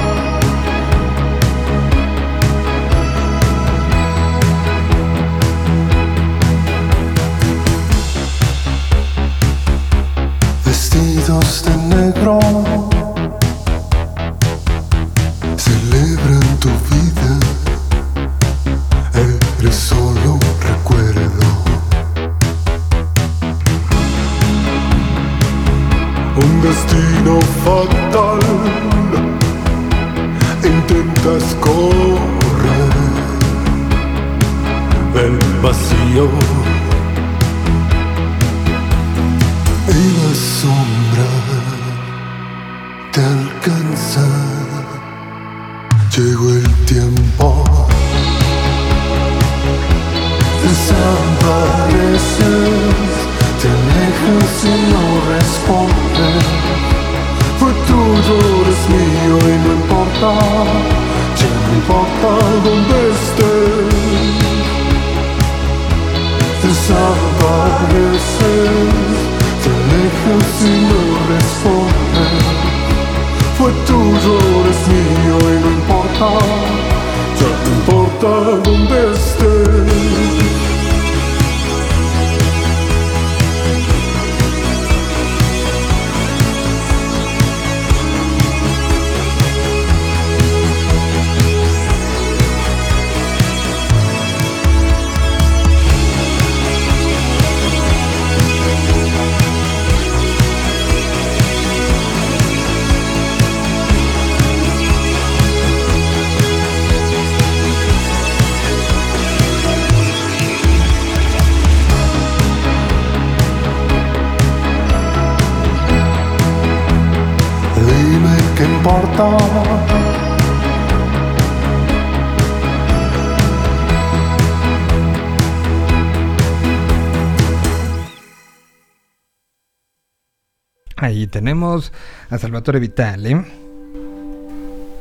Tenemos 131.30 131.92
a 132.28 132.38
Salvatore 132.38 132.80
Vitale. 132.80 133.44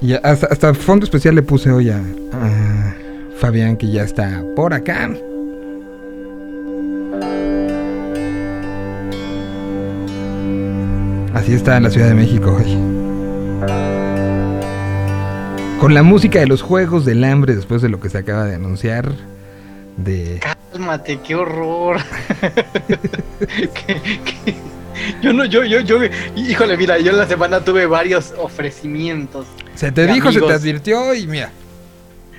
Y 0.02 0.14
hasta, 0.14 0.48
hasta 0.48 0.74
fondo 0.74 1.04
especial 1.04 1.36
le 1.36 1.42
puse 1.42 1.72
hoy 1.72 1.90
a, 1.90 1.98
a 1.98 2.94
Fabián, 3.38 3.76
que 3.76 3.92
ya 3.92 4.04
está 4.04 4.44
por 4.56 4.74
acá. 4.74 5.10
Así 11.34 11.54
está 11.54 11.78
en 11.78 11.84
la 11.84 11.90
Ciudad 11.90 12.08
de 12.08 12.16
México 12.16 12.58
hoy. 12.58 12.78
con 15.80 15.94
la 15.94 16.04
música 16.04 16.40
de 16.40 16.48
los 16.48 16.62
Juegos 16.62 17.06
del 17.06 17.24
Hambre 17.24 17.56
después 17.56 17.82
de 17.82 17.88
lo 17.88 18.02
que 18.02 18.10
se 18.10 18.18
acaba 18.18 18.44
de 18.44 18.56
anunciar 18.56 19.14
de... 19.96 20.42
Cálmate, 20.72 21.20
qué 21.22 21.36
horror. 21.36 21.98
Que- 23.40 24.56
Yo 25.22 25.34
no, 25.34 25.44
yo, 25.46 25.64
yo, 25.64 25.82
yo, 25.82 25.98
híjole, 26.36 26.78
mira, 26.78 26.98
yo 27.00 27.12
en 27.12 27.18
la 27.18 27.28
semana 27.28 27.60
tuve 27.60 27.86
varios 27.86 28.34
ofrecimientos. 28.38 29.48
Se 29.76 29.92
te 29.92 30.08
dijo, 30.08 30.32
se 30.32 30.40
te 30.42 30.54
advirtió 30.54 31.14
y 31.14 31.28
mira. 31.28 31.52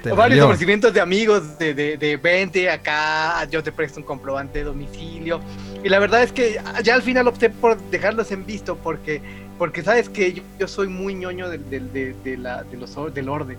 te 0.03 0.11
varios 0.11 0.19
valió. 0.19 0.45
ofrecimientos 0.47 0.93
de 0.95 1.01
amigos 1.01 1.59
de, 1.59 1.75
de, 1.75 1.97
de 1.97 2.17
vente 2.17 2.71
acá, 2.71 3.45
yo 3.51 3.63
te 3.63 3.71
presto 3.73 4.01
un 4.01 4.07
comprobante 4.07 4.61
de 4.61 4.65
domicilio. 4.65 5.41
Y 5.85 5.89
la 5.89 5.99
verdad 5.99 6.23
es 6.23 6.33
que 6.33 6.61
ya 6.83 6.95
al 6.95 7.03
final 7.03 7.29
opté 7.29 7.51
por 7.51 7.79
dejarlos 7.91 8.31
en 8.33 8.47
visto 8.47 8.77
porque, 8.77 9.21
porque 9.59 9.83
sabes 9.83 10.09
que 10.09 10.33
yo, 10.33 10.43
yo 10.59 10.67
soy 10.69 10.89
muy 10.89 11.15
ñoño 11.15 11.49
del, 11.51 11.69
del, 11.69 11.93
de, 11.93 12.15
de 12.25 12.37
la, 12.39 12.65
los, 12.73 13.15
del 13.15 13.29
orden. 13.29 13.59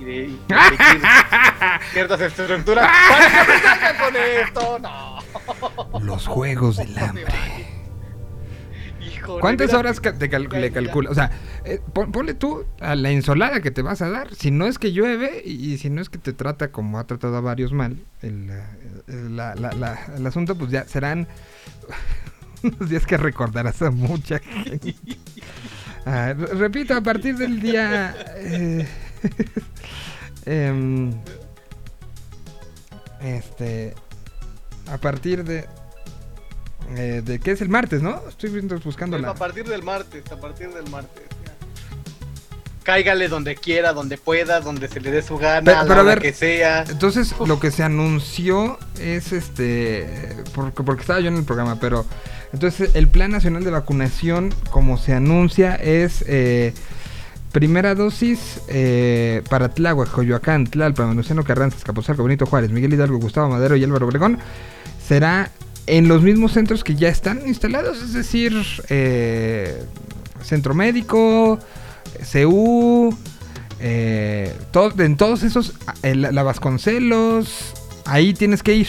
Y 0.00 0.04
de, 0.04 0.14
y 0.26 0.40
ciertas 1.92 2.20
estructuras. 2.20 2.86
¿Para 3.10 3.30
qué 3.30 3.92
me 3.92 4.04
con 4.04 4.16
esto? 4.16 4.78
No. 4.78 6.00
Los 6.00 6.26
Juegos 6.26 6.76
del 6.76 6.96
Hambre. 6.98 7.77
¿Cuántas 9.40 9.74
horas 9.74 10.00
ca- 10.00 10.12
te 10.14 10.28
cal- 10.28 10.48
le 10.50 10.70
calculas? 10.72 11.12
O 11.12 11.14
sea, 11.14 11.30
eh, 11.64 11.80
pon- 11.92 12.10
ponle 12.12 12.34
tú 12.34 12.64
a 12.80 12.94
la 12.94 13.12
insolada 13.12 13.60
que 13.60 13.70
te 13.70 13.82
vas 13.82 14.00
a 14.02 14.08
dar. 14.08 14.34
Si 14.34 14.50
no 14.50 14.66
es 14.66 14.78
que 14.78 14.92
llueve 14.92 15.42
y, 15.44 15.72
y 15.72 15.78
si 15.78 15.90
no 15.90 16.00
es 16.00 16.08
que 16.08 16.18
te 16.18 16.32
trata 16.32 16.68
como 16.72 16.98
ha 16.98 17.06
tratado 17.06 17.36
a 17.36 17.40
varios 17.40 17.72
mal 17.72 17.98
el, 18.22 18.50
eh, 18.50 18.62
el- 19.08 19.36
la- 19.36 19.54
la- 19.54 19.72
la- 19.72 19.98
el 20.16 20.26
asunto, 20.26 20.56
pues 20.56 20.70
ya 20.70 20.84
serán 20.86 21.26
unos 22.62 22.88
días 22.88 23.06
que 23.06 23.16
recordarás 23.16 23.80
a 23.82 23.90
mucha 23.90 24.38
gente. 24.38 24.94
Ah, 26.06 26.32
re- 26.36 26.46
repito, 26.54 26.94
a 26.94 27.00
partir 27.02 27.36
del 27.36 27.60
día... 27.60 28.14
eh, 28.36 28.86
em, 30.46 31.12
este... 33.20 33.94
A 34.90 34.96
partir 34.96 35.44
de... 35.44 35.66
eh, 36.96 37.22
de 37.24 37.38
qué 37.38 37.52
es 37.52 37.60
el 37.60 37.68
martes, 37.68 38.02
¿no? 38.02 38.22
Estoy 38.28 38.50
viendo, 38.50 38.78
buscando 38.80 39.18
la... 39.18 39.30
A 39.30 39.34
partir 39.34 39.64
del 39.68 39.82
martes, 39.82 40.24
a 40.32 40.36
partir 40.40 40.68
del 40.70 40.88
martes. 40.90 41.22
ya. 41.44 41.52
Cáigale 42.82 43.28
donde 43.28 43.54
quiera, 43.54 43.92
donde 43.92 44.16
pueda, 44.16 44.60
donde 44.60 44.88
se 44.88 45.00
le 45.00 45.10
dé 45.10 45.22
su 45.22 45.36
gana, 45.36 45.62
Pero- 45.64 45.78
a 45.78 45.82
la 45.82 45.88
pero 45.88 46.00
a 46.00 46.02
hora 46.04 46.10
ver, 46.14 46.22
que 46.22 46.32
sea. 46.32 46.84
Entonces, 46.88 47.34
lo 47.46 47.60
que 47.60 47.70
se 47.70 47.82
anunció 47.82 48.78
es 48.98 49.32
este. 49.32 50.36
Porque, 50.54 50.82
porque 50.82 51.02
estaba 51.02 51.20
yo 51.20 51.28
en 51.28 51.36
el 51.36 51.44
programa, 51.44 51.78
pero. 51.80 52.06
Entonces, 52.52 52.92
el 52.94 53.08
Plan 53.08 53.30
Nacional 53.30 53.62
de 53.62 53.70
Vacunación, 53.70 54.54
como 54.70 54.96
se 54.96 55.12
anuncia, 55.12 55.74
es. 55.74 56.24
eh, 56.26 56.72
primera 57.52 57.94
dosis 57.94 58.60
eh, 58.68 59.42
para 59.50 59.70
Tláhuac, 59.70 60.10
Coyoacán, 60.10 60.66
Tlalpan, 60.66 61.08
Venustiano 61.10 61.44
Carranza, 61.44 61.76
Escaposalco, 61.78 62.22
Benito 62.22 62.44
Juárez, 62.46 62.70
Miguel 62.70 62.92
Hidalgo, 62.94 63.18
Gustavo 63.18 63.48
Madero 63.48 63.74
y 63.76 63.84
Álvaro 63.84 64.06
Obregón. 64.06 64.38
Será 65.06 65.50
en 65.88 66.08
los 66.08 66.22
mismos 66.22 66.52
centros 66.52 66.84
que 66.84 66.94
ya 66.94 67.08
están 67.08 67.46
instalados, 67.46 68.02
es 68.02 68.12
decir, 68.12 68.52
eh, 68.88 69.82
Centro 70.44 70.74
Médico, 70.74 71.58
CU, 72.32 73.16
eh, 73.80 74.54
en 74.98 75.16
todos 75.16 75.42
esos, 75.42 75.74
eh, 76.02 76.14
la, 76.14 76.42
Vasconcelos, 76.42 77.72
ahí 78.04 78.34
tienes 78.34 78.62
que 78.62 78.74
ir. 78.74 78.88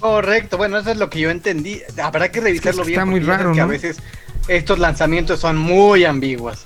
Correcto, 0.00 0.56
bueno, 0.58 0.78
eso 0.78 0.90
es 0.90 0.98
lo 0.98 1.08
que 1.10 1.20
yo 1.20 1.30
entendí. 1.30 1.80
Habrá 2.02 2.30
que 2.30 2.40
revisarlo 2.40 2.82
Es 2.82 2.86
que 2.86 2.90
bien. 2.90 3.00
está 3.00 3.10
muy 3.10 3.20
raro, 3.20 3.52
que 3.52 3.60
a 3.60 3.66
veces 3.66 3.98
estos 4.48 4.78
lanzamientos 4.78 5.40
son 5.40 5.56
muy 5.56 6.04
ambiguos. 6.04 6.64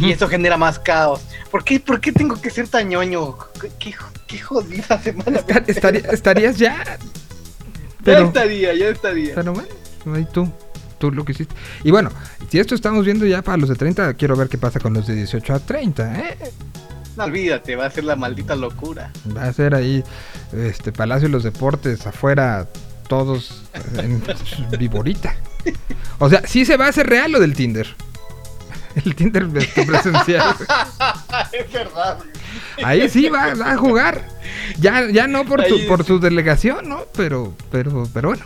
Y 0.00 0.10
eso 0.10 0.28
genera 0.28 0.56
más 0.58 0.78
caos. 0.78 1.22
¿Por 1.50 1.64
qué, 1.64 1.80
por 1.80 2.00
qué 2.00 2.12
tengo 2.12 2.38
que 2.40 2.50
ser 2.50 2.68
tan 2.68 2.88
ñoño? 2.88 3.36
¿Qué, 3.60 3.70
qué, 3.78 3.94
qué 4.26 4.38
jodida 4.38 5.00
semana? 5.00 5.38
Estar- 5.38 5.64
estaría- 5.66 6.00
estarías 6.10 6.58
ya. 6.58 6.98
Ya 8.08 8.14
Pero, 8.16 8.26
estaría, 8.28 8.74
ya 8.74 8.88
estaría. 8.88 9.34
pero 9.34 9.52
bueno, 9.52 9.68
ahí 10.14 10.26
tú, 10.32 10.50
tú 10.98 11.10
lo 11.12 11.24
que 11.24 11.32
hiciste. 11.32 11.54
Y 11.84 11.90
bueno, 11.90 12.10
si 12.50 12.58
esto 12.58 12.74
estamos 12.74 13.04
viendo 13.04 13.26
ya 13.26 13.42
para 13.42 13.56
los 13.58 13.68
de 13.68 13.74
30, 13.76 14.14
quiero 14.14 14.36
ver 14.36 14.48
qué 14.48 14.58
pasa 14.58 14.80
con 14.80 14.94
los 14.94 15.06
de 15.06 15.14
18 15.14 15.54
a 15.54 15.58
30, 15.60 16.20
¿eh? 16.20 16.38
No 17.16 17.24
olvídate, 17.24 17.74
va 17.76 17.86
a 17.86 17.90
ser 17.90 18.04
la 18.04 18.14
maldita 18.16 18.54
locura. 18.54 19.10
Va 19.36 19.44
a 19.44 19.52
ser 19.52 19.74
ahí, 19.74 20.04
este, 20.52 20.92
Palacio 20.92 21.28
de 21.28 21.32
los 21.32 21.42
Deportes, 21.42 22.06
afuera, 22.06 22.68
todos 23.08 23.64
en 23.96 24.22
viborita. 24.78 25.34
O 26.20 26.28
sea, 26.30 26.42
sí 26.46 26.64
se 26.64 26.76
va 26.76 26.86
a 26.86 26.88
hacer 26.90 27.08
real 27.08 27.32
lo 27.32 27.40
del 27.40 27.54
Tinder. 27.54 27.88
El 29.04 29.14
Tinder 29.14 29.48
presencial. 29.86 30.54
es 31.52 31.72
verdad. 31.72 32.18
Ahí 32.84 33.08
sí 33.08 33.28
va, 33.28 33.54
va 33.54 33.72
a 33.72 33.76
jugar. 33.76 34.24
Ya, 34.78 35.10
ya 35.10 35.26
no 35.26 35.44
por, 35.44 35.64
tu, 35.64 35.86
por 35.86 36.04
su 36.04 36.18
delegación, 36.18 36.88
¿no? 36.88 37.04
Pero, 37.16 37.54
pero, 37.70 38.08
pero 38.12 38.28
bueno. 38.30 38.44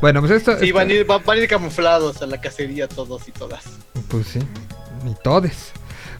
Bueno, 0.00 0.20
pues 0.20 0.32
esto. 0.32 0.58
Sí, 0.58 0.66
esto- 0.66 0.74
van 0.76 0.90
a, 0.90 0.92
ir, 0.92 1.04
van 1.06 1.22
van 1.24 1.38
a 1.38 1.42
ir 1.42 1.48
camuflados 1.48 2.20
a 2.22 2.26
la 2.26 2.40
cacería 2.40 2.88
todos 2.88 3.26
y 3.28 3.32
todas. 3.32 3.64
Pues 4.08 4.26
sí, 4.26 4.38
ni 5.04 5.14
todes. 5.22 5.72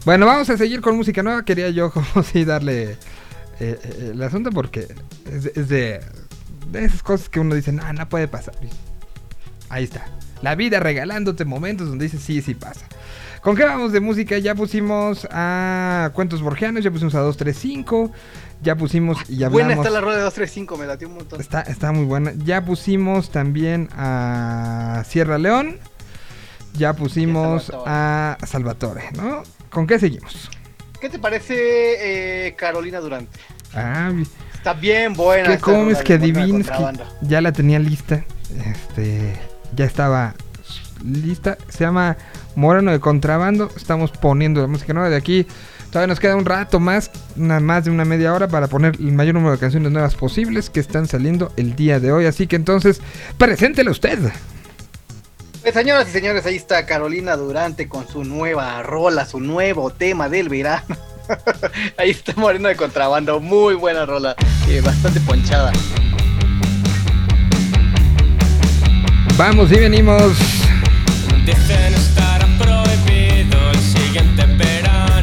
Bueno, 0.05 0.25
vamos 0.25 0.49
a 0.49 0.57
seguir 0.57 0.81
con 0.81 0.95
música 0.97 1.21
nueva. 1.23 1.43
Quería 1.45 1.69
yo, 1.69 1.91
como 1.93 2.23
si 2.23 2.45
darle 2.45 2.91
eh, 2.91 2.97
eh, 3.59 4.09
el 4.13 4.21
asunto 4.23 4.49
porque 4.51 4.87
es, 5.31 5.43
de- 5.43 5.51
es 5.55 5.69
de, 5.69 6.01
de 6.71 6.85
esas 6.85 7.03
cosas 7.03 7.29
que 7.29 7.39
uno 7.39 7.53
dice, 7.55 7.71
no, 7.71 7.91
no 7.93 8.09
puede 8.09 8.27
pasar. 8.27 8.55
Y 8.63 8.67
Ahí 9.69 9.83
está. 9.83 10.05
La 10.41 10.55
vida 10.55 10.79
regalándote 10.79 11.43
momentos 11.45 11.87
donde 11.87 12.05
dices, 12.05 12.21
sí, 12.21 12.41
sí 12.41 12.53
pasa. 12.53 12.85
¿Con 13.45 13.55
qué 13.55 13.63
vamos 13.63 13.91
de 13.91 13.99
música? 13.99 14.39
Ya 14.39 14.55
pusimos 14.55 15.27
a 15.29 16.09
Cuentos 16.15 16.41
Borgianos, 16.41 16.83
ya 16.83 16.89
pusimos 16.89 17.13
a 17.13 17.19
235, 17.19 18.11
ya 18.63 18.75
pusimos 18.75 19.19
y 19.29 19.43
hablamos... 19.43 19.51
Buena 19.51 19.73
está 19.75 19.91
la 19.91 20.01
rueda 20.01 20.17
de 20.17 20.23
235, 20.23 20.77
me 20.77 20.87
latió 20.87 21.07
un 21.07 21.13
montón. 21.13 21.39
Está, 21.39 21.61
está 21.61 21.91
muy 21.91 22.05
buena. 22.05 22.33
Ya 22.43 22.65
pusimos 22.65 23.29
también 23.29 23.87
a 23.95 25.03
Sierra 25.07 25.37
León. 25.37 25.77
Ya 26.73 26.93
pusimos 26.93 27.71
a 27.85 28.35
Salvatore, 28.47 29.11
¿no? 29.15 29.43
¿Con 29.69 29.85
qué 29.85 29.99
seguimos? 29.99 30.49
¿Qué 30.99 31.07
te 31.11 31.19
parece 31.19 32.47
eh, 32.47 32.55
Carolina 32.55 32.99
Durante? 32.99 33.39
Ah, 33.75 34.11
Está 34.55 34.73
bien 34.73 35.13
buena. 35.13 35.49
¿qué 35.49 35.59
comes 35.59 36.01
que 36.01 36.13
adivines 36.13 36.67
que 36.67 36.99
ya 37.21 37.41
la 37.41 37.51
tenía 37.51 37.77
lista? 37.77 38.25
Este, 38.65 39.35
ya 39.75 39.85
estaba 39.85 40.33
lista. 41.03 41.59
Se 41.69 41.83
llama 41.83 42.17
Morano 42.55 42.91
de 42.91 42.99
Contrabando. 42.99 43.69
Estamos 43.75 44.11
poniendo 44.11 44.61
la 44.61 44.67
música 44.67 44.93
nueva 44.93 45.09
de 45.09 45.15
aquí. 45.15 45.45
Todavía 45.91 46.07
nos 46.07 46.19
queda 46.19 46.35
un 46.35 46.45
rato 46.45 46.79
más, 46.79 47.09
una, 47.37 47.59
más 47.59 47.85
de 47.85 47.91
una 47.91 48.03
media 48.03 48.33
hora 48.33 48.47
para 48.47 48.67
poner 48.67 48.95
el 48.99 49.13
mayor 49.13 49.35
número 49.35 49.53
de 49.53 49.59
canciones 49.59 49.91
nuevas 49.91 50.15
posibles 50.15 50.69
que 50.69 50.79
están 50.79 51.07
saliendo 51.07 51.53
el 51.55 51.75
día 51.75 51.99
de 51.99 52.11
hoy. 52.11 52.25
Así 52.25 52.47
que 52.47 52.55
entonces, 52.55 53.01
preséntela 53.37 53.91
usted. 53.91 54.19
Pues, 55.61 55.73
señoras 55.73 56.07
y 56.09 56.11
señores, 56.11 56.45
ahí 56.45 56.57
está 56.57 56.85
Carolina 56.85 57.35
Durante 57.35 57.89
con 57.89 58.07
su 58.07 58.23
nueva 58.23 58.83
rola, 58.83 59.25
su 59.25 59.39
nuevo 59.39 59.89
tema 59.89 60.29
del 60.29 60.47
verano. 60.47 60.95
ahí 61.97 62.11
está 62.11 62.33
Moreno 62.35 62.67
de 62.69 62.75
Contrabando, 62.75 63.39
muy 63.39 63.73
buena 63.73 64.05
rola, 64.05 64.35
eh, 64.67 64.81
bastante 64.81 65.19
ponchada. 65.21 65.71
Vamos 69.37 69.71
y 69.71 69.75
venimos. 69.75 70.37
Prohibido 71.29 71.87
el 71.87 71.95
siguiente 74.15 74.45
verano 74.45 75.14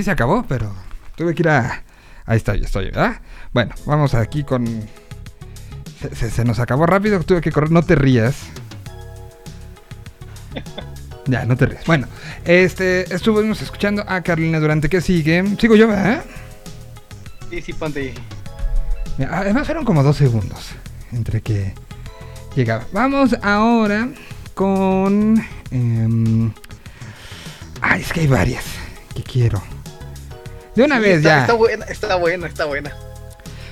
Y 0.00 0.02
así 0.02 0.06
se 0.06 0.10
acabó, 0.12 0.46
pero 0.48 0.72
tuve 1.14 1.34
que 1.34 1.42
ir 1.42 1.50
a... 1.50 1.82
Ahí 2.24 2.38
está, 2.38 2.56
ya 2.56 2.64
estoy, 2.64 2.86
¿verdad? 2.86 3.20
Bueno, 3.52 3.74
vamos 3.84 4.14
aquí 4.14 4.44
con... 4.44 4.64
Se, 6.00 6.14
se- 6.16 6.30
se 6.30 6.42
nos 6.46 6.58
acabó 6.58 6.86
rápido, 6.86 7.20
tuve 7.22 7.42
que 7.42 7.52
correr, 7.52 7.70
no 7.70 7.82
te 7.82 7.96
rías. 7.96 8.36
Ya, 11.26 11.44
no 11.44 11.54
te 11.54 11.66
rías. 11.66 11.84
Bueno, 11.84 12.06
este, 12.46 13.12
estuvimos 13.14 13.60
escuchando 13.60 14.02
a 14.08 14.22
Carolina 14.22 14.58
Durante, 14.58 14.88
que 14.88 15.02
sigue? 15.02 15.44
Sigo 15.58 15.76
yo, 15.76 15.86
¿verdad? 15.88 16.24
Sí, 17.50 17.60
sí, 17.60 17.74
ponte. 17.74 18.14
Además 19.30 19.66
fueron 19.66 19.84
como 19.84 20.02
dos 20.02 20.16
segundos 20.16 20.70
entre 21.12 21.42
que 21.42 21.74
llegaba. 22.56 22.86
Vamos 22.94 23.36
ahora 23.42 24.08
con... 24.54 25.44
ay, 27.82 28.00
es 28.00 28.12
que 28.14 28.20
hay 28.20 28.26
varias 28.28 28.64
que 29.14 29.22
quiero. 29.22 29.62
De 30.74 30.84
una 30.84 30.96
Sí, 30.96 31.02
vez 31.02 31.16
está, 31.18 31.28
ya. 31.28 31.40
Está 31.42 31.52
buena, 31.54 31.84
está 31.86 32.16
buena, 32.16 32.46
está 32.46 32.64
buena. 32.66 32.92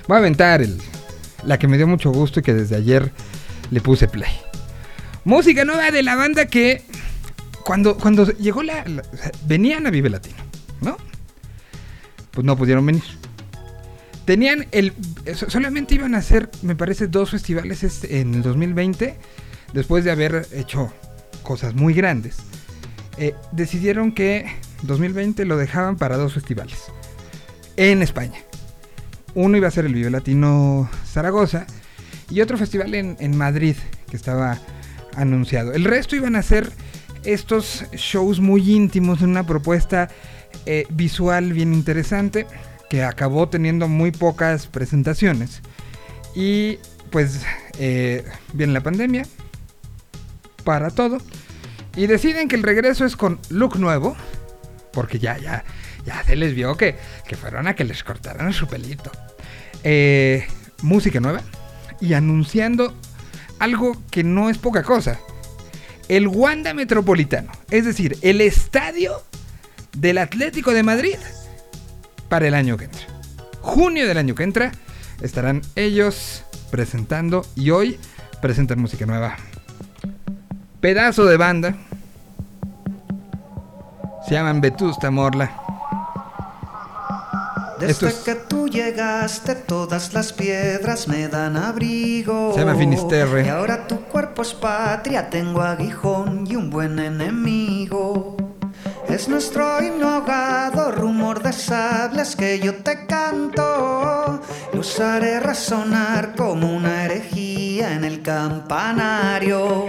Voy 0.06 0.16
a 0.16 0.18
aventar 0.18 0.62
el, 0.62 0.80
la 1.44 1.58
que 1.58 1.68
me 1.68 1.76
dio 1.76 1.86
mucho 1.86 2.10
gusto 2.10 2.40
y 2.40 2.42
que 2.42 2.54
desde 2.54 2.76
ayer 2.76 3.12
le 3.70 3.80
puse 3.80 4.08
play. 4.08 4.30
Música 5.24 5.64
nueva 5.64 5.90
de 5.90 6.02
la 6.02 6.16
banda 6.16 6.46
que 6.46 6.82
cuando, 7.64 7.96
cuando 7.98 8.24
llegó 8.32 8.62
la, 8.62 8.84
la- 8.86 9.02
o 9.12 9.16
sea, 9.16 9.30
Venían 9.46 9.86
a 9.86 9.90
Vive 9.90 10.08
Latino, 10.08 10.36
¿no? 10.80 10.96
Pues 12.30 12.44
no 12.44 12.56
pudieron 12.56 12.84
venir. 12.86 13.02
Tenían 14.24 14.66
el... 14.72 14.92
so- 15.34 15.50
Solamente 15.50 15.94
iban 15.94 16.14
a 16.14 16.18
hacer, 16.18 16.50
me 16.62 16.74
parece, 16.76 17.06
dos 17.08 17.30
festivales 17.30 17.82
este- 17.82 18.20
en 18.20 18.34
el 18.34 18.42
2020, 18.42 19.18
después 19.72 20.04
de 20.04 20.10
haber 20.10 20.46
hecho 20.52 20.92
cosas 21.42 21.74
muy 21.74 21.92
grandes. 21.94 22.36
Eh, 23.18 23.34
decidieron 23.52 24.12
que 24.12 24.46
2020 24.82 25.44
lo 25.44 25.56
dejaban 25.56 25.96
para 25.96 26.16
dos 26.16 26.34
festivales. 26.34 26.84
En 27.76 28.02
España. 28.02 28.38
Uno 29.34 29.56
iba 29.56 29.68
a 29.68 29.70
ser 29.70 29.86
el 29.86 29.94
Vive 29.94 30.10
Latino 30.10 30.90
Zaragoza 31.06 31.66
y 32.30 32.40
otro 32.40 32.58
festival 32.58 32.94
en, 32.94 33.16
en 33.20 33.36
Madrid 33.36 33.76
que 34.10 34.16
estaba 34.16 34.58
anunciado. 35.14 35.72
El 35.72 35.84
resto 35.84 36.16
iban 36.16 36.36
a 36.36 36.42
ser 36.42 36.72
estos 37.24 37.84
shows 37.92 38.40
muy 38.40 38.70
íntimos, 38.70 39.20
una 39.22 39.46
propuesta 39.46 40.08
eh, 40.66 40.86
visual 40.90 41.52
bien 41.52 41.74
interesante 41.74 42.46
que 42.88 43.02
acabó 43.02 43.48
teniendo 43.48 43.88
muy 43.88 44.10
pocas 44.10 44.66
presentaciones. 44.66 45.60
Y 46.34 46.78
pues 47.10 47.42
eh, 47.78 48.24
viene 48.52 48.72
la 48.72 48.82
pandemia 48.82 49.26
para 50.64 50.90
todo 50.90 51.18
y 51.96 52.06
deciden 52.06 52.48
que 52.48 52.56
el 52.56 52.62
regreso 52.62 53.04
es 53.04 53.16
con 53.16 53.38
look 53.48 53.78
nuevo 53.78 54.16
porque 54.98 55.20
ya, 55.20 55.38
ya, 55.38 55.62
ya 56.04 56.24
se 56.24 56.34
les 56.34 56.56
vio 56.56 56.76
que, 56.76 56.96
que 57.24 57.36
fueron 57.36 57.68
a 57.68 57.76
que 57.76 57.84
les 57.84 58.02
cortaran 58.02 58.52
su 58.52 58.66
pelito. 58.66 59.12
Eh, 59.84 60.44
música 60.82 61.20
nueva 61.20 61.40
y 62.00 62.14
anunciando 62.14 62.92
algo 63.60 63.96
que 64.10 64.24
no 64.24 64.50
es 64.50 64.58
poca 64.58 64.82
cosa. 64.82 65.20
El 66.08 66.26
Wanda 66.26 66.74
Metropolitano, 66.74 67.52
es 67.70 67.84
decir, 67.84 68.18
el 68.22 68.40
estadio 68.40 69.22
del 69.96 70.18
Atlético 70.18 70.72
de 70.72 70.82
Madrid 70.82 71.18
para 72.28 72.48
el 72.48 72.54
año 72.54 72.76
que 72.76 72.86
entra. 72.86 73.06
Junio 73.60 74.08
del 74.08 74.18
año 74.18 74.34
que 74.34 74.42
entra 74.42 74.72
estarán 75.22 75.62
ellos 75.76 76.42
presentando 76.72 77.46
y 77.54 77.70
hoy 77.70 78.00
presentan 78.42 78.80
música 78.80 79.06
nueva. 79.06 79.36
Pedazo 80.80 81.24
de 81.24 81.36
banda. 81.36 81.87
Se 84.28 84.34
llaman 84.34 84.60
Vetusta 84.60 85.10
Morla. 85.10 85.50
Esto 87.80 88.06
Desde 88.06 88.08
es- 88.08 88.24
que 88.24 88.34
tú 88.34 88.68
llegaste, 88.68 89.54
todas 89.54 90.12
las 90.12 90.32
piedras 90.32 91.06
me 91.08 91.28
dan 91.28 91.56
abrigo. 91.56 92.52
Se 92.52 92.60
llama 92.60 92.74
Finisterre. 92.74 93.46
Y 93.46 93.48
ahora 93.48 93.86
tu 93.86 94.00
cuerpo 94.02 94.42
es 94.42 94.52
patria, 94.52 95.30
tengo 95.30 95.62
aguijón 95.62 96.44
y 96.46 96.56
un 96.56 96.70
buen 96.70 96.98
enemigo. 96.98 98.36
Es 99.08 99.28
nuestro 99.28 99.80
himno 99.82 100.08
ahogado, 100.08 100.90
rumor 100.92 101.42
de 101.42 101.52
sables 101.52 102.36
que 102.36 102.58
yo 102.58 102.74
te 102.82 103.06
canto. 103.06 104.40
Lo 104.72 104.80
usaré 104.80 105.40
resonar 105.40 106.34
como 106.36 106.76
una 106.76 107.04
herejía 107.04 107.94
en 107.94 108.04
el 108.04 108.20
campanario. 108.22 109.86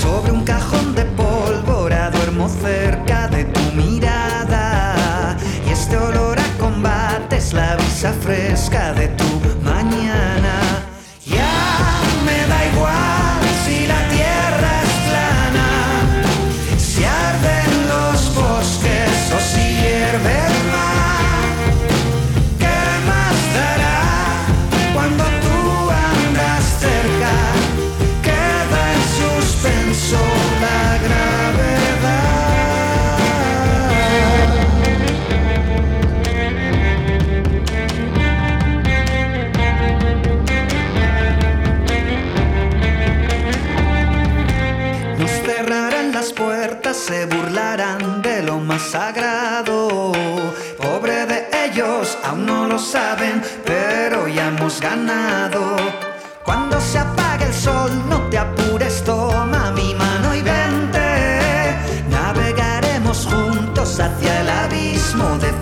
Sobre 0.00 0.30
un 0.32 0.44
cajón 0.44 0.94
de 0.94 1.04
pólvora 1.04 2.10
duermo 2.10 2.48
cerca 2.48 3.26
de 3.28 3.44
tu 3.44 3.60
mirada. 3.74 5.36
Y 5.66 5.70
este 5.70 5.96
olor 5.96 6.38
a 6.38 6.58
combate 6.58 7.36
es 7.36 7.52
la 7.52 7.74
brisa 7.76 8.12
fresca 8.12 8.92
de 8.92 9.08
tu 9.08 9.24
mañana 9.64 10.47
sagrado. 48.88 50.12
Pobre 50.78 51.26
de 51.26 51.46
ellos, 51.64 52.16
aún 52.24 52.46
no 52.46 52.66
lo 52.66 52.78
saben, 52.78 53.42
pero 53.64 54.26
ya 54.28 54.48
hemos 54.48 54.80
ganado. 54.80 55.76
Cuando 56.42 56.80
se 56.80 56.98
apague 56.98 57.44
el 57.44 57.54
sol, 57.54 57.90
no 58.08 58.18
te 58.30 58.38
apures, 58.38 59.04
toma 59.04 59.72
mi 59.72 59.94
mano 59.94 60.34
y 60.34 60.40
vente. 60.40 61.76
Navegaremos 62.08 63.28
juntos 63.30 64.00
hacia 64.00 64.40
el 64.40 64.48
abismo 64.48 65.36
de 65.38 65.52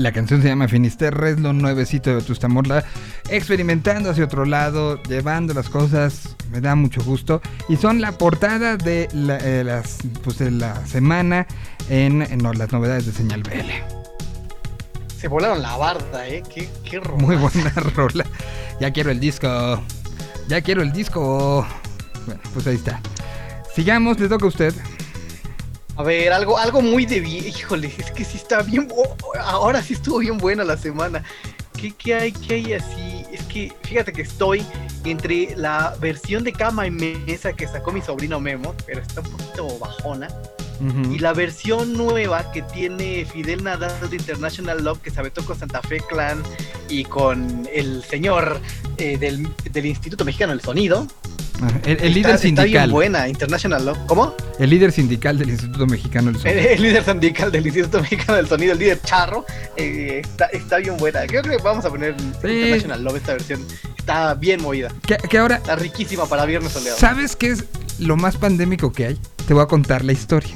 La 0.00 0.12
canción 0.12 0.40
se 0.40 0.48
llama 0.48 0.66
Finisterre, 0.66 1.32
es 1.32 1.40
lo 1.40 1.52
nuevecito 1.52 2.08
de 2.08 2.16
Vetusta 2.16 2.48
Morla, 2.48 2.82
experimentando 3.28 4.08
hacia 4.08 4.24
otro 4.24 4.46
lado, 4.46 4.98
llevando 5.02 5.52
las 5.52 5.68
cosas, 5.68 6.36
me 6.50 6.62
da 6.62 6.74
mucho 6.74 7.02
gusto. 7.04 7.42
Y 7.68 7.76
son 7.76 8.00
la 8.00 8.12
portada 8.12 8.78
de 8.78 9.08
la, 9.12 9.36
eh, 9.36 9.62
las, 9.62 9.98
pues, 10.24 10.38
de 10.38 10.52
la 10.52 10.86
semana 10.86 11.46
en, 11.90 12.22
en 12.22 12.38
no, 12.38 12.54
las 12.54 12.72
novedades 12.72 13.04
de 13.04 13.12
Señal 13.12 13.42
BL. 13.42 13.70
Se 15.18 15.28
volaron 15.28 15.60
la 15.60 15.76
barda, 15.76 16.26
¿eh? 16.26 16.42
Qué, 16.48 16.66
qué 16.82 16.98
Muy 17.18 17.36
romance. 17.36 17.60
buena 17.60 17.70
rola. 17.94 18.24
Ya 18.80 18.90
quiero 18.94 19.10
el 19.10 19.20
disco. 19.20 19.82
Ya 20.48 20.62
quiero 20.62 20.80
el 20.80 20.92
disco. 20.92 21.66
Bueno, 22.24 22.40
pues 22.54 22.66
ahí 22.66 22.76
está. 22.76 23.02
Sigamos, 23.74 24.18
le 24.18 24.28
toca 24.30 24.46
a 24.46 24.48
usted. 24.48 24.74
A 26.00 26.02
ver, 26.02 26.32
algo, 26.32 26.56
algo 26.56 26.80
muy 26.80 27.04
de 27.04 27.20
bien. 27.20 27.46
Híjole, 27.46 27.92
es 27.98 28.10
que 28.10 28.24
sí 28.24 28.38
está 28.38 28.62
bien. 28.62 28.88
Ahora 29.38 29.82
sí 29.82 29.92
estuvo 29.92 30.16
bien 30.16 30.38
buena 30.38 30.64
la 30.64 30.78
semana. 30.78 31.22
¿Qué, 31.78 31.92
qué 31.92 32.14
hay, 32.14 32.32
qué 32.32 32.54
hay 32.54 32.72
así? 32.72 33.26
Es 33.30 33.42
que 33.42 33.70
fíjate 33.82 34.10
que 34.10 34.22
estoy 34.22 34.64
entre 35.04 35.54
la 35.56 35.94
versión 36.00 36.42
de 36.42 36.54
cama 36.54 36.86
y 36.86 36.90
mesa 36.90 37.52
que 37.52 37.68
sacó 37.68 37.92
mi 37.92 38.00
sobrino 38.00 38.40
Memo, 38.40 38.74
pero 38.86 39.02
está 39.02 39.20
un 39.20 39.30
poquito 39.30 39.78
bajona. 39.78 40.28
Y 41.10 41.18
la 41.18 41.34
versión 41.34 41.92
nueva 41.92 42.50
que 42.52 42.62
tiene 42.62 43.26
Fidel 43.26 43.62
Nadal 43.62 44.08
de 44.08 44.16
International 44.16 44.82
Love 44.82 45.02
que 45.02 45.10
se 45.10 45.20
aventó 45.20 45.44
con 45.44 45.58
Santa 45.58 45.82
Fe 45.82 46.00
Clan 46.08 46.42
y 46.88 47.04
con 47.04 47.68
el 47.70 48.02
señor 48.04 48.58
eh, 48.96 49.18
del, 49.18 49.46
del 49.70 49.84
Instituto 49.84 50.24
Mexicano 50.24 50.52
del 50.52 50.62
Sonido. 50.62 51.06
El, 51.60 51.92
Está- 51.92 52.06
líder 52.06 52.34
Está 52.34 52.42
bien 52.42 52.56
sindical. 52.56 52.90
buena, 52.90 53.28
International 53.28 53.84
Love. 53.84 53.98
¿Cómo? 54.06 54.34
El 54.58 54.70
líder 54.70 54.92
sindical 54.92 55.38
del 55.38 55.50
Instituto 55.50 55.86
Mexicano 55.86 56.26
del 56.32 56.36
El, 56.36 56.40
Sonido. 56.42 56.60
el 56.70 56.82
líder 56.82 57.04
sindical 57.04 57.52
del 57.52 57.66
Instituto 57.66 58.00
Mexicano 58.00 58.36
del 58.36 58.48
Sonido, 58.48 58.72
el 58.72 58.78
líder 58.78 59.00
charro, 59.02 59.44
eh, 59.76 60.22
está, 60.24 60.46
está 60.46 60.78
bien 60.78 60.96
buena. 60.96 61.26
Creo 61.26 61.42
que 61.42 61.56
vamos 61.58 61.84
a 61.84 61.90
poner 61.90 62.14
International 62.18 63.02
Love 63.04 63.16
esta 63.16 63.32
versión. 63.32 63.66
Está 63.98 64.34
bien 64.34 64.62
movida. 64.62 64.88
Que, 65.06 65.16
que 65.18 65.38
ahora, 65.38 65.56
Está 65.56 65.76
riquísima 65.76 66.26
para 66.26 66.44
Viernes 66.46 66.72
Soleado. 66.72 66.98
¿sabes 66.98 67.36
qué 67.36 67.48
es 67.50 67.64
lo 67.98 68.16
más 68.16 68.36
pandémico 68.38 68.92
que 68.92 69.06
hay? 69.06 69.18
Te 69.46 69.52
voy 69.54 69.62
a 69.62 69.66
contar 69.66 70.04
la 70.04 70.12
historia. 70.12 70.54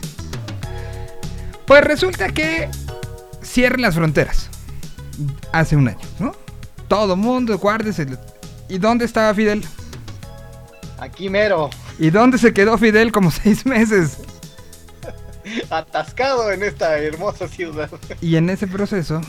Pues 1.67 1.83
resulta 1.85 2.29
que 2.29 2.69
cierran 3.43 3.83
las 3.83 3.95
fronteras. 3.95 4.49
Hace 5.53 5.77
un 5.77 5.89
año, 5.89 5.99
¿no? 6.19 6.35
Todo 6.89 7.17
mundo, 7.17 7.57
guárdese. 7.59 8.07
¿Y 8.69 8.79
dónde 8.79 9.05
estaba 9.05 9.33
Fidel? 9.35 9.63
Aquí 10.99 11.29
mero, 11.29 11.71
¿Y 11.99 12.11
dónde 12.11 12.39
se 12.39 12.53
quedó 12.53 12.79
Fidel 12.79 13.13
como 13.13 13.31
seis 13.31 13.67
meses? 13.67 14.19
atascado 15.71 16.51
en 16.51 16.63
esta 16.63 16.99
hermosa 16.99 17.47
ciudad. 17.49 17.91
Y 18.21 18.37
en 18.37 18.49
ese 18.51 18.67
proceso 18.67 19.21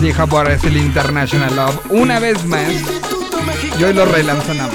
dijo 0.00 0.22
aparece 0.22 0.68
el 0.68 0.76
International 0.76 1.56
Love 1.56 1.80
una 1.90 2.20
vez 2.20 2.44
más 2.44 2.70
y 3.78 3.82
hoy 3.82 3.92
lo 3.94 4.04
relanzamos. 4.06 4.70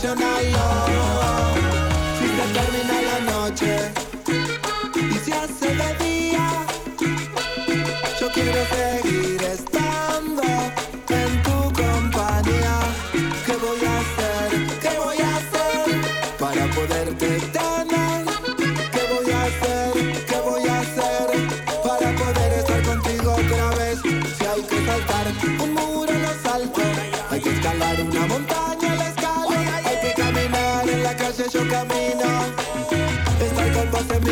Si 0.00 0.06
se 2.36 2.44
termina 2.54 2.96
la 3.02 3.18
noche. 3.32 3.72
Y 4.96 5.18
se 5.18 5.32
hace 5.34 5.68
de 5.76 5.90
día, 6.02 6.46
yo 8.18 8.26
quiero 8.32 8.60
seguir 8.64 9.09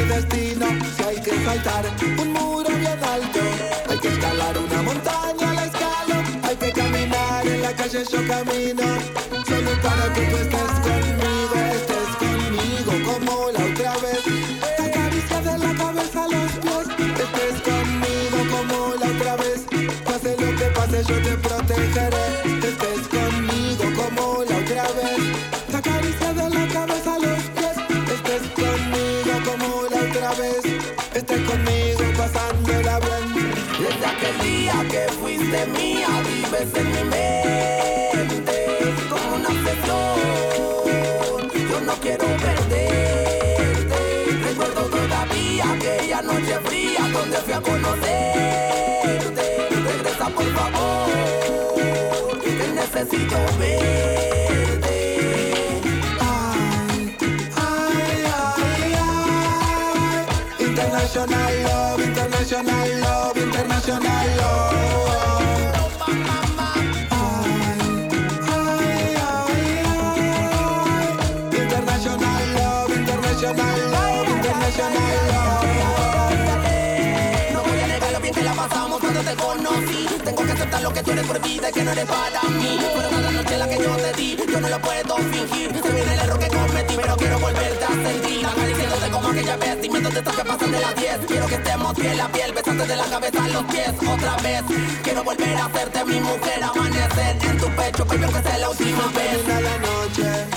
Si 0.08 1.02
hay 1.02 1.20
que 1.20 1.44
saltar 1.44 1.84
un 2.18 2.32
muro 2.32 2.70
bien 2.70 2.98
alto, 3.04 3.40
hay 3.90 3.98
que 3.98 4.08
escalar 4.08 4.56
una 4.56 4.82
montaña 4.82 5.52
la 5.52 5.66
escalo, 5.66 6.14
hay 6.44 6.56
que 6.56 6.72
caminar 6.72 7.46
en 7.46 7.60
la 7.60 7.72
calle 7.76 8.04
yo 8.10 8.26
camino. 8.26 8.84
Solo 9.46 9.70
para 9.82 10.10
que 10.14 10.22
tú 10.30 10.36
estés 10.38 10.72
conmigo, 10.88 11.56
estés 11.76 12.10
conmigo 12.24 12.92
como 13.12 13.50
la 13.50 13.64
otra 13.66 13.92
vez. 13.98 14.22
Te 14.78 14.82
acaricia 14.82 15.40
de 15.42 15.58
la 15.58 15.74
cabeza 15.74 16.24
a 16.24 16.28
los 16.28 16.52
pies, 16.62 17.18
estés 17.26 17.60
conmigo 17.68 18.38
como 18.50 18.94
la 18.94 19.06
otra 19.14 19.36
vez. 19.36 19.60
Pase 20.06 20.36
lo 20.40 20.56
que 20.56 20.66
pase, 20.74 21.04
yo 21.04 21.22
te 21.22 21.36
protegeré. 21.36 22.77
Mía, 35.66 36.08
vives 36.26 36.74
en 36.74 36.86
mi 36.92 37.04
mente 37.04 38.56
como 39.08 39.36
una 39.36 39.48
obsesión. 39.48 40.18
Yo 41.70 41.80
no 41.80 41.94
quiero 42.00 42.26
perderte. 42.26 43.98
Recuerdo 44.44 44.82
todavía 44.82 45.64
aquella 45.72 46.22
noche 46.22 46.58
fría 46.64 47.08
donde 47.12 47.36
fui 47.38 47.52
a 47.52 47.60
conocerte. 47.60 49.46
Regresa 49.70 50.28
por 50.30 50.46
favor, 50.54 51.08
que 52.42 52.50
necesito 52.74 53.36
verte. 53.58 53.98
International 60.60 61.52
love, 61.64 62.00
international 62.00 63.00
love, 63.00 63.36
international 63.36 64.36
love. 64.36 65.27
Pasamos 78.68 79.00
cuando 79.00 79.20
te 79.20 79.34
conocí. 79.34 80.06
Tengo 80.24 80.44
que 80.44 80.52
aceptar 80.52 80.82
lo 80.82 80.92
que 80.92 81.02
tú 81.02 81.10
eres 81.12 81.26
por 81.26 81.40
vida 81.40 81.68
y 81.68 81.72
que 81.72 81.84
no 81.84 81.90
eres 81.92 82.06
para 82.06 82.42
mí. 82.42 82.78
Pero 82.94 83.10
cada 83.10 83.30
noche 83.30 83.58
la 83.58 83.68
que 83.68 83.78
yo 83.78 83.96
te 83.96 84.12
di, 84.14 84.36
yo 84.36 84.60
no 84.60 84.68
lo 84.68 84.78
puedo 84.80 85.16
fingir. 85.16 85.80
Se 85.82 85.90
viene 85.90 86.14
el 86.14 86.20
error 86.20 86.38
que 86.38 86.48
cometí, 86.48 86.96
pero 86.96 87.16
quiero 87.16 87.38
volverte 87.38 87.84
a 87.84 87.88
sentir. 87.88 88.46
Acariciándote 88.46 89.10
como 89.10 89.28
aquella 89.28 89.56
vez, 89.56 89.82
dime 89.82 90.00
dónde 90.00 90.18
estás 90.18 90.36
que 90.36 90.44
pasan 90.44 90.70
de 90.70 90.80
las 90.80 90.94
10. 90.96 91.18
Quiero 91.26 91.46
que 91.46 91.54
estemos 91.54 91.94
piel 91.94 92.20
a 92.20 92.28
piel, 92.28 92.52
besándote 92.52 92.90
de 92.90 92.96
la 92.96 93.04
cabeza 93.04 93.44
a 93.44 93.48
los 93.48 93.64
pies. 93.64 93.92
Otra 94.14 94.36
vez, 94.36 94.62
quiero 95.02 95.24
volver 95.24 95.56
a 95.56 95.64
hacerte 95.66 96.04
mi 96.04 96.20
mujer, 96.20 96.62
amanecer 96.62 97.36
en 97.42 97.58
tu 97.58 97.68
pecho, 97.76 98.04
baby, 98.04 98.24
aunque 98.24 98.42
sea 98.42 98.58
la 98.58 98.70
última 98.70 99.06
vez. 99.08 99.46
la 99.46 99.78
noche 99.78 100.47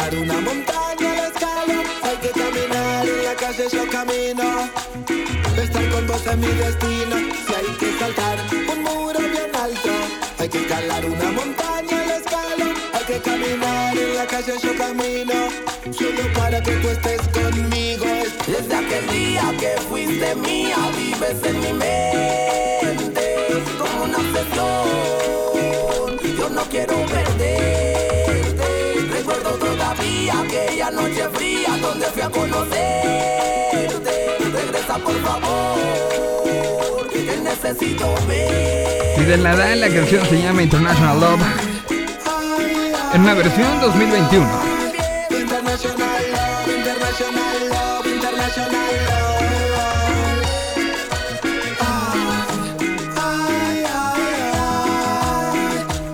escalar 0.00 0.14
una 0.22 0.40
montaña 0.40 1.14
la 1.14 1.26
escalo, 1.28 1.82
hay 2.02 2.16
que 2.16 2.30
caminar 2.30 3.06
en 3.06 3.24
la 3.24 3.34
calle 3.34 3.68
yo 3.70 3.88
camino. 3.90 4.70
Estar 5.62 5.90
con 5.90 6.06
vos 6.06 6.26
es 6.26 6.36
mi 6.38 6.46
destino. 6.46 7.16
Si 7.46 7.54
hay 7.54 7.76
que 7.78 7.98
saltar 7.98 8.38
un 8.72 8.82
muro 8.82 9.18
bien 9.18 9.54
alto, 9.54 9.90
hay 10.38 10.48
que 10.48 10.58
escalar 10.58 11.04
una 11.04 11.32
montaña 11.32 12.02
al 12.02 12.10
escalo. 12.10 12.64
Hay 12.94 13.04
que 13.04 13.18
caminar 13.20 13.98
en 13.98 14.16
la 14.16 14.26
calle 14.26 14.54
yo 14.62 14.76
camino, 14.76 15.34
solo 15.92 16.32
para 16.34 16.62
que 16.62 16.72
tú 16.76 16.88
conmigo. 17.32 18.06
Desde 18.46 18.74
aquel 18.74 19.06
día 19.08 19.54
que 19.58 19.80
fuiste 19.88 20.34
mía, 20.36 20.76
vives 20.96 21.42
en 21.44 21.60
mi 21.60 21.72
mente 21.72 23.26
como 23.78 24.04
una 24.04 24.16
obsesión. 24.16 24.88
Yo 26.38 26.48
no 26.48 26.62
quiero 26.70 26.94
perderte. 27.06 27.49
Todavía 30.20 30.40
aquella 30.42 30.90
noche 30.90 31.28
fría 31.32 31.78
donde 31.80 32.04
fui 32.06 32.20
a 32.20 32.28
conocerte. 32.28 33.88
Regresa 34.52 34.98
por 34.98 35.18
favor, 35.22 37.08
que 37.10 37.38
necesito 37.42 38.14
ver. 38.28 39.16
Fidel 39.16 39.42
Nadal, 39.42 39.80
la 39.80 39.88
canción 39.88 40.26
se 40.26 40.42
llama 40.42 40.62
International 40.62 41.20
Love. 41.20 41.40
En 43.14 43.22
una 43.22 43.32
versión 43.34 43.80
2021. 43.80 44.46
International 45.30 46.22
love, 46.32 46.68
international 46.68 47.68
love, 47.70 48.06
international 48.06 48.82
love. 49.06 49.40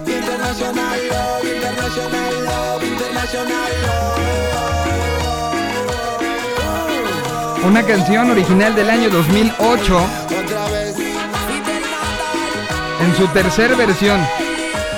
International 0.06 1.00
love, 1.10 1.44
international 1.44 2.30
love, 2.46 3.95
Una 7.66 7.82
canción 7.82 8.30
original 8.30 8.76
del 8.76 8.88
año 8.88 9.10
2008. 9.10 9.96
Otra 9.98 10.68
vez. 10.70 10.96
En 13.00 13.14
su 13.16 13.26
tercer 13.32 13.74
versión. 13.74 14.20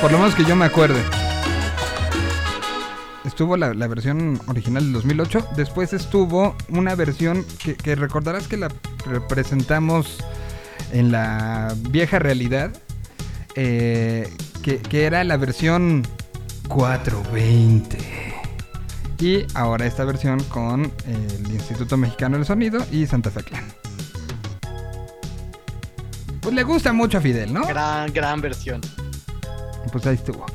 Por 0.03 0.13
lo 0.13 0.19
menos 0.19 0.35
que 0.35 0.45
yo 0.45 0.55
me 0.55 0.67
acuerde. 0.67 1.01
Estuvo 3.25 3.57
la, 3.57 3.73
versión 3.89 4.39
original 4.49 4.85
del 4.85 4.93
2008. 4.93 5.49
Después 5.57 5.95
estuvo 5.95 6.55
una 6.69 6.95
versión 6.95 7.47
que, 7.83 7.95
recordarás 7.95 8.49
que 8.49 8.59
la 8.59 8.69
presentamos 9.29 10.19
en 10.93 11.11
la 11.11 11.75
vieja 11.89 12.19
realidad. 12.19 12.71
eh, 13.55 14.31
que, 14.63 14.77
que 14.79 15.07
era 15.07 15.25
la 15.25 15.39
versión 15.39 16.07
420. 16.69 18.18
Y 19.21 19.45
ahora 19.55 19.87
esta 19.87 20.05
versión 20.05 20.43
con 20.45 20.93
el 21.07 21.51
Instituto 21.53 21.97
Mexicano 21.97 22.37
del 22.37 22.47
Sonido 22.47 22.85
y 22.93 23.07
Santa 23.07 23.31
Fe 23.31 23.43
Clan. 23.43 23.65
Pues 26.41 26.55
le 26.55 26.63
gusta 26.63 26.93
mucho 26.93 27.19
a 27.19 27.21
Fidel, 27.21 27.53
¿no? 27.53 27.67
Gran, 27.67 28.13
gran 28.13 28.41
versión. 28.41 28.81
Pues 29.93 30.07
ahí 30.07 30.15
estuvo. 30.15 30.47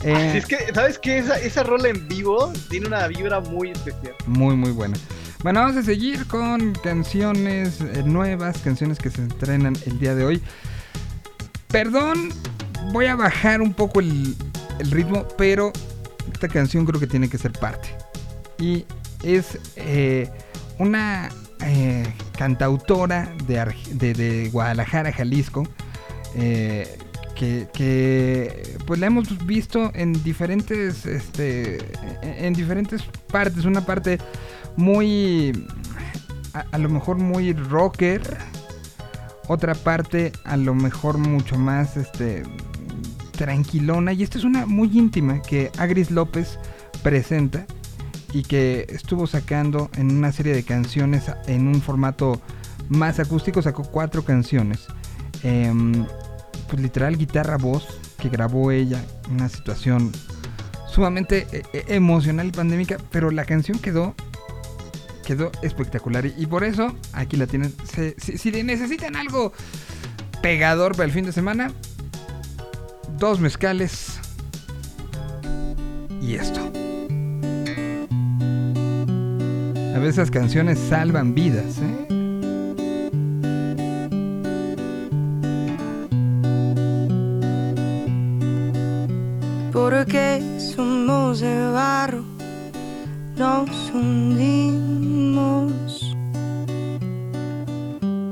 Así 0.00 0.08
Eh, 0.08 0.38
es 0.38 0.46
que, 0.46 0.58
¿sabes 0.74 0.98
qué? 0.98 1.18
Esa, 1.18 1.38
esa 1.38 1.62
rola 1.62 1.88
en 1.88 2.08
vivo 2.08 2.52
tiene 2.68 2.88
una 2.88 3.06
vibra 3.06 3.40
muy 3.40 3.70
especial. 3.70 4.14
Muy, 4.26 4.56
muy 4.56 4.70
buena. 4.72 4.96
Bueno, 5.42 5.60
vamos 5.60 5.76
a 5.76 5.82
seguir 5.82 6.26
con 6.26 6.72
canciones 6.82 7.80
eh, 7.80 8.02
nuevas, 8.04 8.58
canciones 8.58 8.98
que 8.98 9.10
se 9.10 9.26
estrenan 9.26 9.76
el 9.86 9.98
día 9.98 10.14
de 10.14 10.24
hoy. 10.24 10.42
Perdón, 11.68 12.30
voy 12.92 13.06
a 13.06 13.14
bajar 13.14 13.62
un 13.62 13.72
poco 13.72 14.00
el, 14.00 14.34
el 14.80 14.90
ritmo, 14.90 15.26
pero 15.38 15.72
esta 16.40 16.48
canción 16.48 16.86
creo 16.86 16.98
que 16.98 17.06
tiene 17.06 17.28
que 17.28 17.36
ser 17.36 17.52
parte. 17.52 17.90
Y 18.58 18.86
es 19.22 19.58
eh, 19.76 20.30
una 20.78 21.28
eh, 21.62 22.06
cantautora 22.38 23.30
de, 23.46 24.14
de- 24.14 24.48
Guadalajara, 24.48 25.12
Jalisco, 25.12 25.68
eh, 26.34 26.96
que, 27.36 27.68
que, 27.74 28.78
pues 28.86 28.98
la 29.00 29.06
hemos 29.08 29.46
visto 29.46 29.90
en 29.94 30.14
diferentes, 30.24 31.04
este, 31.04 31.78
en 32.22 32.54
diferentes 32.54 33.02
partes. 33.30 33.66
Una 33.66 33.84
parte 33.84 34.16
muy, 34.76 35.66
a, 36.54 36.64
a 36.72 36.78
lo 36.78 36.88
mejor 36.88 37.18
muy 37.18 37.52
rocker, 37.52 38.22
otra 39.46 39.74
parte 39.74 40.32
a 40.44 40.56
lo 40.56 40.74
mejor 40.74 41.18
mucho 41.18 41.58
más, 41.58 41.98
este, 41.98 42.44
tranquilona. 43.40 44.12
Y 44.12 44.22
esta 44.22 44.36
es 44.36 44.44
una 44.44 44.66
muy 44.66 44.90
íntima 44.92 45.40
que 45.40 45.72
Agris 45.78 46.10
López 46.10 46.58
presenta 47.02 47.64
y 48.34 48.42
que 48.42 48.84
estuvo 48.90 49.26
sacando 49.26 49.90
en 49.96 50.14
una 50.14 50.30
serie 50.30 50.52
de 50.52 50.62
canciones 50.62 51.24
en 51.46 51.66
un 51.66 51.80
formato 51.80 52.38
más 52.90 53.18
acústico. 53.18 53.62
Sacó 53.62 53.84
cuatro 53.84 54.26
canciones. 54.26 54.86
Em, 55.42 56.04
pues 56.68 56.82
literal 56.82 57.16
guitarra 57.16 57.56
voz 57.56 57.98
que 58.18 58.28
grabó 58.28 58.72
ella. 58.72 59.02
Una 59.30 59.48
situación 59.48 60.12
sumamente 60.86 61.46
eh, 61.50 61.62
eh, 61.72 61.84
emocional 61.88 62.46
y 62.46 62.50
pandémica. 62.50 62.98
Pero 63.10 63.30
la 63.30 63.46
canción 63.46 63.78
quedó 63.78 64.14
quedó 65.24 65.50
espectacular. 65.62 66.26
Y, 66.26 66.44
por 66.46 66.62
eso 66.62 66.94
aquí 67.14 67.38
la 67.38 67.46
tienen. 67.46 67.72
Si 68.18 68.50
necesitan 68.50 69.16
algo 69.16 69.54
pegador 70.42 70.92
para 70.92 71.04
el 71.04 71.12
fin 71.12 71.24
de 71.24 71.32
semana, 71.32 71.72
dos 73.20 73.38
mezcales 73.38 74.18
y 76.22 76.34
esto. 76.36 76.58
A 79.94 79.98
veces 79.98 80.14
esas 80.14 80.30
canciones 80.30 80.78
salvan 80.78 81.34
vidas, 81.34 81.76
¿eh? 81.78 82.06
Porque 89.70 90.42
somos 90.74 91.40
de 91.40 91.70
barro, 91.72 92.24
nos 93.36 93.90
hundimos 93.92 94.56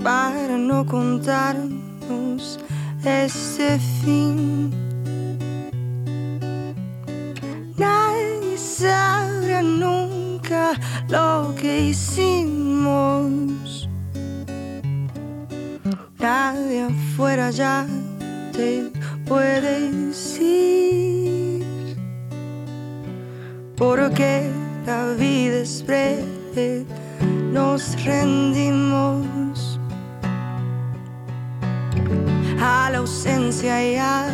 para 0.02 0.56
no 0.56 0.86
contarnos 0.86 2.58
este 3.08 3.78
fin. 4.02 4.70
Nadie 7.76 8.56
sabrá 8.58 9.62
nunca 9.62 10.72
lo 11.08 11.54
que 11.60 11.88
hicimos. 11.90 13.88
Nadie 16.18 16.82
afuera 16.82 17.50
ya 17.50 17.86
te 18.52 18.90
puede 19.26 19.90
decir. 19.90 21.64
Porque 23.76 24.50
la 24.86 25.12
vida 25.12 25.58
es 25.60 25.84
breve, 25.86 26.84
nos 27.52 27.96
rendimos 28.04 29.47
a 32.60 32.90
la 32.90 32.98
ausencia 32.98 33.92
y 33.92 33.96
a 33.96 34.26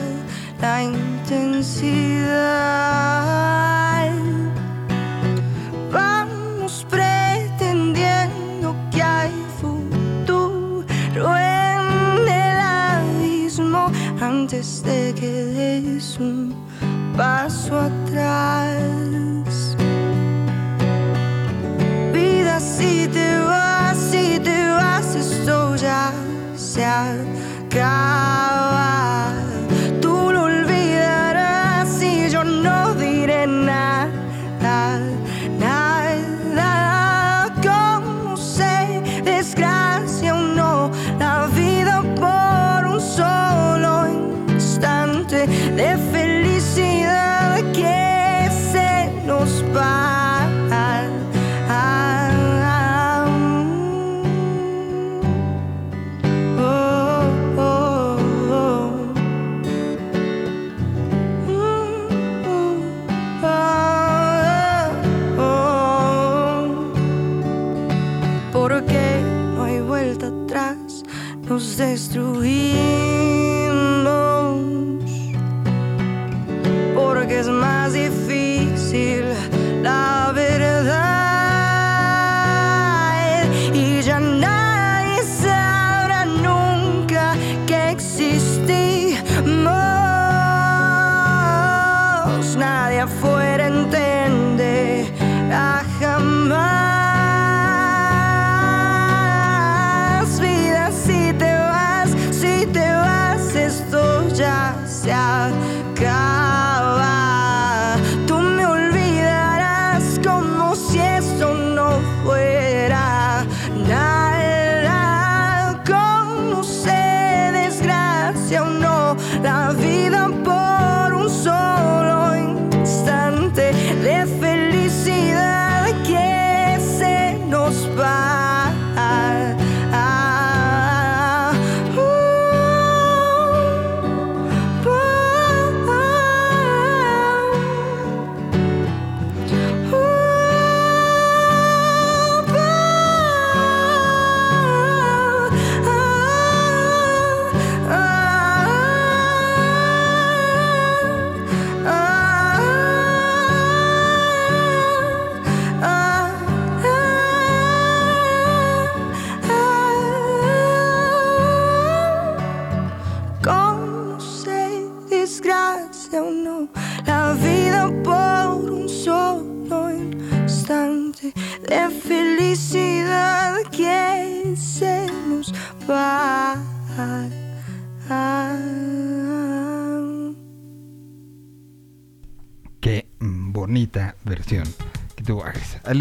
la 0.60 0.82
intensidad. 0.82 2.14
Vamos 5.92 6.86
pretendiendo 6.88 8.74
que 8.90 9.02
hay 9.02 9.32
futuro 9.60 11.36
en 11.36 12.28
el 12.28 12.58
abismo 12.58 13.90
antes 14.20 14.82
de 14.82 15.14
que 15.14 15.30
des 15.30 16.18
un 16.18 16.54
paso 17.16 17.78
atrás. 17.78 19.76
Vida, 22.12 22.58
si 22.60 23.06
te 23.08 23.38
vas, 23.40 23.96
si 23.98 24.38
te 24.40 24.68
vas, 24.70 25.14
esto 25.14 25.76
ya 25.76 26.12
se 26.56 26.84
acaba. 26.84 27.34
Tú 27.74 27.80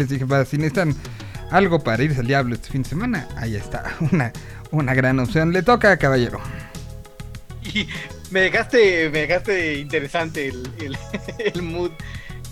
dije, 0.08 0.26
para 0.26 0.44
si 0.44 0.56
necesitan 0.56 0.94
algo 1.50 1.80
para 1.80 2.02
irse 2.02 2.20
al 2.20 2.26
diablo 2.26 2.54
este 2.54 2.70
fin 2.70 2.82
de 2.82 2.88
semana, 2.88 3.28
ahí 3.36 3.56
está, 3.56 3.94
una, 4.12 4.32
una 4.70 4.94
gran 4.94 5.18
opción. 5.20 5.52
Le 5.52 5.62
toca, 5.62 5.96
caballero. 5.96 6.40
Y 7.62 7.88
me 8.30 8.40
dejaste, 8.40 9.10
me 9.10 9.20
dejaste 9.20 9.78
interesante 9.78 10.48
el, 10.48 10.70
el, 10.80 10.98
el 11.54 11.62
mood. 11.62 11.90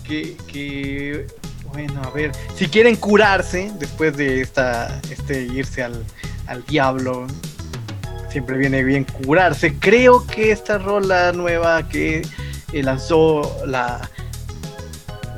Que, 0.03 0.35
que, 0.47 1.27
bueno, 1.71 2.01
a 2.03 2.09
ver, 2.09 2.33
si 2.55 2.67
quieren 2.67 2.97
curarse 2.97 3.71
después 3.79 4.17
de 4.17 4.41
esta, 4.41 4.99
este 5.09 5.43
irse 5.43 5.81
al, 5.81 6.03
al 6.47 6.65
diablo, 6.65 7.25
siempre 8.29 8.57
viene 8.57 8.83
bien 8.83 9.05
curarse. 9.05 9.75
Creo 9.79 10.25
que 10.27 10.51
esta 10.51 10.77
rola 10.77 11.31
nueva 11.31 11.87
que 11.87 12.23
eh, 12.73 12.83
lanzó 12.83 13.61
la, 13.65 14.09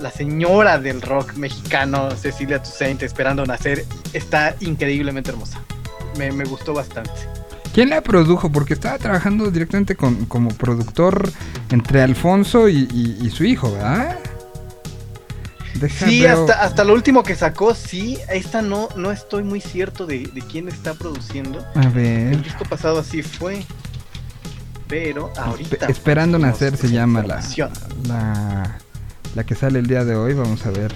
la 0.06 0.11
señora 0.11 0.77
del 0.77 1.02
rock 1.02 1.34
mexicano, 1.34 2.11
Cecilia 2.11 2.61
Toussaint, 2.61 3.02
esperando 3.02 3.44
nacer, 3.44 3.84
está 4.14 4.56
increíblemente 4.60 5.32
hermosa. 5.32 5.60
Me, 6.15 6.32
me 6.32 6.44
gustó 6.45 6.76
bastante. 6.76 7.10
¿Quién 7.73 7.90
la 7.90 8.02
produjo? 8.02 8.52
Porque 8.52 8.76
estaba 8.76 8.99
trabajando 8.99 9.49
directamente 9.49 9.95
con, 9.95 10.26
como 10.27 10.49
productor 10.49 11.32
entre 11.72 12.03
Alfonso 12.03 12.69
y, 12.69 12.88
y- 12.94 13.18
y 13.26 13.30
su 13.32 13.45
hijo, 13.45 13.72
¿verdad? 13.72 14.19
Deja 15.73 16.06
Sí, 16.07 16.22
veo- 16.22 16.40
hasta, 16.44 16.61
hasta 16.64 16.84
lo 16.84 16.94
último 16.94 17.23
que 17.23 17.34
sacó, 17.36 17.73
sí, 17.73 18.19
esta 18.30 18.61
no, 18.61 18.88
no 18.95 19.11
estoy 19.11 19.44
muy 19.44 19.60
cierto 19.60 20.06
de, 20.06 20.19
de 20.32 20.41
quién 20.41 20.68
está 20.68 20.94
produciendo. 20.94 21.65
A 21.73 21.88
ver. 21.90 22.32
El 22.34 22.44
disco 22.44 22.64
pasado 22.65 22.99
así 22.99 23.23
fue. 23.23 23.65
Pero 24.88 25.34
ahorita. 25.36 25.88
Esperando 25.88 26.38
nacer 26.38 26.77
se 26.77 26.90
llama 26.91 27.23
la, 27.23 27.41
la, 28.07 28.77
la 29.36 29.44
que 29.45 29.53
sale 29.56 29.80
el 29.80 29.88
día 29.88 30.03
de 30.03 30.16
hoy. 30.16 30.34
Vamos 30.34 30.66
a 30.66 30.72
ver. 30.72 30.94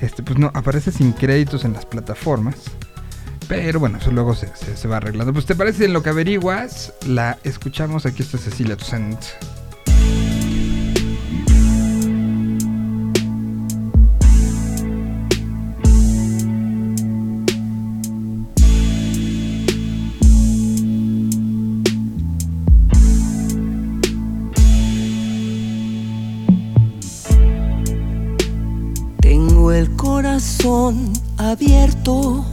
Este, 0.00 0.22
pues 0.22 0.38
no, 0.38 0.50
aparece 0.54 0.90
sin 0.90 1.12
créditos 1.12 1.64
en 1.64 1.74
las 1.74 1.86
plataformas. 1.86 2.56
Pero 3.48 3.78
bueno, 3.80 3.98
eso 3.98 4.10
luego 4.10 4.34
se, 4.34 4.48
se- 4.76 4.88
va 4.88 4.96
arreglando. 4.96 5.32
Pues 5.32 5.46
te 5.46 5.54
parece 5.54 5.84
en 5.84 5.92
lo 5.92 6.02
que 6.02 6.10
averiguas, 6.10 6.92
la 7.06 7.38
escuchamos. 7.44 8.06
Aquí 8.06 8.22
está 8.22 8.38
Cecilia 8.38 8.76
Toussaint. 8.76 9.20
Corazón 30.42 31.12
abierto. 31.36 32.44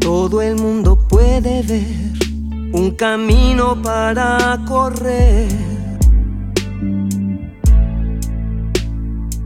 Todo 0.00 0.42
el 0.42 0.56
mundo 0.56 0.98
puede 1.08 1.62
ver 1.62 2.12
un 2.72 2.90
camino 2.90 3.80
para 3.80 4.60
correr. 4.66 5.48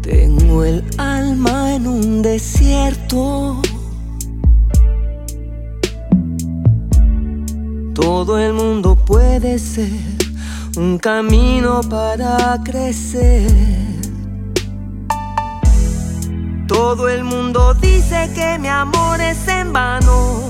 Tengo 0.03 0.65
el 0.65 0.85
alma 0.99 1.75
en 1.75 1.87
un 1.87 2.23
desierto. 2.23 3.61
Todo 7.95 8.39
el 8.39 8.53
mundo 8.53 8.97
puede 8.97 9.59
ser 9.59 10.26
un 10.77 10.99
camino 10.99 11.81
para 11.89 12.61
crecer. 12.65 13.51
Todo 16.69 17.09
el 17.09 17.25
mundo 17.25 17.75
dice 17.75 18.31
que 18.35 18.59
mi 18.59 18.69
amor 18.69 19.21
es 19.21 19.49
en 19.49 19.73
vano. 19.73 20.43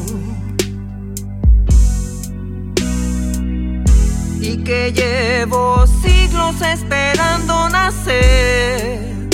Y 4.41 4.57
que 4.65 4.93
llevo 4.93 5.87
siglos 5.87 6.61
esperando 6.63 7.69
nacer. 7.69 9.29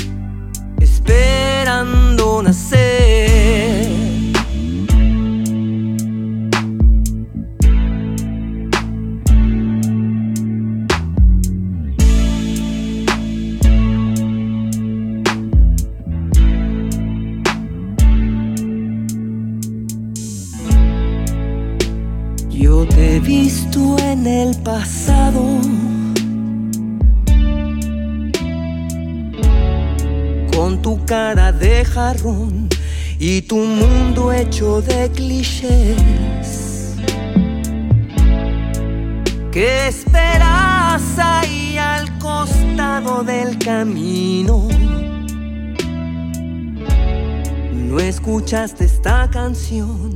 Esperando 0.81 2.43
nacer. 2.43 3.42
En 24.23 24.27
el 24.27 24.57
pasado. 24.63 25.43
Con 30.55 30.81
tu 30.81 31.05
cara 31.05 31.51
de 31.53 31.85
jarrón 31.85 32.69
y 33.19 33.43
tu 33.43 33.57
mundo 33.57 34.33
hecho 34.33 34.81
de 34.83 35.11
clichés. 35.11 36.97
¿Qué 39.51 39.89
esperas 39.89 41.03
ahí 41.19 41.77
al 41.79 42.19
costado 42.19 43.25
del 43.25 43.59
camino? 43.59 44.69
no 47.73 48.01
escuchaste 48.01 48.87
esta 48.87 49.29
canción, 49.31 50.13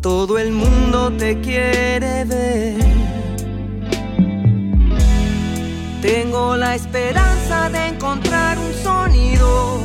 todo 0.00 0.36
el 0.36 0.50
mundo 0.50 1.12
te 1.12 1.40
quiere 1.40 2.24
ver. 2.24 3.09
Tengo 6.02 6.56
la 6.56 6.74
esperanza 6.76 7.68
de 7.68 7.88
encontrar 7.88 8.56
un 8.56 8.72
sonido 8.72 9.80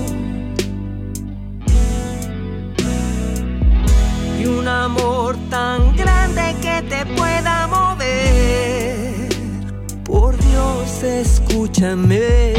y 4.39 4.45
un 4.45 4.65
amor 4.65 5.35
tan 5.49 5.93
grande 5.97 6.55
que 6.61 6.81
te 6.83 7.05
pueda 7.17 7.67
mover. 7.67 9.27
Por 10.05 10.37
Dios, 10.37 11.03
escúchame. 11.03 12.53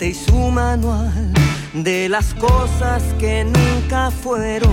Y 0.00 0.14
su 0.14 0.50
manual, 0.50 1.32
de 1.72 2.08
las 2.08 2.32
cosas 2.34 3.02
que 3.18 3.44
nunca 3.44 4.10
fueron. 4.10 4.70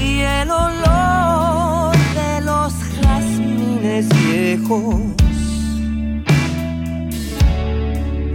Y 0.00 0.20
el 0.20 0.50
olor 0.50 1.96
de 2.14 2.40
los 2.42 2.72
jazmines 3.00 4.08
viejos. 4.26 4.94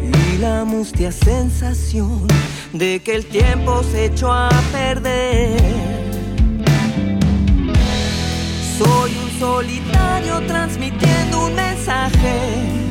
Y 0.01 0.37
la 0.39 0.65
mustia 0.65 1.11
sensación 1.11 2.27
de 2.73 2.99
que 2.99 3.15
el 3.15 3.25
tiempo 3.25 3.81
se 3.83 4.05
echó 4.05 4.31
a 4.31 4.49
perder. 4.73 5.61
Soy 8.77 9.11
un 9.23 9.39
solitario 9.39 10.45
transmitiendo 10.47 11.45
un 11.45 11.55
mensaje. 11.55 12.86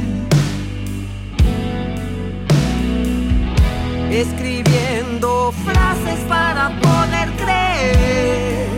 Escribiendo 4.16 5.52
frases 5.66 6.18
para 6.26 6.70
poder 6.80 7.30
creer. 7.36 8.70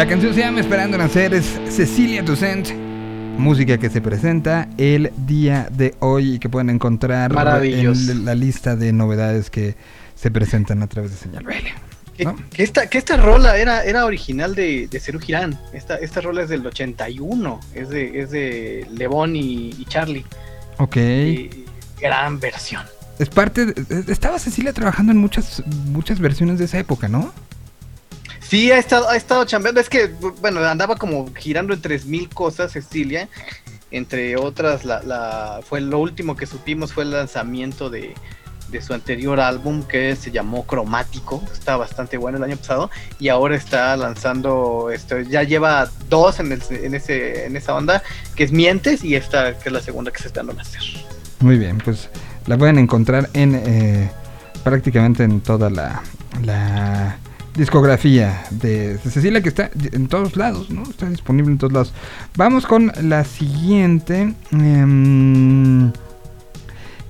La 0.00 0.08
canción 0.08 0.32
se 0.32 0.40
llama 0.40 0.60
Esperando 0.60 0.96
Nacer, 0.96 1.34
es 1.34 1.60
Cecilia 1.68 2.24
Toussaint. 2.24 2.70
Música 3.36 3.76
que 3.76 3.90
se 3.90 4.00
presenta 4.00 4.66
el 4.78 5.12
día 5.26 5.68
de 5.70 5.94
hoy 5.98 6.36
y 6.36 6.38
que 6.38 6.48
pueden 6.48 6.70
encontrar 6.70 7.30
en 7.62 8.24
la 8.24 8.34
lista 8.34 8.76
de 8.76 8.94
novedades 8.94 9.50
que 9.50 9.76
se 10.14 10.30
presentan 10.30 10.82
a 10.82 10.86
través 10.86 11.10
de 11.10 11.18
Señal 11.18 11.44
BL. 11.44 11.52
Que, 12.16 12.26
que 12.50 12.62
esta, 12.62 12.86
que 12.88 12.96
esta 12.96 13.18
rola 13.18 13.58
era, 13.58 13.84
era 13.84 14.06
original 14.06 14.54
de, 14.54 14.88
de 14.88 15.00
Cerú 15.00 15.20
Girán. 15.20 15.60
Esta, 15.74 15.96
esta 15.96 16.22
rola 16.22 16.44
es 16.44 16.48
del 16.48 16.66
81. 16.66 17.60
Es 17.74 17.90
de, 17.90 18.20
es 18.22 18.30
de 18.30 18.86
Levón 18.92 19.36
y, 19.36 19.68
y 19.68 19.84
Charlie. 19.84 20.24
Ok. 20.78 20.96
Y 20.96 21.66
gran 22.00 22.40
versión. 22.40 22.86
Es 23.18 23.28
parte. 23.28 23.66
de- 23.66 24.10
estaba 24.10 24.38
Cecilia 24.38 24.72
trabajando 24.72 25.12
en 25.12 25.18
muchas, 25.18 25.62
muchas 25.88 26.20
versiones 26.20 26.58
de 26.58 26.64
esa 26.64 26.78
época, 26.78 27.06
¿no? 27.06 27.34
Sí, 28.40 28.70
ha 28.72 28.78
estado, 28.78 29.08
ha 29.08 29.16
estado 29.16 29.44
chambeando. 29.44 29.80
Es 29.80 29.88
que, 29.88 30.08
bueno, 30.40 30.60
andaba 30.60 30.96
como 30.96 31.32
girando 31.34 31.72
en 31.74 31.80
3000 31.80 32.28
cosas, 32.30 32.72
Cecilia. 32.72 33.28
Entre 33.90 34.36
otras, 34.36 34.84
la, 34.84 35.02
la, 35.02 35.60
fue 35.68 35.80
lo 35.80 35.98
último 35.98 36.36
que 36.36 36.46
supimos 36.46 36.92
fue 36.92 37.02
el 37.04 37.10
lanzamiento 37.10 37.90
de, 37.90 38.14
de 38.70 38.80
su 38.82 38.94
anterior 38.94 39.40
álbum 39.40 39.82
que 39.82 40.14
se 40.16 40.30
llamó 40.30 40.64
Cromático. 40.64 41.42
Está 41.52 41.76
bastante 41.76 42.16
bueno 42.16 42.38
el 42.38 42.44
año 42.44 42.56
pasado. 42.56 42.90
Y 43.18 43.28
ahora 43.28 43.56
está 43.56 43.96
lanzando, 43.96 44.90
esto, 44.92 45.20
ya 45.20 45.42
lleva 45.42 45.88
dos 46.08 46.38
en, 46.40 46.52
el- 46.52 46.62
en, 46.70 46.94
ese, 46.94 47.46
en 47.46 47.56
esa 47.56 47.74
onda, 47.74 48.02
que 48.36 48.44
es 48.44 48.52
Mientes 48.52 49.04
y 49.04 49.16
esta 49.16 49.58
que 49.58 49.68
es 49.68 49.72
la 49.72 49.80
segunda 49.80 50.10
que 50.12 50.18
se 50.22 50.28
está 50.28 50.40
dando 50.42 50.58
a 50.60 50.62
hacer. 50.62 50.82
Muy 51.40 51.58
bien, 51.58 51.78
pues 51.78 52.08
la 52.46 52.56
pueden 52.56 52.78
encontrar 52.78 53.28
en 53.34 53.54
eh, 53.56 54.10
prácticamente 54.62 55.24
en 55.24 55.40
toda 55.40 55.68
la, 55.70 56.02
la 56.42 57.18
discografía 57.60 58.42
de, 58.50 58.98
Cecilia 58.98 59.42
que 59.42 59.50
está 59.50 59.70
en 59.92 60.08
todos 60.08 60.34
lados, 60.36 60.70
¿no? 60.70 60.82
Está 60.82 61.08
disponible 61.10 61.52
en 61.52 61.58
todos 61.58 61.72
lados. 61.72 61.92
Vamos 62.36 62.66
con 62.66 62.90
la 63.02 63.24
siguiente 63.24 64.34
em, 64.50 65.92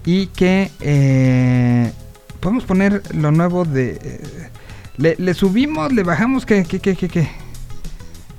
y 0.04 0.26
que 0.26 0.70
eh, 0.80 1.92
podemos 2.40 2.64
poner 2.64 3.00
lo 3.14 3.30
nuevo 3.30 3.64
de 3.64 3.98
eh, 4.02 4.50
le, 4.96 5.14
le 5.18 5.34
subimos, 5.34 5.92
le 5.92 6.02
bajamos, 6.02 6.44
¿qué, 6.44 6.64
qué, 6.64 6.80
qué, 6.80 6.96
qué, 6.96 7.08
qué? 7.08 7.30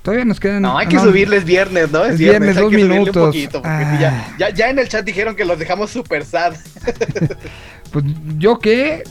Todavía 0.02 0.26
nos 0.26 0.40
quedan. 0.40 0.64
No, 0.64 0.78
hay 0.78 0.88
que 0.88 0.96
no, 0.96 1.04
subirles 1.04 1.46
viernes, 1.46 1.92
¿no? 1.92 2.04
Es 2.06 2.18
viernes, 2.18 2.56
dos 2.56 2.72
que 2.72 2.78
minutos. 2.78 3.16
un 3.16 3.26
poquito, 3.28 3.62
porque 3.62 3.70
Ah. 3.70 3.98
ya, 4.00 4.36
ya, 4.40 4.50
ya 4.56 4.70
en 4.72 4.80
el 4.80 4.90
chat 4.90 5.06
dijeron 5.06 5.36
que 5.36 5.46
los 5.46 5.60
dejamos 5.60 5.92
super 5.92 6.26
sad. 6.26 6.54
Pues 7.92 8.06
yo 8.38 8.58
qué, 8.60 9.04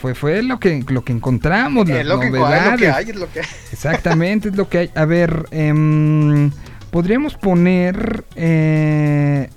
fue, 0.00 0.12
fue 0.16 0.42
lo 0.42 0.58
que 0.58 0.84
lo 0.88 1.04
que 1.04 1.12
encontramos, 1.12 1.88
las 1.88 1.98
Es 2.00 2.06
lo 2.06 2.18
que, 2.18 2.26
es 2.26 2.32
lo 2.32 2.38
que 2.38 2.44
novedades. 2.44 2.94
hay, 2.96 3.10
es 3.10 3.14
lo 3.16 3.30
que 3.32 3.38
hay. 3.40 3.46
Exactamente, 3.72 4.48
es 4.48 4.56
lo 4.56 4.68
que 4.68 4.78
hay. 4.78 4.90
A 4.96 5.04
ver, 5.04 5.46
em, 5.52 6.50
podríamos 6.90 7.34
poner... 7.36 8.24
eh, 8.34 9.48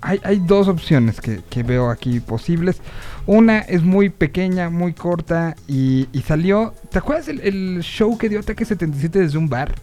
hay, 0.00 0.20
hay 0.24 0.40
dos 0.44 0.66
opciones 0.66 1.20
que, 1.20 1.40
que 1.48 1.62
veo 1.62 1.88
aquí 1.90 2.18
posibles. 2.18 2.80
Una 3.28 3.58
es 3.58 3.82
muy 3.82 4.08
pequeña, 4.08 4.70
muy 4.70 4.94
corta 4.94 5.54
y, 5.66 6.08
y 6.14 6.22
salió... 6.22 6.72
¿Te 6.90 6.96
acuerdas 6.98 7.28
el, 7.28 7.40
el 7.42 7.80
show 7.82 8.16
que 8.16 8.30
dio 8.30 8.40
Ataque 8.40 8.64
77 8.64 9.18
desde 9.18 9.36
un 9.36 9.50
bar? 9.50 9.74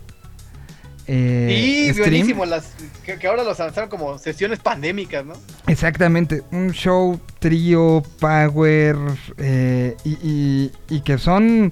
Eh, 1.08 1.90
stream. 1.92 2.10
buenísimo, 2.10 2.46
las, 2.48 2.74
que, 3.06 3.20
que 3.20 3.28
ahora 3.28 3.44
los 3.44 3.60
lanzaron 3.60 3.88
como 3.88 4.18
sesiones 4.18 4.58
pandémicas, 4.58 5.24
¿no? 5.24 5.34
Exactamente, 5.68 6.42
un 6.52 6.72
show 6.72 7.20
trío, 7.38 8.02
power, 8.20 8.96
eh, 9.38 9.96
y, 10.04 10.18
y- 10.24 10.72
y 10.90 11.02
que 11.02 11.20
son 11.20 11.72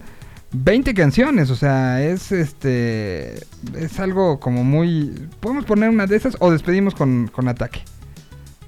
20 0.51 0.93
canciones, 0.93 1.49
o 1.49 1.55
sea, 1.55 2.03
es 2.03 2.31
este, 2.31 3.33
es 3.75 3.99
algo 3.99 4.39
como 4.39 4.63
muy... 4.63 5.27
¿Podemos 5.39 5.65
poner 5.65 5.89
una 5.89 6.05
de 6.05 6.15
esas 6.17 6.37
o 6.39 6.51
despedimos 6.51 6.93
con, 6.93 7.27
con 7.33 7.47
ataque? 7.47 7.81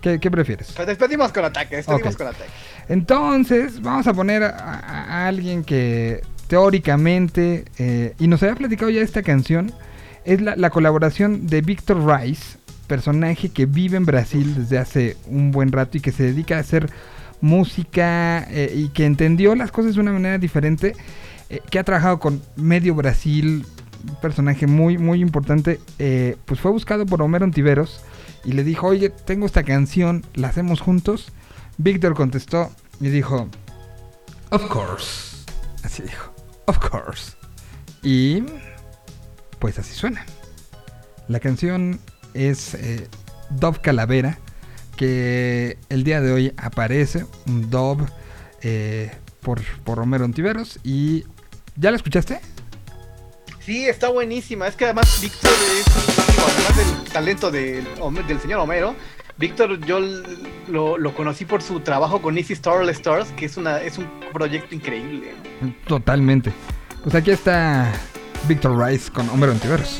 ¿Qué, 0.05 0.19
qué 0.19 0.29
prefieres? 0.29 0.71
Pues 0.75 0.85
despedimos 0.85 1.31
con 1.31 1.43
ataque, 1.45 1.77
despedimos 1.77 2.15
con 2.15 2.27
ataque. 2.27 2.51
Entonces, 2.89 3.81
vamos 3.81 4.05
a 4.05 4.13
poner 4.13 4.43
a, 4.43 5.25
alguien 5.25 5.63
que 5.63 6.21
teóricamente, 6.45 7.65
eh, 7.79 8.13
y 8.19 8.27
nos 8.27 8.43
había 8.43 8.53
platicado 8.53 8.91
ya 8.91 9.01
esta 9.01 9.23
canción, 9.23 9.73
es 10.23 10.41
la, 10.41 10.55
la 10.57 10.69
colaboración 10.69 11.47
de 11.47 11.61
Victor 11.61 12.05
Rice, 12.05 12.59
personaje 12.85 13.49
que 13.49 13.65
vive 13.65 13.97
en 13.97 14.05
Brasil 14.05 14.53
desde 14.53 14.77
hace 14.77 15.17
un 15.25 15.49
buen 15.49 15.71
rato 15.71 15.97
y 15.97 16.01
que 16.01 16.11
se 16.11 16.21
dedica 16.21 16.57
a 16.57 16.59
hacer 16.59 16.87
música 17.41 18.45
eh, 18.51 18.71
y 18.75 18.89
que 18.89 19.05
entendió 19.05 19.55
las 19.55 19.71
cosas 19.71 19.95
de 19.95 20.01
una 20.01 20.11
manera 20.11 20.37
diferente, 20.37 20.93
eh, 21.49 21.61
que 21.71 21.79
ha 21.79 21.83
trabajado 21.83 22.19
con 22.19 22.43
medio 22.57 22.93
Brasil, 22.93 23.65
un 24.07 24.15
personaje 24.21 24.67
muy, 24.67 24.99
muy 24.99 25.19
importante, 25.19 25.79
eh, 25.97 26.37
pues 26.45 26.59
fue 26.59 26.69
buscado 26.69 27.07
por 27.07 27.23
Homero 27.23 27.43
Ontiveros 27.43 28.03
y 28.45 28.53
le 28.53 28.63
dijo, 28.63 28.87
oye, 28.87 29.09
tengo 29.09 29.45
esta 29.45 29.63
canción, 29.63 30.23
¿la 30.35 30.49
hacemos 30.49 30.79
juntos? 30.79 31.31
Víctor 31.77 32.13
contestó 32.13 32.71
y 32.99 33.09
dijo, 33.09 33.49
of 34.51 34.67
course. 34.67 35.43
Así 35.83 36.03
dijo, 36.03 36.33
of 36.65 36.77
course. 36.79 37.33
Y 38.03 38.43
pues 39.59 39.79
así 39.79 39.93
suena. 39.93 40.25
La 41.27 41.39
canción 41.39 41.99
es 42.33 42.75
eh, 42.75 43.07
Dove 43.49 43.79
Calavera, 43.81 44.37
que 44.95 45.77
el 45.89 46.03
día 46.03 46.21
de 46.21 46.31
hoy 46.31 46.53
aparece, 46.57 47.25
un 47.47 47.69
Dove 47.69 48.05
eh, 48.61 49.11
por, 49.41 49.61
por 49.83 49.97
Romero 49.97 50.25
Ontiveros. 50.25 50.79
¿Y 50.83 51.25
ya 51.75 51.89
la 51.89 51.97
escuchaste? 51.97 52.39
Sí, 53.59 53.87
está 53.87 54.09
buenísima. 54.09 54.67
Es 54.67 54.75
que 54.75 54.85
además 54.85 55.19
Víctor 55.19 55.51
es, 55.79 56.24
además 56.45 56.77
del 56.77 57.11
talento 57.11 57.51
del, 57.51 57.87
señor 58.41 58.59
Homero, 58.59 58.95
Víctor 59.37 59.79
yo 59.85 59.99
lo, 60.67 60.97
lo 60.97 61.13
conocí 61.13 61.45
por 61.45 61.61
su 61.61 61.81
trabajo 61.81 62.21
con 62.21 62.37
Easy 62.37 62.53
Star 62.53 62.77
All 62.77 62.89
Stars, 62.89 63.31
que 63.33 63.45
es, 63.45 63.57
una, 63.57 63.81
es 63.81 63.97
un 63.97 64.07
proyecto 64.31 64.73
increíble. 64.75 65.33
Totalmente. 65.87 66.53
Pues 67.03 67.15
aquí 67.15 67.31
está 67.31 67.91
Víctor 68.47 68.77
Rice 68.77 69.11
con 69.11 69.29
Homero 69.29 69.51
Ontiveros. 69.51 69.99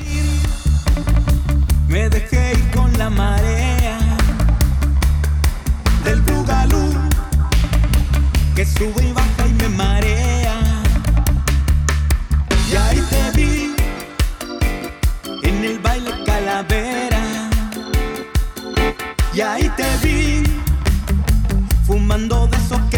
Me 1.87 2.09
dejé 2.09 2.53
ir 2.53 2.71
con 2.71 2.97
la 2.97 3.09
marea 3.09 4.17
del 6.03 6.21
bugalú 6.21 6.93
que 8.55 8.65
sube 8.65 9.03
y 9.03 9.11
baja 9.11 9.47
y 9.47 9.53
me 9.53 9.69
marea. 9.69 9.94
Y 19.35 19.41
ahí 19.41 19.69
te 19.75 19.83
vi 20.01 20.43
fumando 21.85 22.47
de 22.47 22.55
eso 22.55 22.79
que. 22.89 22.95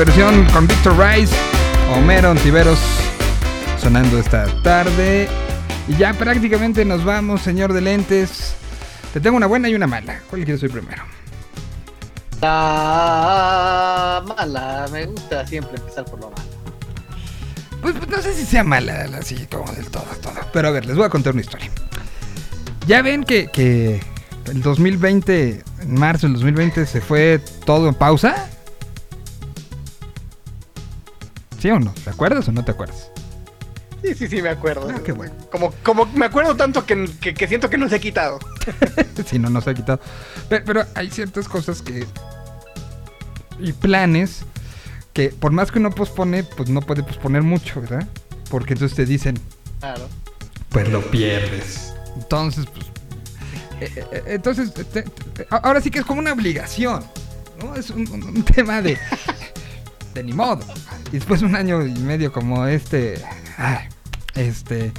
Versión 0.00 0.46
con 0.46 0.66
Victor 0.66 0.96
Rice, 0.98 1.36
Homero 1.92 2.30
Ontiveros 2.30 2.78
sonando 3.78 4.18
esta 4.18 4.46
tarde. 4.62 5.28
Y 5.88 5.96
ya 5.98 6.14
prácticamente 6.14 6.86
nos 6.86 7.04
vamos, 7.04 7.42
señor 7.42 7.74
de 7.74 7.82
lentes. 7.82 8.54
Te 9.12 9.20
tengo 9.20 9.36
una 9.36 9.44
buena 9.44 9.68
y 9.68 9.74
una 9.74 9.86
mala. 9.86 10.22
¿Cuál 10.30 10.44
quieres 10.46 10.62
oír 10.62 10.72
primero? 10.72 11.02
La 12.40 14.24
mala, 14.26 14.86
me 14.90 15.04
gusta 15.04 15.46
siempre 15.46 15.76
empezar 15.76 16.06
por 16.06 16.18
lo 16.18 16.30
malo. 16.30 16.48
Pues, 17.82 17.94
pues, 17.96 18.08
no 18.08 18.22
sé 18.22 18.32
si 18.32 18.46
sea 18.46 18.64
mala, 18.64 19.06
así 19.18 19.46
como 19.52 19.70
del 19.72 19.90
todo, 19.90 20.06
todo. 20.22 20.32
Pero 20.50 20.68
a 20.68 20.70
ver, 20.70 20.86
les 20.86 20.96
voy 20.96 21.04
a 21.04 21.10
contar 21.10 21.34
una 21.34 21.42
historia. 21.42 21.68
Ya 22.86 23.02
ven 23.02 23.22
que, 23.22 23.48
que 23.48 24.00
el 24.46 24.62
2020, 24.62 25.62
en 25.82 25.94
marzo 25.94 26.26
del 26.26 26.36
2020, 26.36 26.86
se 26.86 27.02
fue 27.02 27.38
todo 27.66 27.86
en 27.86 27.94
pausa. 27.94 28.39
¿Sí 31.60 31.70
o 31.70 31.78
no? 31.78 31.92
¿Te 31.92 32.10
acuerdas 32.10 32.48
o 32.48 32.52
no 32.52 32.64
te 32.64 32.70
acuerdas? 32.72 33.10
Sí, 34.02 34.14
sí, 34.14 34.28
sí, 34.28 34.40
me 34.40 34.48
acuerdo. 34.48 34.88
Ah, 34.90 35.00
qué 35.04 35.12
bueno. 35.12 35.34
Como, 35.52 35.72
como 35.82 36.06
me 36.06 36.24
acuerdo 36.26 36.56
tanto 36.56 36.86
que, 36.86 37.08
que, 37.20 37.34
que 37.34 37.46
siento 37.46 37.68
que 37.68 37.76
no 37.76 37.88
se 37.88 37.96
ha 37.96 37.98
quitado. 37.98 38.38
si 39.26 39.38
no, 39.38 39.50
no 39.50 39.60
se 39.60 39.70
ha 39.70 39.74
quitado. 39.74 40.00
Pero, 40.48 40.64
pero 40.64 40.84
hay 40.94 41.10
ciertas 41.10 41.48
cosas 41.48 41.82
que. 41.82 42.06
Y 43.58 43.72
planes 43.74 44.40
que, 45.12 45.28
por 45.28 45.52
más 45.52 45.70
que 45.70 45.78
uno 45.78 45.90
pospone, 45.90 46.44
pues 46.44 46.70
no 46.70 46.80
puede 46.80 47.02
posponer 47.02 47.42
mucho, 47.42 47.82
¿verdad? 47.82 48.08
Porque 48.48 48.72
entonces 48.72 48.96
te 48.96 49.04
dicen, 49.04 49.38
Claro. 49.80 50.08
pues 50.70 50.88
lo 50.88 51.02
pierdes. 51.10 51.92
Entonces, 52.16 52.64
pues. 52.72 52.86
eh, 53.82 54.04
eh, 54.12 54.22
entonces, 54.28 54.72
te- 54.72 54.84
te- 54.84 55.04
ahora 55.50 55.82
sí 55.82 55.90
que 55.90 55.98
es 55.98 56.06
como 56.06 56.20
una 56.20 56.32
obligación, 56.32 57.04
¿no? 57.62 57.76
Es 57.76 57.90
un, 57.90 58.08
un- 58.10 58.22
un 58.24 58.42
tema 58.44 58.80
de, 58.80 58.96
de 60.14 60.22
ni 60.24 60.32
modo. 60.32 60.64
Y 61.10 61.16
después 61.16 61.40
de 61.40 61.46
un 61.46 61.56
año 61.56 61.84
y 61.84 61.92
medio 62.00 62.32
como 62.32 62.66
este, 62.66 63.20
este, 64.36 64.92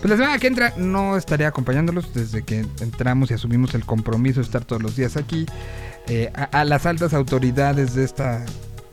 pues 0.00 0.10
la 0.10 0.16
semana 0.16 0.38
que 0.38 0.48
entra 0.48 0.72
no 0.76 1.16
estaré 1.16 1.46
acompañándolos 1.46 2.12
desde 2.14 2.42
que 2.42 2.66
entramos 2.80 3.30
y 3.30 3.34
asumimos 3.34 3.74
el 3.74 3.84
compromiso 3.84 4.40
de 4.40 4.46
estar 4.46 4.64
todos 4.64 4.82
los 4.82 4.96
días 4.96 5.16
aquí. 5.16 5.46
Eh, 6.08 6.32
a, 6.34 6.64
las 6.64 6.84
altas 6.84 7.14
autoridades 7.14 7.94
de 7.94 8.02
esta, 8.04 8.44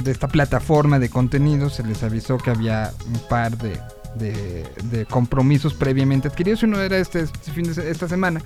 de 0.04 0.12
esta 0.12 0.28
plataforma 0.28 1.00
de 1.00 1.10
contenidos 1.10 1.74
se 1.74 1.84
les 1.84 2.04
avisó 2.04 2.38
que 2.38 2.52
había 2.52 2.94
un 3.08 3.20
par 3.28 3.58
de, 3.58 3.80
de- 4.16 5.06
compromisos 5.08 5.74
previamente 5.74 6.28
adquiridos. 6.28 6.62
Uno 6.62 6.80
era 6.80 6.98
este, 7.00 7.22
este 7.22 7.52
fin 7.52 7.64
de 7.74 7.90
esta 7.90 8.08
semana. 8.08 8.42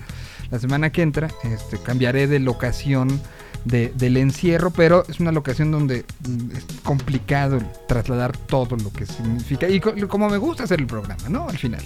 La 0.50 0.58
semana 0.58 0.90
que 0.90 1.02
entra 1.02 1.28
este, 1.42 1.78
cambiaré 1.78 2.26
de 2.26 2.38
locación 2.38 3.20
de- 3.64 3.92
del 3.94 4.16
encierro, 4.16 4.70
pero 4.70 5.04
es 5.08 5.20
una 5.20 5.32
locación 5.32 5.70
donde 5.70 6.04
mm, 6.28 6.56
es 6.56 6.64
complicado 6.82 7.58
trasladar 7.88 8.36
todo 8.36 8.76
lo 8.76 8.92
que 8.92 9.06
significa. 9.06 9.68
Y 9.68 9.80
co- 9.80 9.94
como 10.08 10.28
me 10.28 10.36
gusta 10.38 10.64
hacer 10.64 10.80
el 10.80 10.86
programa, 10.86 11.28
¿no? 11.28 11.48
Al 11.48 11.58
final. 11.58 11.82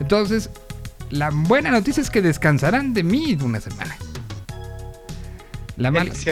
Entonces, 0.00 0.50
la 1.10 1.30
buena 1.30 1.70
noticia 1.70 2.02
es 2.02 2.10
que 2.10 2.22
descansarán 2.22 2.94
de 2.94 3.02
mí 3.02 3.36
una 3.42 3.60
semana. 3.60 3.96
La 5.76 5.90
mala. 5.90 6.12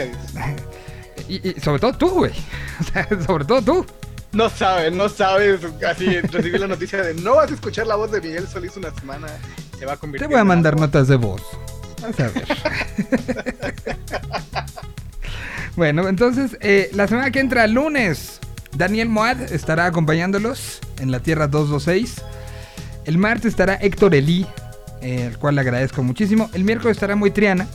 Y, 1.27 1.47
y 1.49 1.59
sobre 1.59 1.79
todo 1.79 1.93
tú, 1.93 2.09
güey. 2.09 2.31
O 2.79 2.83
sea, 2.91 3.07
sobre 3.27 3.45
todo 3.45 3.61
tú. 3.61 3.85
No 4.31 4.49
sabes, 4.49 4.91
no 4.93 5.07
sabes. 5.09 5.59
Así 5.87 6.19
recibí 6.21 6.57
la 6.57 6.65
noticia 6.67 7.03
de 7.03 7.13
no 7.13 7.35
vas 7.35 7.51
a 7.51 7.53
escuchar 7.53 7.85
la 7.85 7.95
voz 7.95 8.09
de 8.11 8.19
Miguel 8.21 8.47
Solís 8.47 8.75
una 8.77 8.89
semana. 8.95 9.27
Se 9.77 9.85
va 9.85 9.93
a 9.93 9.97
Te 9.97 10.25
voy 10.25 10.39
a 10.39 10.43
mandar 10.43 10.79
notas 10.79 11.07
de 11.07 11.17
voz. 11.17 11.41
Vas 12.01 12.19
a 12.19 12.27
ver. 12.29 12.45
bueno, 15.75 16.07
entonces, 16.07 16.57
eh, 16.61 16.89
la 16.93 17.07
semana 17.07 17.31
que 17.31 17.39
entra, 17.39 17.65
lunes, 17.67 18.39
Daniel 18.75 19.09
Moad 19.09 19.41
estará 19.53 19.85
acompañándolos 19.85 20.79
en 20.99 21.11
la 21.11 21.19
Tierra 21.21 21.47
226. 21.47 22.21
El 23.05 23.17
martes 23.17 23.45
estará 23.47 23.75
Héctor 23.75 24.13
Elí, 24.15 24.45
eh, 25.01 25.27
al 25.27 25.37
cual 25.39 25.55
le 25.55 25.61
agradezco 25.61 26.03
muchísimo. 26.03 26.49
El 26.53 26.63
miércoles 26.63 26.97
estará 26.97 27.15
Moitriana. 27.15 27.67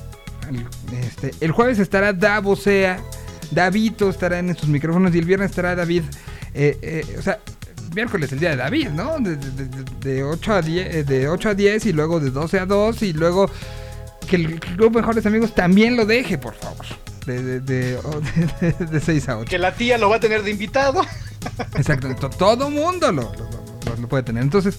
Este, 1.03 1.33
el 1.41 1.53
jueves 1.53 1.79
estará 1.79 2.13
Davosea. 2.13 2.99
Davito 3.51 4.11
estará 4.11 4.39
en 4.39 4.51
estos 4.51 4.69
micrófonos. 4.69 5.15
Y 5.15 5.19
el 5.19 5.25
viernes 5.25 5.51
estará 5.51 5.75
David. 5.75 6.03
eh, 6.55 6.79
eh, 6.83 7.17
o 7.19 7.23
sea, 7.23 7.41
miércoles 7.95 8.31
el 8.33 8.39
día 8.41 8.51
de 8.51 8.57
David, 8.57 8.91
¿no? 8.91 9.19
De, 9.19 9.37
de- 9.37 9.67
de- 9.69 10.15
de 10.15 10.23
8 10.25 10.53
a 10.55 10.63
10, 10.63 10.95
eh, 10.95 11.05
de 11.05 11.29
8 11.29 11.49
a 11.51 11.55
10 11.55 11.87
y 11.87 11.93
luego 11.93 12.21
de 12.21 12.31
12 12.31 12.59
a 12.61 12.67
2 12.67 13.03
y 13.03 13.13
luego 13.13 13.51
que 14.25 14.37
el 14.37 14.61
Club 14.61 14.97
Mejores 14.97 15.25
Amigos 15.27 15.55
también 15.55 15.97
lo 15.97 16.05
deje, 16.07 16.39
por 16.39 16.55
favor. 16.55 16.85
De, 17.27 17.43
de, 17.43 17.61
de, 17.61 17.97
o 17.99 18.21
de- 18.61 18.73
de- 18.73 18.87
de 18.87 19.01
6 19.01 19.29
a 19.31 19.39
8. 19.39 19.49
Que 19.51 19.59
la 19.59 19.73
tía 19.75 19.97
lo 19.99 20.09
va 20.11 20.17
a 20.17 20.21
tener 20.21 20.43
de 20.43 20.51
invitado. 20.51 21.03
Exacto, 21.77 22.15
to- 22.17 22.31
todo 22.31 22.69
mundo 22.71 23.11
lo, 23.13 23.23
lo- 23.23 23.51
lo- 23.87 23.97
lo 24.01 24.09
puede 24.09 24.23
tener. 24.25 24.43
Entonces, 24.43 24.79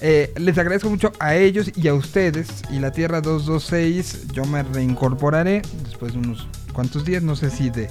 eh, 0.00 0.32
les 0.36 0.58
agradezco 0.58 0.90
mucho 0.90 1.12
a 1.20 1.34
ellos 1.36 1.70
y 1.76 1.88
a 1.88 1.94
ustedes. 1.94 2.48
Y 2.70 2.78
la 2.80 2.90
Tierra 2.92 3.20
226, 3.20 4.32
yo 4.32 4.44
me 4.44 4.62
reincorporaré 4.62 5.62
después 5.84 6.12
de 6.12 6.18
unos 6.18 6.48
cuantos 6.72 7.04
días, 7.04 7.22
no 7.22 7.36
sé 7.36 7.50
si 7.50 7.70
de 7.70 7.84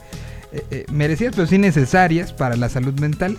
eh, 0.51 0.65
eh, 0.71 0.85
merecidas, 0.91 1.33
pero 1.35 1.47
sí 1.47 1.57
necesarias 1.57 2.31
para 2.33 2.55
la 2.55 2.69
salud 2.69 2.99
mental. 2.99 3.37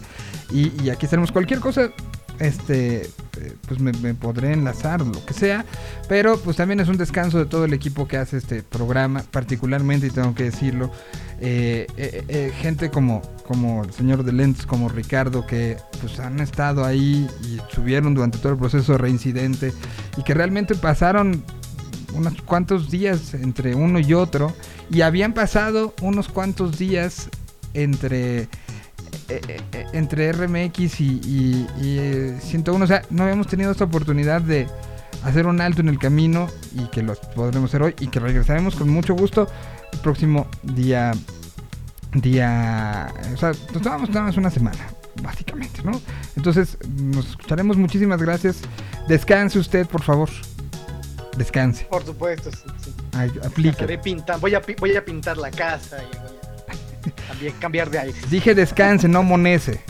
Y, 0.50 0.72
y 0.82 0.90
aquí 0.90 1.06
estaremos. 1.06 1.32
Cualquier 1.32 1.60
cosa, 1.60 1.90
este, 2.38 3.02
eh, 3.02 3.56
pues 3.66 3.80
me, 3.80 3.92
podré 4.14 4.52
enlazar 4.52 5.00
lo 5.00 5.24
que 5.24 5.34
sea. 5.34 5.64
Pero 6.08 6.38
pues 6.38 6.56
también 6.56 6.80
es 6.80 6.88
un 6.88 6.96
descanso 6.96 7.38
de 7.38 7.46
todo 7.46 7.64
el 7.64 7.72
equipo 7.72 8.06
que 8.06 8.16
hace 8.16 8.36
este 8.36 8.62
programa, 8.62 9.22
particularmente, 9.30 10.06
y 10.06 10.10
tengo 10.10 10.34
que 10.34 10.44
decirlo, 10.44 10.90
eh, 11.40 11.86
eh, 11.96 12.52
gente 12.60 12.90
como, 12.90 13.22
como 13.46 13.84
el 13.84 13.92
señor 13.92 14.24
de 14.24 14.32
Lentes, 14.32 14.66
como 14.66 14.88
Ricardo, 14.88 15.46
que 15.46 15.76
pues 16.00 16.18
han 16.20 16.40
estado 16.40 16.84
ahí 16.84 17.26
y 17.42 17.58
subieron 17.74 18.14
durante 18.14 18.38
todo 18.38 18.52
el 18.52 18.58
proceso 18.58 18.92
de 18.92 18.98
reincidente 18.98 19.72
y 20.16 20.22
que 20.22 20.34
realmente 20.34 20.74
pasaron 20.74 21.44
unos 22.14 22.40
cuantos 22.42 22.90
días 22.90 23.34
entre 23.34 23.74
uno 23.74 23.98
y 24.00 24.14
otro 24.14 24.54
y 24.90 25.02
habían 25.02 25.34
pasado 25.34 25.94
unos 26.00 26.28
cuantos 26.28 26.78
días 26.78 27.28
entre 27.74 28.48
entre 29.92 30.32
RMX 30.32 31.00
y, 31.00 31.04
y, 31.04 31.66
y, 31.80 31.98
eh, 31.98 32.38
101 32.40 32.84
o 32.84 32.86
sea 32.88 33.02
no 33.10 33.24
habíamos 33.24 33.46
tenido 33.48 33.70
esta 33.72 33.84
oportunidad 33.84 34.40
de 34.40 34.66
hacer 35.24 35.46
un 35.46 35.60
alto 35.60 35.80
en 35.80 35.88
el 35.88 35.98
camino 35.98 36.48
y 36.74 36.84
que 36.86 37.02
lo 37.02 37.14
podremos 37.34 37.70
hacer 37.70 37.82
hoy 37.82 37.94
y 38.00 38.08
que 38.08 38.20
regresaremos 38.20 38.76
con 38.76 38.88
mucho 38.88 39.14
gusto 39.14 39.48
el 39.92 39.98
próximo 40.00 40.46
día 40.62 41.12
día 42.12 43.12
o 43.34 43.36
sea 43.36 43.52
nos 43.72 43.82
tomamos 43.82 44.08
nada 44.10 44.22
más 44.26 44.36
una 44.36 44.50
semana 44.50 44.78
básicamente 45.22 45.82
no 45.82 46.00
entonces 46.36 46.76
nos 46.96 47.30
escucharemos. 47.30 47.78
Muchísimas 47.78 48.20
gracias. 48.20 48.58
Descanse 49.08 49.58
usted 49.58 49.86
por 49.86 50.02
favor. 50.02 50.28
Descanse. 51.38 51.84
Por 51.86 52.04
supuesto, 52.04 52.50
sí, 52.50 52.58
sí. 52.84 52.94
Ay, 53.14 53.32
aplique. 53.42 53.98
Voy, 54.40 54.54
a, 54.54 54.60
pi- 54.60 54.76
voy 54.78 54.96
a 54.96 55.02
pintar 55.04 55.38
la 55.38 55.50
casa 55.50 55.96
y 56.02 56.35
también 57.28 57.54
cambiar 57.60 57.90
de 57.90 57.98
aire. 57.98 58.18
Dije 58.30 58.54
descanse, 58.54 59.08
no 59.08 59.22
monese. 59.22 59.80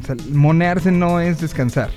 O 0.00 0.04
sea, 0.06 0.16
monearse 0.30 0.90
no 0.90 1.20
es 1.20 1.40
descansar. 1.40 1.90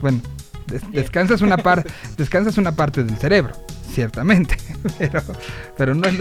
Bueno, 0.00 0.20
des- 0.66 0.90
descansas 0.92 1.40
una 1.42 1.56
parte, 1.58 1.90
descansas 2.16 2.58
una 2.58 2.72
parte 2.74 3.04
del 3.04 3.16
cerebro, 3.18 3.52
ciertamente, 3.92 4.56
pero, 4.98 5.22
pero 5.76 5.94
no, 5.94 6.08
es, 6.08 6.18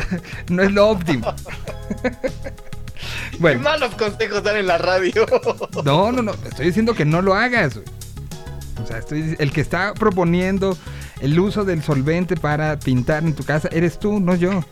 no 0.50 0.62
es 0.64 0.72
lo 0.72 0.90
óptimo. 0.90 1.34
Qué 3.42 3.58
malos 3.58 3.96
consejos 3.96 4.44
dan 4.44 4.58
en 4.58 4.68
la 4.68 4.78
radio. 4.78 5.26
no, 5.86 6.12
no, 6.12 6.22
no, 6.22 6.32
estoy 6.46 6.68
diciendo 6.68 6.94
que 6.94 7.06
no 7.06 7.22
lo 7.22 7.34
hagas. 7.34 7.76
güey. 7.76 7.86
O 8.84 8.86
sea, 8.88 8.98
estoy, 9.00 9.36
el 9.40 9.52
que 9.52 9.62
está 9.62 9.94
proponiendo 9.94 10.78
el 11.22 11.40
uso 11.40 11.64
del 11.66 11.82
solvente 11.82 12.36
para 12.36 12.78
pintar 12.80 13.24
en 13.24 13.34
tu 13.34 13.44
casa 13.44 13.70
eres 13.72 13.98
tú, 14.00 14.20
no 14.20 14.36
yo. 14.36 14.64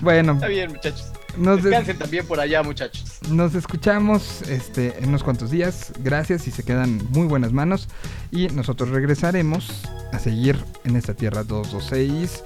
Bueno, 0.00 0.32
Está 0.34 0.48
bien, 0.48 0.72
muchachos. 0.72 1.06
Nos 1.36 1.56
des- 1.56 1.64
Descansen 1.64 1.98
también 1.98 2.26
por 2.26 2.38
allá, 2.38 2.62
muchachos. 2.62 3.18
Nos 3.28 3.54
escuchamos 3.54 4.42
este, 4.42 4.96
en 4.98 5.08
unos 5.08 5.24
cuantos 5.24 5.50
días. 5.50 5.92
Gracias 5.98 6.46
y 6.46 6.50
se 6.52 6.62
quedan 6.62 7.00
muy 7.10 7.26
buenas 7.26 7.52
manos. 7.52 7.88
Y 8.30 8.46
nosotros 8.48 8.90
regresaremos 8.90 9.82
a 10.12 10.18
seguir 10.20 10.62
en 10.84 10.94
esta 10.96 11.14
tierra 11.14 11.42
226. 11.42 12.44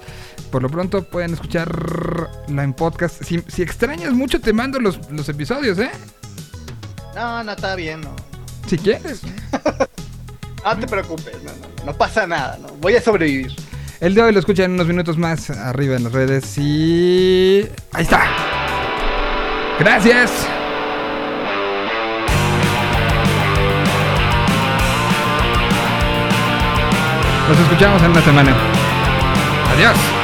Por 0.50 0.62
lo 0.62 0.70
pronto 0.70 1.02
pueden 1.02 1.34
escucharla 1.34 2.62
en 2.62 2.72
podcast. 2.72 3.22
Si, 3.22 3.42
si 3.48 3.60
extrañas 3.62 4.14
mucho, 4.14 4.40
te 4.40 4.52
mando 4.54 4.80
los, 4.80 4.98
los 5.10 5.28
episodios, 5.28 5.78
¿eh? 5.78 5.90
No, 7.14 7.44
no, 7.44 7.52
está 7.52 7.74
bien, 7.74 8.00
no. 8.00 8.14
Si 8.66 8.78
quieres. 8.78 9.20
No 10.64 10.76
te 10.78 10.86
preocupes, 10.86 11.34
no, 11.44 11.50
no, 11.52 11.84
no 11.86 11.96
pasa 11.96 12.26
nada, 12.26 12.58
no. 12.60 12.68
Voy 12.80 12.94
a 12.94 13.00
sobrevivir. 13.00 13.52
El 14.00 14.14
de 14.14 14.22
hoy 14.22 14.32
lo 14.32 14.38
escuchan 14.38 14.66
en 14.66 14.72
unos 14.74 14.86
minutos 14.86 15.18
más 15.18 15.50
arriba 15.50 15.96
en 15.96 16.04
las 16.04 16.12
redes. 16.12 16.56
Y. 16.56 17.66
Ahí 17.92 18.02
está. 18.04 18.22
Gracias. 19.80 20.46
Nos 27.48 27.58
escuchamos 27.58 28.02
en 28.02 28.10
una 28.10 28.22
semana. 28.22 28.56
Adiós. 29.74 30.17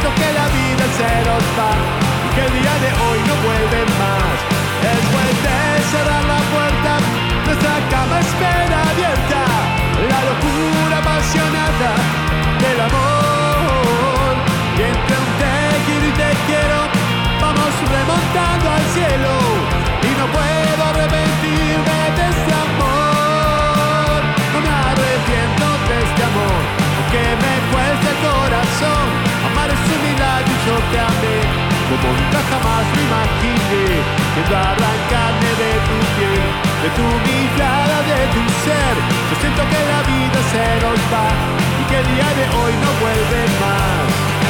Que 0.00 0.32
la 0.32 0.48
vida 0.48 0.84
se 0.96 1.12
nos 1.28 1.44
va 1.60 1.70
y 2.24 2.28
que 2.34 2.40
el 2.46 2.52
día 2.56 2.74
de 2.80 2.90
hoy 3.04 3.18
no 3.28 3.34
vuelve 3.44 3.80
más. 4.00 4.36
Después 4.80 5.30
de 5.44 5.60
cerrar 5.92 6.24
la 6.24 6.40
puerta, 6.50 6.92
nuestra 7.44 7.74
cama 7.92 8.18
espera 8.18 8.80
abierta. 8.90 9.42
La 10.08 10.20
locura 10.24 10.96
apasionada 11.04 11.92
del 12.64 12.80
amor. 12.80 14.32
Y 14.78 14.82
entre 14.88 15.16
un 15.20 15.30
te 15.36 15.54
quiero 15.84 16.06
y 16.08 16.14
te 16.16 16.30
quiero, 16.48 16.78
vamos 17.44 17.72
remontando 17.92 18.66
al 18.72 18.84
cielo. 18.96 19.32
Y 20.00 20.10
no 20.16 20.26
puedo 20.32 20.80
arrepentirme 20.90 21.98
de 22.16 22.24
este 22.34 22.52
amor. 22.66 24.20
No 24.52 24.58
me 24.64 24.72
arrepiento 24.90 25.66
de 25.88 25.96
este 26.08 26.22
amor, 26.24 26.60
aunque 26.96 27.22
me 27.44 27.54
cueste 27.68 28.09
amé, 30.98 31.38
como 31.88 32.08
nunca 32.18 32.40
jamás 32.50 32.84
lo 32.94 33.00
imaginé. 33.08 33.86
Quiero 34.34 34.56
arrancarme 34.56 35.50
de 35.62 35.72
tu 35.86 35.96
piel, 36.16 36.44
de 36.82 36.88
tu 36.96 37.06
mirada, 37.26 37.96
de 38.10 38.20
tu 38.34 38.42
ser. 38.64 38.94
Yo 39.28 39.34
siento 39.40 39.62
que 39.70 39.80
la 39.92 40.00
vida 40.10 40.40
se 40.52 40.64
nos 40.82 41.00
va 41.12 41.28
y 41.80 41.82
que 41.88 41.96
el 42.02 42.06
día 42.14 42.28
de 42.38 42.46
hoy 42.58 42.72
no 42.82 42.90
vuelve 43.02 43.40
más. 43.62 44.49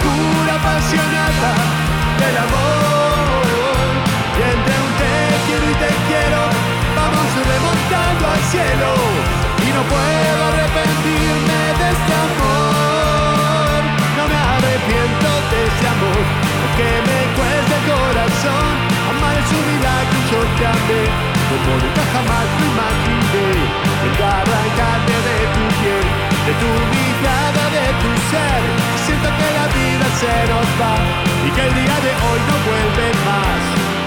Locura 0.00 0.54
apasionada 0.54 1.52
del 2.20 2.36
amor. 2.36 3.90
Y 4.36 4.40
entre 4.40 4.74
un 4.84 4.92
te 5.00 5.14
quiero 5.46 5.66
y 5.70 5.74
te 5.74 5.90
quiero, 6.08 6.40
vamos 6.96 7.28
remontando 7.36 8.24
al 8.32 8.42
cielo. 8.52 8.90
Y 9.60 9.68
no 9.76 9.82
puedo 9.92 10.40
arrepentirme 10.50 11.60
de 11.80 11.86
este 11.92 12.12
amor. 12.28 13.80
No 14.16 14.24
me 14.28 14.38
arrepiento 14.56 15.28
de 15.52 15.58
este 15.68 15.86
amor, 15.86 16.22
aunque 16.60 16.90
me 17.08 17.20
cueste 17.36 17.74
el 17.76 17.84
corazón. 17.92 18.72
Amar 19.10 19.36
es 19.36 19.50
un 19.52 19.64
milagro 19.68 20.16
y 20.16 20.24
yo 20.32 20.40
te 20.56 20.64
amé, 20.66 21.02
como 21.50 21.70
nunca 21.82 22.02
jamás 22.14 22.46
lo 22.56 22.64
imaginé. 22.72 23.48
Vengo 24.00 24.24
a 24.24 24.32
arrancarte 24.40 25.16
de 25.28 25.36
tu 25.54 25.62
piel, 25.80 26.06
de 26.50 26.56
tu 26.56 26.72
mirada, 26.96 27.64
de 27.70 27.86
tu 28.02 28.10
ser. 28.30 28.62
Siento 29.06 29.28
que 29.38 29.48
la 29.58 29.66
vida 29.78 30.06
se 30.20 30.34
nos 30.50 30.68
va 30.80 30.94
y 31.46 31.50
que 31.52 31.62
el 31.68 31.74
día 31.74 31.96
de 32.06 32.12
hoy 32.24 32.40
no 32.48 32.56
vuelve 32.66 33.06
más. 33.24 33.99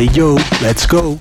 Hey 0.00 0.08
yo, 0.14 0.32
let's 0.62 0.86
go. 0.86 1.20